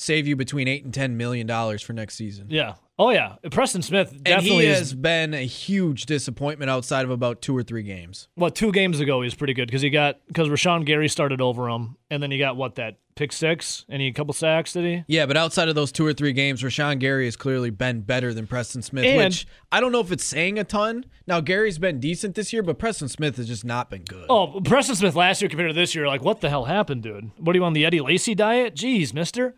save 0.00 0.26
you 0.26 0.36
between 0.36 0.68
eight 0.68 0.84
and 0.84 0.94
ten 0.94 1.16
million 1.16 1.46
dollars 1.46 1.82
for 1.82 1.92
next 1.92 2.14
season. 2.14 2.46
Yeah. 2.48 2.74
Oh, 3.00 3.10
yeah. 3.10 3.36
Preston 3.52 3.82
Smith 3.82 4.10
And 4.10 4.24
definitely 4.24 4.64
he 4.64 4.70
is 4.72 4.78
has 4.78 4.94
been 4.94 5.32
a 5.32 5.46
huge 5.46 6.06
disappointment 6.06 6.68
outside 6.68 7.04
of 7.04 7.10
about 7.12 7.40
two 7.40 7.56
or 7.56 7.62
three 7.62 7.84
games. 7.84 8.26
Well, 8.36 8.50
two 8.50 8.72
games 8.72 8.98
ago 8.98 9.20
he 9.20 9.26
was 9.26 9.36
pretty 9.36 9.54
good 9.54 9.68
because 9.68 9.82
he 9.82 9.90
got 9.90 10.18
because 10.26 10.48
Rashan 10.48 10.84
Gary 10.84 11.08
started 11.08 11.40
over 11.40 11.68
him, 11.68 11.96
and 12.10 12.20
then 12.22 12.30
he 12.32 12.38
got 12.38 12.56
what 12.56 12.74
that 12.76 12.98
pick 13.14 13.32
six 13.32 13.84
and 13.88 14.00
he 14.00 14.06
a 14.08 14.12
couple 14.12 14.32
sacks 14.32 14.72
did 14.72 14.84
he? 14.84 15.04
Yeah, 15.08 15.26
but 15.26 15.36
outside 15.36 15.68
of 15.68 15.74
those 15.76 15.90
two 15.92 16.06
or 16.06 16.12
three 16.12 16.32
games, 16.32 16.62
Rashan 16.62 16.98
Gary 17.00 17.24
has 17.24 17.36
clearly 17.36 17.70
been 17.70 18.00
better 18.02 18.32
than 18.34 18.46
Preston 18.48 18.82
Smith, 18.82 19.04
And- 19.04 19.16
which 19.16 19.46
I 19.72 19.80
don't 19.80 19.90
know 19.92 20.00
if 20.00 20.10
it's 20.12 20.24
saying 20.24 20.58
a 20.58 20.64
ton. 20.64 21.04
Now 21.26 21.40
Gary's 21.40 21.78
been 21.78 21.98
decent 22.00 22.34
this 22.36 22.52
year, 22.52 22.62
but 22.64 22.78
Preston 22.80 23.08
Smith 23.08 23.36
has 23.36 23.46
just 23.46 23.64
not 23.64 23.90
been 23.90 24.02
good. 24.02 24.26
Oh, 24.28 24.60
Preston 24.64 24.96
Smith 24.96 25.14
last 25.14 25.40
year 25.42 25.48
compared 25.48 25.70
to 25.70 25.74
this 25.74 25.94
year, 25.94 26.06
like 26.08 26.22
what 26.22 26.40
the 26.40 26.48
hell 26.50 26.64
happened, 26.64 27.02
dude? 27.04 27.30
What 27.38 27.54
are 27.54 27.58
you 27.58 27.64
on 27.64 27.74
the 27.74 27.84
Eddie 27.84 28.00
Lacy 28.00 28.34
diet? 28.34 28.74
Jeez, 28.74 29.14
Mister. 29.14 29.54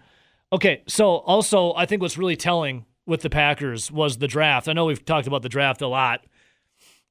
Okay, 0.52 0.82
so 0.86 1.16
also 1.16 1.74
I 1.74 1.86
think 1.86 2.02
what's 2.02 2.18
really 2.18 2.36
telling 2.36 2.86
with 3.06 3.22
the 3.22 3.30
Packers 3.30 3.90
was 3.90 4.18
the 4.18 4.28
draft. 4.28 4.68
I 4.68 4.72
know 4.72 4.84
we've 4.86 5.04
talked 5.04 5.26
about 5.26 5.42
the 5.42 5.48
draft 5.48 5.82
a 5.82 5.88
lot, 5.88 6.24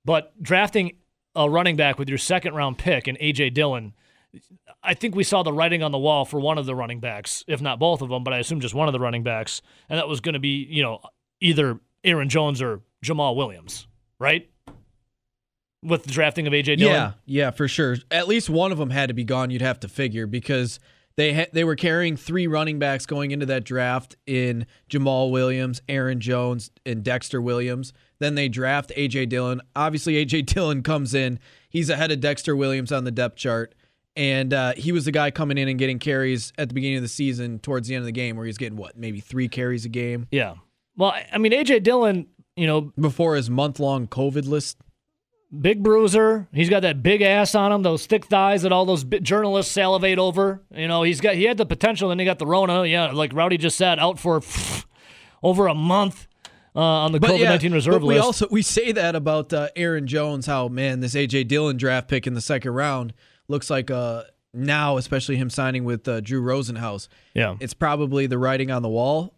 but 0.05 0.41
drafting 0.41 0.97
a 1.35 1.49
running 1.49 1.75
back 1.75 1.99
with 1.99 2.09
your 2.09 2.17
second 2.17 2.53
round 2.53 2.77
pick 2.77 3.07
and 3.07 3.17
AJ 3.19 3.53
Dillon. 3.53 3.93
I 4.83 4.93
think 4.93 5.15
we 5.15 5.23
saw 5.23 5.41
the 5.43 5.53
writing 5.53 5.83
on 5.83 5.91
the 5.91 5.97
wall 5.97 6.25
for 6.25 6.39
one 6.39 6.57
of 6.57 6.65
the 6.65 6.75
running 6.75 6.99
backs, 6.99 7.43
if 7.47 7.61
not 7.61 7.79
both 7.79 8.01
of 8.01 8.09
them, 8.09 8.23
but 8.23 8.33
I 8.33 8.37
assume 8.37 8.59
just 8.59 8.75
one 8.75 8.87
of 8.87 8.93
the 8.93 8.99
running 8.99 9.23
backs, 9.23 9.61
and 9.89 9.97
that 9.97 10.07
was 10.07 10.21
going 10.21 10.33
to 10.33 10.39
be, 10.39 10.67
you 10.69 10.83
know, 10.83 10.99
either 11.41 11.79
Aaron 12.03 12.29
Jones 12.29 12.61
or 12.61 12.81
Jamal 13.01 13.35
Williams, 13.35 13.87
right? 14.19 14.49
With 15.83 16.03
the 16.03 16.11
drafting 16.11 16.45
of 16.45 16.53
AJ 16.53 16.77
Dillon. 16.77 16.93
Yeah, 16.93 17.11
yeah, 17.25 17.51
for 17.51 17.67
sure. 17.67 17.97
At 18.11 18.27
least 18.27 18.49
one 18.49 18.71
of 18.71 18.77
them 18.77 18.89
had 18.89 19.07
to 19.07 19.13
be 19.13 19.23
gone. 19.23 19.49
You'd 19.49 19.61
have 19.61 19.79
to 19.81 19.87
figure 19.87 20.27
because 20.27 20.79
they 21.19 21.33
ha- 21.33 21.49
they 21.51 21.63
were 21.65 21.75
carrying 21.75 22.15
three 22.15 22.47
running 22.47 22.79
backs 22.79 23.05
going 23.05 23.31
into 23.31 23.45
that 23.47 23.65
draft 23.65 24.15
in 24.25 24.65
Jamal 24.87 25.31
Williams, 25.31 25.81
Aaron 25.89 26.19
Jones, 26.21 26.71
and 26.85 27.03
Dexter 27.03 27.41
Williams. 27.41 27.91
Then 28.19 28.35
they 28.35 28.47
draft 28.47 28.91
AJ 28.95 29.27
Dillon. 29.29 29.61
Obviously, 29.75 30.13
AJ 30.25 30.45
Dillon 30.53 30.81
comes 30.81 31.13
in. 31.13 31.39
He's 31.69 31.89
ahead 31.89 32.11
of 32.11 32.19
Dexter 32.21 32.55
Williams 32.55 32.91
on 32.91 33.03
the 33.03 33.11
depth 33.11 33.35
chart. 33.37 33.75
And 34.15 34.53
uh, 34.53 34.73
he 34.75 34.91
was 34.91 35.05
the 35.05 35.11
guy 35.11 35.29
coming 35.31 35.57
in 35.57 35.67
and 35.67 35.77
getting 35.77 35.99
carries 35.99 36.51
at 36.57 36.67
the 36.69 36.73
beginning 36.73 36.97
of 36.97 37.03
the 37.03 37.07
season, 37.09 37.59
towards 37.59 37.87
the 37.87 37.95
end 37.95 38.01
of 38.01 38.05
the 38.05 38.11
game, 38.11 38.35
where 38.37 38.45
he's 38.45 38.57
getting 38.57 38.77
what, 38.77 38.97
maybe 38.97 39.19
three 39.19 39.47
carries 39.47 39.85
a 39.85 39.89
game 39.89 40.27
Yeah. 40.31 40.55
Well, 40.97 41.11
I- 41.11 41.27
I 41.33 41.37
mean, 41.37 41.51
AJ 41.53 41.83
Dillon, 41.83 42.27
you 42.55 42.65
know, 42.67 42.91
before 42.99 43.35
his 43.35 43.49
month 43.49 43.79
long 43.79 44.07
COVID 44.07 44.47
list. 44.47 44.77
Big 45.57 45.81
bruiser. 45.83 46.47
He's 46.53 46.69
got 46.69 46.81
that 46.81 47.01
big 47.03 47.21
ass 47.21 47.55
on 47.55 47.71
him, 47.71 47.81
those 47.83 48.05
thick 48.05 48.25
thighs 48.25 48.61
that 48.63 48.71
all 48.71 48.85
those 48.85 49.03
bi- 49.03 49.19
journalists 49.19 49.71
salivate 49.71 50.19
over. 50.19 50.61
You 50.75 50.87
know, 50.87 51.03
he's 51.03 51.21
got 51.21 51.35
he 51.35 51.43
had 51.43 51.57
the 51.57 51.65
potential, 51.65 52.09
then 52.09 52.19
he 52.19 52.25
got 52.25 52.39
the 52.39 52.45
Rona. 52.47 52.85
Yeah, 52.85 53.11
like 53.11 53.33
Rowdy 53.33 53.57
just 53.57 53.77
said, 53.77 53.99
out 53.99 54.19
for 54.19 54.41
over 55.43 55.67
a 55.67 55.75
month. 55.75 56.27
uh, 56.75 56.79
on 56.79 57.11
the 57.11 57.19
COVID 57.19 57.39
yeah, 57.39 57.49
nineteen 57.49 57.73
reserve 57.73 58.01
but 58.01 58.05
we 58.07 58.13
list. 58.15 58.25
also 58.25 58.47
we 58.51 58.61
say 58.61 58.91
that 58.91 59.15
about 59.15 59.51
uh, 59.53 59.69
Aaron 59.75 60.05
Jones. 60.07 60.45
How 60.45 60.67
man, 60.67 60.99
this 60.99 61.15
AJ 61.15 61.47
Dillon 61.47 61.77
draft 61.77 62.07
pick 62.07 62.27
in 62.27 62.33
the 62.35 62.41
second 62.41 62.71
round 62.73 63.13
looks 63.47 63.69
like 63.69 63.89
uh, 63.89 64.23
now, 64.53 64.97
especially 64.97 65.35
him 65.37 65.49
signing 65.49 65.83
with 65.83 66.07
uh, 66.07 66.21
Drew 66.21 66.41
Rosenhaus. 66.41 67.07
yeah, 67.33 67.55
It's 67.59 67.73
probably 67.73 68.27
the 68.27 68.37
writing 68.37 68.69
on 68.71 68.81
the 68.83 68.89
wall. 68.89 69.33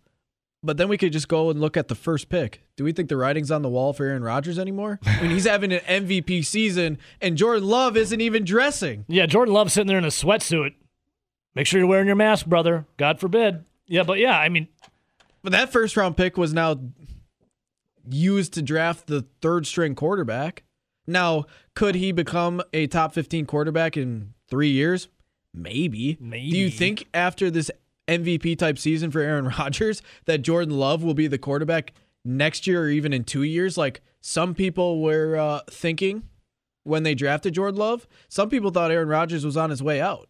But 0.64 0.78
then 0.78 0.89
we 0.89 0.97
could 0.97 1.12
just 1.12 1.28
go 1.28 1.49
and 1.49 1.59
look 1.59 1.76
at 1.76 1.88
the 1.88 1.95
first 1.95 2.30
pick. 2.30 2.62
Do 2.76 2.84
we 2.84 2.91
think 2.91 3.09
the 3.09 3.18
writing's 3.18 3.49
on 3.49 3.64
the 3.64 3.70
wall 3.70 3.93
for 3.93 4.05
Aaron 4.05 4.24
Rodgers 4.24 4.59
anymore? 4.59 4.99
I 5.05 5.22
mean, 5.24 5.32
he's 5.32 5.45
having 5.47 5.72
an 5.74 5.80
MVP 5.80 6.45
season 6.45 6.99
and 7.20 7.36
Jordan 7.36 7.68
Love 7.68 7.97
isn't 7.97 8.22
even 8.22 8.45
dressing. 8.45 9.05
yeah. 9.07 9.26
Jordan 9.26 9.53
Love 9.55 9.72
sitting 9.72 9.88
there 9.88 9.97
in 9.97 10.03
a 10.05 10.09
sweatsuit. 10.09 10.76
Make 11.55 11.66
sure 11.68 11.80
you're 11.80 11.88
wearing 11.89 12.05
your 12.07 12.16
mask, 12.16 12.45
brother. 12.45 12.86
God 12.97 13.20
forbid. 13.20 13.66
Yeah, 13.88 14.03
but 14.03 14.20
yeah, 14.20 14.38
I 14.38 14.49
mean, 14.49 14.68
But 15.43 15.51
that 15.51 15.72
first 15.72 15.97
round 15.97 16.16
pick 16.16 16.38
was 16.38 16.53
now 16.53 16.80
used 18.09 18.53
to 18.53 18.62
draft 18.62 19.07
the 19.07 19.26
third 19.41 19.66
string 19.68 19.95
quarterback. 19.95 20.64
Now, 21.07 21.45
could 21.76 21.95
he 21.95 22.12
become 22.12 22.62
a 22.74 22.88
top 22.88 23.14
15 23.14 23.45
quarterback 23.47 23.97
in 23.97 24.34
three 24.49 24.70
years? 24.70 25.07
Maybe. 25.53 26.18
Maybe. 26.22 26.51
Do 26.51 26.57
you 26.57 26.70
think 26.70 27.07
after 27.14 27.51
this 27.51 27.70
MVP 28.08 28.58
type 28.58 28.78
season 28.78 29.12
for 29.12 29.22
Aaron 29.22 29.45
Rodgers 29.60 30.02
that 30.26 30.39
Jordan 30.39 30.78
Love 30.78 31.04
will 31.04 31.14
be 31.14 31.28
the 31.28 31.38
quarterback 31.38 31.93
next 32.26 32.68
year 32.68 32.84
or 32.84 32.89
even 32.89 33.14
in 33.14 33.24
two 33.24 33.43
years? 33.43 33.78
Like 33.78 34.02
some 34.22 34.54
people 34.54 35.02
were 35.02 35.36
uh, 35.38 35.62
thinking 35.70 36.24
when 36.84 37.04
they 37.04 37.16
drafted 37.16 37.54
Jordan 37.54 37.80
Love. 37.80 38.08
Some 38.28 38.49
people 38.49 38.72
thought 38.72 38.91
Aaron 38.91 39.08
Rodgers 39.10 39.45
was 39.45 39.58
on 39.58 39.70
his 39.70 39.82
way 39.84 40.02
out. 40.02 40.28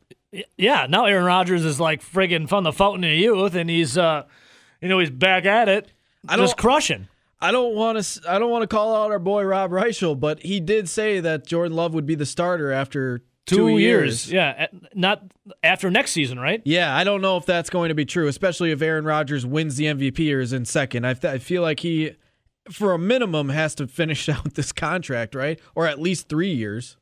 yeah. 0.58 0.86
Now 0.90 1.06
Aaron 1.06 1.26
Rodgers 1.26 1.66
is 1.66 1.80
like 1.80 2.02
friggin' 2.04 2.48
from 2.50 2.64
the 2.64 2.74
fountain 2.74 3.04
of 3.04 3.12
youth, 3.12 3.56
and 3.56 3.70
he's 3.70 3.98
uh, 3.98 4.24
you 4.82 4.90
know, 4.90 5.00
he's 5.00 5.10
back 5.12 5.46
at 5.46 5.70
it, 5.70 5.92
I 6.28 6.38
just 6.38 6.58
don't- 6.58 6.62
crushing. 6.62 7.08
I 7.44 7.52
don't 7.52 7.74
want 7.74 8.00
to. 8.04 8.22
I 8.32 8.38
don't 8.38 8.52
want 8.52 8.62
to 8.62 8.68
call 8.68 8.96
out 8.96 9.10
our 9.10 9.18
boy 9.18 9.42
Rob 9.44 9.72
Reichel, 9.72 10.20
but 10.20 10.44
he 10.44 10.60
did 10.60 10.88
say 10.88 11.20
that 11.22 11.48
Jordan 11.48 11.76
Love 11.76 11.92
would 11.96 12.06
be 12.06 12.14
the 12.14 12.26
starter 12.28 12.72
after 12.72 13.24
two, 13.46 13.78
years. 13.78 14.32
Yeah, 14.32 14.68
not 14.94 15.24
after 15.64 15.90
next 15.92 16.12
season, 16.12 16.40
right? 16.40 16.62
Yeah, 16.66 16.96
I 16.96 17.04
don't 17.04 17.22
know 17.22 17.38
if 17.38 17.46
that's 17.46 17.70
going 17.70 17.90
to 17.90 17.96
be 17.96 18.06
true, 18.06 18.28
especially 18.28 18.72
if 18.72 18.82
Aaron 18.82 19.06
Rodgers 19.06 19.46
wins 19.46 19.78
the 19.78 19.86
MVP 19.86 20.34
or 20.34 20.40
is 20.40 20.54
in 20.54 20.66
second. 20.66 21.06
I, 21.06 21.14
th- 21.14 21.34
I 21.34 21.38
feel 21.38 21.62
like 21.62 21.80
he, 21.82 22.12
for 22.72 22.94
a 22.94 23.00
minimum, 23.00 23.50
has 23.50 23.76
to 23.76 23.88
finish 23.88 24.28
out 24.30 24.54
this 24.54 24.72
contract, 24.72 25.36
right? 25.36 25.60
Or 25.76 25.88
at 25.88 26.00
least 26.00 26.30
three 26.30 26.52
years. 26.54 26.98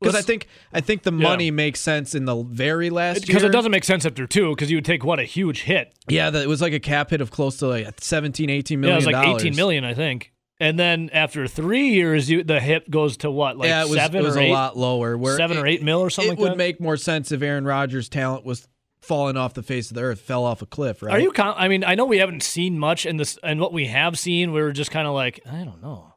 Because 0.00 0.16
I 0.16 0.22
think 0.22 0.48
I 0.72 0.80
think 0.80 1.04
the 1.04 1.12
Yeah. 1.12 1.22
money 1.28 1.52
makes 1.52 1.78
sense 1.78 2.12
in 2.16 2.24
the 2.24 2.42
very 2.42 2.90
last 2.90 3.18
year. 3.20 3.26
Because 3.28 3.44
it 3.44 3.52
doesn't 3.52 3.70
make 3.70 3.84
sense 3.84 4.04
after 4.04 4.26
two, 4.26 4.50
because 4.50 4.68
you 4.68 4.76
would 4.78 4.84
take 4.84 5.04
what 5.04 5.20
a 5.20 5.24
huge 5.24 5.62
hit. 5.62 5.94
Yeah, 6.08 6.28
that 6.28 6.42
it 6.42 6.48
was 6.48 6.60
like 6.60 6.72
a 6.72 6.80
cap 6.80 7.10
hit 7.10 7.20
of 7.20 7.30
close 7.30 7.58
to 7.58 7.68
like 7.68 7.86
17, 8.00 8.50
18 8.50 8.82
Yeah, 8.82 8.90
it 8.90 8.94
was 8.96 9.06
like 9.06 9.14
dollars. 9.14 9.42
eighteen 9.44 9.54
million, 9.54 9.84
I 9.84 9.94
think. 9.94 10.31
And 10.62 10.78
then 10.78 11.10
after 11.12 11.48
three 11.48 11.88
years, 11.88 12.30
you 12.30 12.44
the 12.44 12.60
hip 12.60 12.88
goes 12.88 13.16
to 13.18 13.30
what, 13.30 13.56
like 13.58 13.68
yeah, 13.68 13.82
it 13.82 13.88
was, 13.88 13.96
seven 13.98 14.20
it 14.20 14.24
was 14.24 14.36
or 14.36 14.40
a 14.40 14.42
eight, 14.44 14.52
lot 14.52 14.76
lower. 14.76 15.16
Where 15.18 15.36
seven 15.36 15.58
or 15.58 15.66
eight 15.66 15.82
mil 15.82 16.00
or 16.00 16.08
something 16.08 16.34
It 16.34 16.36
like 16.36 16.38
would 16.38 16.52
that. 16.52 16.56
make 16.56 16.80
more 16.80 16.96
sense 16.96 17.32
if 17.32 17.42
Aaron 17.42 17.64
Rodgers' 17.64 18.08
talent 18.08 18.44
was 18.44 18.68
falling 19.00 19.36
off 19.36 19.54
the 19.54 19.64
face 19.64 19.90
of 19.90 19.96
the 19.96 20.02
earth, 20.02 20.20
fell 20.20 20.44
off 20.44 20.62
a 20.62 20.66
cliff, 20.66 21.02
right? 21.02 21.14
Are 21.14 21.18
you? 21.20 21.32
Con- 21.32 21.54
I 21.56 21.66
mean, 21.66 21.82
I 21.82 21.96
know 21.96 22.04
we 22.04 22.18
haven't 22.18 22.44
seen 22.44 22.78
much 22.78 23.04
in 23.06 23.16
this, 23.16 23.36
and 23.42 23.60
what 23.60 23.72
we 23.72 23.86
have 23.86 24.16
seen, 24.18 24.52
we 24.52 24.62
were 24.62 24.70
just 24.70 24.92
kind 24.92 25.08
of 25.08 25.14
like, 25.14 25.40
I 25.50 25.64
don't 25.64 25.82
know. 25.82 26.14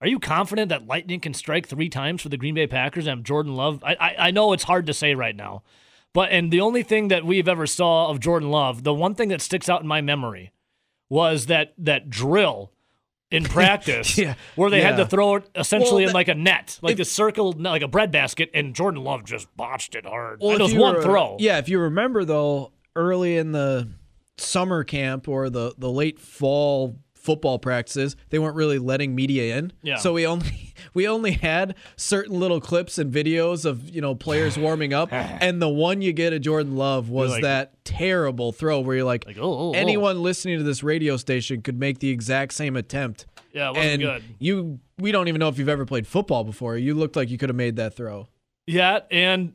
Are 0.00 0.06
you 0.08 0.20
confident 0.20 0.68
that 0.68 0.86
lightning 0.86 1.18
can 1.18 1.34
strike 1.34 1.66
three 1.66 1.88
times 1.88 2.22
for 2.22 2.28
the 2.28 2.36
Green 2.38 2.54
Bay 2.54 2.68
Packers 2.68 3.08
and 3.08 3.24
Jordan 3.24 3.54
Love? 3.56 3.82
I, 3.84 3.96
I 4.00 4.14
I 4.28 4.30
know 4.30 4.52
it's 4.52 4.62
hard 4.64 4.86
to 4.86 4.94
say 4.94 5.16
right 5.16 5.34
now, 5.34 5.62
but 6.14 6.30
and 6.30 6.52
the 6.52 6.60
only 6.60 6.84
thing 6.84 7.08
that 7.08 7.24
we've 7.26 7.48
ever 7.48 7.66
saw 7.66 8.08
of 8.08 8.20
Jordan 8.20 8.50
Love, 8.50 8.84
the 8.84 8.94
one 8.94 9.16
thing 9.16 9.28
that 9.30 9.42
sticks 9.42 9.68
out 9.68 9.82
in 9.82 9.88
my 9.88 10.00
memory, 10.00 10.52
was 11.08 11.46
that 11.46 11.74
that 11.76 12.08
drill 12.08 12.70
in 13.30 13.44
practice 13.44 14.18
Yeah. 14.18 14.34
where 14.56 14.70
they 14.70 14.80
had 14.80 14.96
to 14.96 15.06
throw 15.06 15.36
it 15.36 15.48
essentially 15.54 16.02
Well, 16.04 16.10
in 16.10 16.14
like 16.14 16.28
a 16.28 16.34
net, 16.34 16.78
like 16.82 16.94
if- 16.94 17.00
a 17.00 17.04
circle, 17.04 17.52
like 17.52 17.82
a 17.82 17.88
bread 17.88 18.10
basket, 18.10 18.50
and 18.54 18.74
Jordan 18.74 19.04
Love 19.04 19.24
just 19.24 19.54
botched 19.56 19.94
it 19.94 20.04
hard. 20.04 20.40
Well, 20.40 20.56
it 20.56 20.60
was 20.62 20.74
one 20.74 20.96
were- 20.96 21.02
throw. 21.02 21.36
Yeah, 21.38 21.58
if 21.58 21.68
you 21.68 21.78
remember 21.80 22.24
though, 22.24 22.72
early 22.96 23.36
in 23.36 23.52
the 23.52 23.88
summer 24.36 24.82
camp 24.84 25.28
or 25.28 25.50
the 25.50 25.74
the 25.78 25.90
late 25.90 26.18
fall 26.18 26.96
football 27.20 27.58
practices, 27.58 28.16
they 28.30 28.38
weren't 28.38 28.56
really 28.56 28.78
letting 28.78 29.14
media 29.14 29.56
in. 29.58 29.72
Yeah. 29.82 29.96
So 29.96 30.12
we 30.14 30.26
only 30.26 30.74
we 30.94 31.06
only 31.06 31.32
had 31.32 31.74
certain 31.96 32.38
little 32.38 32.60
clips 32.60 32.98
and 32.98 33.12
videos 33.12 33.64
of 33.64 33.88
you 33.88 34.00
know 34.00 34.14
players 34.14 34.56
warming 34.58 34.92
up, 34.92 35.10
and 35.12 35.60
the 35.60 35.68
one 35.68 36.02
you 36.02 36.12
get 36.12 36.32
of 36.32 36.40
Jordan 36.42 36.76
Love 36.76 37.08
was 37.10 37.30
like- 37.32 37.42
that 37.42 37.84
terrible 37.84 38.52
throw 38.52 38.80
where 38.80 38.96
you're 38.96 39.04
like, 39.04 39.26
Like, 39.26 39.38
oh, 39.38 39.42
oh, 39.42 39.68
oh. 39.70 39.72
anyone 39.72 40.22
listening 40.22 40.58
to 40.58 40.64
this 40.64 40.82
radio 40.82 41.16
station 41.16 41.60
could 41.60 41.78
make 41.78 41.98
the 41.98 42.10
exact 42.10 42.52
same 42.54 42.76
attempt. 42.76 43.26
Yeah, 43.52 43.70
it 43.70 43.76
wasn't 43.76 43.86
and 43.86 44.02
good. 44.02 44.24
you, 44.38 44.78
we 44.98 45.10
don't 45.10 45.26
even 45.26 45.40
know 45.40 45.48
if 45.48 45.58
you've 45.58 45.68
ever 45.68 45.84
played 45.84 46.06
football 46.06 46.44
before. 46.44 46.76
You 46.76 46.94
looked 46.94 47.16
like 47.16 47.30
you 47.30 47.36
could 47.38 47.48
have 47.48 47.56
made 47.56 47.76
that 47.76 47.94
throw. 47.96 48.28
Yeah, 48.68 49.00
and 49.10 49.54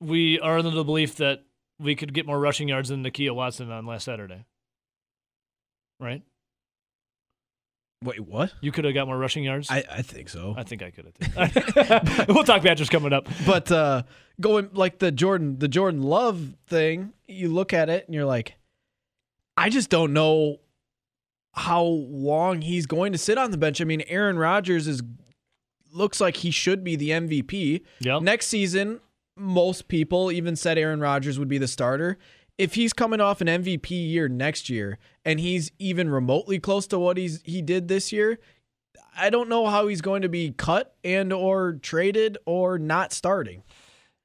we 0.00 0.38
are 0.38 0.58
under 0.58 0.70
the 0.70 0.84
belief 0.84 1.16
that 1.16 1.42
we 1.80 1.96
could 1.96 2.14
get 2.14 2.24
more 2.24 2.38
rushing 2.38 2.68
yards 2.68 2.90
than 2.90 3.02
Nakia 3.02 3.34
Watson 3.34 3.70
on 3.72 3.84
last 3.84 4.04
Saturday. 4.04 4.44
Right? 5.98 6.22
Wait, 8.02 8.20
what? 8.20 8.54
You 8.62 8.72
could 8.72 8.86
have 8.86 8.94
got 8.94 9.06
more 9.06 9.18
rushing 9.18 9.44
yards. 9.44 9.70
I, 9.70 9.84
I 9.90 10.00
think 10.02 10.30
so. 10.30 10.54
I 10.56 10.62
think 10.62 10.82
I 10.82 10.90
could 10.90 11.12
have. 11.34 12.28
we'll 12.28 12.44
talk 12.44 12.62
Badgers 12.62 12.88
coming 12.88 13.12
up. 13.12 13.28
but 13.46 13.70
uh 13.70 14.04
going 14.40 14.70
like 14.72 15.00
the 15.00 15.12
Jordan 15.12 15.58
the 15.58 15.68
Jordan 15.68 16.02
Love 16.02 16.54
thing, 16.66 17.12
you 17.28 17.48
look 17.50 17.74
at 17.74 17.90
it 17.90 18.06
and 18.06 18.14
you're 18.14 18.24
like, 18.24 18.54
I 19.56 19.68
just 19.68 19.90
don't 19.90 20.14
know 20.14 20.60
how 21.52 21.82
long 21.82 22.62
he's 22.62 22.86
going 22.86 23.12
to 23.12 23.18
sit 23.18 23.36
on 23.36 23.50
the 23.50 23.58
bench. 23.58 23.82
I 23.82 23.84
mean, 23.84 24.02
Aaron 24.08 24.38
Rodgers 24.38 24.86
is 24.86 25.02
looks 25.92 26.22
like 26.22 26.38
he 26.38 26.50
should 26.50 26.82
be 26.82 26.96
the 26.96 27.10
MVP. 27.10 27.82
Yep. 28.00 28.22
Next 28.22 28.46
season, 28.46 29.00
most 29.36 29.88
people 29.88 30.32
even 30.32 30.56
said 30.56 30.78
Aaron 30.78 31.00
Rodgers 31.00 31.38
would 31.38 31.48
be 31.48 31.58
the 31.58 31.68
starter. 31.68 32.18
If 32.60 32.74
he's 32.74 32.92
coming 32.92 33.20
off 33.20 33.40
an 33.40 33.46
MVP 33.46 33.90
year 33.90 34.28
next 34.28 34.68
year 34.68 34.98
and 35.24 35.40
he's 35.40 35.72
even 35.78 36.10
remotely 36.10 36.58
close 36.58 36.86
to 36.88 36.98
what 36.98 37.16
he's 37.16 37.40
he 37.42 37.62
did 37.62 37.88
this 37.88 38.12
year, 38.12 38.38
I 39.16 39.30
don't 39.30 39.48
know 39.48 39.66
how 39.66 39.88
he's 39.88 40.02
going 40.02 40.22
to 40.22 40.28
be 40.28 40.50
cut 40.50 40.94
and 41.02 41.32
or 41.32 41.74
traded 41.74 42.36
or 42.44 42.78
not 42.78 43.12
starting. 43.12 43.62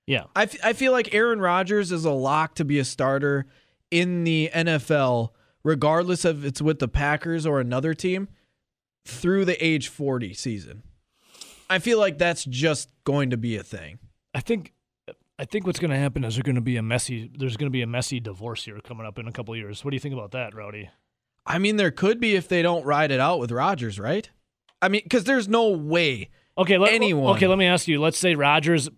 Yeah. 0.05 0.25
I, 0.35 0.43
f- 0.43 0.57
I 0.63 0.73
feel 0.73 0.91
like 0.91 1.13
Aaron 1.13 1.39
Rodgers 1.39 1.91
is 1.91 2.05
a 2.05 2.11
lock 2.11 2.55
to 2.55 2.65
be 2.65 2.77
a 2.77 2.85
starter 2.85 3.45
in 3.89 4.23
the 4.23 4.51
NFL, 4.53 5.29
regardless 5.63 6.25
of 6.25 6.45
it's 6.45 6.61
with 6.61 6.79
the 6.79 6.87
Packers 6.87 7.45
or 7.45 7.59
another 7.59 7.93
team, 7.93 8.27
through 9.05 9.45
the 9.45 9.63
age 9.65 9.87
40 9.87 10.33
season. 10.33 10.83
I 11.69 11.79
feel 11.79 11.99
like 11.99 12.17
that's 12.17 12.45
just 12.45 12.89
going 13.03 13.31
to 13.31 13.37
be 13.37 13.55
a 13.57 13.63
thing. 13.63 13.99
I 14.33 14.41
think 14.41 14.73
I 15.37 15.45
think 15.45 15.65
what's 15.65 15.79
going 15.79 15.91
to 15.91 15.97
happen 15.97 16.23
is 16.23 16.35
there's 16.35 16.43
going 16.43 16.55
to 16.55 16.61
be 16.61 16.77
a 16.77 16.83
messy 16.83 17.29
there's 17.37 17.57
going 17.57 17.67
to 17.67 17.71
be 17.71 17.81
a 17.81 17.87
messy 17.87 18.19
divorce 18.19 18.65
here 18.65 18.79
coming 18.79 19.05
up 19.05 19.19
in 19.19 19.27
a 19.27 19.31
couple 19.31 19.53
of 19.53 19.59
years. 19.59 19.83
What 19.83 19.91
do 19.91 19.95
you 19.95 19.99
think 19.99 20.13
about 20.13 20.31
that, 20.31 20.55
Rowdy? 20.55 20.89
I 21.45 21.59
mean, 21.59 21.75
there 21.75 21.91
could 21.91 22.19
be 22.19 22.35
if 22.35 22.47
they 22.47 22.61
don't 22.61 22.85
ride 22.85 23.11
it 23.11 23.19
out 23.19 23.39
with 23.39 23.51
Rodgers, 23.51 23.99
right? 23.99 24.29
I 24.81 24.87
mean, 24.87 25.01
because 25.03 25.25
there's 25.25 25.47
no 25.47 25.69
way. 25.69 26.29
Okay, 26.57 26.77
let, 26.77 26.93
Anyone. 26.93 27.35
Okay, 27.35 27.47
let 27.47 27.57
me 27.57 27.65
ask 27.65 27.87
you. 27.87 27.99
Let's 27.99 28.17
say 28.17 28.35
Rodgers. 28.35 28.89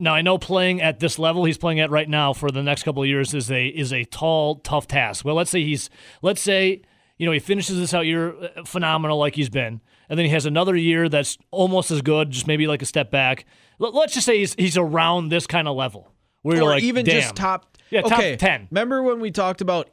Now 0.00 0.14
I 0.14 0.22
know 0.22 0.38
playing 0.38 0.82
at 0.82 0.98
this 0.98 1.18
level 1.18 1.44
he's 1.44 1.56
playing 1.56 1.80
at 1.80 1.90
right 1.90 2.08
now 2.08 2.32
for 2.32 2.50
the 2.50 2.62
next 2.62 2.82
couple 2.82 3.02
of 3.02 3.08
years 3.08 3.32
is 3.32 3.50
a 3.50 3.68
is 3.68 3.92
a 3.92 4.04
tall, 4.04 4.56
tough 4.56 4.86
task. 4.86 5.24
Well, 5.24 5.36
let's 5.36 5.50
say 5.50 5.62
he's 5.62 5.88
let's 6.20 6.42
say 6.42 6.82
you 7.16 7.26
know 7.26 7.32
he 7.32 7.38
finishes 7.38 7.78
this 7.78 7.94
out 7.94 8.04
year 8.04 8.34
uh, 8.34 8.64
phenomenal 8.64 9.18
like 9.18 9.36
he's 9.36 9.48
been, 9.48 9.80
and 10.08 10.18
then 10.18 10.26
he 10.26 10.32
has 10.32 10.46
another 10.46 10.76
year 10.76 11.08
that's 11.08 11.38
almost 11.50 11.90
as 11.90 12.02
good, 12.02 12.32
just 12.32 12.46
maybe 12.46 12.66
like 12.66 12.82
a 12.82 12.86
step 12.86 13.10
back. 13.10 13.46
Let, 13.78 13.94
us 13.94 14.14
just 14.14 14.26
say 14.26 14.38
he's 14.38 14.54
he's 14.54 14.76
around 14.76 15.28
this 15.28 15.46
kind 15.46 15.68
of 15.68 15.76
level 15.76 16.12
where 16.42 16.62
or 16.62 16.70
like 16.70 16.82
even 16.82 17.04
Damn. 17.04 17.20
just 17.20 17.34
top. 17.34 17.76
Yeah, 17.90 18.02
top 18.02 18.20
10. 18.20 18.68
Remember 18.70 19.02
when 19.02 19.20
we 19.20 19.30
talked 19.30 19.60
about 19.60 19.90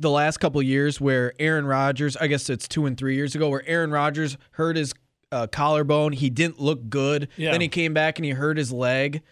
the 0.00 0.10
last 0.10 0.38
couple 0.38 0.60
of 0.60 0.66
years 0.66 1.00
where 1.00 1.32
Aaron 1.38 1.66
Rodgers, 1.66 2.16
I 2.16 2.26
guess 2.28 2.48
it's 2.48 2.68
two 2.68 2.86
and 2.86 2.96
three 2.96 3.14
years 3.14 3.34
ago, 3.34 3.48
where 3.48 3.62
Aaron 3.66 3.90
Rodgers 3.90 4.36
hurt 4.52 4.76
his 4.76 4.94
uh, 5.32 5.46
collarbone. 5.46 6.12
He 6.12 6.30
didn't 6.30 6.60
look 6.60 6.88
good. 6.88 7.28
Yeah. 7.36 7.52
Then 7.52 7.60
he 7.60 7.68
came 7.68 7.94
back 7.94 8.18
and 8.18 8.24
he 8.24 8.32
hurt 8.32 8.56
his 8.56 8.72
leg. 8.72 9.22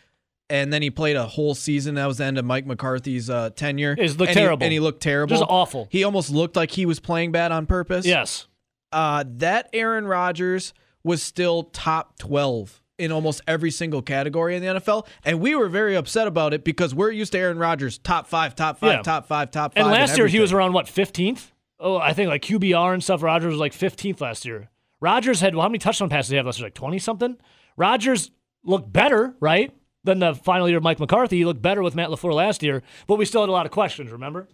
And 0.51 0.71
then 0.73 0.83
he 0.83 0.91
played 0.91 1.17
a 1.17 1.25
whole 1.25 1.55
season. 1.55 1.95
That 1.95 2.07
was 2.07 2.19
the 2.19 2.25
end 2.25 2.37
of 2.37 2.45
Mike 2.45 2.67
McCarthy's 2.67 3.31
uh, 3.31 3.51
tenure. 3.51 3.95
He 3.95 4.09
looked 4.09 4.21
and 4.29 4.37
terrible. 4.37 4.65
and 4.65 4.73
he 4.73 4.81
looked 4.81 5.03
terrible. 5.03 5.35
Just 5.35 5.49
awful. 5.49 5.89
He 5.91 6.05
almost 6.05 6.31
looked 6.31 6.57
like 6.57 6.71
he 6.71 6.85
was 6.85 7.01
playing 7.01 7.33
bad 7.33 7.51
on 7.51 7.65
purpose. 7.67 8.05
Yes. 8.05 8.47
Uh, 8.93 9.25
that 9.27 9.71
Aaron 9.73 10.07
Rodgers 10.07 10.75
was 11.03 11.23
still 11.23 11.65
top 11.65 12.19
12 12.19 12.83
in 12.99 13.11
almost 13.11 13.41
every 13.47 13.71
single 13.71 14.03
category 14.03 14.55
in 14.57 14.63
the 14.63 14.69
NFL. 14.81 15.07
And 15.25 15.41
we 15.41 15.55
were 15.55 15.69
very 15.69 15.97
upset 15.97 16.27
about 16.29 16.55
it 16.55 16.65
because 16.65 16.95
we're 16.95 17.11
used 17.11 17.33
to 17.33 17.39
Aaron 17.39 17.59
Rodgers 17.59 17.99
top 17.99 18.27
five, 18.27 18.55
top 18.55 18.79
five, 18.79 18.93
Yeah. 18.99 19.03
top 19.03 19.27
five, 19.27 19.51
top 19.51 19.75
five. 19.75 19.83
And 19.85 19.93
last 19.93 20.17
year 20.17 20.27
he 20.29 20.39
was 20.41 20.53
around 20.53 20.73
what 20.75 20.87
15th? 20.87 21.51
Oh, 21.81 21.97
I 21.97 22.13
think 22.13 22.29
like 22.29 22.43
QBR 22.43 22.95
and 22.95 23.03
stuff. 23.03 23.23
Rodgers 23.23 23.51
was 23.53 23.59
like 23.61 23.73
15th 23.73 24.21
last 24.21 24.45
year. 24.45 24.71
Rodgers 25.01 25.41
had 25.41 25.55
well, 25.55 25.63
how 25.63 25.69
many 25.69 25.79
touchdown 25.79 26.09
passes 26.09 26.29
did 26.29 26.35
he 26.35 26.37
have 26.39 26.47
last 26.47 26.59
year? 26.61 26.67
Like 26.67 26.75
20 26.75 26.99
something. 26.99 27.37
Rodgers 27.77 28.31
looked 28.63 28.93
better, 28.93 29.35
right, 29.41 29.73
than 30.05 30.21
the 30.21 30.35
final 30.35 30.69
year 30.69 30.79
of 30.79 30.85
Mike 30.85 31.01
McCarthy. 31.01 31.39
He 31.39 31.45
looked 31.45 31.61
better 31.61 31.83
with 31.83 31.95
Matt 31.95 32.09
Lafleur 32.11 32.33
last 32.33 32.63
year, 32.63 32.83
but 33.07 33.17
we 33.19 33.25
still 33.25 33.41
had 33.43 33.49
a 33.51 33.53
lot 33.53 33.67
of 33.67 33.73
questions. 33.73 34.13
Remember? 34.13 34.49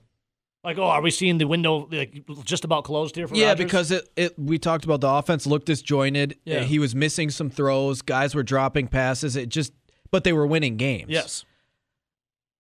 Like, 0.63 0.77
oh, 0.79 0.85
are 0.85 1.01
we 1.01 1.11
seeing 1.11 1.39
the 1.39 1.47
window 1.47 1.89
like 1.91 2.23
just 2.45 2.65
about 2.65 2.85
closed 2.85 3.17
here 3.17 3.27
for 3.27 3.35
Yeah, 3.35 3.49
Rodgers? 3.49 3.65
because 3.65 3.91
it, 3.91 4.09
it 4.17 4.39
we 4.39 4.59
talked 4.59 4.85
about 4.85 5.01
the 5.01 5.09
offense 5.09 5.47
looked 5.47 5.67
disjointed. 5.67 6.39
Yeah. 6.45 6.61
He 6.65 6.79
was 6.79 6.95
missing 6.95 7.31
some 7.31 7.49
throws. 7.49 8.03
Guys 8.03 8.35
were 8.35 8.43
dropping 8.43 8.89
passes. 8.89 9.37
It 9.37 9.49
just 9.49 9.73
but 10.11 10.23
they 10.25 10.33
were 10.35 10.47
winning 10.47 10.77
games. 10.77 11.07
yes. 11.09 11.45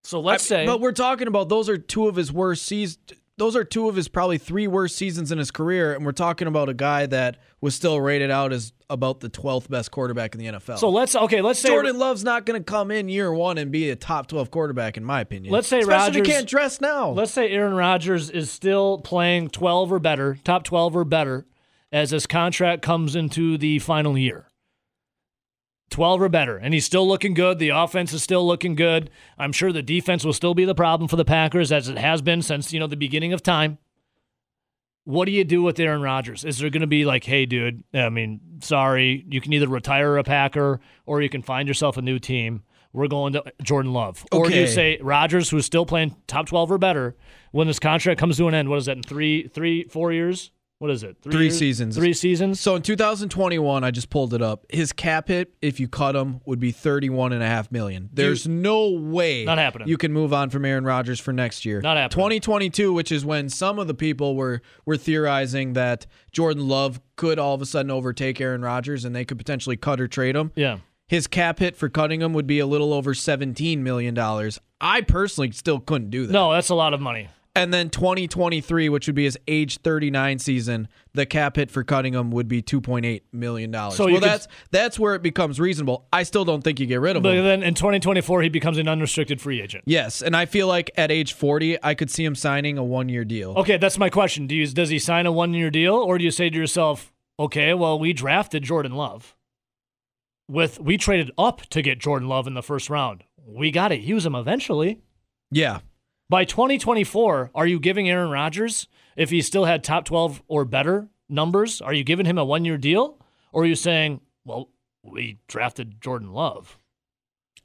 So 0.02 0.18
let's 0.20 0.44
I- 0.44 0.64
say, 0.64 0.66
But 0.66 0.80
we're 0.80 0.92
talking 0.92 1.28
about 1.28 1.50
those 1.50 1.68
are 1.68 1.76
two 1.76 2.08
of 2.08 2.16
his 2.16 2.32
worst 2.32 2.64
seasons. 2.64 2.98
Those 3.40 3.56
are 3.56 3.64
two 3.64 3.88
of 3.88 3.96
his 3.96 4.06
probably 4.06 4.36
three 4.36 4.66
worst 4.66 4.96
seasons 4.96 5.32
in 5.32 5.38
his 5.38 5.50
career, 5.50 5.94
and 5.94 6.04
we're 6.04 6.12
talking 6.12 6.46
about 6.46 6.68
a 6.68 6.74
guy 6.74 7.06
that 7.06 7.38
was 7.62 7.74
still 7.74 7.98
rated 7.98 8.30
out 8.30 8.52
as 8.52 8.74
about 8.90 9.20
the 9.20 9.30
12th 9.30 9.70
best 9.70 9.90
quarterback 9.90 10.34
in 10.34 10.40
the 10.40 10.58
NFL. 10.58 10.76
so 10.76 10.90
let's 10.90 11.16
okay, 11.16 11.40
let's 11.40 11.58
say 11.58 11.70
Jordan 11.70 11.96
Love's 11.98 12.22
not 12.22 12.44
going 12.44 12.60
to 12.60 12.62
come 12.64 12.90
in 12.90 13.08
year 13.08 13.32
one 13.32 13.56
and 13.56 13.72
be 13.72 13.88
a 13.88 13.96
top 13.96 14.26
12 14.26 14.50
quarterback, 14.50 14.98
in 14.98 15.04
my 15.06 15.22
opinion. 15.22 15.54
Let's 15.54 15.68
say 15.68 15.78
Especially 15.78 16.20
Rodgers- 16.20 16.34
can't 16.34 16.46
dress 16.46 16.82
now. 16.82 17.12
Let's 17.12 17.32
say 17.32 17.48
Aaron 17.50 17.72
Rodgers 17.72 18.28
is 18.28 18.50
still 18.50 18.98
playing 18.98 19.48
12 19.48 19.90
or 19.90 19.98
better, 19.98 20.36
top 20.44 20.64
12 20.64 20.94
or 20.94 21.04
better, 21.06 21.46
as 21.90 22.10
his 22.10 22.26
contract 22.26 22.82
comes 22.82 23.16
into 23.16 23.56
the 23.56 23.78
final 23.78 24.18
year. 24.18 24.49
12 25.90 26.22
or 26.22 26.28
better, 26.28 26.56
and 26.56 26.72
he's 26.72 26.84
still 26.84 27.06
looking 27.06 27.34
good. 27.34 27.58
The 27.58 27.70
offense 27.70 28.12
is 28.12 28.22
still 28.22 28.46
looking 28.46 28.74
good. 28.74 29.10
I'm 29.38 29.52
sure 29.52 29.72
the 29.72 29.82
defense 29.82 30.24
will 30.24 30.32
still 30.32 30.54
be 30.54 30.64
the 30.64 30.74
problem 30.74 31.08
for 31.08 31.16
the 31.16 31.24
Packers, 31.24 31.72
as 31.72 31.88
it 31.88 31.98
has 31.98 32.22
been 32.22 32.42
since 32.42 32.72
you 32.72 32.80
know 32.80 32.86
the 32.86 32.96
beginning 32.96 33.32
of 33.32 33.42
time. 33.42 33.78
What 35.04 35.24
do 35.24 35.32
you 35.32 35.44
do 35.44 35.62
with 35.62 35.80
Aaron 35.80 36.02
Rodgers? 36.02 36.44
Is 36.44 36.58
there 36.58 36.70
going 36.70 36.82
to 36.82 36.86
be 36.86 37.04
like, 37.04 37.24
hey, 37.24 37.46
dude, 37.46 37.82
I 37.92 38.10
mean, 38.10 38.40
sorry, 38.60 39.24
you 39.28 39.40
can 39.40 39.52
either 39.52 39.66
retire 39.66 40.16
a 40.18 40.22
Packer 40.22 40.80
or 41.06 41.22
you 41.22 41.28
can 41.28 41.42
find 41.42 41.66
yourself 41.66 41.96
a 41.96 42.02
new 42.02 42.18
team. 42.18 42.62
We're 42.92 43.08
going 43.08 43.32
to 43.32 43.44
Jordan 43.62 43.92
Love. 43.92 44.24
Or 44.30 44.48
do 44.48 44.54
you 44.54 44.66
say 44.66 44.98
Rodgers, 45.00 45.48
who's 45.50 45.64
still 45.64 45.86
playing 45.86 46.16
top 46.26 46.46
12 46.46 46.72
or 46.72 46.78
better, 46.78 47.16
when 47.52 47.66
this 47.66 47.78
contract 47.78 48.20
comes 48.20 48.36
to 48.36 48.48
an 48.48 48.54
end, 48.54 48.68
what 48.68 48.78
is 48.78 48.86
that, 48.86 48.96
in 48.96 49.02
three, 49.02 49.48
three, 49.48 49.84
four 49.84 50.12
years? 50.12 50.50
What 50.80 50.90
is 50.90 51.02
it? 51.02 51.18
Three 51.20 51.44
years? 51.44 51.58
seasons. 51.58 51.94
Three 51.94 52.14
seasons? 52.14 52.58
So 52.58 52.74
in 52.74 52.80
2021, 52.80 53.84
I 53.84 53.90
just 53.90 54.08
pulled 54.08 54.32
it 54.32 54.40
up. 54.40 54.64
His 54.70 54.94
cap 54.94 55.28
hit, 55.28 55.52
if 55.60 55.78
you 55.78 55.88
cut 55.88 56.16
him, 56.16 56.40
would 56.46 56.58
be 56.58 56.72
31 56.72 57.34
and 57.34 57.42
a 57.42 57.46
half 57.46 57.70
million. 57.70 58.08
There's 58.14 58.48
no 58.48 58.88
way 58.88 59.44
Not 59.44 59.58
happening. 59.58 59.88
you 59.88 59.98
can 59.98 60.10
move 60.10 60.32
on 60.32 60.48
from 60.48 60.64
Aaron 60.64 60.84
Rodgers 60.84 61.20
for 61.20 61.34
next 61.34 61.66
year. 61.66 61.82
Not 61.82 61.98
happening. 61.98 62.16
2022, 62.16 62.94
which 62.94 63.12
is 63.12 63.26
when 63.26 63.50
some 63.50 63.78
of 63.78 63.88
the 63.88 63.94
people 63.94 64.36
were 64.36 64.62
were 64.86 64.96
theorizing 64.96 65.74
that 65.74 66.06
Jordan 66.32 66.66
Love 66.66 66.98
could 67.16 67.38
all 67.38 67.54
of 67.54 67.60
a 67.60 67.66
sudden 67.66 67.90
overtake 67.90 68.40
Aaron 68.40 68.62
Rodgers 68.62 69.04
and 69.04 69.14
they 69.14 69.26
could 69.26 69.36
potentially 69.36 69.76
cut 69.76 70.00
or 70.00 70.08
trade 70.08 70.34
him. 70.34 70.50
Yeah. 70.56 70.78
His 71.08 71.26
cap 71.26 71.58
hit 71.58 71.76
for 71.76 71.90
cutting 71.90 72.22
him 72.22 72.32
would 72.32 72.46
be 72.46 72.58
a 72.58 72.66
little 72.66 72.94
over 72.94 73.12
17 73.12 73.82
million 73.84 74.14
dollars. 74.14 74.58
I 74.80 75.02
personally 75.02 75.50
still 75.50 75.78
couldn't 75.78 76.08
do 76.08 76.24
that. 76.26 76.32
No, 76.32 76.52
that's 76.52 76.70
a 76.70 76.74
lot 76.74 76.94
of 76.94 77.02
money. 77.02 77.28
And 77.56 77.74
then 77.74 77.90
2023, 77.90 78.88
which 78.88 79.08
would 79.08 79.16
be 79.16 79.24
his 79.24 79.36
age 79.48 79.78
39 79.78 80.38
season, 80.38 80.86
the 81.14 81.26
cap 81.26 81.56
hit 81.56 81.68
for 81.68 81.82
cutting 81.82 82.14
him 82.14 82.30
would 82.30 82.46
be 82.46 82.62
2.8 82.62 83.22
million 83.32 83.72
dollars. 83.72 83.96
So 83.96 84.04
well, 84.04 84.14
you 84.14 84.20
could- 84.20 84.28
that's 84.28 84.48
that's 84.70 84.98
where 85.00 85.16
it 85.16 85.22
becomes 85.22 85.58
reasonable. 85.58 86.06
I 86.12 86.22
still 86.22 86.44
don't 86.44 86.62
think 86.62 86.78
you 86.78 86.86
get 86.86 87.00
rid 87.00 87.16
of 87.16 87.24
him. 87.24 87.34
But 87.36 87.42
then 87.42 87.62
in 87.64 87.74
2024, 87.74 88.42
he 88.42 88.48
becomes 88.48 88.78
an 88.78 88.86
unrestricted 88.86 89.40
free 89.40 89.60
agent. 89.60 89.82
Yes, 89.86 90.22
and 90.22 90.36
I 90.36 90.46
feel 90.46 90.68
like 90.68 90.92
at 90.96 91.10
age 91.10 91.32
40, 91.32 91.76
I 91.82 91.94
could 91.94 92.08
see 92.08 92.24
him 92.24 92.36
signing 92.36 92.78
a 92.78 92.84
one-year 92.84 93.24
deal. 93.24 93.54
Okay, 93.56 93.78
that's 93.78 93.98
my 93.98 94.10
question. 94.10 94.46
Do 94.46 94.54
you, 94.54 94.66
does 94.68 94.90
he 94.90 95.00
sign 95.00 95.26
a 95.26 95.32
one 95.32 95.52
year 95.52 95.70
deal, 95.70 95.94
or 95.96 96.18
do 96.18 96.24
you 96.24 96.30
say 96.30 96.50
to 96.50 96.56
yourself, 96.56 97.12
okay, 97.40 97.74
well, 97.74 97.98
we 97.98 98.12
drafted 98.12 98.62
Jordan 98.62 98.92
Love. 98.92 99.34
With 100.48 100.80
we 100.80 100.96
traded 100.96 101.30
up 101.38 101.62
to 101.70 101.82
get 101.82 101.98
Jordan 101.98 102.28
Love 102.28 102.46
in 102.46 102.54
the 102.54 102.62
first 102.62 102.90
round. 102.90 103.24
We 103.44 103.70
got 103.70 103.88
to 103.88 103.96
use 103.96 104.24
him 104.26 104.34
eventually. 104.34 105.00
Yeah, 105.52 105.78
By 106.30 106.44
2024, 106.44 107.50
are 107.56 107.66
you 107.66 107.80
giving 107.80 108.08
Aaron 108.08 108.30
Rodgers, 108.30 108.86
if 109.16 109.30
he 109.30 109.42
still 109.42 109.64
had 109.64 109.82
top 109.82 110.04
12 110.04 110.44
or 110.46 110.64
better 110.64 111.08
numbers, 111.28 111.80
are 111.80 111.92
you 111.92 112.04
giving 112.04 112.24
him 112.24 112.38
a 112.38 112.44
one 112.44 112.64
year 112.64 112.78
deal? 112.78 113.18
Or 113.52 113.64
are 113.64 113.66
you 113.66 113.74
saying, 113.74 114.20
well, 114.44 114.68
we 115.02 115.40
drafted 115.48 116.00
Jordan 116.00 116.32
Love? 116.32 116.78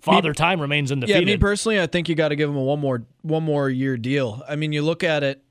Father 0.01 0.33
Time 0.33 0.59
remains 0.59 0.91
undefeated. 0.91 1.27
yeah. 1.27 1.35
Me 1.35 1.37
personally, 1.37 1.79
I 1.79 1.85
think 1.85 2.09
you 2.09 2.15
got 2.15 2.29
to 2.29 2.35
give 2.35 2.49
him 2.49 2.55
a 2.55 2.63
one 2.63 2.79
more 2.79 3.03
one 3.21 3.43
more 3.43 3.69
year 3.69 3.97
deal. 3.97 4.41
I 4.49 4.55
mean, 4.55 4.71
you 4.71 4.81
look 4.81 5.03
at 5.03 5.21
it 5.21 5.43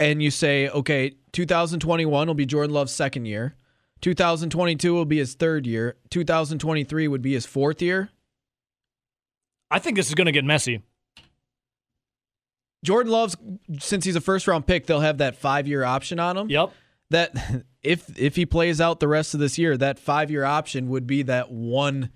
and 0.00 0.22
you 0.22 0.30
say, 0.30 0.70
okay, 0.70 1.16
2021 1.32 2.26
will 2.26 2.34
be 2.34 2.46
Jordan 2.46 2.72
Love's 2.72 2.92
second 2.92 3.26
year. 3.26 3.56
2022 4.00 4.94
will 4.94 5.04
be 5.04 5.18
his 5.18 5.34
third 5.34 5.66
year. 5.66 5.96
2023 6.08 7.08
would 7.08 7.22
be 7.22 7.34
his 7.34 7.44
fourth 7.44 7.82
year. 7.82 8.08
I 9.70 9.78
think 9.78 9.96
this 9.96 10.08
is 10.08 10.14
going 10.14 10.26
to 10.26 10.32
get 10.32 10.46
messy. 10.46 10.82
Jordan 12.84 13.12
Love's 13.12 13.36
since 13.78 14.04
he's 14.04 14.16
a 14.16 14.20
first 14.20 14.46
round 14.46 14.66
pick, 14.66 14.86
they'll 14.86 15.00
have 15.00 15.18
that 15.18 15.36
five 15.36 15.66
year 15.68 15.84
option 15.84 16.18
on 16.18 16.36
him. 16.36 16.50
Yep. 16.50 16.72
That 17.10 17.64
if 17.82 18.18
if 18.18 18.36
he 18.36 18.46
plays 18.46 18.80
out 18.80 19.00
the 19.00 19.08
rest 19.08 19.34
of 19.34 19.40
this 19.40 19.58
year, 19.58 19.76
that 19.76 19.98
five 19.98 20.30
year 20.30 20.44
option 20.44 20.88
would 20.88 21.06
be 21.06 21.22
that 21.22 21.50
one 21.50 22.10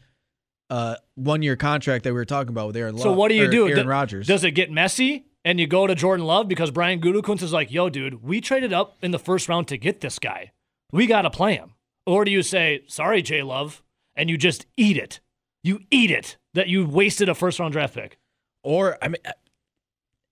uh 0.69 0.97
one 1.14 1.43
year 1.43 1.57
contract 1.57 2.05
that 2.05 2.11
we 2.11 2.17
were 2.17 2.25
talking 2.25 2.51
about 2.51 2.69
with 2.69 2.77
Aaron 2.77 2.95
Love. 2.95 3.03
So 3.03 3.12
what 3.12 3.29
do 3.29 3.35
you 3.35 3.51
do? 3.51 3.69
Aaron 3.69 3.87
Rodgers. 3.87 4.27
Does 4.27 4.43
it 4.45 4.53
get 4.53 4.71
messy 4.71 5.27
and 5.45 5.61
you 5.61 5.67
go 5.69 5.87
to 5.87 5.95
Jordan 5.95 6.27
Love 6.27 6.49
because 6.49 6.73
Brian 6.73 7.01
Gutekunst 7.01 7.43
is 7.43 7.53
like, 7.53 7.71
"Yo, 7.71 7.89
dude, 7.89 8.23
we 8.23 8.41
traded 8.41 8.73
up 8.73 8.97
in 9.01 9.12
the 9.12 9.19
first 9.19 9.49
round 9.49 9.69
to 9.69 9.79
get 9.79 10.01
this 10.01 10.19
guy. 10.19 10.51
We 10.91 11.07
got 11.07 11.23
to 11.23 11.31
play 11.31 11.55
him." 11.55 11.75
Or 12.05 12.25
do 12.25 12.31
you 12.33 12.43
say, 12.43 12.83
"Sorry, 12.89 13.23
Jay 13.23 13.43
Love," 13.43 13.83
and 14.17 14.29
you 14.29 14.37
just 14.37 14.67
eat 14.77 14.97
it? 14.97 15.21
You 15.62 15.81
eat 15.91 16.11
it 16.11 16.37
that 16.55 16.69
you 16.69 16.85
wasted 16.87 17.29
a 17.29 17.35
first 17.35 17.61
round 17.61 17.73
draft 17.73 17.95
pick. 17.95 18.19
or 18.64 18.99
I 19.01 19.09
mean 19.09 19.23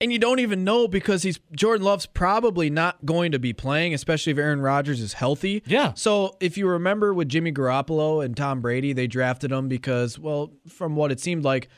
and 0.01 0.11
you 0.11 0.19
don't 0.19 0.39
even 0.39 0.63
know 0.63 0.87
because 0.87 1.23
he's 1.23 1.39
Jordan 1.55 1.85
Love's 1.85 2.05
probably 2.05 2.69
not 2.69 3.05
going 3.05 3.31
to 3.31 3.39
be 3.39 3.53
playing, 3.53 3.93
especially 3.93 4.31
if 4.31 4.37
Aaron 4.37 4.61
Rodgers 4.61 4.99
is 4.99 5.13
healthy. 5.13 5.63
Yeah. 5.65 5.93
So 5.95 6.35
if 6.39 6.57
you 6.57 6.67
remember 6.67 7.13
with 7.13 7.29
Jimmy 7.29 7.51
Garoppolo 7.51 8.23
and 8.23 8.35
Tom 8.35 8.61
Brady, 8.61 8.93
they 8.93 9.07
drafted 9.07 9.51
him 9.51 9.67
because, 9.67 10.19
well, 10.19 10.51
from 10.67 10.95
what 10.95 11.11
it 11.11 11.19
seemed 11.19 11.43
like, 11.45 11.69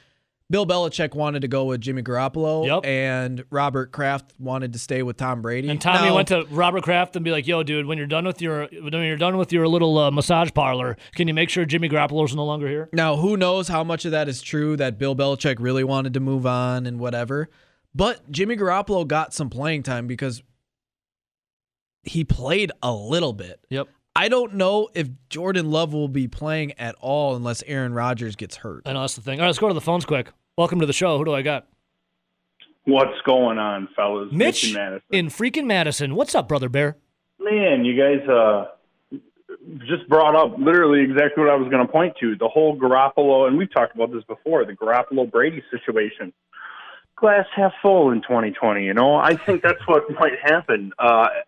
Bill 0.50 0.66
Belichick 0.66 1.14
wanted 1.14 1.42
to 1.42 1.50
go 1.50 1.66
with 1.66 1.82
Jimmy 1.82 2.02
Garoppolo, 2.02 2.66
Yep. 2.66 2.86
and 2.86 3.44
Robert 3.50 3.92
Kraft 3.92 4.34
wanted 4.40 4.72
to 4.72 4.80
stay 4.80 5.04
with 5.04 5.18
Tom 5.18 5.42
Brady. 5.42 5.68
And 5.68 5.80
Tommy 5.80 6.08
Now- 6.08 6.16
went 6.16 6.30
to 6.30 6.46
Robert 6.50 6.84
Kraft 6.84 7.18
and 7.18 7.26
be 7.26 7.32
like, 7.32 7.46
"Yo, 7.46 7.64
dude, 7.64 7.86
when 7.86 7.98
you're 7.98 8.08
done 8.08 8.26
with 8.26 8.42
your 8.42 8.68
when 8.82 8.94
you're 8.94 9.18
done 9.18 9.36
with 9.36 9.52
your 9.52 9.68
little 9.68 9.98
uh, 9.98 10.10
massage 10.10 10.50
parlor, 10.54 10.96
can 11.16 11.28
you 11.28 11.34
make 11.34 11.50
sure 11.50 11.66
Jimmy 11.66 11.90
Garoppolo's 11.90 12.34
no 12.34 12.46
longer 12.46 12.70
here?" 12.70 12.88
Now, 12.94 13.18
who 13.18 13.36
knows 13.36 13.68
how 13.68 13.84
much 13.84 14.06
of 14.06 14.12
that 14.12 14.30
is 14.30 14.42
true 14.42 14.78
that 14.78 14.98
Bill 14.98 15.18
Belichick 15.18 15.58
really 15.60 15.84
wanted 15.84 16.14
to 16.14 16.22
move 16.22 16.46
on 16.48 16.86
and 16.86 16.98
whatever. 16.98 17.50
But 17.98 18.30
Jimmy 18.32 18.56
Garoppolo 18.56 19.08
got 19.08 19.34
some 19.34 19.50
playing 19.50 19.82
time 19.82 20.06
because 20.06 20.44
he 22.04 22.24
played 22.24 22.72
a 22.84 22.94
little 22.94 23.34
bit. 23.34 23.60
Yep. 23.72 23.88
I 24.16 24.30
don't 24.30 24.54
know 24.54 24.90
if 24.94 25.10
Jordan 25.30 25.72
Love 25.72 25.94
will 25.94 26.08
be 26.08 26.28
playing 26.28 26.74
at 26.74 26.94
all 27.02 27.36
unless 27.36 27.64
Aaron 27.66 27.96
Rodgers 27.96 28.36
gets 28.36 28.58
hurt. 28.58 28.84
I 28.86 28.94
know 28.94 29.02
that's 29.02 29.16
the 29.16 29.22
thing. 29.22 29.40
All 29.40 29.46
right, 29.46 29.48
let's 29.48 29.58
go 29.58 29.68
to 29.68 29.74
the 29.74 29.82
phones 29.82 30.06
quick. 30.06 30.32
Welcome 30.60 30.80
to 30.82 30.86
the 30.86 30.94
show. 30.94 31.18
Who 31.18 31.26
do 31.26 31.34
I 31.34 31.42
got? 31.42 31.66
What's 32.86 33.20
going 33.26 33.58
on, 33.58 33.90
fellas? 33.96 34.30
Mitch 34.32 34.66
and 34.66 34.74
Madison. 34.76 35.08
in 35.12 35.28
freaking 35.30 35.66
Madison. 35.66 36.14
What's 36.14 36.36
up, 36.36 36.48
brother 36.48 36.70
bear? 36.70 36.98
Man, 37.40 37.84
you 37.84 38.00
guys 38.00 38.30
uh, 38.30 38.66
just 39.88 40.08
brought 40.08 40.36
up 40.36 40.60
literally 40.60 41.02
exactly 41.02 41.44
what 41.44 41.52
I 41.52 41.56
was 41.56 41.68
going 41.72 41.86
to 41.86 41.92
point 41.92 42.14
to. 42.20 42.36
The 42.36 42.48
whole 42.48 42.80
Garoppolo, 42.80 43.48
and 43.48 43.58
we've 43.58 43.74
talked 43.74 43.96
about 43.96 44.12
this 44.14 44.24
before, 44.26 44.66
the 44.66 44.74
Garoppolo 44.74 45.30
Brady 45.30 45.64
situation. 45.72 46.32
Glass 47.18 47.46
half 47.56 47.74
full 47.82 48.12
in 48.12 48.22
2020. 48.22 48.86
You 48.86 48.94
know, 48.94 49.16
I 49.16 49.36
think 49.36 49.62
that's 49.62 49.86
what 49.88 50.04
might 50.20 50.40
happen 50.42 50.92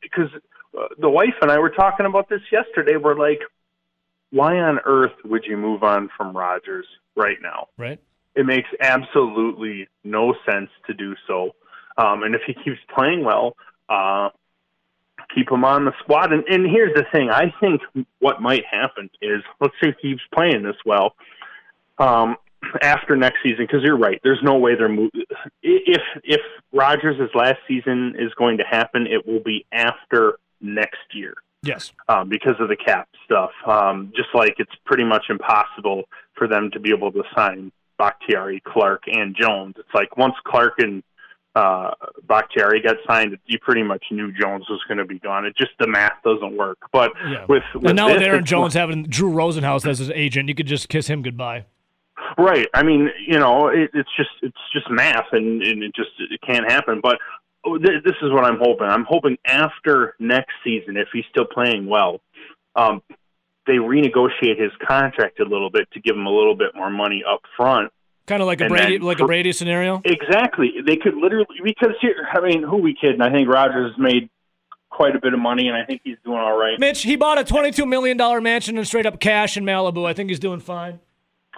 because 0.01 0.29
uh, 0.77 0.87
the 0.99 1.09
wife 1.09 1.35
and 1.41 1.51
I 1.51 1.59
were 1.59 1.69
talking 1.69 2.05
about 2.05 2.27
this 2.29 2.41
yesterday. 2.51 2.97
We're 2.97 3.17
like, 3.17 3.39
why 4.31 4.57
on 4.59 4.79
earth 4.85 5.13
would 5.25 5.45
you 5.45 5.57
move 5.57 5.83
on 5.83 6.09
from 6.17 6.35
Rodgers 6.35 6.85
right 7.15 7.37
now? 7.41 7.67
Right. 7.77 7.99
it 8.35 8.45
makes 8.45 8.69
absolutely 8.79 9.87
no 10.03 10.33
sense 10.49 10.69
to 10.87 10.93
do 10.93 11.15
so. 11.27 11.55
Um, 11.97 12.23
and 12.23 12.35
if 12.35 12.41
he 12.45 12.53
keeps 12.53 12.79
playing 12.95 13.23
well, 13.25 13.55
uh, 13.89 14.29
keep 15.35 15.51
him 15.51 15.65
on 15.65 15.85
the 15.85 15.93
squad. 15.99 16.31
And, 16.31 16.43
and 16.47 16.65
here's 16.65 16.93
the 16.93 17.05
thing: 17.11 17.29
I 17.29 17.53
think 17.59 17.81
what 18.19 18.41
might 18.41 18.63
happen 18.65 19.09
is, 19.21 19.43
let's 19.59 19.73
say 19.83 19.93
he 20.01 20.09
keeps 20.09 20.21
playing 20.33 20.63
this 20.63 20.77
well 20.85 21.15
um, 21.97 22.37
after 22.81 23.15
next 23.15 23.37
season. 23.43 23.65
Because 23.65 23.81
you're 23.83 23.97
right, 23.97 24.19
there's 24.23 24.41
no 24.43 24.57
way 24.57 24.75
they're 24.75 24.89
moving. 24.89 25.23
If 25.63 26.01
if 26.23 26.41
Rodgers' 26.73 27.29
last 27.33 27.59
season 27.67 28.15
is 28.17 28.33
going 28.35 28.57
to 28.57 28.63
happen, 28.63 29.07
it 29.07 29.25
will 29.27 29.41
be 29.43 29.65
after 29.71 30.37
next 30.61 30.97
year 31.13 31.33
Yes. 31.63 31.91
um, 32.09 32.27
because 32.29 32.55
of 32.59 32.67
the 32.69 32.75
cap 32.75 33.07
stuff. 33.25 33.51
Um, 33.65 34.11
just 34.15 34.29
like 34.33 34.55
it's 34.57 34.71
pretty 34.85 35.03
much 35.05 35.25
impossible 35.29 36.03
for 36.35 36.47
them 36.47 36.69
to 36.73 36.79
be 36.79 36.91
able 36.91 37.11
to 37.13 37.23
sign 37.35 37.71
Bakhtiari, 37.97 38.61
Clark, 38.65 39.03
and 39.07 39.35
Jones. 39.35 39.75
It's 39.77 39.93
like 39.93 40.15
once 40.17 40.35
Clark 40.45 40.73
and 40.79 41.03
uh, 41.55 41.91
Bakhtiari 42.27 42.81
got 42.81 42.97
signed, 43.07 43.37
you 43.45 43.57
pretty 43.59 43.83
much 43.83 44.05
knew 44.11 44.31
Jones 44.31 44.65
was 44.69 44.79
going 44.87 44.99
to 44.99 45.05
be 45.05 45.19
gone. 45.19 45.45
It 45.45 45.57
just 45.57 45.71
the 45.79 45.87
math 45.87 46.13
doesn't 46.23 46.55
work. 46.55 46.77
But 46.93 47.11
Yeah. 47.29 47.45
with, 47.49 47.63
with 47.73 47.87
and 47.87 47.95
now 47.95 48.07
this, 48.07 48.17
with 48.17 48.23
Aaron 48.23 48.45
Jones 48.45 48.73
having 48.73 49.03
Drew 49.03 49.31
Rosenhaus 49.31 49.85
as 49.89 49.99
his 49.99 50.11
agent, 50.11 50.47
you 50.47 50.55
could 50.55 50.67
just 50.67 50.87
kiss 50.89 51.07
him 51.07 51.21
goodbye. 51.21 51.65
Right. 52.37 52.67
I 52.73 52.83
mean, 52.83 53.09
you 53.25 53.39
know, 53.39 53.67
it, 53.67 53.91
it's 53.93 54.09
just 54.15 54.29
it's 54.41 54.57
just 54.73 54.89
math, 54.89 55.27
and, 55.31 55.61
and 55.61 55.83
it 55.83 55.95
just 55.95 56.11
it 56.19 56.39
can't 56.41 56.69
happen. 56.69 56.99
But 57.01 57.19
oh, 57.65 57.77
th- 57.77 58.03
this 58.03 58.15
is 58.21 58.31
what 58.31 58.43
I'm 58.43 58.57
hoping. 58.59 58.87
I'm 58.87 59.05
hoping 59.05 59.37
after 59.45 60.15
next 60.19 60.51
season, 60.63 60.97
if 60.97 61.07
he's 61.13 61.25
still 61.29 61.45
playing 61.45 61.87
well, 61.87 62.21
um, 62.75 63.01
they 63.67 63.73
renegotiate 63.73 64.59
his 64.59 64.71
contract 64.85 65.39
a 65.39 65.43
little 65.43 65.69
bit 65.69 65.89
to 65.91 65.99
give 65.99 66.15
him 66.15 66.25
a 66.25 66.31
little 66.31 66.55
bit 66.55 66.75
more 66.75 66.89
money 66.89 67.23
up 67.27 67.41
front. 67.55 67.91
Kind 68.27 68.41
of 68.41 68.47
like 68.47 68.61
a 68.61 68.67
Brady, 68.67 68.97
then 68.97 69.07
like 69.07 69.19
a 69.19 69.25
Brady 69.25 69.51
scenario. 69.51 70.01
Exactly. 70.05 70.71
They 70.85 70.97
could 70.97 71.15
literally 71.15 71.47
because 71.63 71.93
here. 71.99 72.27
I 72.31 72.41
mean, 72.41 72.63
who 72.63 72.77
we 72.77 72.95
kidding? 72.99 73.21
I 73.21 73.31
think 73.31 73.49
Rodgers 73.49 73.93
made 73.97 74.29
quite 74.89 75.15
a 75.15 75.19
bit 75.19 75.33
of 75.33 75.39
money, 75.39 75.67
and 75.67 75.75
I 75.75 75.85
think 75.85 76.01
he's 76.03 76.17
doing 76.23 76.37
all 76.37 76.57
right. 76.57 76.79
Mitch, 76.79 77.01
he 77.03 77.15
bought 77.15 77.39
a 77.39 77.43
twenty-two 77.43 77.85
million 77.85 78.17
dollar 78.17 78.39
mansion 78.39 78.77
in 78.77 78.85
straight 78.85 79.05
up 79.07 79.19
cash 79.19 79.57
in 79.57 79.63
Malibu. 79.63 80.05
I 80.05 80.13
think 80.13 80.29
he's 80.29 80.39
doing 80.39 80.59
fine. 80.59 80.99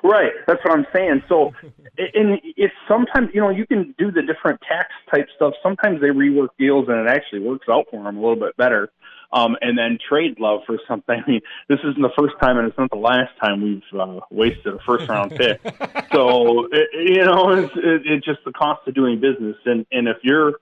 Right. 0.03 0.31
That's 0.47 0.63
what 0.63 0.77
I'm 0.77 0.87
saying. 0.93 1.23
So, 1.29 1.51
and 1.97 2.39
it's 2.57 2.73
sometimes 2.87 3.29
you 3.33 3.41
know 3.41 3.49
you 3.49 3.67
can 3.67 3.93
do 3.97 4.11
the 4.11 4.21
different 4.21 4.61
tax 4.67 4.89
type 5.13 5.27
stuff. 5.35 5.53
Sometimes 5.61 6.01
they 6.01 6.07
rework 6.07 6.49
deals, 6.57 6.87
and 6.87 7.07
it 7.07 7.11
actually 7.11 7.41
works 7.41 7.67
out 7.69 7.85
for 7.91 8.03
them 8.03 8.17
a 8.17 8.19
little 8.19 8.35
bit 8.35 8.57
better. 8.57 8.91
Um, 9.33 9.55
and 9.61 9.77
then 9.77 9.97
trade 10.09 10.39
love 10.39 10.61
for 10.65 10.77
something. 10.89 11.21
I 11.25 11.29
mean, 11.29 11.41
this 11.69 11.79
isn't 11.79 12.01
the 12.01 12.11
first 12.17 12.35
time, 12.41 12.57
and 12.57 12.67
it's 12.67 12.77
not 12.77 12.89
the 12.89 12.97
last 12.97 13.31
time 13.41 13.61
we've 13.61 13.99
uh, 13.99 14.19
wasted 14.29 14.73
a 14.73 14.79
first 14.85 15.07
round 15.07 15.31
pick. 15.31 15.61
so, 16.11 16.67
it, 16.69 16.89
you 16.93 17.23
know, 17.23 17.51
it's, 17.51 17.73
it, 17.77 18.01
it's 18.05 18.25
just 18.25 18.39
the 18.45 18.51
cost 18.51 18.85
of 18.87 18.93
doing 18.93 19.21
business. 19.21 19.55
And 19.65 19.85
and 19.91 20.07
if 20.07 20.17
you're, 20.23 20.55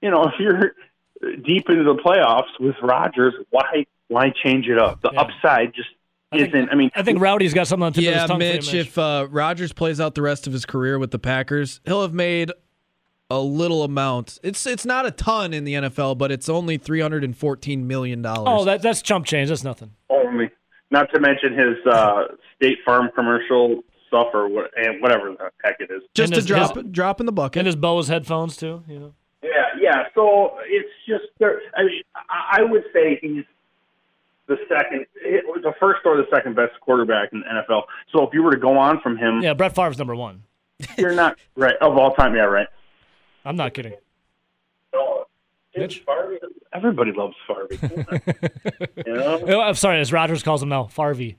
you 0.00 0.10
know, 0.10 0.24
if 0.24 0.34
you're 0.40 0.72
deep 1.20 1.68
into 1.68 1.84
the 1.84 1.94
playoffs 2.04 2.58
with 2.58 2.74
Rodgers, 2.82 3.34
why 3.50 3.86
why 4.08 4.32
change 4.44 4.66
it 4.68 4.78
up? 4.78 5.00
The 5.02 5.10
Yeah. 5.12 5.22
upside 5.22 5.74
just 5.74 5.88
I 6.32 6.38
isn't. 6.38 6.68
I 6.70 6.74
mean, 6.74 6.90
I 6.94 7.02
think 7.02 7.20
Rowdy's 7.20 7.54
got 7.54 7.66
something 7.68 7.84
on 7.86 7.92
the 7.92 8.00
tip 8.02 8.08
of 8.08 8.14
Yeah, 8.14 8.20
his 8.22 8.28
tongue. 8.30 8.40
for 8.40 8.44
you, 8.46 8.52
Mitch, 8.54 8.74
if 8.74 8.98
uh, 8.98 9.28
Rodgers 9.30 9.72
plays 9.72 10.00
out 10.00 10.14
the 10.14 10.22
rest 10.22 10.46
of 10.46 10.52
his 10.52 10.66
career 10.66 10.98
with 10.98 11.10
the 11.12 11.18
Packers, 11.18 11.80
he'll 11.84 12.02
have 12.02 12.12
made 12.14 12.50
a 13.30 13.38
little 13.40 13.82
amount. 13.84 14.38
It's 14.42 14.66
it's 14.66 14.84
not 14.84 15.06
a 15.06 15.10
ton 15.10 15.52
in 15.54 15.64
the 15.64 15.74
NFL, 15.74 16.18
but 16.18 16.30
it's 16.32 16.48
only 16.48 16.78
three 16.78 17.00
hundred 17.00 17.24
and 17.24 17.36
fourteen 17.36 17.86
million 17.86 18.22
dollars. 18.22 18.44
oh, 18.48 18.64
that, 18.64 18.82
that's 18.82 19.02
chump 19.02 19.26
change. 19.26 19.48
That's 19.48 19.64
nothing. 19.64 19.92
only. 20.10 20.50
Not 20.90 21.08
to 21.14 21.20
mention 21.20 21.52
his 21.52 21.76
uh, 21.92 22.22
State 22.56 22.78
Farm 22.84 23.10
commercial 23.14 23.82
stuff 24.06 24.28
or 24.32 24.48
what, 24.48 24.70
and 24.76 25.02
whatever 25.02 25.30
the 25.36 25.50
heck 25.64 25.76
it 25.80 25.90
is. 25.90 26.02
just 26.14 26.32
and 26.32 26.34
to 26.34 26.36
his- 26.36 26.46
drop 26.46 26.74
his- 26.76 26.84
drop 26.92 27.18
in 27.20 27.26
the 27.26 27.32
bucket. 27.32 27.58
And 27.60 27.66
his 27.66 27.74
Bose 27.76 28.06
headphones 28.08 28.56
too. 28.56 28.82
You 28.88 28.98
know. 29.00 29.14
Yeah, 29.42 29.50
yeah. 29.80 30.02
So 30.14 30.58
it's 30.66 30.88
just 31.08 31.24
there. 31.40 31.60
I 31.76 31.82
mean, 31.82 32.02
I 32.14 32.58
I 32.58 32.62
would 32.62 32.84
say 32.92 33.18
he's 33.20 33.44
the 34.46 34.56
second, 34.68 35.06
the 35.22 35.72
first 35.80 36.00
or 36.04 36.16
the 36.16 36.26
second 36.34 36.54
best 36.56 36.72
quarterback 36.80 37.32
in 37.32 37.40
the 37.40 37.46
NFL. 37.46 37.82
So 38.12 38.22
if 38.26 38.32
you 38.32 38.42
were 38.42 38.52
to 38.52 38.58
go 38.60 38.76
on 38.78 39.00
from 39.00 39.16
him, 39.16 39.40
Yeah, 39.42 39.54
Brett 39.54 39.74
Favre's 39.74 39.98
number 39.98 40.14
one. 40.14 40.42
you're 40.98 41.14
not 41.14 41.36
right 41.56 41.74
of 41.80 41.96
all 41.96 42.14
time. 42.14 42.34
Yeah, 42.34 42.42
right. 42.42 42.68
I'm 43.44 43.56
not 43.56 43.74
kidding. 43.74 43.94
Mitch? 45.76 46.02
Everybody 46.72 47.12
loves 47.12 47.34
Farby. 47.46 47.76
you 49.06 49.12
know? 49.14 49.40
Oh, 49.46 49.60
I'm 49.60 49.74
sorry, 49.74 50.00
as 50.00 50.10
Rodgers 50.12 50.42
calls 50.42 50.62
him 50.62 50.70
now, 50.70 50.84
Farvey. 50.84 51.36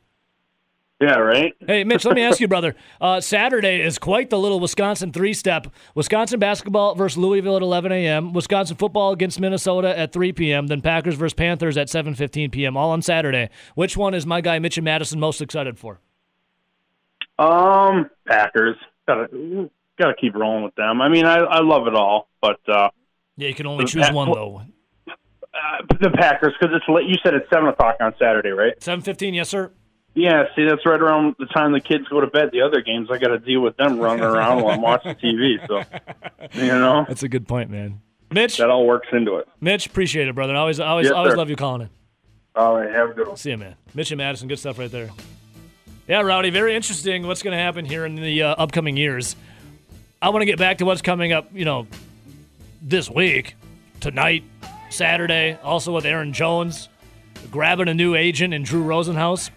Yeah, 0.99 1.17
right. 1.17 1.53
Hey, 1.65 1.83
Mitch, 1.83 2.05
let 2.05 2.15
me 2.15 2.23
ask 2.23 2.39
you, 2.39 2.47
brother. 2.47 2.75
Uh, 2.99 3.21
Saturday 3.21 3.81
is 3.81 3.99
quite 3.99 4.31
the 4.31 4.39
little 4.39 4.59
Wisconsin 4.59 5.11
three 5.13 5.33
step. 5.33 5.67
Wisconsin 5.93 6.39
basketball 6.39 6.95
versus 6.95 7.15
Louisville 7.17 7.55
at 7.55 7.61
11 7.61 7.91
a.m., 7.91 8.33
Wisconsin 8.33 8.75
football 8.75 9.11
against 9.11 9.39
Minnesota 9.39 9.95
at 9.97 10.11
3 10.11 10.33
p.m., 10.33 10.65
then 10.65 10.81
Packers 10.81 11.13
versus 11.13 11.35
Panthers 11.35 11.77
at 11.77 11.87
7.15 11.89 12.51
p.m., 12.51 12.75
all 12.75 12.89
on 12.89 13.03
Saturday. 13.03 13.49
Which 13.75 13.95
one 13.95 14.15
is 14.15 14.25
my 14.25 14.41
guy, 14.41 14.57
Mitch 14.57 14.77
and 14.79 14.85
Madison, 14.85 15.19
most 15.19 15.43
excited 15.43 15.77
for? 15.77 15.99
Um, 17.37 18.09
Packers. 18.25 18.75
Gotta 19.07 19.69
gotta 19.99 20.15
keep 20.19 20.33
rolling 20.35 20.63
with 20.63 20.73
them. 20.75 20.99
I 21.01 21.07
mean, 21.09 21.25
I 21.25 21.37
I 21.37 21.61
love 21.61 21.85
it 21.87 21.93
all, 21.95 22.27
but 22.41 22.59
uh, 22.67 22.89
Yeah, 23.37 23.49
you 23.49 23.53
can 23.55 23.67
only 23.67 23.85
choose 23.85 24.05
Pac- 24.07 24.15
one, 24.15 24.31
though. 24.31 24.61
uh 25.07 25.11
the 26.01 26.09
Packers 26.09 26.53
because 26.59 26.75
it's 26.75 26.85
late. 26.89 27.07
You 27.07 27.15
said 27.23 27.35
it's 27.35 27.47
seven 27.53 27.69
o'clock 27.69 27.97
on 27.99 28.13
Saturday, 28.19 28.49
right? 28.49 28.77
7.15, 28.79 29.35
yes, 29.35 29.49
sir? 29.49 29.71
Yeah. 30.17 30.45
See, 30.55 30.65
that's 30.65 30.83
right 30.85 30.99
around 30.99 31.35
the 31.37 31.45
time 31.45 31.71
the 31.73 31.79
kids 31.79 32.07
go 32.07 32.19
to 32.19 32.27
bed. 32.27 32.49
The 32.51 32.61
other 32.61 32.81
games, 32.81 33.09
I 33.11 33.19
got 33.19 33.27
to 33.27 33.37
deal 33.37 33.61
with 33.61 33.77
them 33.77 33.99
running 33.99 34.23
around 34.23 34.63
while 34.63 34.73
I'm 34.73 34.81
watching 34.81 35.13
TV. 35.15 35.65
So, 35.67 35.83
you 36.59 36.67
know, 36.67 37.05
That's 37.07 37.21
a 37.23 37.29
good 37.29 37.47
point, 37.47 37.69
man. 37.69 38.01
Mitch, 38.31 38.57
that 38.57 38.69
all 38.71 38.87
works 38.87 39.07
into 39.13 39.35
it. 39.37 39.47
Mitch, 39.61 39.85
appreciate 39.85 40.27
it, 40.27 40.33
brother. 40.35 40.55
Always, 40.55 40.79
always, 40.79 41.05
Yes, 41.05 41.13
always 41.13 41.33
sir. 41.33 41.37
love 41.37 41.49
you 41.49 41.55
calling 41.55 41.83
it. 41.83 41.89
All 42.55 42.75
right, 42.75 42.89
have 42.89 43.11
a 43.11 43.13
good 43.13 43.27
one. 43.27 43.37
See 43.37 43.51
you, 43.51 43.57
man. 43.57 43.75
Mitch 43.93 44.09
and 44.11 44.17
Madison, 44.17 44.47
good 44.47 44.57
stuff 44.59 44.79
right 44.79 44.91
there. 44.91 45.09
Yeah, 46.07 46.21
Rowdy, 46.21 46.49
very 46.49 46.75
interesting 46.75 47.27
what's 47.27 47.43
going 47.43 47.55
to 47.55 47.61
happen 47.61 47.85
here 47.85 48.03
in 48.05 48.15
the 48.15 48.41
uh, 48.41 48.55
upcoming 48.57 48.97
years. 48.97 49.35
I 50.21 50.29
want 50.29 50.41
to 50.41 50.45
get 50.47 50.57
back 50.57 50.79
to 50.79 50.85
what's 50.85 51.03
coming 51.03 51.31
up, 51.31 51.49
you 51.53 51.63
know, 51.65 51.85
this 52.81 53.09
week, 53.09 53.55
tonight, 53.99 54.43
Saturday, 54.89 55.59
also 55.63 55.93
with 55.93 56.05
Aaron 56.05 56.33
Jones, 56.33 56.89
grabbing 57.51 57.87
a 57.87 57.93
new 57.93 58.15
agent 58.15 58.53
in 58.53 58.63
Drew 58.63 58.83
Rosenhaus. 58.83 59.51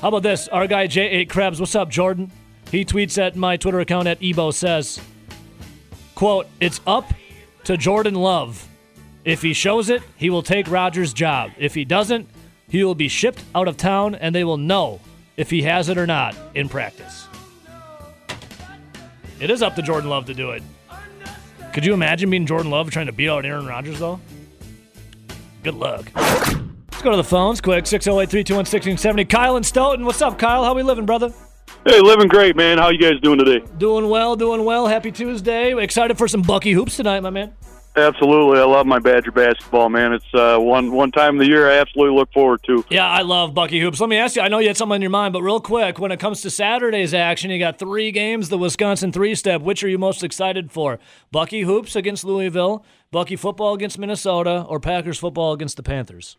How 0.00 0.08
about 0.08 0.22
this? 0.22 0.48
Our 0.48 0.66
guy 0.66 0.86
J8 0.86 1.28
Krebs, 1.28 1.60
what's 1.60 1.74
up, 1.74 1.88
Jordan? 1.88 2.30
He 2.70 2.84
tweets 2.84 3.18
at 3.18 3.36
my 3.36 3.56
Twitter 3.56 3.80
account 3.80 4.08
at 4.08 4.22
Ebo 4.22 4.50
says, 4.50 5.00
quote, 6.14 6.46
it's 6.60 6.80
up 6.86 7.12
to 7.64 7.76
Jordan 7.76 8.14
Love. 8.14 8.68
If 9.24 9.40
he 9.40 9.54
shows 9.54 9.88
it, 9.88 10.02
he 10.16 10.28
will 10.28 10.42
take 10.42 10.70
Rodgers' 10.70 11.14
job. 11.14 11.52
If 11.58 11.74
he 11.74 11.84
doesn't, 11.84 12.28
he 12.68 12.84
will 12.84 12.94
be 12.94 13.08
shipped 13.08 13.42
out 13.54 13.68
of 13.68 13.76
town 13.76 14.14
and 14.14 14.34
they 14.34 14.44
will 14.44 14.58
know 14.58 15.00
if 15.36 15.50
he 15.50 15.62
has 15.62 15.88
it 15.88 15.96
or 15.96 16.06
not 16.06 16.36
in 16.54 16.68
practice. 16.68 17.26
It 19.40 19.50
is 19.50 19.62
up 19.62 19.74
to 19.76 19.82
Jordan 19.82 20.10
Love 20.10 20.26
to 20.26 20.34
do 20.34 20.50
it. 20.50 20.62
Could 21.72 21.84
you 21.84 21.94
imagine 21.94 22.30
being 22.30 22.46
Jordan 22.46 22.70
Love 22.70 22.90
trying 22.90 23.06
to 23.06 23.12
beat 23.12 23.28
out 23.28 23.44
Aaron 23.44 23.66
Rodgers, 23.66 23.98
though? 23.98 24.20
Good 25.62 25.74
luck. 25.74 26.10
Go 27.04 27.10
to 27.10 27.18
the 27.18 27.22
phones 27.22 27.60
quick 27.60 27.86
608 27.86 28.30
321 28.30 28.60
1670. 28.60 29.26
Kyle 29.26 29.56
and 29.56 29.66
Stoughton. 29.66 30.06
What's 30.06 30.22
up, 30.22 30.38
Kyle? 30.38 30.64
How 30.64 30.72
we 30.72 30.82
living, 30.82 31.04
brother? 31.04 31.34
Hey, 31.84 32.00
living 32.00 32.28
great, 32.28 32.56
man. 32.56 32.78
How 32.78 32.88
you 32.88 32.98
guys 32.98 33.20
doing 33.20 33.38
today? 33.38 33.62
Doing 33.76 34.08
well, 34.08 34.36
doing 34.36 34.64
well. 34.64 34.86
Happy 34.86 35.12
Tuesday. 35.12 35.78
Excited 35.78 36.16
for 36.16 36.26
some 36.26 36.40
Bucky 36.40 36.72
hoops 36.72 36.96
tonight, 36.96 37.20
my 37.20 37.28
man. 37.28 37.52
Absolutely, 37.94 38.58
I 38.58 38.64
love 38.64 38.86
my 38.86 39.00
Badger 39.00 39.32
basketball, 39.32 39.90
man. 39.90 40.14
It's 40.14 40.24
uh, 40.32 40.56
one 40.56 40.92
one 40.92 41.12
time 41.12 41.34
of 41.34 41.40
the 41.40 41.46
year 41.46 41.70
I 41.70 41.76
absolutely 41.76 42.16
look 42.16 42.32
forward 42.32 42.62
to. 42.64 42.82
Yeah, 42.88 43.06
I 43.06 43.20
love 43.20 43.52
Bucky 43.52 43.80
Hoops. 43.80 44.00
Let 44.00 44.08
me 44.08 44.16
ask 44.16 44.36
you, 44.36 44.40
I 44.40 44.48
know 44.48 44.58
you 44.58 44.68
had 44.68 44.78
something 44.78 44.94
on 44.94 45.02
your 45.02 45.10
mind, 45.10 45.34
but 45.34 45.42
real 45.42 45.60
quick, 45.60 45.98
when 45.98 46.10
it 46.10 46.18
comes 46.18 46.40
to 46.40 46.50
Saturday's 46.50 47.12
action, 47.12 47.50
you 47.50 47.58
got 47.58 47.78
three 47.78 48.12
games, 48.12 48.48
the 48.48 48.56
Wisconsin 48.56 49.12
three 49.12 49.34
step. 49.34 49.60
Which 49.60 49.84
are 49.84 49.88
you 49.88 49.98
most 49.98 50.24
excited 50.24 50.72
for? 50.72 50.98
Bucky 51.30 51.60
Hoops 51.60 51.94
against 51.94 52.24
Louisville, 52.24 52.82
Bucky 53.10 53.36
football 53.36 53.74
against 53.74 53.98
Minnesota, 53.98 54.64
or 54.66 54.80
Packers 54.80 55.18
football 55.18 55.52
against 55.52 55.76
the 55.76 55.82
Panthers? 55.82 56.38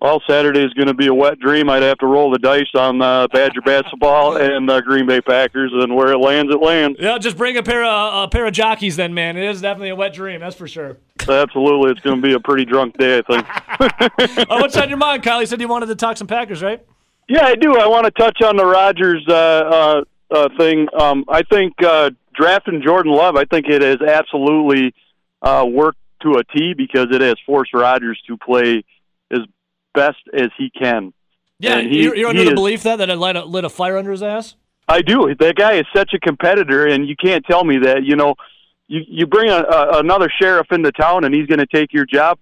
Well, 0.00 0.22
Saturday 0.28 0.64
is 0.64 0.72
going 0.74 0.86
to 0.86 0.94
be 0.94 1.08
a 1.08 1.14
wet 1.14 1.40
dream. 1.40 1.68
I'd 1.68 1.82
have 1.82 1.98
to 1.98 2.06
roll 2.06 2.30
the 2.30 2.38
dice 2.38 2.70
on 2.76 3.02
uh, 3.02 3.26
Badger 3.28 3.62
basketball 3.62 4.36
and 4.40 4.70
uh, 4.70 4.80
Green 4.80 5.06
Bay 5.06 5.20
Packers, 5.20 5.72
and 5.74 5.94
where 5.94 6.12
it 6.12 6.18
lands, 6.18 6.54
it 6.54 6.62
lands. 6.62 6.98
Yeah, 7.00 7.18
just 7.18 7.36
bring 7.36 7.56
a 7.56 7.62
pair 7.64 7.84
of 7.84 8.24
a 8.24 8.28
pair 8.28 8.46
of 8.46 8.52
jockeys 8.52 8.96
then, 8.96 9.12
man. 9.12 9.36
It 9.36 9.44
is 9.44 9.60
definitely 9.60 9.88
a 9.88 9.96
wet 9.96 10.12
dream, 10.12 10.40
that's 10.40 10.54
for 10.54 10.68
sure. 10.68 10.98
Absolutely, 11.28 11.90
it's 11.90 12.00
going 12.00 12.22
to 12.22 12.22
be 12.22 12.32
a 12.32 12.40
pretty 12.40 12.64
drunk 12.64 12.96
day, 12.96 13.18
I 13.18 13.22
think. 13.22 14.46
oh, 14.50 14.60
what's 14.60 14.76
on 14.76 14.88
your 14.88 14.98
mind, 14.98 15.24
Kyle? 15.24 15.40
You 15.40 15.46
said 15.46 15.60
you 15.60 15.68
wanted 15.68 15.86
to 15.86 15.96
talk 15.96 16.16
some 16.16 16.28
Packers, 16.28 16.62
right? 16.62 16.84
Yeah, 17.28 17.44
I 17.44 17.56
do. 17.56 17.76
I 17.76 17.86
want 17.88 18.04
to 18.04 18.10
touch 18.12 18.40
on 18.42 18.56
the 18.56 18.64
Rodgers 18.64 19.24
uh, 19.28 19.34
uh, 19.34 20.02
uh, 20.30 20.48
thing. 20.56 20.86
Um, 20.98 21.24
I 21.28 21.42
think 21.42 21.74
uh, 21.84 22.10
drafting 22.34 22.82
Jordan 22.82 23.12
Love, 23.12 23.36
I 23.36 23.44
think 23.44 23.66
it 23.68 23.82
has 23.82 24.00
absolutely 24.00 24.94
uh, 25.42 25.66
worked 25.68 25.98
to 26.22 26.38
a 26.38 26.44
T 26.44 26.74
because 26.74 27.08
it 27.10 27.20
has 27.20 27.34
forced 27.44 27.74
Rodgers 27.74 28.20
to 28.28 28.36
play 28.38 28.84
best 30.02 30.22
as 30.32 30.50
he 30.56 30.70
can. 30.70 31.12
Yeah, 31.58 31.80
he- 31.80 32.02
you're, 32.04 32.16
you're 32.16 32.28
under 32.28 32.44
the 32.44 32.50
is- 32.50 32.54
belief 32.54 32.82
that 32.84 32.96
that 32.96 33.10
it 33.10 33.16
lit 33.16 33.36
a, 33.36 33.44
lit 33.44 33.64
a 33.64 33.68
fire 33.68 33.96
under 33.98 34.12
his 34.12 34.22
ass. 34.22 34.54
I 34.90 35.02
do. 35.02 35.34
That 35.34 35.56
guy 35.56 35.74
is 35.74 35.86
such 35.94 36.14
a 36.14 36.18
competitor, 36.18 36.86
and 36.86 37.06
you 37.06 37.16
can't 37.16 37.44
tell 37.44 37.62
me 37.64 37.76
that. 37.86 38.04
You 38.04 38.16
know, 38.16 38.36
you 38.86 39.00
you 39.06 39.26
bring 39.26 39.50
a, 39.50 39.60
a, 39.78 39.98
another 39.98 40.28
sheriff 40.40 40.68
into 40.70 40.92
town, 40.92 41.24
and 41.24 41.34
he's 41.34 41.46
going 41.46 41.58
to 41.58 41.66
take 41.66 41.92
your 41.92 42.06
job. 42.06 42.38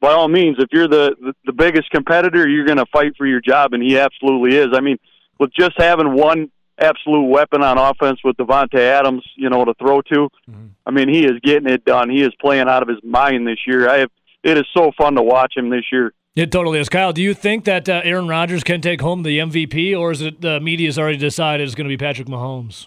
By 0.00 0.12
all 0.12 0.28
means, 0.28 0.56
if 0.58 0.68
you're 0.70 0.88
the 0.88 1.16
the, 1.20 1.32
the 1.46 1.52
biggest 1.52 1.88
competitor, 1.90 2.46
you're 2.46 2.66
going 2.66 2.78
to 2.78 2.86
fight 2.92 3.12
for 3.16 3.26
your 3.26 3.40
job, 3.40 3.72
and 3.72 3.82
he 3.82 3.98
absolutely 3.98 4.58
is. 4.58 4.68
I 4.74 4.80
mean, 4.80 4.98
with 5.40 5.50
just 5.52 5.74
having 5.78 6.12
one 6.12 6.50
absolute 6.78 7.28
weapon 7.28 7.62
on 7.62 7.78
offense 7.78 8.20
with 8.22 8.36
Davante 8.36 8.78
Adams, 8.78 9.24
you 9.36 9.48
know, 9.48 9.64
to 9.64 9.74
throw 9.74 10.00
to, 10.02 10.28
mm-hmm. 10.48 10.66
I 10.86 10.90
mean, 10.90 11.08
he 11.08 11.24
is 11.24 11.40
getting 11.42 11.68
it 11.68 11.84
done. 11.84 12.10
He 12.10 12.22
is 12.22 12.32
playing 12.40 12.68
out 12.68 12.82
of 12.82 12.88
his 12.88 13.02
mind 13.02 13.46
this 13.46 13.60
year. 13.66 13.88
I 13.88 13.98
have. 14.00 14.10
It 14.44 14.56
is 14.58 14.66
so 14.76 14.92
fun 14.96 15.14
to 15.16 15.22
watch 15.22 15.54
him 15.56 15.70
this 15.70 15.84
year. 15.90 16.12
It 16.38 16.52
totally 16.52 16.78
is. 16.78 16.88
Kyle, 16.88 17.12
do 17.12 17.20
you 17.20 17.34
think 17.34 17.64
that 17.64 17.88
uh, 17.88 18.00
Aaron 18.04 18.28
Rodgers 18.28 18.62
can 18.62 18.80
take 18.80 19.00
home 19.00 19.24
the 19.24 19.40
MVP, 19.40 19.98
or 19.98 20.12
is 20.12 20.20
it 20.22 20.40
the 20.40 20.60
media's 20.60 20.96
already 20.96 21.16
decided 21.16 21.66
it's 21.66 21.74
going 21.74 21.86
to 21.86 21.88
be 21.88 21.96
Patrick 21.96 22.28
Mahomes? 22.28 22.86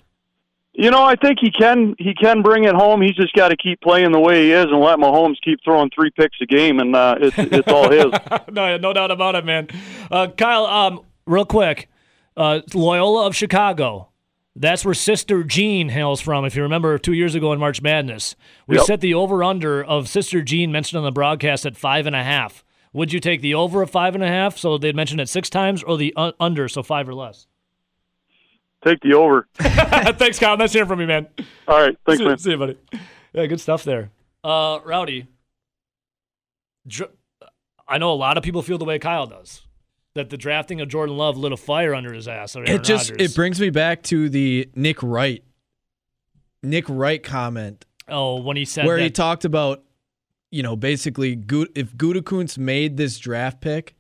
You 0.71 0.89
know, 0.89 1.03
I 1.03 1.17
think 1.17 1.39
he 1.41 1.51
can 1.51 1.95
he 1.99 2.13
can 2.13 2.43
bring 2.43 2.63
it 2.63 2.73
home. 2.73 3.01
He's 3.01 3.15
just 3.15 3.33
got 3.33 3.49
to 3.49 3.57
keep 3.57 3.81
playing 3.81 4.13
the 4.13 4.21
way 4.21 4.45
he 4.45 4.51
is 4.53 4.67
and 4.67 4.79
let 4.79 4.99
Mahomes 4.99 5.35
keep 5.43 5.59
throwing 5.65 5.89
three 5.93 6.11
picks 6.11 6.37
a 6.41 6.45
game, 6.45 6.79
and 6.79 6.95
uh, 6.95 7.17
it's 7.19 7.37
it's 7.37 7.67
all 7.67 7.91
his. 7.91 8.05
no, 8.53 8.77
no 8.77 8.93
doubt 8.93 9.11
about 9.11 9.35
it, 9.35 9.43
man. 9.43 9.67
Uh, 10.09 10.27
Kyle, 10.29 10.65
um, 10.65 11.01
real 11.25 11.43
quick, 11.43 11.89
uh, 12.37 12.61
Loyola 12.73 13.27
of 13.27 13.35
Chicago 13.35 14.07
That's 14.55 14.85
where 14.85 14.93
Sister 14.93 15.43
Jean 15.43 15.89
hails 15.89 16.21
from. 16.21 16.45
If 16.45 16.55
you 16.55 16.63
remember, 16.63 16.97
two 16.97 17.11
years 17.11 17.35
ago 17.35 17.51
in 17.51 17.59
March 17.59 17.81
Madness, 17.81 18.37
we 18.65 18.77
Yep. 18.77 18.85
set 18.85 19.01
the 19.01 19.13
over 19.13 19.43
under 19.43 19.83
of 19.83 20.07
Sister 20.07 20.41
Jean 20.41 20.71
mentioned 20.71 20.99
on 20.99 21.03
the 21.03 21.11
broadcast 21.11 21.65
at 21.65 21.75
five 21.75 22.07
and 22.07 22.15
a 22.15 22.23
half. 22.23 22.63
Would 22.93 23.13
you 23.13 23.19
take 23.19 23.41
the 23.41 23.53
over 23.55 23.81
of 23.81 23.89
five 23.89 24.15
and 24.15 24.23
a 24.23 24.27
half, 24.27 24.57
so 24.57 24.77
they'd 24.77 24.95
mentioned 24.95 25.21
it 25.21 25.29
six 25.29 25.49
times, 25.49 25.81
or 25.83 25.97
the 25.97 26.13
un- 26.17 26.33
under, 26.39 26.67
so 26.67 26.83
five 26.83 27.07
or 27.07 27.13
less? 27.13 27.47
Take 28.83 28.99
the 29.01 29.13
over. 29.13 29.47
Thanks, 29.57 30.39
Kyle. 30.39 30.57
Nice 30.57 30.73
hearing 30.73 30.87
from 30.87 30.99
you, 30.99 31.07
man. 31.07 31.27
All 31.67 31.79
right. 31.79 31.97
Thanks, 32.05 32.19
see, 32.19 32.27
man. 32.27 32.37
see 32.37 32.51
you, 32.51 32.57
buddy. 32.57 32.77
Yeah, 33.33 33.45
good 33.45 33.61
stuff 33.61 33.83
there. 33.83 34.11
Uh, 34.43 34.79
Rowdy, 34.83 35.27
dr- 36.87 37.11
I 37.87 37.97
know 37.97 38.11
a 38.11 38.15
lot 38.15 38.37
of 38.37 38.43
people 38.43 38.61
feel 38.61 38.77
the 38.77 38.85
way 38.85 38.99
Kyle 38.99 39.27
does. 39.27 39.61
That 40.13 40.29
the 40.29 40.35
drafting 40.37 40.81
of 40.81 40.89
Jordan 40.89 41.15
Love 41.15 41.37
lit 41.37 41.53
a 41.53 41.57
fire 41.57 41.95
under 41.95 42.11
his 42.11 42.27
ass. 42.27 42.55
Aaron 42.57 42.69
It 42.69 42.83
just 42.83 43.11
Rodgers. 43.11 43.31
it 43.31 43.35
brings 43.35 43.61
me 43.61 43.69
back 43.69 44.03
to 44.03 44.27
the 44.27 44.67
Nick 44.75 45.01
Wright, 45.01 45.41
Nick 46.61 46.83
Wright 46.89 47.23
comment 47.23 47.85
oh 48.09 48.41
when 48.41 48.57
he 48.57 48.65
said 48.65 48.85
where 48.85 48.97
that, 48.97 49.03
he 49.03 49.09
talked 49.09 49.45
about, 49.45 49.83
you 50.51 50.61
know, 50.61 50.75
basically 50.75 51.31
if 51.31 51.95
Gutekunst 51.95 52.57
made 52.57 52.97
this 52.97 53.17
draft 53.17 53.61
pick, 53.61 53.95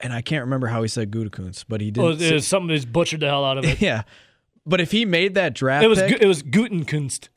and 0.00 0.12
I 0.12 0.20
can't 0.20 0.44
remember 0.44 0.66
how 0.66 0.82
he 0.82 0.88
said 0.88 1.10
Gutekunst, 1.10 1.64
but 1.68 1.80
he 1.80 1.88
oh, 1.96 2.12
didn't. 2.12 2.22
it 2.22 2.34
was 2.34 2.46
something 2.46 2.68
that's 2.68 2.84
butchered 2.84 3.20
the 3.20 3.28
hell 3.28 3.44
out 3.44 3.58
of 3.58 3.64
it. 3.64 3.80
yeah, 3.80 4.02
but 4.64 4.80
if 4.80 4.92
he 4.92 5.04
made 5.04 5.34
that 5.34 5.54
draft 5.54 5.84
It 5.84 5.88
was 5.88 6.00
pick 6.00 6.20
it 6.20 6.26
was 6.26 6.42
Gutenkunst. 6.42 7.28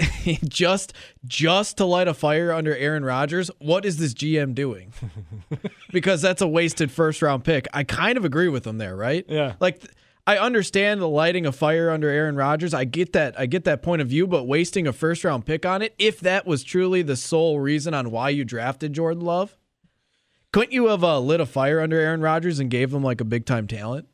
just 0.50 0.94
just 1.26 1.78
to 1.78 1.86
light 1.86 2.08
a 2.08 2.14
fire 2.14 2.52
under 2.52 2.76
Aaron 2.76 3.04
Rodgers, 3.04 3.50
what 3.60 3.86
is 3.86 3.98
this 3.98 4.14
GM 4.14 4.54
doing? 4.54 4.94
because 5.92 6.22
that's 6.22 6.42
a 6.42 6.48
wasted 6.48 6.92
first 6.92 7.22
round 7.22 7.44
pick. 7.44 7.68
I 7.74 7.84
kind 7.84 8.18
of 8.18 8.26
agree 8.26 8.50
with 8.50 8.68
him 8.68 8.78
there, 8.78 8.96
right? 8.96 9.26
Yeah. 9.28 9.54
Like 9.60 9.80
th- 9.80 9.94
I 10.28 10.38
understand 10.40 11.02
the 11.02 11.08
lighting 11.08 11.46
a 11.46 11.52
fire 11.52 11.92
under 11.92 12.10
Aaron 12.10 12.36
Rodgers. 12.36 12.74
I 12.74 12.84
get 12.84 13.14
that. 13.14 13.40
I 13.40 13.46
get 13.46 13.64
that 13.66 13.84
point 13.84 14.02
of 14.02 14.08
view, 14.08 14.26
but 14.26 14.46
wasting 14.46 14.88
a 14.88 14.94
first 14.94 15.24
round 15.24 15.46
pick 15.46 15.66
on 15.66 15.82
it, 15.84 15.94
if 16.00 16.20
that 16.22 16.48
was 16.48 16.64
truly 16.64 17.04
the 17.04 17.16
sole 17.16 17.60
reason 17.60 17.94
on 17.94 18.10
why 18.10 18.30
you 18.30 18.44
drafted 18.44 18.94
Jordan 18.94 19.24
Love, 19.24 19.56
couldn't 20.52 20.72
you 20.74 20.88
have 20.88 21.04
uh, 21.04 21.20
lit 21.20 21.42
a 21.42 21.46
fire 21.46 21.80
under 21.80 22.00
Aaron 22.00 22.22
Rodgers 22.22 22.60
and 22.60 22.72
gave 22.72 22.92
him 22.94 23.04
like 23.04 23.22
a 23.22 23.26
big 23.26 23.46
time 23.46 23.68
talent? 23.68 24.08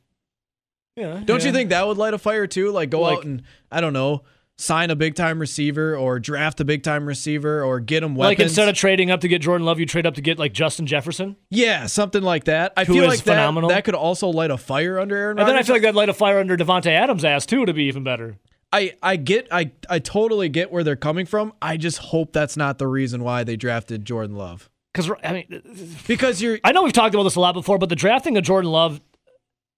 Yeah. 0.97 1.21
Don't 1.23 1.45
you 1.45 1.53
think 1.53 1.69
that 1.69 1.87
would 1.87 1.97
light 1.97 2.13
a 2.13 2.17
fire 2.17 2.45
too? 2.47 2.71
Like 2.71 2.89
go 2.89 3.01
Like- 3.01 3.19
out 3.19 3.23
and 3.23 3.43
I 3.71 3.79
don't 3.79 3.93
know, 3.93 4.23
sign 4.61 4.91
a 4.91 4.95
big 4.95 5.15
time 5.15 5.39
receiver 5.39 5.95
or 5.95 6.19
draft 6.19 6.59
a 6.59 6.65
big 6.65 6.83
time 6.83 7.05
receiver 7.05 7.63
or 7.63 7.79
get 7.79 8.03
him 8.03 8.15
weapons. 8.15 8.37
Like 8.37 8.39
instead 8.39 8.69
of 8.69 8.75
trading 8.75 9.09
up 9.09 9.21
to 9.21 9.27
get 9.27 9.41
Jordan 9.41 9.65
Love, 9.65 9.79
you 9.79 9.85
trade 9.85 10.05
up 10.05 10.13
to 10.15 10.21
get 10.21 10.37
like 10.37 10.53
Justin 10.53 10.85
Jefferson. 10.85 11.35
yeah, 11.49 11.87
something 11.87 12.21
like 12.21 12.43
that. 12.45 12.73
I 12.77 12.85
feel 12.85 13.07
like 13.07 13.19
that, 13.23 13.31
phenomenal. 13.33 13.69
that 13.69 13.83
could 13.83 13.95
also 13.95 14.27
light 14.27 14.51
a 14.51 14.57
fire 14.57 14.99
under 14.99 15.15
Aaron 15.15 15.39
And 15.39 15.47
then 15.47 15.55
I 15.55 15.63
feel 15.63 15.75
like 15.75 15.81
that 15.81 15.95
light 15.95 16.09
a 16.09 16.13
fire 16.13 16.39
under 16.39 16.55
Davante 16.55 16.91
Adams' 16.91 17.25
ass 17.25 17.45
too 17.45 17.65
to 17.65 17.73
be 17.73 17.85
even 17.85 18.03
better. 18.03 18.37
I, 18.71 18.93
I 19.03 19.17
get 19.17 19.47
I 19.51 19.71
I 19.89 19.99
totally 19.99 20.47
get 20.47 20.71
where 20.71 20.83
they're 20.83 20.95
coming 20.95 21.25
from. 21.25 21.53
I 21.61 21.75
just 21.75 21.97
hope 21.97 22.31
that's 22.31 22.55
not 22.55 22.77
the 22.77 22.87
reason 22.87 23.23
why 23.23 23.43
they 23.43 23.57
drafted 23.57 24.05
Jordan 24.05 24.35
Love. 24.35 24.69
Because 24.93 25.11
I 25.23 25.33
mean, 25.33 25.97
Because 26.07 26.41
you're 26.41 26.59
I 26.63 26.71
know 26.71 26.83
we've 26.83 26.93
talked 26.93 27.15
about 27.15 27.23
this 27.23 27.35
a 27.35 27.39
lot 27.39 27.53
before, 27.53 27.77
but 27.77 27.89
the 27.89 27.95
drafting 27.95 28.37
of 28.37 28.43
Jordan 28.43 28.71
Love, 28.71 29.01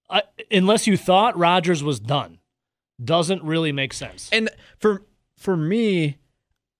I, 0.10 0.24
unless 0.52 0.86
you 0.88 0.98
thought 0.98 1.38
Rodgers 1.38 1.84
was 1.84 2.00
done, 2.00 2.40
doesn't 3.04 3.44
really 3.44 3.72
make 3.72 3.94
sense. 3.94 4.30
and 4.32 4.50
for 4.80 5.04
for 5.38 5.56
me, 5.58 6.18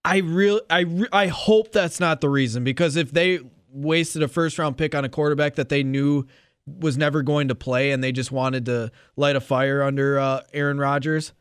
I 0.06 0.18
really 0.20 0.62
I 0.70 0.80
re- 0.82 1.08
I 1.12 1.28
hope 1.28 1.72
that's 1.72 2.00
not 2.00 2.22
the 2.22 2.30
reason 2.30 2.64
because 2.64 2.96
if 2.96 3.12
they 3.12 3.40
wasted 3.70 4.22
a 4.24 4.28
first 4.28 4.60
round 4.60 4.78
pick 4.78 4.94
on 4.96 5.04
a 5.06 5.10
quarterback 5.10 5.56
that 5.56 5.70
they 5.70 5.84
knew 5.84 6.26
was 6.66 6.98
never 6.98 7.22
going 7.24 7.48
to 7.50 7.56
play 7.56 7.92
and 7.92 8.04
they 8.04 8.12
just 8.12 8.32
wanted 8.32 8.66
to 8.68 8.92
light 9.18 9.36
a 9.36 9.42
fire 9.42 9.82
under 9.84 10.18
uh, 10.20 10.42
Aaron 10.54 10.78
Rodgers, 10.78 11.34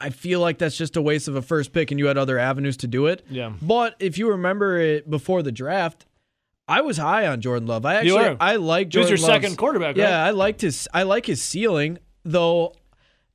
I 0.00 0.10
feel 0.10 0.38
like 0.40 0.58
that's 0.58 0.76
just 0.76 0.96
a 0.96 1.02
waste 1.02 1.26
of 1.26 1.34
a 1.36 1.42
first 1.42 1.72
pick 1.72 1.90
and 1.90 1.98
you 1.98 2.06
had 2.06 2.16
other 2.18 2.38
avenues 2.38 2.76
to 2.78 2.86
do 2.86 3.06
it. 3.06 3.24
Yeah. 3.28 3.52
But 3.60 3.96
if 3.98 4.16
you 4.18 4.28
remember 4.30 4.78
it 4.78 5.10
before 5.10 5.42
the 5.42 5.50
draft, 5.50 6.06
I 6.68 6.82
was 6.82 6.98
high 6.98 7.26
on 7.26 7.40
Jordan 7.40 7.66
Love. 7.66 7.84
I 7.84 7.94
actually. 7.96 8.36
I 8.38 8.56
like 8.56 8.92
He 8.92 8.98
was 9.00 9.08
your 9.08 9.18
Love's- 9.18 9.26
second 9.26 9.56
quarterback, 9.58 9.96
right? 9.96 10.08
Yeah, 10.08 10.24
I 10.24 10.30
liked 10.30 10.60
his 10.60 10.86
I 10.94 11.02
like 11.02 11.26
his 11.26 11.42
ceiling, 11.42 11.98
though 12.24 12.74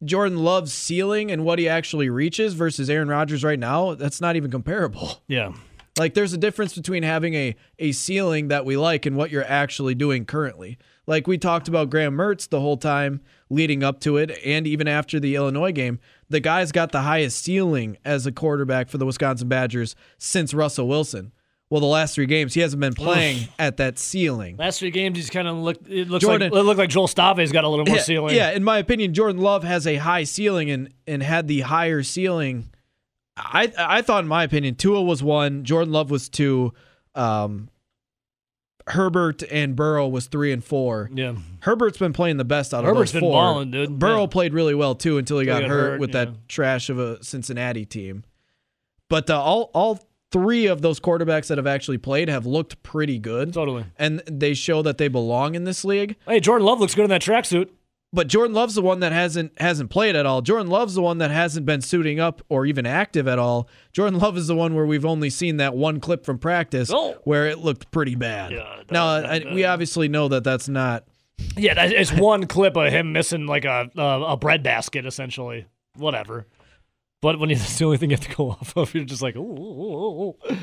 Jordan 0.06 0.38
Love's 0.38 0.74
ceiling 0.74 1.32
and 1.32 1.44
what 1.44 1.60
he 1.60 1.68
actually 1.68 2.10
reaches 2.10 2.54
versus 2.54 2.90
Aaron 2.90 3.08
Rodgers 3.08 3.44
right 3.44 3.60
now, 3.60 3.96
that's 3.96 4.22
not 4.22 4.36
even 4.36 4.52
comparable. 4.52 5.22
Yeah. 5.28 5.54
Like 5.98 6.14
there's 6.14 6.34
a 6.34 6.38
difference 6.38 6.76
between 6.76 7.04
having 7.04 7.36
a 7.36 7.56
a 7.80 7.94
ceiling 7.94 8.50
that 8.50 8.66
we 8.66 8.76
like 8.76 9.06
and 9.06 9.16
what 9.16 9.32
you're 9.32 9.46
actually 9.46 9.96
doing 9.96 10.26
currently. 10.26 10.78
Like 11.08 11.26
we 11.26 11.38
talked 11.38 11.70
about 11.70 11.90
Graham 11.90 12.16
Mertz 12.18 12.50
the 12.50 12.60
whole 12.60 12.76
time 12.76 13.22
leading 13.50 13.82
up 13.82 14.02
to 14.02 14.18
it 14.18 14.38
and 14.46 14.68
even 14.68 14.90
after 14.90 15.20
the 15.22 15.36
Illinois 15.36 15.72
game, 15.72 16.00
the 16.30 16.42
guy's 16.42 16.74
got 16.74 16.92
the 16.92 17.02
highest 17.02 17.42
ceiling 17.42 17.98
as 18.04 18.26
a 18.26 18.32
quarterback 18.32 18.90
for 18.90 18.98
the 18.98 19.06
Wisconsin 19.06 19.48
Badgers 19.48 19.96
since 20.18 20.54
Russell 20.54 20.88
Wilson. 20.88 21.32
Well, 21.70 21.82
the 21.82 21.88
last 21.88 22.14
three 22.16 22.28
games 22.28 22.54
he 22.54 22.62
hasn't 22.62 22.80
been 22.80 22.94
playing 22.94 23.48
at 23.58 23.78
that 23.78 23.98
ceiling. 23.98 24.56
Last 24.58 24.80
three 24.80 24.92
games, 24.92 25.18
he's 25.18 25.32
kind 25.32 25.48
of 25.48 25.58
looked. 25.58 25.90
It 25.90 26.08
looks 26.10 26.24
Jordan- 26.24 26.52
like 26.52 26.60
it 26.60 26.64
looked 26.64 26.78
like 26.78 26.90
Joel 26.90 27.08
Stave's 27.08 27.52
got 27.52 27.64
a 27.64 27.68
little 27.68 27.86
more 27.86 27.96
yeah, 27.96 28.02
ceiling. 28.04 28.36
Yeah, 28.36 28.52
in 28.52 28.64
my 28.64 28.78
opinion, 28.78 29.14
Jordan 29.16 29.42
Love 29.42 29.64
has 29.64 29.88
a 29.88 29.96
high 29.96 30.26
ceiling 30.26 30.70
and 30.70 30.94
and 31.08 31.24
had 31.24 31.48
the 31.48 31.62
higher 31.62 32.04
ceiling. 32.04 32.70
I 33.36 33.74
I 33.78 34.02
thought, 34.04 34.24
in 34.24 34.28
my 34.28 34.44
opinion, 34.44 34.76
Tua 34.76 35.02
was 35.02 35.24
one, 35.24 35.64
Jordan 35.64 35.92
Love 35.92 36.12
was 36.12 36.30
two, 36.30 36.72
um, 37.16 37.70
Herbert 38.88 39.42
and 39.50 39.76
Burrow 39.76 40.08
was 40.08 40.28
three 40.28 40.52
and 40.52 40.64
four. 40.64 41.10
Yeah. 41.12 41.34
Herbert's 41.62 41.98
been 41.98 42.14
playing 42.14 42.38
the 42.38 42.46
best 42.46 42.74
out 42.74 42.82
of 42.82 42.86
Herbert's 42.86 43.12
those 43.12 43.22
been 43.22 43.30
four. 43.30 43.42
balling, 43.42 43.72
dude. 43.72 43.98
Burrow 43.98 44.22
Yeah. 44.22 44.28
played 44.28 44.54
really 44.54 44.76
well 44.76 44.94
too 44.94 45.18
until 45.18 45.40
he 45.40 45.50
Until 45.50 45.62
got, 45.62 45.68
got 45.68 45.76
hurt, 45.76 45.90
hurt, 45.94 46.00
with 46.00 46.12
yeah. 46.14 46.26
that 46.26 46.48
trash 46.48 46.90
of 46.92 47.00
a 47.00 47.24
Cincinnati 47.24 47.86
team. 47.86 48.24
But 49.10 49.30
uh, 49.32 49.42
all 49.42 49.72
all 49.74 50.00
three 50.36 50.66
of 50.66 50.82
those 50.82 51.00
quarterbacks 51.00 51.48
that 51.48 51.58
have 51.58 51.66
actually 51.68 51.98
played 51.98 52.28
have 52.28 52.46
looked 52.46 52.84
pretty 52.84 53.18
good, 53.20 53.54
Totally. 53.54 53.86
and 53.98 54.22
they 54.30 54.54
show 54.54 54.82
that 54.82 54.98
they 54.98 55.08
belong 55.08 55.56
in 55.56 55.64
this 55.64 55.86
league. 55.86 56.18
Hey, 56.28 56.42
Jordan 56.42 56.66
Love 56.66 56.82
looks 56.82 56.94
good 56.94 57.06
in 57.06 57.10
that 57.10 57.22
tracksuit. 57.22 57.70
But 58.12 58.28
Jordan 58.28 58.54
Love's 58.54 58.76
the 58.76 58.82
one 58.82 59.00
that 59.02 59.12
hasn't 59.12 59.60
hasn't 59.62 59.90
played 59.90 60.16
at 60.16 60.26
all. 60.26 60.42
Jordan 60.42 60.68
Love's 60.68 60.96
the 60.96 61.02
one 61.02 61.18
that 61.20 61.32
hasn't 61.32 61.66
been 61.66 61.82
suiting 61.82 62.20
up 62.20 62.42
or 62.50 62.66
even 62.66 62.86
active 62.86 63.28
at 63.28 63.40
all. 63.40 63.68
Jordan 63.94 64.20
Love 64.20 64.38
is 64.38 64.48
the 64.48 64.56
one 64.56 64.74
where 64.76 64.86
we've 64.86 65.06
only 65.06 65.30
seen 65.30 65.58
that 65.58 65.76
one 65.76 66.00
clip 66.02 66.26
from 66.26 66.38
practice 66.38 66.90
Oh. 66.94 67.16
where 67.26 67.48
it 67.48 67.60
looked 67.60 67.92
pretty 67.92 68.16
bad. 68.16 68.52
Yeah, 68.52 68.84
now 68.92 69.16
that- 69.22 69.26
I, 69.26 69.40
that- 69.40 69.54
we 69.54 69.66
obviously 69.66 70.08
know 70.08 70.28
that 70.30 70.44
that's 70.46 70.68
not. 70.70 71.06
Yeah, 71.58 71.74
that, 71.74 71.92
it's 71.92 72.14
one 72.14 72.48
clip 72.48 72.78
of 72.78 72.92
him 72.92 73.12
missing 73.12 73.48
like 73.48 73.66
a 73.66 73.90
a, 73.98 74.22
a 74.34 74.38
bread 74.38 74.64
basket, 74.64 75.06
essentially. 75.06 75.66
Whatever. 75.98 76.46
But 77.26 77.40
that's 77.48 77.78
the 77.80 77.86
only 77.86 77.98
thing 77.98 78.12
you 78.12 78.18
have 78.18 78.28
to 78.28 78.36
go 78.36 78.52
off 78.52 78.76
of, 78.78 78.94
you're 78.94 79.04
just 79.06 79.22
like, 79.22 79.36
ooh, 79.36 79.40
ooh, 79.42 80.36
ooh, 80.52 80.58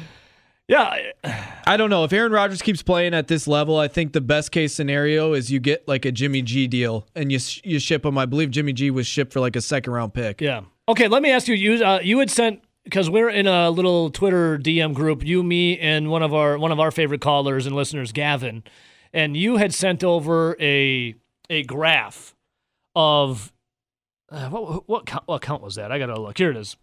yeah. 0.69 0.83
I- 1.25 1.49
I 1.65 1.77
don't 1.77 1.91
know 1.91 2.03
if 2.03 2.13
Aaron 2.13 2.33
Rodgers 2.33 2.61
keeps 2.61 2.83
playing 2.83 3.15
at 3.15 3.29
this 3.29 3.47
level. 3.47 3.79
I 3.79 3.87
think 3.87 4.13
the 4.13 4.21
best 4.21 4.51
case 4.51 4.75
scenario 4.75 5.33
is 5.33 5.51
you 5.53 5.61
get 5.61 5.87
like 5.87 6.05
a 6.05 6.11
Jimmy 6.11 6.43
G 6.43 6.67
deal 6.67 7.07
and 7.15 7.31
you 7.31 7.39
you 7.63 7.79
ship 7.79 8.05
him. 8.05 8.19
I 8.19 8.27
believe 8.27 8.51
Jimmy 8.51 8.73
G 8.73 8.91
was 8.91 9.07
shipped 9.07 9.33
for 9.33 9.39
like 9.39 9.55
a 9.55 9.61
second 9.61 9.93
round 9.93 10.13
pick. 10.13 10.41
Yeah. 10.41 10.63
Okay, 10.89 11.07
let 11.07 11.23
me 11.23 11.31
ask 11.31 11.47
you. 11.47 11.55
You 11.55 11.85
uh, 11.85 12.01
you 12.03 12.19
had 12.19 12.31
sent 12.31 12.63
because 12.83 13.09
we're 13.09 13.31
in 13.31 13.47
a 13.47 13.71
little 13.71 14.11
Twitter 14.11 14.59
DM 14.59 14.93
group. 14.93 15.25
You, 15.25 15.45
me, 15.45 15.79
and 15.79 16.11
one 16.11 16.25
of 16.25 16.35
our 16.35 16.59
one 16.59 16.73
of 16.73 16.81
our 16.81 16.91
favorite 16.91 17.21
callers 17.21 17.65
and 17.65 17.77
listeners, 17.77 18.11
Gavin, 18.11 18.65
and 19.13 19.37
you 19.37 19.59
had 19.59 19.73
sent 19.73 20.03
over 20.03 20.57
a 20.61 21.15
a 21.49 21.63
graph 21.63 22.35
of 22.97 23.52
uh, 24.33 24.49
what 24.49 24.89
what 24.89 25.07
count, 25.07 25.25
what 25.27 25.43
count 25.43 25.63
was 25.63 25.75
that? 25.77 25.93
I 25.93 25.99
gotta 25.99 26.21
look. 26.21 26.39
Here 26.39 26.51
it 26.51 26.57
is. 26.57 26.77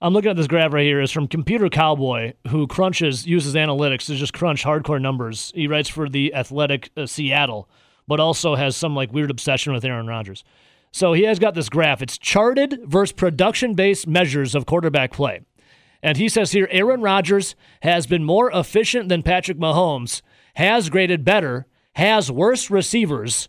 I'm 0.00 0.12
looking 0.12 0.30
at 0.30 0.36
this 0.36 0.48
graph 0.48 0.72
right 0.72 0.84
here. 0.84 1.00
It's 1.00 1.12
from 1.12 1.28
Computer 1.28 1.68
Cowboy, 1.68 2.34
who 2.48 2.66
crunches 2.66 3.26
uses 3.26 3.54
analytics 3.54 4.06
to 4.06 4.16
just 4.16 4.34
crunch 4.34 4.64
hardcore 4.64 5.00
numbers. 5.00 5.52
He 5.54 5.66
writes 5.66 5.88
for 5.88 6.08
the 6.08 6.34
Athletic 6.34 6.90
uh, 6.96 7.06
Seattle, 7.06 7.68
but 8.06 8.20
also 8.20 8.54
has 8.54 8.76
some 8.76 8.94
like 8.94 9.12
weird 9.12 9.30
obsession 9.30 9.72
with 9.72 9.84
Aaron 9.84 10.06
Rodgers. 10.06 10.44
So 10.92 11.12
he 11.12 11.22
has 11.22 11.38
got 11.38 11.54
this 11.54 11.68
graph. 11.68 12.02
It's 12.02 12.18
charted 12.18 12.80
versus 12.84 13.12
production 13.12 13.74
based 13.74 14.06
measures 14.06 14.54
of 14.54 14.66
quarterback 14.66 15.12
play. 15.12 15.40
And 16.02 16.18
he 16.18 16.28
says 16.28 16.52
here 16.52 16.68
Aaron 16.70 17.00
Rodgers 17.00 17.54
has 17.82 18.06
been 18.06 18.24
more 18.24 18.50
efficient 18.52 19.08
than 19.08 19.22
Patrick 19.22 19.58
Mahomes, 19.58 20.22
has 20.56 20.90
graded 20.90 21.24
better, 21.24 21.66
has 21.94 22.30
worse 22.30 22.70
receivers, 22.70 23.48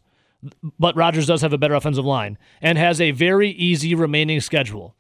but 0.79 0.95
Rodgers 0.95 1.27
does 1.27 1.41
have 1.41 1.53
a 1.53 1.57
better 1.57 1.75
offensive 1.75 2.05
line, 2.05 2.37
and 2.61 2.77
has 2.77 2.99
a 2.99 3.11
very 3.11 3.49
easy 3.49 3.95
remaining 3.95 4.41
schedule. 4.41 4.95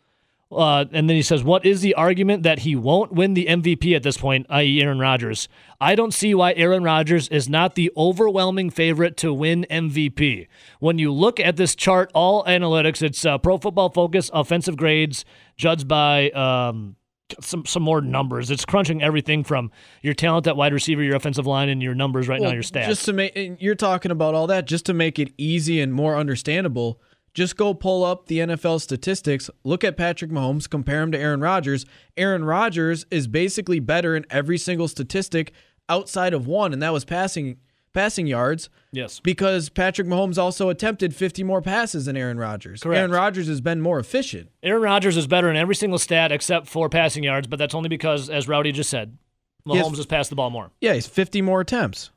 Uh, 0.51 0.85
and 0.91 1.09
then 1.09 1.15
he 1.15 1.21
says, 1.21 1.43
What 1.43 1.65
is 1.65 1.81
the 1.81 1.95
argument 1.95 2.43
that 2.43 2.59
he 2.59 2.75
won't 2.75 3.11
win 3.11 3.33
the 3.33 3.47
MVP 3.47 3.95
at 3.95 4.03
this 4.03 4.17
point, 4.17 4.45
i.e., 4.49 4.81
Aaron 4.81 4.99
Rodgers? 4.99 5.49
I 5.81 5.95
don't 5.95 6.13
see 6.13 6.33
why 6.35 6.53
Aaron 6.53 6.83
Rodgers 6.83 7.27
is 7.29 7.49
not 7.49 7.75
the 7.75 7.91
overwhelming 7.97 8.69
favorite 8.69 9.17
to 9.17 9.33
win 9.33 9.65
MVP. 9.69 10.47
When 10.79 10.99
you 10.99 11.11
look 11.11 11.39
at 11.39 11.57
this 11.57 11.75
chart, 11.75 12.11
all 12.13 12.43
analytics, 12.45 13.01
it's 13.01 13.25
uh, 13.25 13.37
pro 13.39 13.57
football 13.57 13.89
focus, 13.89 14.29
offensive 14.33 14.77
grades, 14.77 15.25
judged 15.57 15.87
by 15.87 16.29
um, 16.31 16.95
some, 17.41 17.65
some 17.65 17.83
more 17.83 18.01
numbers. 18.01 18.51
It's 18.51 18.65
crunching 18.65 19.01
everything 19.01 19.43
from 19.43 19.71
your 20.01 20.13
talent 20.13 20.47
at 20.47 20.55
wide 20.55 20.73
receiver, 20.73 21.01
your 21.01 21.15
offensive 21.15 21.45
line, 21.45 21.69
and 21.69 21.81
your 21.81 21.95
numbers 21.95 22.27
right 22.27 22.39
now, 22.39 22.47
Well, 22.47 22.53
your 22.53 22.63
stats. 22.63 22.85
Just 22.87 23.05
to 23.05 23.13
make 23.13 23.35
and 23.35 23.57
you're 23.59 23.75
talking 23.75 24.11
about 24.11 24.35
all 24.35 24.47
that 24.47 24.65
just 24.65 24.85
to 24.87 24.93
make 24.93 25.19
it 25.19 25.33
easy 25.37 25.81
and 25.81 25.93
more 25.93 26.15
understandable. 26.15 27.01
Just 27.33 27.57
go 27.57 27.73
pull 27.73 28.05
up 28.05 28.27
the 28.27 28.39
NFL 28.39 28.79
statistics, 28.79 29.49
look 29.65 29.83
at 29.83 29.97
Patrick 29.97 30.31
Mahomes, 30.31 30.69
compare 30.69 31.01
him 31.01 31.11
to 31.11 31.19
Aaron 31.19 31.41
Rodgers. 31.41 31.85
Aaron 32.15 32.45
Rodgers 32.45 33.05
is 33.11 33.27
basically 33.27 33.81
better 33.81 34.15
in 34.15 34.25
every 34.29 34.57
single 34.57 34.87
statistic 34.87 35.51
outside 35.89 36.33
of 36.33 36.47
one, 36.47 36.71
and 36.71 36.81
that 36.81 36.93
was 36.93 37.03
passing 37.03 37.57
passing 37.95 38.27
yards. 38.27 38.69
Yes. 38.91 39.19
Because 39.19 39.69
Patrick 39.69 40.07
Mahomes 40.07 40.37
also 40.37 40.69
attempted 40.69 41.15
50 41.15 41.43
more 41.43 41.61
passes 41.61 42.05
than 42.05 42.15
Aaron 42.15 42.37
Rodgers. 42.37 42.83
Correct. 42.83 42.99
Aaron 42.99 43.11
Rodgers 43.11 43.47
has 43.47 43.59
been 43.61 43.81
more 43.81 43.97
efficient. 43.99 44.49
Aaron 44.61 44.83
Rodgers 44.83 45.17
is 45.17 45.25
better 45.25 45.49
in 45.49 45.55
every 45.55 45.73
single 45.75 45.97
stat 45.97 46.31
except 46.31 46.67
for 46.67 46.87
passing 46.89 47.23
yards, 47.23 47.47
but 47.47 47.57
that's 47.57 47.73
only 47.73 47.89
because, 47.89 48.29
as 48.29 48.47
Rowdy 48.47 48.71
just 48.71 48.89
said, 48.91 49.17
He 49.65 49.75
has- 49.75 49.85
Mahomes 49.87 49.97
has 49.97 50.05
passed 50.05 50.29
the 50.29 50.35
ball 50.35 50.51
more. 50.51 50.69
Yeah, 50.79 50.93
he's 50.93 51.07
50 51.07 51.41
more 51.41 51.61
attempts. 51.61 52.11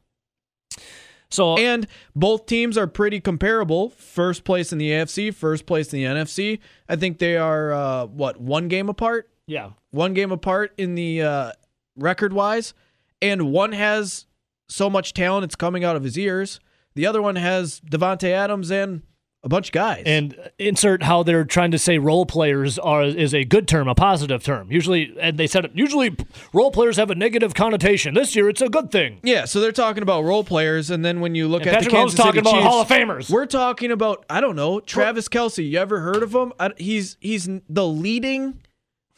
So 1.31 1.59
And 1.59 1.87
both 2.17 2.47
teams 2.47 2.79
are 2.79 2.87
pretty 2.87 3.21
comparable. 3.21 3.91
First 3.91 4.45
place 4.45 4.73
in 4.73 4.79
the 4.79 4.91
AFC, 4.91 5.31
first 5.35 5.67
place 5.67 5.93
in 5.93 5.99
the 6.01 6.07
NFC. 6.07 6.59
I 6.89 6.97
think 6.97 7.19
they 7.19 7.37
are 7.37 7.73
uh, 7.73 8.07
what 8.07 8.41
one 8.41 8.69
game 8.69 8.89
apart. 8.89 9.29
yeah, 9.47 9.71
One 9.91 10.15
game 10.15 10.33
apart 10.33 10.73
in 10.79 10.95
the 10.95 11.23
uh, 11.23 11.53
record 11.97 12.33
wise, 12.33 12.73
and 13.21 13.53
one 13.53 13.73
has 13.73 14.25
so 14.69 14.89
much 14.91 15.15
talent 15.15 15.45
it's 15.45 15.57
coming 15.57 15.85
out 15.85 15.97
of 15.97 16.03
his 16.05 16.19
ears. 16.19 16.61
The 16.95 17.07
other 17.07 17.23
one 17.23 17.37
has 17.37 17.81
Davante 17.81 18.31
Adams 18.31 18.71
and 18.71 19.03
a 19.45 19.49
bunch 19.49 19.69
of 19.69 19.73
guys. 19.73 20.03
and 20.05 20.37
insert 20.59 21.05
how 21.05 21.23
they're 21.23 21.45
trying 21.45 21.71
to 21.71 21.79
say 21.79 21.97
role 21.97 22.27
players 22.27 22.77
are 22.77 23.05
is 23.05 23.33
a 23.33 23.45
good 23.45 23.69
term, 23.69 23.87
a 23.87 23.95
positive 23.95 24.43
term. 24.43 24.71
Usually, 24.73 25.15
and 25.21 25.39
they 25.39 25.47
said 25.47 25.65
it. 25.65 25.71
Usually, 25.75 26.17
role 26.53 26.73
players 26.73 26.97
have 26.97 27.09
a 27.11 27.15
negative 27.15 27.55
connotation. 27.55 28.15
This 28.15 28.35
year, 28.35 28.49
it's 28.49 28.61
a 28.61 28.69
good 28.69 28.91
thing. 28.91 29.21
yeah, 29.23 29.45
so 29.45 29.61
they're 29.61 29.71
talking 29.71 30.03
about 30.03 30.25
role 30.25 30.43
players, 30.43 30.91
and 30.91 31.05
then 31.05 31.21
when 31.21 31.37
you 31.37 31.47
look 31.47 31.63
And 31.63 31.69
at 31.71 31.75
Patrick 31.75 31.93
the 31.93 31.97
Kansas 31.99 32.17
talking 32.17 32.33
City 32.33 32.41
about 32.41 32.53
Chiefs, 32.55 32.65
Hall 32.67 32.83
of 32.83 32.89
Famers. 32.89 33.31
We're 33.31 33.47
talking 33.47 33.93
about 33.93 34.27
I 34.29 34.41
don't 34.41 34.57
know 34.57 34.81
Travis 34.81 35.29
Kelce. 35.29 35.71
You 35.71 35.79
ever 35.79 36.01
heard 36.01 36.25
of 36.25 36.35
him? 36.35 36.53
I, 36.59 36.73
he's 36.77 37.17
he's 37.21 37.49
the 37.69 37.87
leading 37.87 38.61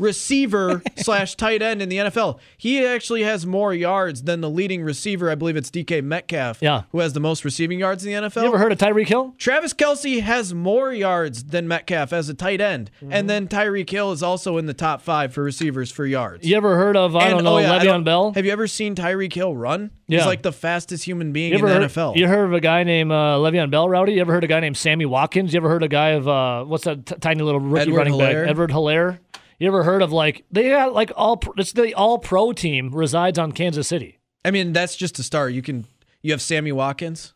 receiver 0.01 0.83
slash 0.97 1.35
tight 1.37 1.63
end 1.63 1.81
in 1.83 1.89
the 1.89 1.97
NFL. 1.99 2.39
He 2.57 2.85
actually 2.85 3.23
has 3.23 3.47
more 3.47 3.73
yards 3.75 4.23
than 4.23 4.41
the 4.41 4.51
leading 4.51 4.83
receiver. 4.83 5.31
I 5.31 5.35
believe 5.35 5.57
it's 5.57 5.71
DK 5.71 6.03
Metcalf. 6.03 6.59
Yeah. 6.61 6.83
who 6.93 6.99
has 7.01 7.13
the 7.13 7.21
most 7.21 7.45
receiving 7.45 7.79
yards 7.79 8.05
in 8.05 8.13
the 8.13 8.29
NFL. 8.29 8.43
You 8.43 8.49
ever 8.49 8.59
heard 8.59 8.73
of 8.73 8.79
Tyreek 8.79 9.07
Hill? 9.09 9.35
Travis 9.39 9.73
Kelce 9.73 10.21
has 10.23 10.53
more 10.55 10.93
yards 10.93 11.45
than 11.45 11.69
Metcalf 11.69 12.13
as 12.13 12.29
a 12.29 12.35
tight 12.35 12.61
end, 12.61 12.91
Mm-hmm. 13.01 13.13
and 13.13 13.31
then 13.31 13.47
Tyreek 13.49 13.89
Hill 13.91 14.13
is 14.13 14.23
also 14.23 14.57
in 14.59 14.67
the 14.67 14.75
top 14.75 15.01
five 15.03 15.33
for 15.33 15.43
receivers 15.43 15.91
for 15.93 16.05
yards. 16.07 16.47
You 16.47 16.57
ever 16.57 16.77
heard 16.77 16.97
of 16.97 17.15
I 17.15 17.27
And- 17.27 17.35
don't 17.35 17.45
know 17.45 17.57
oh, 17.57 17.59
yeah, 17.59 17.79
Le'Veon 17.79 18.05
Bell? 18.05 18.33
Have 18.33 18.45
you 18.47 18.53
ever 18.53 18.67
seen 18.67 18.95
Tyreek 18.95 19.33
Hill 19.33 19.55
run? 19.57 19.91
Yeah. 20.09 20.19
He's 20.19 20.27
like 20.27 20.43
the 20.43 20.53
fastest 20.53 21.05
human 21.05 21.33
being 21.33 21.53
in 21.53 21.61
the 21.61 21.69
heard, 21.69 21.83
NFL. 21.91 22.17
You 22.17 22.27
heard 22.27 22.45
of 22.47 22.53
a 22.53 22.61
guy 22.61 22.83
named 22.85 23.13
uh, 23.13 23.37
Le'Veon 23.39 23.71
Bell, 23.71 23.89
Rowdy? 23.89 24.15
You 24.15 24.21
ever 24.23 24.33
heard 24.33 24.43
of 24.45 24.49
a 24.49 24.53
guy 24.53 24.61
named 24.61 24.77
Sammy 24.77 25.07
Watkins? 25.07 25.53
You 25.53 25.59
ever 25.59 25.69
heard 25.69 25.83
of 25.83 25.87
a 25.87 25.89
guy 25.89 26.09
of 26.11 26.27
uh, 26.29 26.65
what's 26.65 26.85
that 26.85 27.07
t- 27.07 27.15
tiny 27.21 27.43
little 27.43 27.61
rookie 27.61 27.83
Edward 27.83 27.97
running 27.99 28.15
Helaire? 28.15 28.43
back, 28.45 28.51
Edward 28.51 28.71
Helaire? 28.71 29.19
You 29.61 29.69
ever 29.69 29.85
heard 29.85 30.01
of 30.03 30.11
like 30.11 30.45
they 30.51 30.71
got 30.71 30.95
like 30.95 31.13
all 31.17 31.41
it's 31.59 31.73
the 31.73 31.95
all 31.95 32.19
pro 32.19 32.53
team 32.53 32.91
resides 32.93 33.39
on 33.39 33.53
Kansas 33.53 33.87
City. 33.87 34.19
I 34.45 34.51
mean, 34.51 34.73
that's 34.73 34.97
just 34.97 35.19
a 35.19 35.23
start. 35.23 35.53
You 35.53 35.61
can 35.63 35.87
you 36.23 36.33
have 36.33 36.41
Sammy 36.41 36.73
Watkins. 36.73 37.35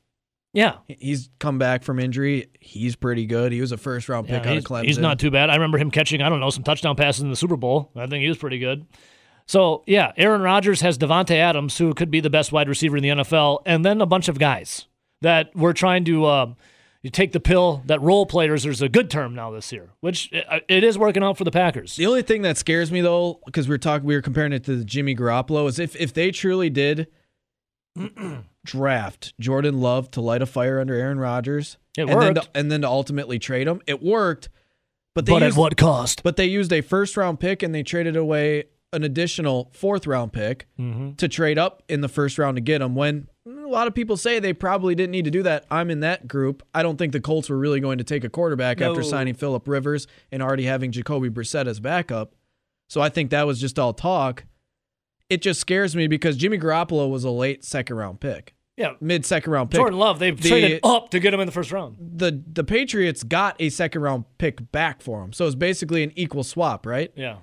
Yeah, 0.54 0.76
He's 0.86 1.28
come 1.40 1.58
back 1.58 1.82
from 1.82 1.98
injury. 1.98 2.46
He's 2.60 2.94
pretty 2.96 3.26
good. 3.26 3.50
He 3.52 3.60
was 3.60 3.72
a 3.72 3.76
first 3.76 4.08
round 4.08 4.28
Yeah, 4.28 4.38
pick 4.38 4.46
out 4.46 4.54
he's, 4.54 4.64
of 4.64 4.70
Clemson. 4.70 4.84
he's 4.84 4.98
not 4.98 5.18
too 5.18 5.30
bad. 5.30 5.50
I 5.50 5.54
remember 5.54 5.78
him 5.78 5.90
catching 5.90 6.22
I 6.22 6.28
don't 6.28 6.40
know 6.40 6.50
some 6.50 6.62
touchdown 6.62 6.96
passes 6.96 7.22
in 7.22 7.28
the 7.30 7.36
Super 7.36 7.56
Bowl. 7.56 7.90
I 7.94 8.06
think 8.06 8.22
he 8.22 8.28
was 8.28 8.38
pretty 8.38 8.58
good. 8.58 8.86
So 9.46 9.82
yeah, 9.86 10.12
Aaron 10.16 10.40
Rodgers 10.40 10.80
has 10.80 10.96
Davante 10.96 11.36
Adams, 11.36 11.76
who 11.76 11.92
could 11.92 12.10
be 12.10 12.20
the 12.20 12.30
best 12.30 12.52
wide 12.52 12.68
receiver 12.68 12.96
in 12.96 13.02
the 13.02 13.08
NFL, 13.10 13.62
and 13.66 13.84
then 13.84 14.00
a 14.00 14.06
bunch 14.06 14.28
of 14.28 14.38
guys 14.38 14.86
that 15.20 15.54
we're 15.54 15.74
trying 15.74 16.04
to. 16.06 16.24
Uh, 16.24 16.54
you 17.04 17.10
take 17.10 17.30
the 17.30 17.38
pill 17.38 17.82
that 17.86 18.00
role 18.02 18.26
players 18.26 18.66
is 18.66 18.82
a 18.82 18.88
good 18.88 19.08
term 19.10 19.34
now 19.34 19.52
this 19.52 19.70
year, 19.70 19.90
which 20.00 20.32
uh, 20.32 20.58
it 20.68 20.82
is 20.82 20.98
working 20.98 21.22
out 21.22 21.36
for 21.38 21.44
the 21.44 21.50
Packers. 21.52 21.94
The 21.94 22.06
only 22.06 22.22
thing 22.22 22.42
that 22.42 22.56
scares 22.58 22.90
me 22.90 23.00
though, 23.00 23.38
because 23.46 23.68
we 23.68 23.74
are 23.76 23.78
talking, 23.78 24.06
we 24.08 24.16
were 24.16 24.22
comparing 24.22 24.52
it 24.52 24.64
to 24.64 24.82
Jimmy 24.84 25.14
Garoppolo, 25.14 25.68
is 25.68 25.78
if 25.78 25.94
if 25.94 26.12
they 26.12 26.32
truly 26.32 26.70
did 26.70 27.06
draft 28.64 29.34
Jordan 29.38 29.80
Love 29.80 30.10
to 30.12 30.20
light 30.20 30.42
a 30.42 30.46
fire 30.46 30.80
under 30.80 30.94
Aaron 30.94 31.18
Rodgers, 31.18 31.76
It 31.96 32.02
and 32.02 32.10
then 32.20 32.34
worked. 32.34 32.52
to, 32.54 32.58
and 32.58 32.70
then 32.72 32.80
to 32.82 32.88
ultimately 32.88 33.38
trade 33.38 33.68
him, 33.68 33.80
it 33.86 34.02
worked. 34.02 34.48
But 35.14 35.26
they 35.26 35.32
But 35.32 35.42
at 35.42 35.46
used, 35.46 35.58
what 35.58 35.76
cost? 35.76 36.22
But 36.22 36.36
they 36.36 36.46
used 36.46 36.72
a 36.72 36.80
first 36.80 37.16
round 37.16 37.38
pick 37.38 37.62
and 37.62 37.74
they 37.74 37.82
traded 37.82 38.16
away 38.16 38.64
an 38.92 39.04
additional 39.04 39.70
fourth 39.74 40.06
round 40.06 40.32
pick 40.32 40.66
Mm-hmm. 40.78 41.12
to 41.14 41.28
trade 41.28 41.58
up 41.58 41.82
in 41.88 42.00
the 42.00 42.08
first 42.08 42.38
round 42.38 42.56
to 42.56 42.60
get 42.60 42.80
him. 42.82 42.94
When 42.94 43.28
a 43.64 43.68
lot 43.68 43.86
of 43.86 43.94
people 43.94 44.16
say 44.16 44.38
they 44.38 44.52
probably 44.52 44.94
didn't 44.94 45.10
need 45.12 45.24
to 45.24 45.30
do 45.30 45.42
that. 45.44 45.64
I'm 45.70 45.90
in 45.90 46.00
that 46.00 46.28
group. 46.28 46.62
I 46.74 46.82
don't 46.82 46.96
think 46.96 47.12
the 47.12 47.20
Colts 47.20 47.48
were 47.48 47.56
really 47.58 47.80
going 47.80 47.98
to 47.98 48.04
take 48.04 48.24
a 48.24 48.28
quarterback 48.28 48.80
after 48.80 49.02
signing 49.02 49.34
Philip 49.34 49.66
Rivers 49.68 50.06
and 50.30 50.42
already 50.42 50.64
having 50.64 50.92
Jacoby 50.92 51.30
Brissett 51.30 51.66
as 51.66 51.80
backup. 51.80 52.34
So 52.88 53.00
I 53.00 53.08
think 53.08 53.30
that 53.30 53.46
was 53.46 53.60
just 53.60 53.78
all 53.78 53.92
talk. 53.92 54.44
It 55.30 55.40
just 55.42 55.60
scares 55.60 55.96
me 55.96 56.06
because 56.06 56.36
Jimmy 56.36 56.58
Garoppolo 56.58 57.10
was 57.10 57.24
a 57.24 57.30
late 57.30 57.64
second 57.64 57.96
round 57.96 58.20
pick, 58.20 58.54
Yeah, 58.76 58.92
mid 59.00 59.24
second 59.24 59.52
round 59.52 59.70
pick. 59.70 59.78
Jordan 59.78 59.98
Love. 59.98 60.18
They 60.18 60.30
The- 60.32 60.48
traded 60.48 60.80
up 60.84 61.10
to 61.10 61.18
get 61.18 61.32
him 61.32 61.40
in 61.40 61.46
the 61.46 61.52
first 61.52 61.72
round. 61.72 61.96
The 61.98 62.42
the 62.52 62.62
Patriots 62.62 63.22
got 63.22 63.56
a 63.58 63.70
second 63.70 64.02
round 64.02 64.24
pick 64.38 64.70
back 64.70 65.00
for 65.00 65.22
him, 65.24 65.32
so 65.32 65.46
it's 65.46 65.54
basically 65.54 66.02
an 66.02 66.12
equal 66.14 66.44
swap, 66.44 66.84
right? 66.84 67.10
Yeah, 67.16 67.38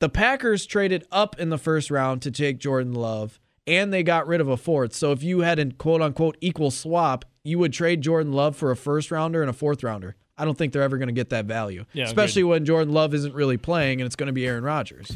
The 0.00 0.08
Packers 0.08 0.66
traded 0.66 1.04
up 1.12 1.38
in 1.38 1.50
the 1.50 1.58
first 1.58 1.88
round 1.90 2.20
to 2.22 2.30
take 2.32 2.58
Jordan 2.58 2.92
Love, 2.94 3.38
and 3.66 3.92
they 3.92 4.02
got 4.02 4.26
rid 4.26 4.40
of 4.40 4.48
a 4.48 4.56
fourth. 4.56 4.92
So 4.94 5.12
if 5.12 5.22
you 5.22 5.40
had 5.40 5.58
a 5.58 5.70
quote 5.72 6.02
unquote 6.02 6.36
equal 6.40 6.70
swap, 6.70 7.24
you 7.44 7.58
would 7.58 7.72
trade 7.72 8.00
Jordan 8.00 8.32
Love 8.32 8.56
for 8.56 8.70
a 8.70 8.76
first 8.76 9.10
rounder 9.10 9.40
and 9.42 9.50
a 9.50 9.52
fourth 9.52 9.82
rounder. 9.82 10.16
I 10.38 10.44
don't 10.44 10.56
think 10.56 10.72
they're 10.72 10.82
ever 10.82 10.96
going 10.98 11.08
to 11.08 11.12
get 11.14 11.30
that 11.30 11.44
value, 11.44 11.84
Yeah, 11.92 12.04
especially 12.04 12.42
when 12.42 12.64
Jordan 12.64 12.92
Love 12.94 13.14
isn't 13.14 13.34
really 13.34 13.56
playing 13.58 14.00
and 14.00 14.06
it's 14.06 14.16
going 14.16 14.28
to 14.28 14.32
be 14.32 14.46
Aaron 14.46 14.64
Rodgers. 14.64 15.12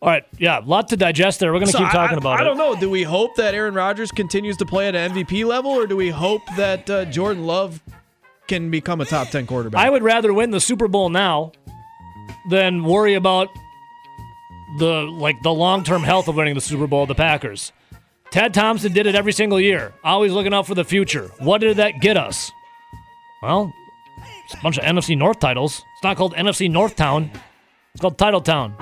All 0.00 0.08
right, 0.10 0.24
yeah, 0.38 0.60
a 0.60 0.64
lot 0.64 0.88
to 0.88 0.96
digest 0.96 1.40
there. 1.40 1.52
We're 1.52 1.58
going 1.58 1.66
to 1.66 1.72
So 1.72 1.78
keep 1.78 1.90
talking 1.90 2.16
I, 2.16 2.20
about 2.20 2.38
I 2.38 2.38
it. 2.38 2.40
I 2.42 2.44
don't 2.44 2.58
know. 2.58 2.76
Do 2.78 2.88
we 2.88 3.02
hope 3.02 3.34
that 3.36 3.54
Aaron 3.54 3.74
Rodgers 3.74 4.12
continues 4.12 4.56
to 4.58 4.66
play 4.66 4.86
at 4.86 4.94
an 4.94 5.10
MVP 5.12 5.44
level, 5.44 5.72
or 5.72 5.88
do 5.88 5.96
we 5.96 6.10
hope 6.10 6.42
that 6.56 6.88
uh, 6.88 7.04
Jordan 7.06 7.46
Love 7.46 7.82
can 8.46 8.70
become 8.70 9.00
a 9.00 9.04
top 9.04 9.28
ten 9.30 9.44
quarterback? 9.44 9.84
I 9.84 9.90
would 9.90 10.04
rather 10.04 10.32
win 10.32 10.52
the 10.52 10.60
Super 10.60 10.86
Bowl 10.86 11.08
now 11.08 11.50
than 12.48 12.84
worry 12.84 13.14
about 13.14 13.48
the 14.78 15.02
like 15.02 15.42
the 15.42 15.52
long 15.52 15.84
term 15.84 16.02
health 16.02 16.28
of 16.28 16.36
winning 16.36 16.54
the 16.54 16.60
Super 16.60 16.86
Bowl. 16.86 17.06
The 17.06 17.14
Packers. 17.14 17.72
Ted 18.30 18.52
Thompson 18.52 18.92
did 18.92 19.06
it 19.06 19.14
every 19.14 19.32
single 19.32 19.58
year, 19.58 19.94
always 20.04 20.32
looking 20.32 20.52
out 20.52 20.66
for 20.66 20.74
the 20.74 20.84
future. 20.84 21.30
What 21.38 21.62
did 21.62 21.78
that 21.78 22.00
get 22.00 22.18
us? 22.18 22.52
Well, 23.42 23.72
it's 24.44 24.54
a 24.54 24.62
bunch 24.62 24.76
of 24.76 24.84
NFC 24.84 25.16
North 25.16 25.40
titles. 25.40 25.82
It's 25.94 26.04
not 26.04 26.16
called 26.18 26.34
NFC 26.34 26.70
North 26.70 26.94
Town. 26.94 27.30
It's 27.94 28.00
called 28.02 28.18
Title 28.18 28.42
Town. 28.42 28.74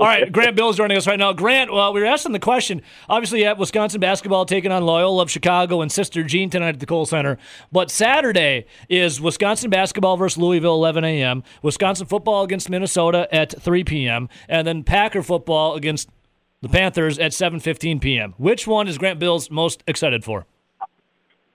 All 0.00 0.06
right, 0.06 0.32
Grant 0.32 0.56
Bill's 0.56 0.78
joining 0.78 0.96
us 0.96 1.06
right 1.06 1.18
now. 1.18 1.34
Grant, 1.34 1.70
well, 1.70 1.92
we 1.92 2.00
were 2.00 2.06
asking 2.06 2.32
the 2.32 2.38
question. 2.38 2.80
Obviously, 3.10 3.42
have 3.42 3.58
Wisconsin 3.58 4.00
basketball 4.00 4.46
taking 4.46 4.72
on 4.72 4.82
Loyola 4.82 5.24
of 5.24 5.30
Chicago 5.30 5.82
and 5.82 5.92
Sister 5.92 6.22
Jean 6.22 6.48
tonight 6.48 6.70
at 6.70 6.80
the 6.80 6.86
Kohl 6.86 7.04
Center. 7.04 7.36
But 7.70 7.90
Saturday 7.90 8.64
is 8.88 9.20
Wisconsin 9.20 9.68
basketball 9.68 10.16
versus 10.16 10.38
Louisville, 10.38 10.76
11 10.76 11.04
a.m. 11.04 11.42
Wisconsin 11.60 12.06
football 12.06 12.44
against 12.44 12.70
Minnesota 12.70 13.28
at 13.30 13.60
3 13.60 13.84
p.m. 13.84 14.30
And 14.48 14.66
then 14.66 14.84
Packer 14.84 15.22
football 15.22 15.74
against 15.74 16.08
the 16.62 16.70
Panthers 16.70 17.18
at 17.18 17.32
7:15 17.32 18.00
p.m. 18.00 18.32
Which 18.38 18.66
one 18.66 18.88
is 18.88 18.96
Grant 18.96 19.18
Bill's 19.18 19.50
most 19.50 19.84
excited 19.86 20.24
for? 20.24 20.46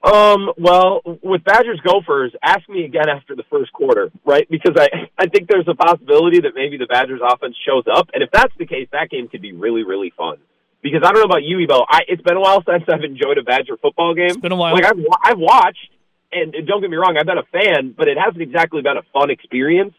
Um, 0.05 0.51
well, 0.59 1.01
with 1.23 1.43
Badgers 1.43 1.79
Gophers, 1.83 2.31
ask 2.43 2.69
me 2.69 2.85
again 2.85 3.09
after 3.09 3.35
the 3.35 3.43
first 3.49 3.73
quarter, 3.73 4.11
right? 4.23 4.47
Because 4.49 4.75
I, 4.77 5.09
I 5.17 5.27
think 5.27 5.49
there's 5.49 5.67
a 5.67 5.73
possibility 5.73 6.41
that 6.41 6.51
maybe 6.53 6.77
the 6.77 6.85
Badgers 6.85 7.21
offense 7.23 7.55
shows 7.65 7.85
up. 7.91 8.09
And 8.13 8.21
if 8.21 8.29
that's 8.31 8.53
the 8.59 8.67
case, 8.67 8.87
that 8.91 9.09
game 9.09 9.27
could 9.27 9.41
be 9.41 9.53
really, 9.53 9.83
really 9.83 10.13
fun. 10.15 10.37
Because 10.83 11.01
I 11.03 11.11
don't 11.11 11.21
know 11.21 11.25
about 11.25 11.43
you, 11.43 11.59
Ebo. 11.59 11.83
I, 11.89 12.01
it's 12.07 12.21
been 12.21 12.37
a 12.37 12.39
while 12.39 12.63
since 12.69 12.83
I've 12.87 13.03
enjoyed 13.03 13.39
a 13.39 13.43
Badger 13.43 13.77
football 13.77 14.13
game. 14.13 14.27
It's 14.27 14.37
been 14.37 14.51
a 14.51 14.55
while. 14.55 14.75
Like 14.75 14.85
I've, 14.85 14.99
I've 15.23 15.39
watched, 15.39 15.89
and 16.31 16.53
don't 16.67 16.81
get 16.81 16.91
me 16.91 16.97
wrong, 16.97 17.17
I've 17.17 17.25
been 17.25 17.39
a 17.39 17.49
fan, 17.51 17.95
but 17.97 18.07
it 18.07 18.17
hasn't 18.17 18.41
exactly 18.41 18.83
been 18.83 18.97
a 18.97 19.03
fun 19.11 19.31
experience. 19.31 19.95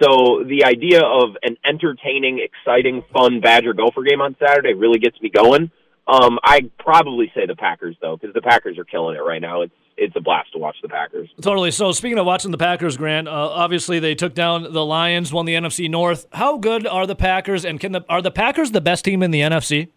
So 0.00 0.44
the 0.46 0.64
idea 0.64 1.02
of 1.02 1.30
an 1.42 1.56
entertaining, 1.64 2.38
exciting, 2.38 3.02
fun 3.12 3.40
Badger 3.40 3.74
Gopher 3.74 4.04
game 4.04 4.20
on 4.20 4.36
Saturday 4.38 4.74
really 4.74 5.00
gets 5.00 5.20
me 5.20 5.28
going. 5.28 5.72
Um, 6.08 6.38
I'd 6.42 6.76
probably 6.78 7.30
say 7.34 7.44
the 7.46 7.54
Packers 7.54 7.96
though, 8.00 8.16
because 8.16 8.34
the 8.34 8.40
Packers 8.40 8.78
are 8.78 8.84
killing 8.84 9.16
it 9.16 9.20
right 9.20 9.42
now. 9.42 9.62
It's 9.62 9.74
it's 9.98 10.16
a 10.16 10.20
blast 10.20 10.52
to 10.52 10.58
watch 10.58 10.76
the 10.80 10.88
Packers. 10.88 11.28
Totally. 11.40 11.70
So 11.70 11.92
speaking 11.92 12.18
of 12.18 12.24
watching 12.24 12.50
the 12.50 12.58
Packers, 12.58 12.96
Grant, 12.96 13.26
uh, 13.28 13.32
obviously 13.32 13.98
they 13.98 14.14
took 14.14 14.32
down 14.32 14.72
the 14.72 14.84
Lions, 14.84 15.32
won 15.32 15.44
the 15.44 15.54
NFC 15.54 15.90
North. 15.90 16.26
How 16.32 16.56
good 16.56 16.86
are 16.86 17.06
the 17.06 17.16
Packers, 17.16 17.64
and 17.64 17.78
can 17.78 17.92
the 17.92 18.04
are 18.08 18.22
the 18.22 18.30
Packers 18.30 18.70
the 18.70 18.80
best 18.80 19.04
team 19.04 19.22
in 19.22 19.32
the 19.32 19.40
NFC? 19.40 19.88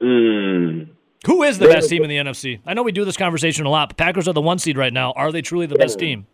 Mm. 0.00 0.88
Who 1.26 1.42
is 1.42 1.58
the 1.58 1.68
best 1.68 1.88
team 1.88 2.02
in 2.02 2.08
the 2.08 2.16
NFC? 2.16 2.60
I 2.66 2.74
know 2.74 2.82
we 2.82 2.92
do 2.92 3.04
this 3.04 3.16
conversation 3.16 3.64
a 3.66 3.70
lot, 3.70 3.90
but 3.90 3.96
Packers 3.96 4.26
are 4.28 4.32
the 4.32 4.40
one 4.40 4.58
seed 4.58 4.76
right 4.76 4.92
now. 4.92 5.12
Are 5.12 5.30
they 5.30 5.42
truly 5.42 5.66
the 5.66 5.76
best 5.76 5.98
team? 5.98 6.26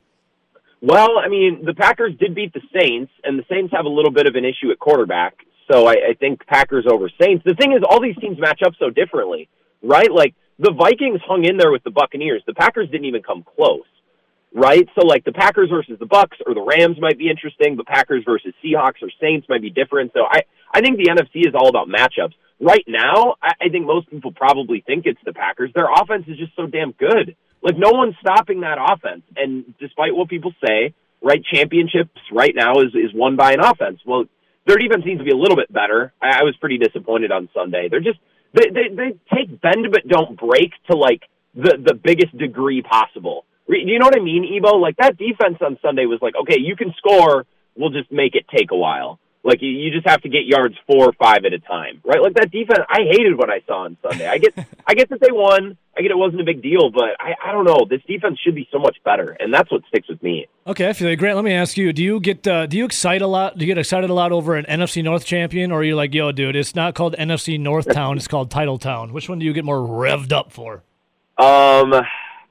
Well, 0.81 1.19
I 1.19 1.29
mean, 1.29 1.65
the 1.65 1.75
Packers 1.75 2.13
did 2.19 2.35
beat 2.35 2.53
the 2.53 2.61
Saints, 2.77 3.13
and 3.23 3.39
the 3.39 3.45
Saints 3.49 3.73
have 3.73 3.85
a 3.85 3.89
little 3.89 4.11
bit 4.11 4.27
of 4.27 4.35
an 4.35 4.45
issue 4.45 4.71
at 4.71 4.79
quarterback. 4.79 5.35
So 5.71 5.87
I, 5.87 5.93
I 6.11 6.15
think 6.19 6.47
Packers 6.47 6.87
over 6.91 7.11
Saints. 7.21 7.45
The 7.45 7.55
thing 7.55 7.73
is, 7.73 7.81
all 7.89 8.01
these 8.01 8.17
teams 8.17 8.39
match 8.39 8.61
up 8.67 8.75
so 8.79 8.91
differently, 8.91 9.49
right? 9.83 10.11
Like 10.11 10.35
the 10.59 10.73
Vikings 10.73 11.21
hung 11.27 11.45
in 11.45 11.57
there 11.57 11.73
with 11.73 11.83
the 11.85 11.91
Buccaneers. 11.91 12.43
The 12.47 12.55
Packers 12.55 12.89
didn't 12.91 13.07
even 13.07 13.23
come 13.23 13.45
close. 13.57 13.85
right? 14.55 14.89
So 14.99 15.07
like 15.07 15.25
the 15.25 15.33
Packers 15.33 15.71
versus 15.71 15.99
the 15.99 16.07
Bucks 16.07 16.37
or 16.47 16.55
the 16.55 16.63
Rams 16.63 16.99
might 17.01 17.19
be 17.19 17.31
interesting. 17.31 17.77
The 17.77 17.85
Packers 17.85 18.25
versus 18.25 18.55
Seahawks 18.65 19.03
or 19.03 19.11
Saints 19.21 19.47
might 19.49 19.63
be 19.63 19.71
different. 19.71 20.13
So 20.15 20.21
I 20.31 20.43
I 20.73 20.81
think 20.81 20.99
the 20.99 21.11
NFC 21.11 21.47
is 21.47 21.55
all 21.55 21.69
about 21.69 21.89
matchups. 21.89 22.35
Right 22.61 22.85
now, 22.87 23.37
I, 23.43 23.53
I 23.63 23.69
think 23.71 23.87
most 23.87 24.11
people 24.11 24.33
probably 24.33 24.83
think 24.87 25.07
it's 25.07 25.21
the 25.25 25.33
Packers. 25.33 25.71
Their 25.75 25.89
offense 25.93 26.25
is 26.29 26.39
just 26.39 26.55
so 26.57 26.67
damn 26.67 26.93
good. 26.93 27.37
Like 27.63 27.77
no 27.79 27.91
one's 27.93 28.15
stopping 28.21 28.61
that 28.61 28.79
offense. 28.81 29.23
And 29.37 29.75
despite 29.81 30.15
what 30.15 30.29
people 30.29 30.53
say, 30.67 30.95
right, 31.23 31.43
championships 31.55 32.21
right 32.33 32.55
now 32.55 32.81
is 32.81 32.95
is 32.95 33.13
won 33.15 33.37
by 33.37 33.53
an 33.53 33.61
offense. 33.61 34.01
Well, 34.07 34.25
their 34.67 34.77
defense 34.77 35.05
seems 35.05 35.19
to 35.19 35.25
be 35.25 35.31
a 35.33 35.37
little 35.37 35.57
bit 35.57 35.73
better. 35.73 36.13
I, 36.21 36.41
I 36.41 36.43
was 36.43 36.57
pretty 36.61 36.79
disappointed 36.79 37.33
on 37.33 37.49
Sunday. 37.55 37.89
They're 37.89 38.01
just 38.01 38.19
they, 38.55 38.69
they 38.69 38.95
they 38.95 39.19
take 39.35 39.61
bend 39.61 39.89
but 39.91 40.07
don't 40.09 40.39
break 40.39 40.73
to 40.91 40.97
like 40.97 41.23
the 41.55 41.77
the 41.85 41.95
biggest 41.95 42.37
degree 42.37 42.83
possible. 42.83 43.45
You 43.69 43.99
know 43.99 44.07
what 44.07 44.17
I 44.17 44.23
mean, 44.23 44.45
Ebo? 44.57 44.77
Like 44.77 44.97
that 44.97 45.17
defense 45.17 45.59
on 45.65 45.79
Sunday 45.81 46.05
was 46.05 46.19
like, 46.21 46.35
okay, 46.43 46.59
you 46.59 46.77
can 46.77 46.93
score, 46.99 47.47
we'll 47.77 47.91
just 47.91 48.11
make 48.13 48.35
it 48.35 48.45
take 48.55 48.71
a 48.71 48.77
while. 48.77 49.19
Like 49.45 49.61
you, 49.61 49.71
you 49.71 49.91
just 49.91 50.09
have 50.09 50.23
to 50.23 50.29
get 50.29 50.47
yards 50.47 50.77
four 50.87 51.07
or 51.07 51.13
five 51.13 51.45
at 51.45 51.53
a 51.53 51.59
time, 51.59 52.01
right? 52.05 52.23
Like 52.23 52.35
that 52.35 52.53
defense, 52.53 52.81
I 52.89 53.01
hated 53.11 53.37
what 53.37 53.51
I 53.51 53.61
saw 53.67 53.85
on 53.85 53.97
Sunday. 54.01 54.29
I 54.29 54.39
get, 54.39 54.55
I 54.87 54.95
get 54.95 55.11
that 55.11 55.21
they 55.21 55.33
won. 55.33 55.77
I 55.97 56.01
get 56.01 56.11
it 56.11 56.17
wasn't 56.17 56.41
a 56.41 56.45
big 56.45 56.63
deal, 56.63 56.91
but 56.91 57.11
I, 57.19 57.35
I 57.45 57.53
don't 57.53 57.65
know. 57.65 57.85
This 57.89 58.01
defense 58.07 58.39
should 58.43 58.55
be 58.55 58.67
so 58.73 58.79
much 58.79 58.97
better, 59.05 59.37
and 59.39 59.53
that's 59.53 59.71
what 59.71 59.83
sticks 59.89 60.09
with 60.09 60.23
me. 60.23 60.47
Okay, 60.67 60.89
I 60.89 60.93
feel 60.93 61.09
like 61.09 61.19
Grant. 61.19 61.37
Let 61.37 61.45
me 61.45 61.53
ask 61.53 61.77
you: 61.77 61.93
Do 61.93 62.03
you 62.03 62.19
get 62.21 62.47
uh, 62.47 62.67
do 62.67 62.79
you 62.79 62.85
excite 62.85 63.21
a 63.21 63.27
lot? 63.27 63.59
Do 63.59 63.67
you 63.67 63.67
get 63.67 63.79
excited 63.79 64.09
a 64.09 64.15
lot 64.15 64.33
over 64.33 64.55
an 64.55 64.65
NFC 64.67 65.03
North 65.03 65.27
champion, 65.27 65.71
or 65.71 65.81
are 65.81 65.85
you 65.85 65.97
like, 65.97 66.15
yo, 66.15 66.33
dude, 66.33 66.57
it's 66.57 66.75
not 66.75 66.95
called 66.95 67.15
NFC 67.19 67.61
North 67.61 67.93
Town, 67.93 68.17
it's 68.17 68.29
called 68.29 68.51
Title 68.51 68.79
Town? 68.79 69.13
Which 69.13 69.29
one 69.29 69.39
do 69.39 69.45
you 69.45 69.53
get 69.53 69.65
more 69.65 69.81
revved 69.81 70.33
up 70.33 70.51
for? 70.51 70.83
Um, 71.37 71.93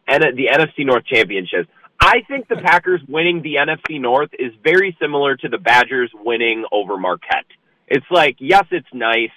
and 0.08 0.24
the 0.36 0.50
NFC 0.52 0.86
North 0.86 1.06
championships. 1.06 1.70
I 2.02 2.24
think 2.28 2.48
the 2.48 2.56
Packers 2.56 3.00
winning 3.08 3.44
the 3.44 3.56
NFC 3.56 4.02
North 4.02 4.32
is 4.38 4.52
very 4.64 4.98
similar 5.00 5.38
to 5.38 5.48
the 5.48 5.60
Badgers 5.60 6.12
winning 6.16 6.66
over 6.72 6.98
Marquette. 6.98 7.46
It's 7.88 8.06
like, 8.10 8.38
yes, 8.40 8.66
it's 8.72 8.88
nice, 8.92 9.30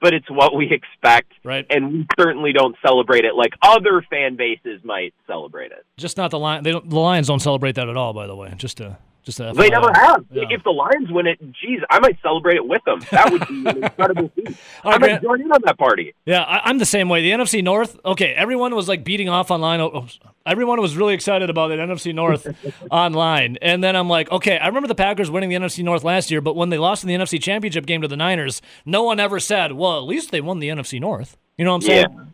but 0.00 0.14
it's 0.14 0.28
what 0.28 0.54
we 0.54 0.70
expect, 0.72 1.32
right? 1.44 1.64
And 1.70 1.92
we 1.92 2.06
certainly 2.18 2.52
don't 2.52 2.76
celebrate 2.84 3.24
it 3.24 3.36
like 3.36 3.52
other 3.62 4.02
fan 4.10 4.34
bases 4.36 4.82
might 4.82 5.14
celebrate 5.28 5.70
it. 5.70 5.86
Just 5.96 6.16
not 6.16 6.32
the 6.32 6.38
lion. 6.40 6.64
They 6.64 6.72
don't, 6.72 6.90
the 6.90 6.98
Lions 6.98 7.28
don't 7.28 7.40
celebrate 7.40 7.76
that 7.76 7.88
at 7.88 7.96
all. 7.96 8.12
By 8.12 8.26
the 8.26 8.34
way, 8.34 8.52
just 8.56 8.78
to 8.78 8.98
just 9.28 9.38
to 9.38 9.52
They 9.54 9.68
never 9.68 9.92
have. 9.92 10.24
Yeah. 10.32 10.44
If 10.50 10.64
the 10.64 10.70
Lions 10.70 11.10
win 11.10 11.26
it, 11.26 11.38
geez, 11.52 11.80
I 11.90 11.98
might 12.00 12.18
celebrate 12.22 12.56
it 12.56 12.66
with 12.66 12.82
them. 12.84 13.00
That 13.10 13.30
would 13.30 13.46
be 13.46 13.66
an 13.68 13.84
incredible 13.84 14.28
feat. 14.34 14.56
I 14.82 14.90
right, 14.90 15.00
might 15.00 15.22
join 15.22 15.42
in 15.42 15.52
on 15.52 15.60
that 15.64 15.78
party. 15.78 16.14
Yeah, 16.24 16.42
I, 16.42 16.62
I'm 16.64 16.78
the 16.78 16.86
same 16.86 17.08
way. 17.08 17.22
The 17.22 17.30
NFC 17.30 17.62
North, 17.62 17.98
okay, 18.04 18.32
everyone 18.32 18.74
was 18.74 18.88
like 18.88 19.04
beating 19.04 19.28
off 19.28 19.50
online. 19.50 19.80
Oh, 19.80 19.90
oh, 19.94 20.06
Everyone 20.48 20.80
was 20.80 20.96
really 20.96 21.14
excited 21.14 21.50
about 21.50 21.70
it, 21.70 21.78
NFC 21.78 22.14
North 22.14 22.46
online. 22.90 23.58
And 23.62 23.82
then 23.82 23.94
I'm 23.94 24.08
like, 24.08 24.30
okay, 24.30 24.58
I 24.58 24.66
remember 24.66 24.88
the 24.88 24.94
Packers 24.94 25.30
winning 25.30 25.50
the 25.50 25.56
NFC 25.56 25.84
North 25.84 26.04
last 26.04 26.30
year, 26.30 26.40
but 26.40 26.56
when 26.56 26.70
they 26.70 26.78
lost 26.78 27.04
in 27.04 27.08
the 27.08 27.14
NFC 27.14 27.40
Championship 27.40 27.86
game 27.86 28.02
to 28.02 28.08
the 28.08 28.16
Niners, 28.16 28.62
no 28.84 29.02
one 29.02 29.20
ever 29.20 29.38
said, 29.38 29.72
well, 29.72 29.98
at 29.98 30.04
least 30.04 30.30
they 30.30 30.40
won 30.40 30.58
the 30.58 30.68
NFC 30.68 31.00
North. 31.00 31.36
You 31.56 31.64
know 31.64 31.72
what 31.72 31.82
I'm 31.82 31.82
saying? 31.82 32.06
Yeah. 32.10 32.24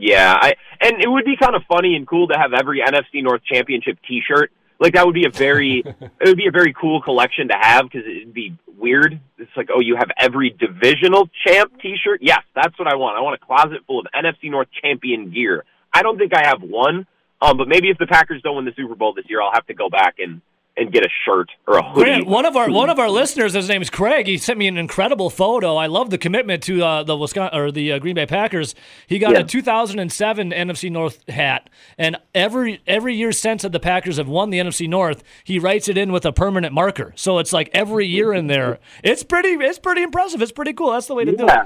Yeah, 0.00 0.38
I 0.40 0.54
and 0.80 1.02
it 1.02 1.08
would 1.08 1.24
be 1.24 1.36
kind 1.36 1.56
of 1.56 1.62
funny 1.68 1.96
and 1.96 2.06
cool 2.06 2.28
to 2.28 2.38
have 2.38 2.52
every 2.52 2.80
NFC 2.80 3.22
North 3.22 3.42
Championship 3.44 3.98
T-shirt. 4.06 4.52
Like 4.78 4.94
that 4.94 5.04
would 5.04 5.14
be 5.14 5.24
a 5.26 5.30
very, 5.30 5.78
it 6.20 6.28
would 6.28 6.36
be 6.36 6.46
a 6.46 6.52
very 6.52 6.72
cool 6.72 7.02
collection 7.02 7.48
to 7.48 7.56
have 7.58 7.84
because 7.84 8.06
it'd 8.06 8.34
be 8.34 8.56
weird. 8.76 9.20
It's 9.38 9.50
like, 9.56 9.70
oh, 9.74 9.80
you 9.80 9.96
have 9.96 10.10
every 10.16 10.50
divisional 10.50 11.28
champ 11.44 11.72
T-shirt. 11.80 12.20
Yes, 12.22 12.42
that's 12.54 12.78
what 12.78 12.86
I 12.86 12.94
want. 12.94 13.18
I 13.18 13.22
want 13.22 13.40
a 13.42 13.44
closet 13.44 13.80
full 13.86 14.00
of 14.00 14.06
NFC 14.14 14.50
North 14.50 14.68
champion 14.82 15.30
gear. 15.30 15.64
I 15.92 16.02
don't 16.02 16.18
think 16.18 16.32
I 16.34 16.46
have 16.46 16.62
one, 16.62 17.06
um, 17.40 17.56
but 17.56 17.68
maybe 17.68 17.88
if 17.90 17.98
the 17.98 18.06
Packers 18.06 18.42
don't 18.42 18.56
win 18.56 18.64
the 18.64 18.72
Super 18.76 18.94
Bowl 18.94 19.12
this 19.14 19.24
year, 19.28 19.40
I'll 19.42 19.52
have 19.52 19.66
to 19.66 19.74
go 19.74 19.88
back 19.88 20.16
and 20.18 20.40
and 20.76 20.92
get 20.92 21.04
a 21.04 21.08
shirt 21.24 21.50
or 21.66 21.76
a 21.78 21.82
hoodie. 21.82 22.04
Grant, 22.04 22.26
one 22.28 22.46
of 22.46 22.56
our 22.56 22.70
one 22.70 22.88
of 22.88 23.00
our 23.00 23.10
listeners, 23.10 23.52
his 23.54 23.68
name 23.68 23.82
is 23.82 23.90
Craig. 23.90 24.28
He 24.28 24.38
sent 24.38 24.60
me 24.60 24.68
an 24.68 24.78
incredible 24.78 25.28
photo. 25.28 25.74
I 25.74 25.86
love 25.86 26.10
the 26.10 26.18
commitment 26.18 26.62
to 26.64 26.84
uh, 26.84 27.02
the 27.02 27.16
Wisconsin 27.16 27.58
or 27.58 27.72
the 27.72 27.92
uh, 27.94 27.98
Green 27.98 28.14
Bay 28.14 28.26
Packers. 28.26 28.76
He 29.08 29.18
got 29.18 29.32
Yeah. 29.32 29.40
a 29.40 29.44
2007 29.44 30.50
NFC 30.52 30.88
North 30.90 31.28
hat, 31.28 31.68
and 31.98 32.16
every 32.32 32.80
every 32.86 33.16
year 33.16 33.32
since 33.32 33.62
that 33.62 33.72
the 33.72 33.80
Packers 33.80 34.18
have 34.18 34.28
won 34.28 34.50
the 34.50 34.58
NFC 34.58 34.88
North, 34.88 35.24
he 35.42 35.58
writes 35.58 35.88
it 35.88 35.98
in 35.98 36.12
with 36.12 36.24
a 36.24 36.32
permanent 36.32 36.72
marker. 36.72 37.12
So 37.16 37.38
it's 37.38 37.52
like 37.52 37.70
every 37.74 38.06
year 38.06 38.32
in 38.32 38.46
there. 38.46 38.78
It's 39.02 39.24
pretty. 39.24 39.48
It's 39.50 39.80
pretty 39.80 40.04
impressive. 40.04 40.40
It's 40.42 40.52
pretty 40.52 40.74
cool. 40.74 40.92
That's 40.92 41.08
the 41.08 41.14
way 41.14 41.24
to 41.24 41.36
do 41.36 41.44
it. 41.48 41.58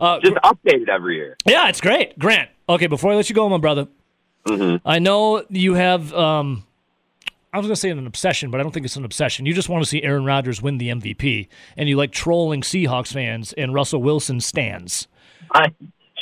Uh, 0.00 0.20
Just 0.20 0.36
update 0.44 0.82
it 0.82 0.88
every 0.90 1.16
year. 1.16 1.36
yeah, 1.46 1.68
it's 1.70 1.80
great. 1.80 2.18
Grant. 2.18 2.50
Okay, 2.68 2.86
before 2.86 3.12
I 3.12 3.14
let 3.16 3.28
you 3.30 3.34
go, 3.34 3.48
my 3.48 3.56
brother, 3.56 3.88
I 4.46 4.98
know 4.98 5.44
you 5.48 5.74
have. 5.74 6.12
Um, 6.14 6.64
I 7.52 7.56
was 7.56 7.66
going 7.66 7.74
to 7.74 7.80
say 7.80 7.90
an 7.90 8.06
obsession, 8.06 8.50
but 8.50 8.60
I 8.60 8.62
don't 8.62 8.72
think 8.72 8.84
it's 8.84 8.96
an 8.96 9.04
obsession. 9.04 9.46
You 9.46 9.54
just 9.54 9.68
want 9.68 9.82
to 9.82 9.88
see 9.88 10.02
Aaron 10.02 10.24
Rodgers 10.24 10.60
win 10.60 10.78
the 10.78 10.88
MVP, 10.88 11.48
and 11.76 11.88
you 11.88 11.96
like 11.96 12.12
trolling 12.12 12.60
Seahawks 12.60 13.12
fans 13.12 13.54
and 13.54 13.72
Russell 13.72 14.02
Wilson 14.02 14.40
stands. 14.40 15.08
I 15.54 15.72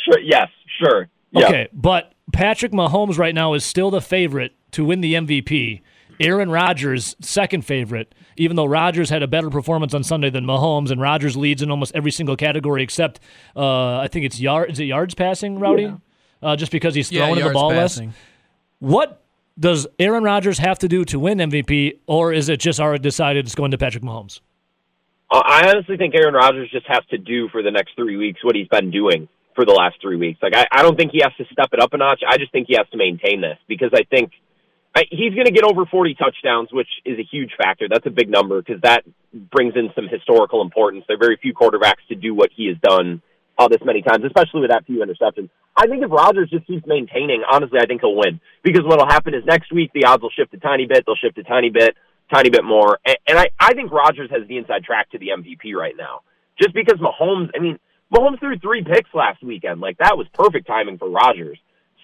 sure. 0.05 0.21
Yes, 0.21 0.49
sure. 0.79 1.09
Yeah. 1.33 1.47
Okay, 1.47 1.69
but 1.73 2.13
Patrick 2.33 2.73
Mahomes 2.73 3.19
right 3.19 3.35
now 3.35 3.55
is 3.55 3.65
still 3.65 3.91
the 3.91 4.01
favorite 4.01 4.55
to 4.73 4.85
win 4.85 5.01
the 5.01 5.15
MVP. 5.15 5.83
Aaron 6.21 6.51
Rodgers, 6.51 7.15
second 7.21 7.65
favorite, 7.65 8.15
even 8.37 8.57
though 8.57 8.65
Rodgers 8.65 9.11
had 9.11 9.23
a 9.23 9.27
better 9.27 9.51
performance 9.51 9.93
on 9.93 10.03
Sunday 10.03 10.31
than 10.31 10.45
Mahomes, 10.45 10.91
and 10.91 11.01
Rodgers 11.01 11.37
leads 11.37 11.61
in 11.61 11.71
almost 11.71 11.95
every 11.95 12.11
single 12.11 12.37
category 12.37 12.83
except 12.83 13.21
uh, 13.55 13.99
I 13.99 14.09
think 14.09 14.25
it's 14.25 14.41
yard. 14.41 14.71
Is 14.71 14.81
it 14.81 14.85
yards 14.85 15.15
passing, 15.15 15.59
Rowdy? 15.59 15.93
Uh, 16.43 16.55
just 16.57 16.71
because 16.73 16.95
he's 16.95 17.11
Yeah, 17.11 17.27
throwing 17.27 17.43
the 17.45 17.51
ball 17.51 17.71
passing. 17.71 18.09
less. 18.09 18.17
What 18.81 19.23
does 19.59 19.87
Aaron 19.99 20.23
Rodgers 20.23 20.59
have 20.59 20.79
to 20.81 20.89
do 20.89 21.05
to 21.07 21.19
win 21.19 21.39
MVP, 21.39 21.99
or 22.07 22.33
is 22.33 22.49
it 22.49 22.61
just 22.61 22.79
already 22.79 23.03
decided 23.03 23.47
it's 23.47 23.55
going 23.55 23.71
to 23.71 23.79
Patrick 23.79 24.05
Mahomes? 24.05 24.41
Uh, 25.31 25.43
I 25.45 25.69
honestly 25.69 25.97
think 25.97 26.15
Aaron 26.15 26.35
Rodgers 26.35 26.71
just 26.71 26.87
has 26.89 27.01
to 27.11 27.19
do 27.19 27.49
for 27.49 27.63
the 27.63 27.71
next 27.71 27.97
three 27.97 28.17
weeks 28.17 28.45
what 28.45 28.55
he's 28.55 28.69
been 28.69 28.91
doing 28.91 29.29
for 29.55 29.65
the 29.65 29.73
last 29.73 29.97
three 30.01 30.17
weeks. 30.17 30.39
Like 30.43 30.55
I, 30.55 30.67
I 30.71 30.83
don't 30.83 30.97
think 30.97 31.11
he 31.13 31.21
has 31.23 31.33
to 31.39 31.45
step 31.53 31.71
it 31.73 31.81
up 31.81 31.93
a 31.95 31.97
notch. 31.97 32.21
I 32.29 32.37
just 32.37 32.53
think 32.53 32.67
he 32.69 32.77
has 32.77 32.87
to 32.91 32.97
maintain 32.99 33.41
this 33.41 33.57
because 33.67 33.91
I 33.95 34.03
think 34.05 34.31
I, 34.95 35.05
he's 35.11 35.33
going 35.35 35.47
to 35.47 35.51
get 35.53 35.65
over 35.65 35.85
40 35.87 36.15
touchdowns, 36.15 36.69
which 36.73 36.89
is 37.05 37.19
a 37.19 37.23
huge 37.25 37.51
factor. 37.59 37.89
That's 37.91 38.07
a 38.07 38.11
big 38.11 38.29
number 38.29 38.61
because 38.63 38.83
that 38.83 39.05
brings 39.33 39.75
in 39.75 39.91
some 39.95 40.07
historical 40.09 40.61
importance. 40.63 41.05
There 41.09 41.17
are 41.17 41.19
very 41.21 41.39
few 41.41 41.55
quarterbacks 41.55 42.05
to 42.11 42.15
do 42.15 42.35
what 42.35 42.51
he 42.55 42.67
has 42.69 42.77
done 42.83 43.21
uh, 43.59 43.69
this 43.69 43.81
many 43.85 44.03
times, 44.03 44.25
especially 44.25 44.61
with 44.61 44.71
that 44.71 44.85
few 44.87 45.05
interceptions. 45.05 45.49
I 45.77 45.87
think 45.87 46.03
if 46.03 46.11
Rodgers 46.11 46.51
just 46.51 46.67
keeps 46.67 46.87
maintaining, 46.87 47.43
honestly, 47.51 47.79
I 47.81 47.87
think 47.87 48.01
he'll 48.01 48.17
win 48.17 48.41
because 48.63 48.83
what'll 48.85 49.07
happen 49.07 49.35
is 49.35 49.45
next 49.45 49.73
week 49.73 49.91
the 49.95 50.05
odds 50.05 50.23
will 50.23 50.31
shift 50.31 50.53
a 50.55 50.59
tiny 50.59 50.87
bit. 50.87 51.05
They'll 51.07 51.17
shift 51.17 51.39
a 51.39 51.45
tiny 51.45 51.71
bit, 51.71 51.97
tiny 52.33 52.51
bit 52.51 52.65
more, 52.65 52.99
and, 53.05 53.17
and 53.27 53.39
I, 53.39 53.49
I 53.59 53.75
think 53.75 53.93
Rodgers 53.93 54.31
has 54.31 54.47
the 54.49 54.59
inside 54.59 54.85
track 54.85 55.11
to 55.11 55.19
the 55.19 55.29
MVP 55.29 55.75
right 55.75 55.95
now. 55.97 56.23
Just 56.61 56.75
because 56.75 56.99
Mahomes, 56.99 57.51
I 57.55 57.61
mean, 57.61 57.79
Mahomes 58.13 58.41
threw 58.41 58.59
three 58.59 58.83
picks 58.83 59.11
last 59.15 59.43
weekend. 59.43 59.81
Like 59.81 59.99
that 59.99 60.17
was 60.17 60.27
perfect 60.33 60.67
timing 60.67 60.99
for 60.99 61.11
Rodgers. 61.11 61.59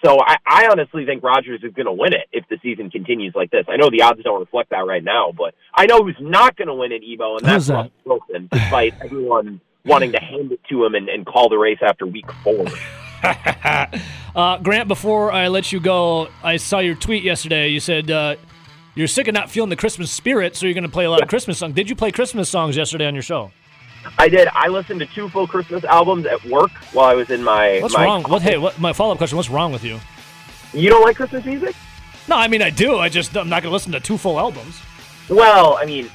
So 0.05 0.19
I, 0.21 0.37
I 0.45 0.69
honestly 0.69 1.07
think 1.07 1.23
Rodgers 1.23 1.63
is 1.63 1.73
going 1.75 1.87
to 1.87 1.93
win 1.93 2.13
it 2.13 2.27
if 2.33 2.45
the 2.49 2.59
season 2.61 2.91
continues 2.91 3.35
like 3.37 3.53
this. 3.53 3.65
I 3.69 3.77
know 3.77 3.89
the 3.89 4.03
odds 4.03 4.21
don't 4.25 4.41
reflect 4.41 4.71
that 4.71 4.85
right 4.85 5.03
now, 5.03 5.33
but 5.37 5.55
I 5.73 5.87
know 5.87 6.03
who's 6.03 6.17
not 6.21 6.57
going 6.57 6.69
to 6.69 6.75
win 6.75 6.91
it, 6.91 7.03
Evo, 7.03 7.39
and 7.39 7.47
that's 7.47 7.69
that? 7.69 7.75
Russell 7.75 7.93
Wilson, 8.05 8.49
despite 8.51 8.95
everyone 9.01 9.61
wanting 9.85 10.13
to 10.13 10.21
hand 10.21 10.53
it 10.53 10.61
to 10.69 10.85
him 10.85 10.95
and, 10.95 11.09
and 11.09 11.27
call 11.27 11.49
the 11.49 11.59
race 11.59 11.79
after 11.83 12.07
week 12.07 12.31
four. 12.43 12.67
Uh, 14.35 14.57
Grant, 14.57 14.89
before 14.89 15.31
I 15.31 15.49
let 15.49 15.73
you 15.73 15.81
go, 15.81 16.29
I 16.43 16.57
saw 16.57 16.79
your 16.79 16.95
tweet 16.95 17.23
yesterday. 17.23 17.69
You 17.69 17.81
said 17.81 18.11
uh, 18.11 18.37
you're 18.95 19.07
sick 19.07 19.29
of 19.29 19.35
not 19.35 19.51
feeling 19.51 19.69
the 19.69 19.77
Christmas 19.77 20.11
spirit, 20.11 20.57
so 20.57 20.65
you're 20.65 20.75
going 20.75 20.85
to 20.85 20.91
play 20.91 21.05
a 21.05 21.11
lot 21.11 21.21
of 21.21 21.29
Christmas 21.29 21.59
songs. 21.59 21.75
Did 21.75 21.91
you 21.91 21.97
play 21.97 22.11
Christmas 22.11 22.49
songs 22.49 22.75
yesterday 22.75 23.07
on 23.07 23.15
your 23.15 23.23
show? 23.23 23.51
I 24.19 24.29
did. 24.29 24.49
I 24.49 24.69
listened 24.69 25.01
to 25.01 25.07
two 25.07 25.29
full 25.29 25.47
Christmas 25.47 25.85
albums 25.85 26.27
at 26.27 26.43
work 26.47 26.71
while 26.93 27.07
I 27.07 27.15
was 27.15 27.31
in 27.31 27.45
my. 27.45 27.81
What's 27.81 27.95
my 27.95 28.05
wrong? 28.05 28.23
What? 28.23 28.43
Hey, 28.43 28.57
what, 28.57 28.79
my 28.81 28.95
follow 28.95 29.13
up 29.13 29.19
question: 29.19 29.37
What's 29.37 29.51
wrong 29.51 29.71
with 29.71 29.85
you? 29.85 30.01
You 30.73 30.89
don't 30.89 31.03
like 31.03 31.17
Christmas 31.17 31.45
music? 31.45 31.77
No, 32.27 32.37
I 32.37 32.49
mean 32.49 32.63
I 32.63 32.71
do. 32.71 32.97
I 32.97 33.09
just 33.09 33.37
I'm 33.37 33.49
not 33.49 33.63
going 33.63 33.71
to 33.71 33.75
listen 33.75 33.93
to 33.93 34.01
two 34.01 34.17
full 34.17 34.39
albums. 34.39 34.81
Well, 35.29 35.77
I 35.77 35.85
mean, 35.85 36.11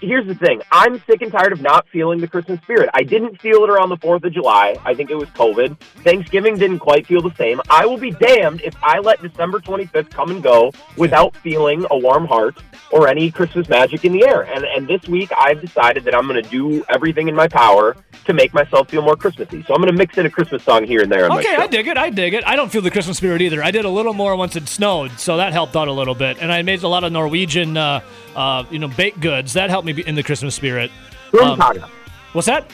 here's 0.00 0.26
the 0.26 0.34
thing. 0.34 0.62
I'm 0.72 1.00
sick 1.06 1.22
and 1.22 1.30
tired 1.30 1.52
of 1.52 1.60
not 1.60 1.88
feeling 1.88 2.20
the 2.20 2.28
Christmas 2.28 2.60
spirit. 2.62 2.90
I 2.94 3.02
didn't 3.02 3.40
feel 3.40 3.64
it 3.64 3.70
around 3.70 3.88
the 3.88 3.96
4th 3.96 4.24
of 4.24 4.32
July. 4.32 4.76
I 4.84 4.94
think 4.94 5.10
it 5.10 5.16
was 5.16 5.28
COVID. 5.30 5.78
Thanksgiving 6.04 6.56
didn't 6.56 6.80
quite 6.80 7.06
feel 7.06 7.22
the 7.22 7.34
same. 7.36 7.60
I 7.70 7.86
will 7.86 7.98
be 7.98 8.10
damned 8.10 8.62
if 8.62 8.74
I 8.82 8.98
let 8.98 9.22
December 9.22 9.60
25th 9.60 10.10
come 10.10 10.30
and 10.30 10.42
go 10.42 10.72
without 10.96 11.36
feeling 11.36 11.86
a 11.90 11.98
warm 11.98 12.26
heart 12.26 12.56
or 12.90 13.08
any 13.08 13.30
Christmas 13.30 13.68
magic 13.68 14.04
in 14.04 14.12
the 14.12 14.24
air. 14.26 14.42
And, 14.42 14.64
and 14.64 14.88
this 14.88 15.08
week, 15.08 15.30
I've 15.36 15.60
decided 15.60 16.04
that 16.04 16.14
I'm 16.14 16.26
going 16.26 16.42
to 16.42 16.48
do 16.48 16.84
everything 16.88 17.28
in 17.28 17.34
my 17.34 17.48
power 17.48 17.96
to 18.24 18.32
make 18.32 18.52
myself 18.52 18.90
feel 18.90 19.02
more 19.02 19.16
Christmassy. 19.16 19.62
So 19.62 19.74
I'm 19.74 19.80
going 19.80 19.92
to 19.92 19.96
mix 19.98 20.18
in 20.18 20.26
a 20.26 20.30
Christmas 20.30 20.62
song 20.62 20.84
here 20.84 21.02
and 21.02 21.10
there. 21.10 21.26
Okay. 21.26 21.56
I 21.56 21.66
dig 21.66 21.86
it. 21.86 21.96
I 21.96 22.10
dig 22.10 22.34
it. 22.34 22.44
I 22.46 22.56
don't 22.56 22.70
feel 22.70 22.82
the 22.82 22.90
Christmas 22.90 23.16
spirit 23.16 23.40
either. 23.40 23.62
I 23.62 23.70
did 23.70 23.84
a 23.84 23.90
little 23.90 24.12
more 24.12 24.36
once 24.36 24.56
it 24.56 24.68
snowed, 24.68 25.18
so 25.18 25.36
that 25.36 25.52
helped 25.52 25.76
out 25.76 25.88
a 25.88 25.92
little 25.92 26.14
bit. 26.14 26.38
And 26.40 26.52
I 26.52 26.62
made 26.62 26.82
a 26.82 26.88
lot 26.88 27.04
of 27.04 27.12
Norwegian, 27.12 27.76
uh, 27.76 28.00
uh, 28.36 28.64
you 28.70 28.78
know, 28.78 28.88
baked 28.88 29.20
goods. 29.20 29.54
That 29.54 29.70
helped 29.70 29.86
me 29.86 29.92
be 29.92 30.06
in 30.06 30.14
the 30.14 30.22
Christmas 30.22 30.54
spirit. 30.54 30.90
Um, 31.32 31.58
Krumkaga. 31.58 31.88
what's 32.32 32.46
that? 32.46 32.70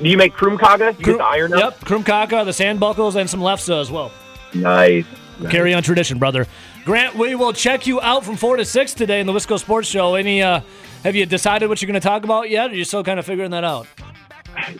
Do 0.00 0.08
you 0.08 0.16
make 0.16 0.32
krumkaga? 0.32 0.98
You 0.98 1.04
get 1.04 1.18
the 1.18 1.24
iron 1.24 1.52
out? 1.52 1.58
Yep, 1.58 1.80
krumkaka, 1.80 2.44
the 2.46 2.52
sandbakkels, 2.52 3.16
and 3.16 3.28
some 3.28 3.40
lefse 3.40 3.78
as 3.78 3.90
well. 3.90 4.10
Nice. 4.54 5.04
Carry 5.50 5.74
on 5.74 5.82
tradition, 5.82 6.18
brother. 6.18 6.46
Grant, 6.84 7.14
we 7.14 7.34
will 7.34 7.52
check 7.52 7.86
you 7.86 8.00
out 8.00 8.24
from 8.24 8.36
four 8.36 8.56
to 8.56 8.64
six 8.64 8.94
today 8.94 9.20
in 9.20 9.26
the 9.26 9.32
Wisco 9.32 9.58
Sports 9.58 9.88
Show. 9.88 10.14
Any? 10.14 10.42
uh 10.42 10.60
Have 11.04 11.14
you 11.16 11.26
decided 11.26 11.68
what 11.68 11.80
you're 11.82 11.86
going 11.86 12.00
to 12.00 12.06
talk 12.06 12.24
about 12.24 12.48
yet? 12.48 12.70
Or 12.70 12.72
are 12.72 12.76
you 12.76 12.84
still 12.84 13.04
kind 13.04 13.18
of 13.18 13.26
figuring 13.26 13.50
that 13.50 13.64
out? 13.64 13.86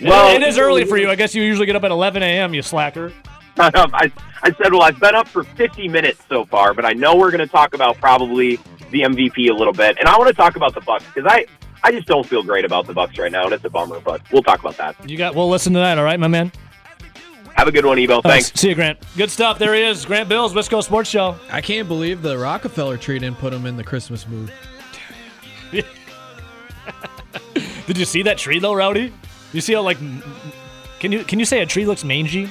Well, 0.01 0.35
it 0.35 0.43
is 0.43 0.59
early 0.59 0.85
for 0.85 0.97
you. 0.97 1.11
I 1.11 1.14
guess 1.14 1.35
you 1.35 1.43
usually 1.43 1.66
get 1.66 1.76
up 1.76 1.85
at 1.85 1.91
11 1.91 2.22
a.m. 2.22 2.55
You 2.55 2.62
slacker. 2.62 3.12
I, 3.59 4.11
I 4.43 4.53
said, 4.53 4.72
well, 4.72 4.83
I've 4.83 4.99
been 4.99 5.14
up 5.14 5.28
for 5.28 5.45
50 5.45 5.89
minutes 5.89 6.22
so 6.28 6.45
far, 6.45 6.72
but 6.74 6.85
I 6.85 6.93
know 6.93 7.16
we're 7.16 7.31
going 7.31 7.47
to 7.47 7.47
talk 7.47 7.74
about 7.74 7.99
probably 7.99 8.59
the 8.91 9.03
MVP 9.03 9.51
a 9.51 9.55
little 9.55 9.72
bit, 9.72 9.99
and 9.99 10.09
I 10.09 10.16
want 10.18 10.28
to 10.28 10.34
talk 10.34 10.57
about 10.57 10.74
the 10.74 10.80
Bucks 10.80 11.05
because 11.12 11.30
I, 11.30 11.47
I 11.82 11.93
just 11.93 12.07
don't 12.07 12.26
feel 12.26 12.43
great 12.43 12.64
about 12.64 12.86
the 12.86 12.93
Bucks 12.93 13.18
right 13.18 13.32
now, 13.32 13.45
and 13.45 13.53
it's 13.53 13.64
a 13.64 13.70
bummer. 13.70 14.01
But 14.01 14.22
we'll 14.32 14.43
talk 14.43 14.61
about 14.61 14.76
that. 14.78 15.09
You 15.09 15.16
got. 15.16 15.34
We'll 15.34 15.49
listen 15.49 15.72
to 15.74 15.78
that. 15.78 15.99
All 15.99 16.05
right, 16.05 16.20
my 16.20 16.28
man. 16.28 16.53
Have 17.55 17.68
a 17.68 17.72
good 17.72 17.84
one, 17.84 17.99
Evo. 17.99 18.22
Thanks. 18.22 18.51
Uh, 18.53 18.57
see 18.57 18.68
you, 18.70 18.74
Grant. 18.74 18.99
Good 19.16 19.30
stuff. 19.30 19.59
There 19.59 19.74
he 19.74 19.82
is, 19.82 20.05
Grant 20.07 20.28
Bills, 20.28 20.55
Wisco 20.55 20.82
Sports 20.82 21.11
Show. 21.11 21.36
I 21.51 21.61
can't 21.61 21.88
believe 21.88 22.22
the 22.22 22.38
Rockefeller 22.38 22.97
tree 22.97 23.18
didn't 23.18 23.38
put 23.38 23.53
him 23.53 23.66
in 23.66 23.76
the 23.76 23.84
Christmas 23.84 24.26
mood. 24.26 24.53
Did 27.86 27.99
you 27.99 28.05
see 28.05 28.22
that 28.22 28.38
tree 28.38 28.59
though, 28.61 28.72
Rowdy? 28.72 29.12
You 29.53 29.61
see 29.61 29.74
how 29.74 29.82
like, 29.82 29.99
can 31.01 31.12
you 31.12 31.24
can 31.24 31.38
you 31.38 31.45
say 31.45 31.61
a 31.61 31.66
tree 31.66 31.84
looks 31.84 32.05
mangy? 32.05 32.49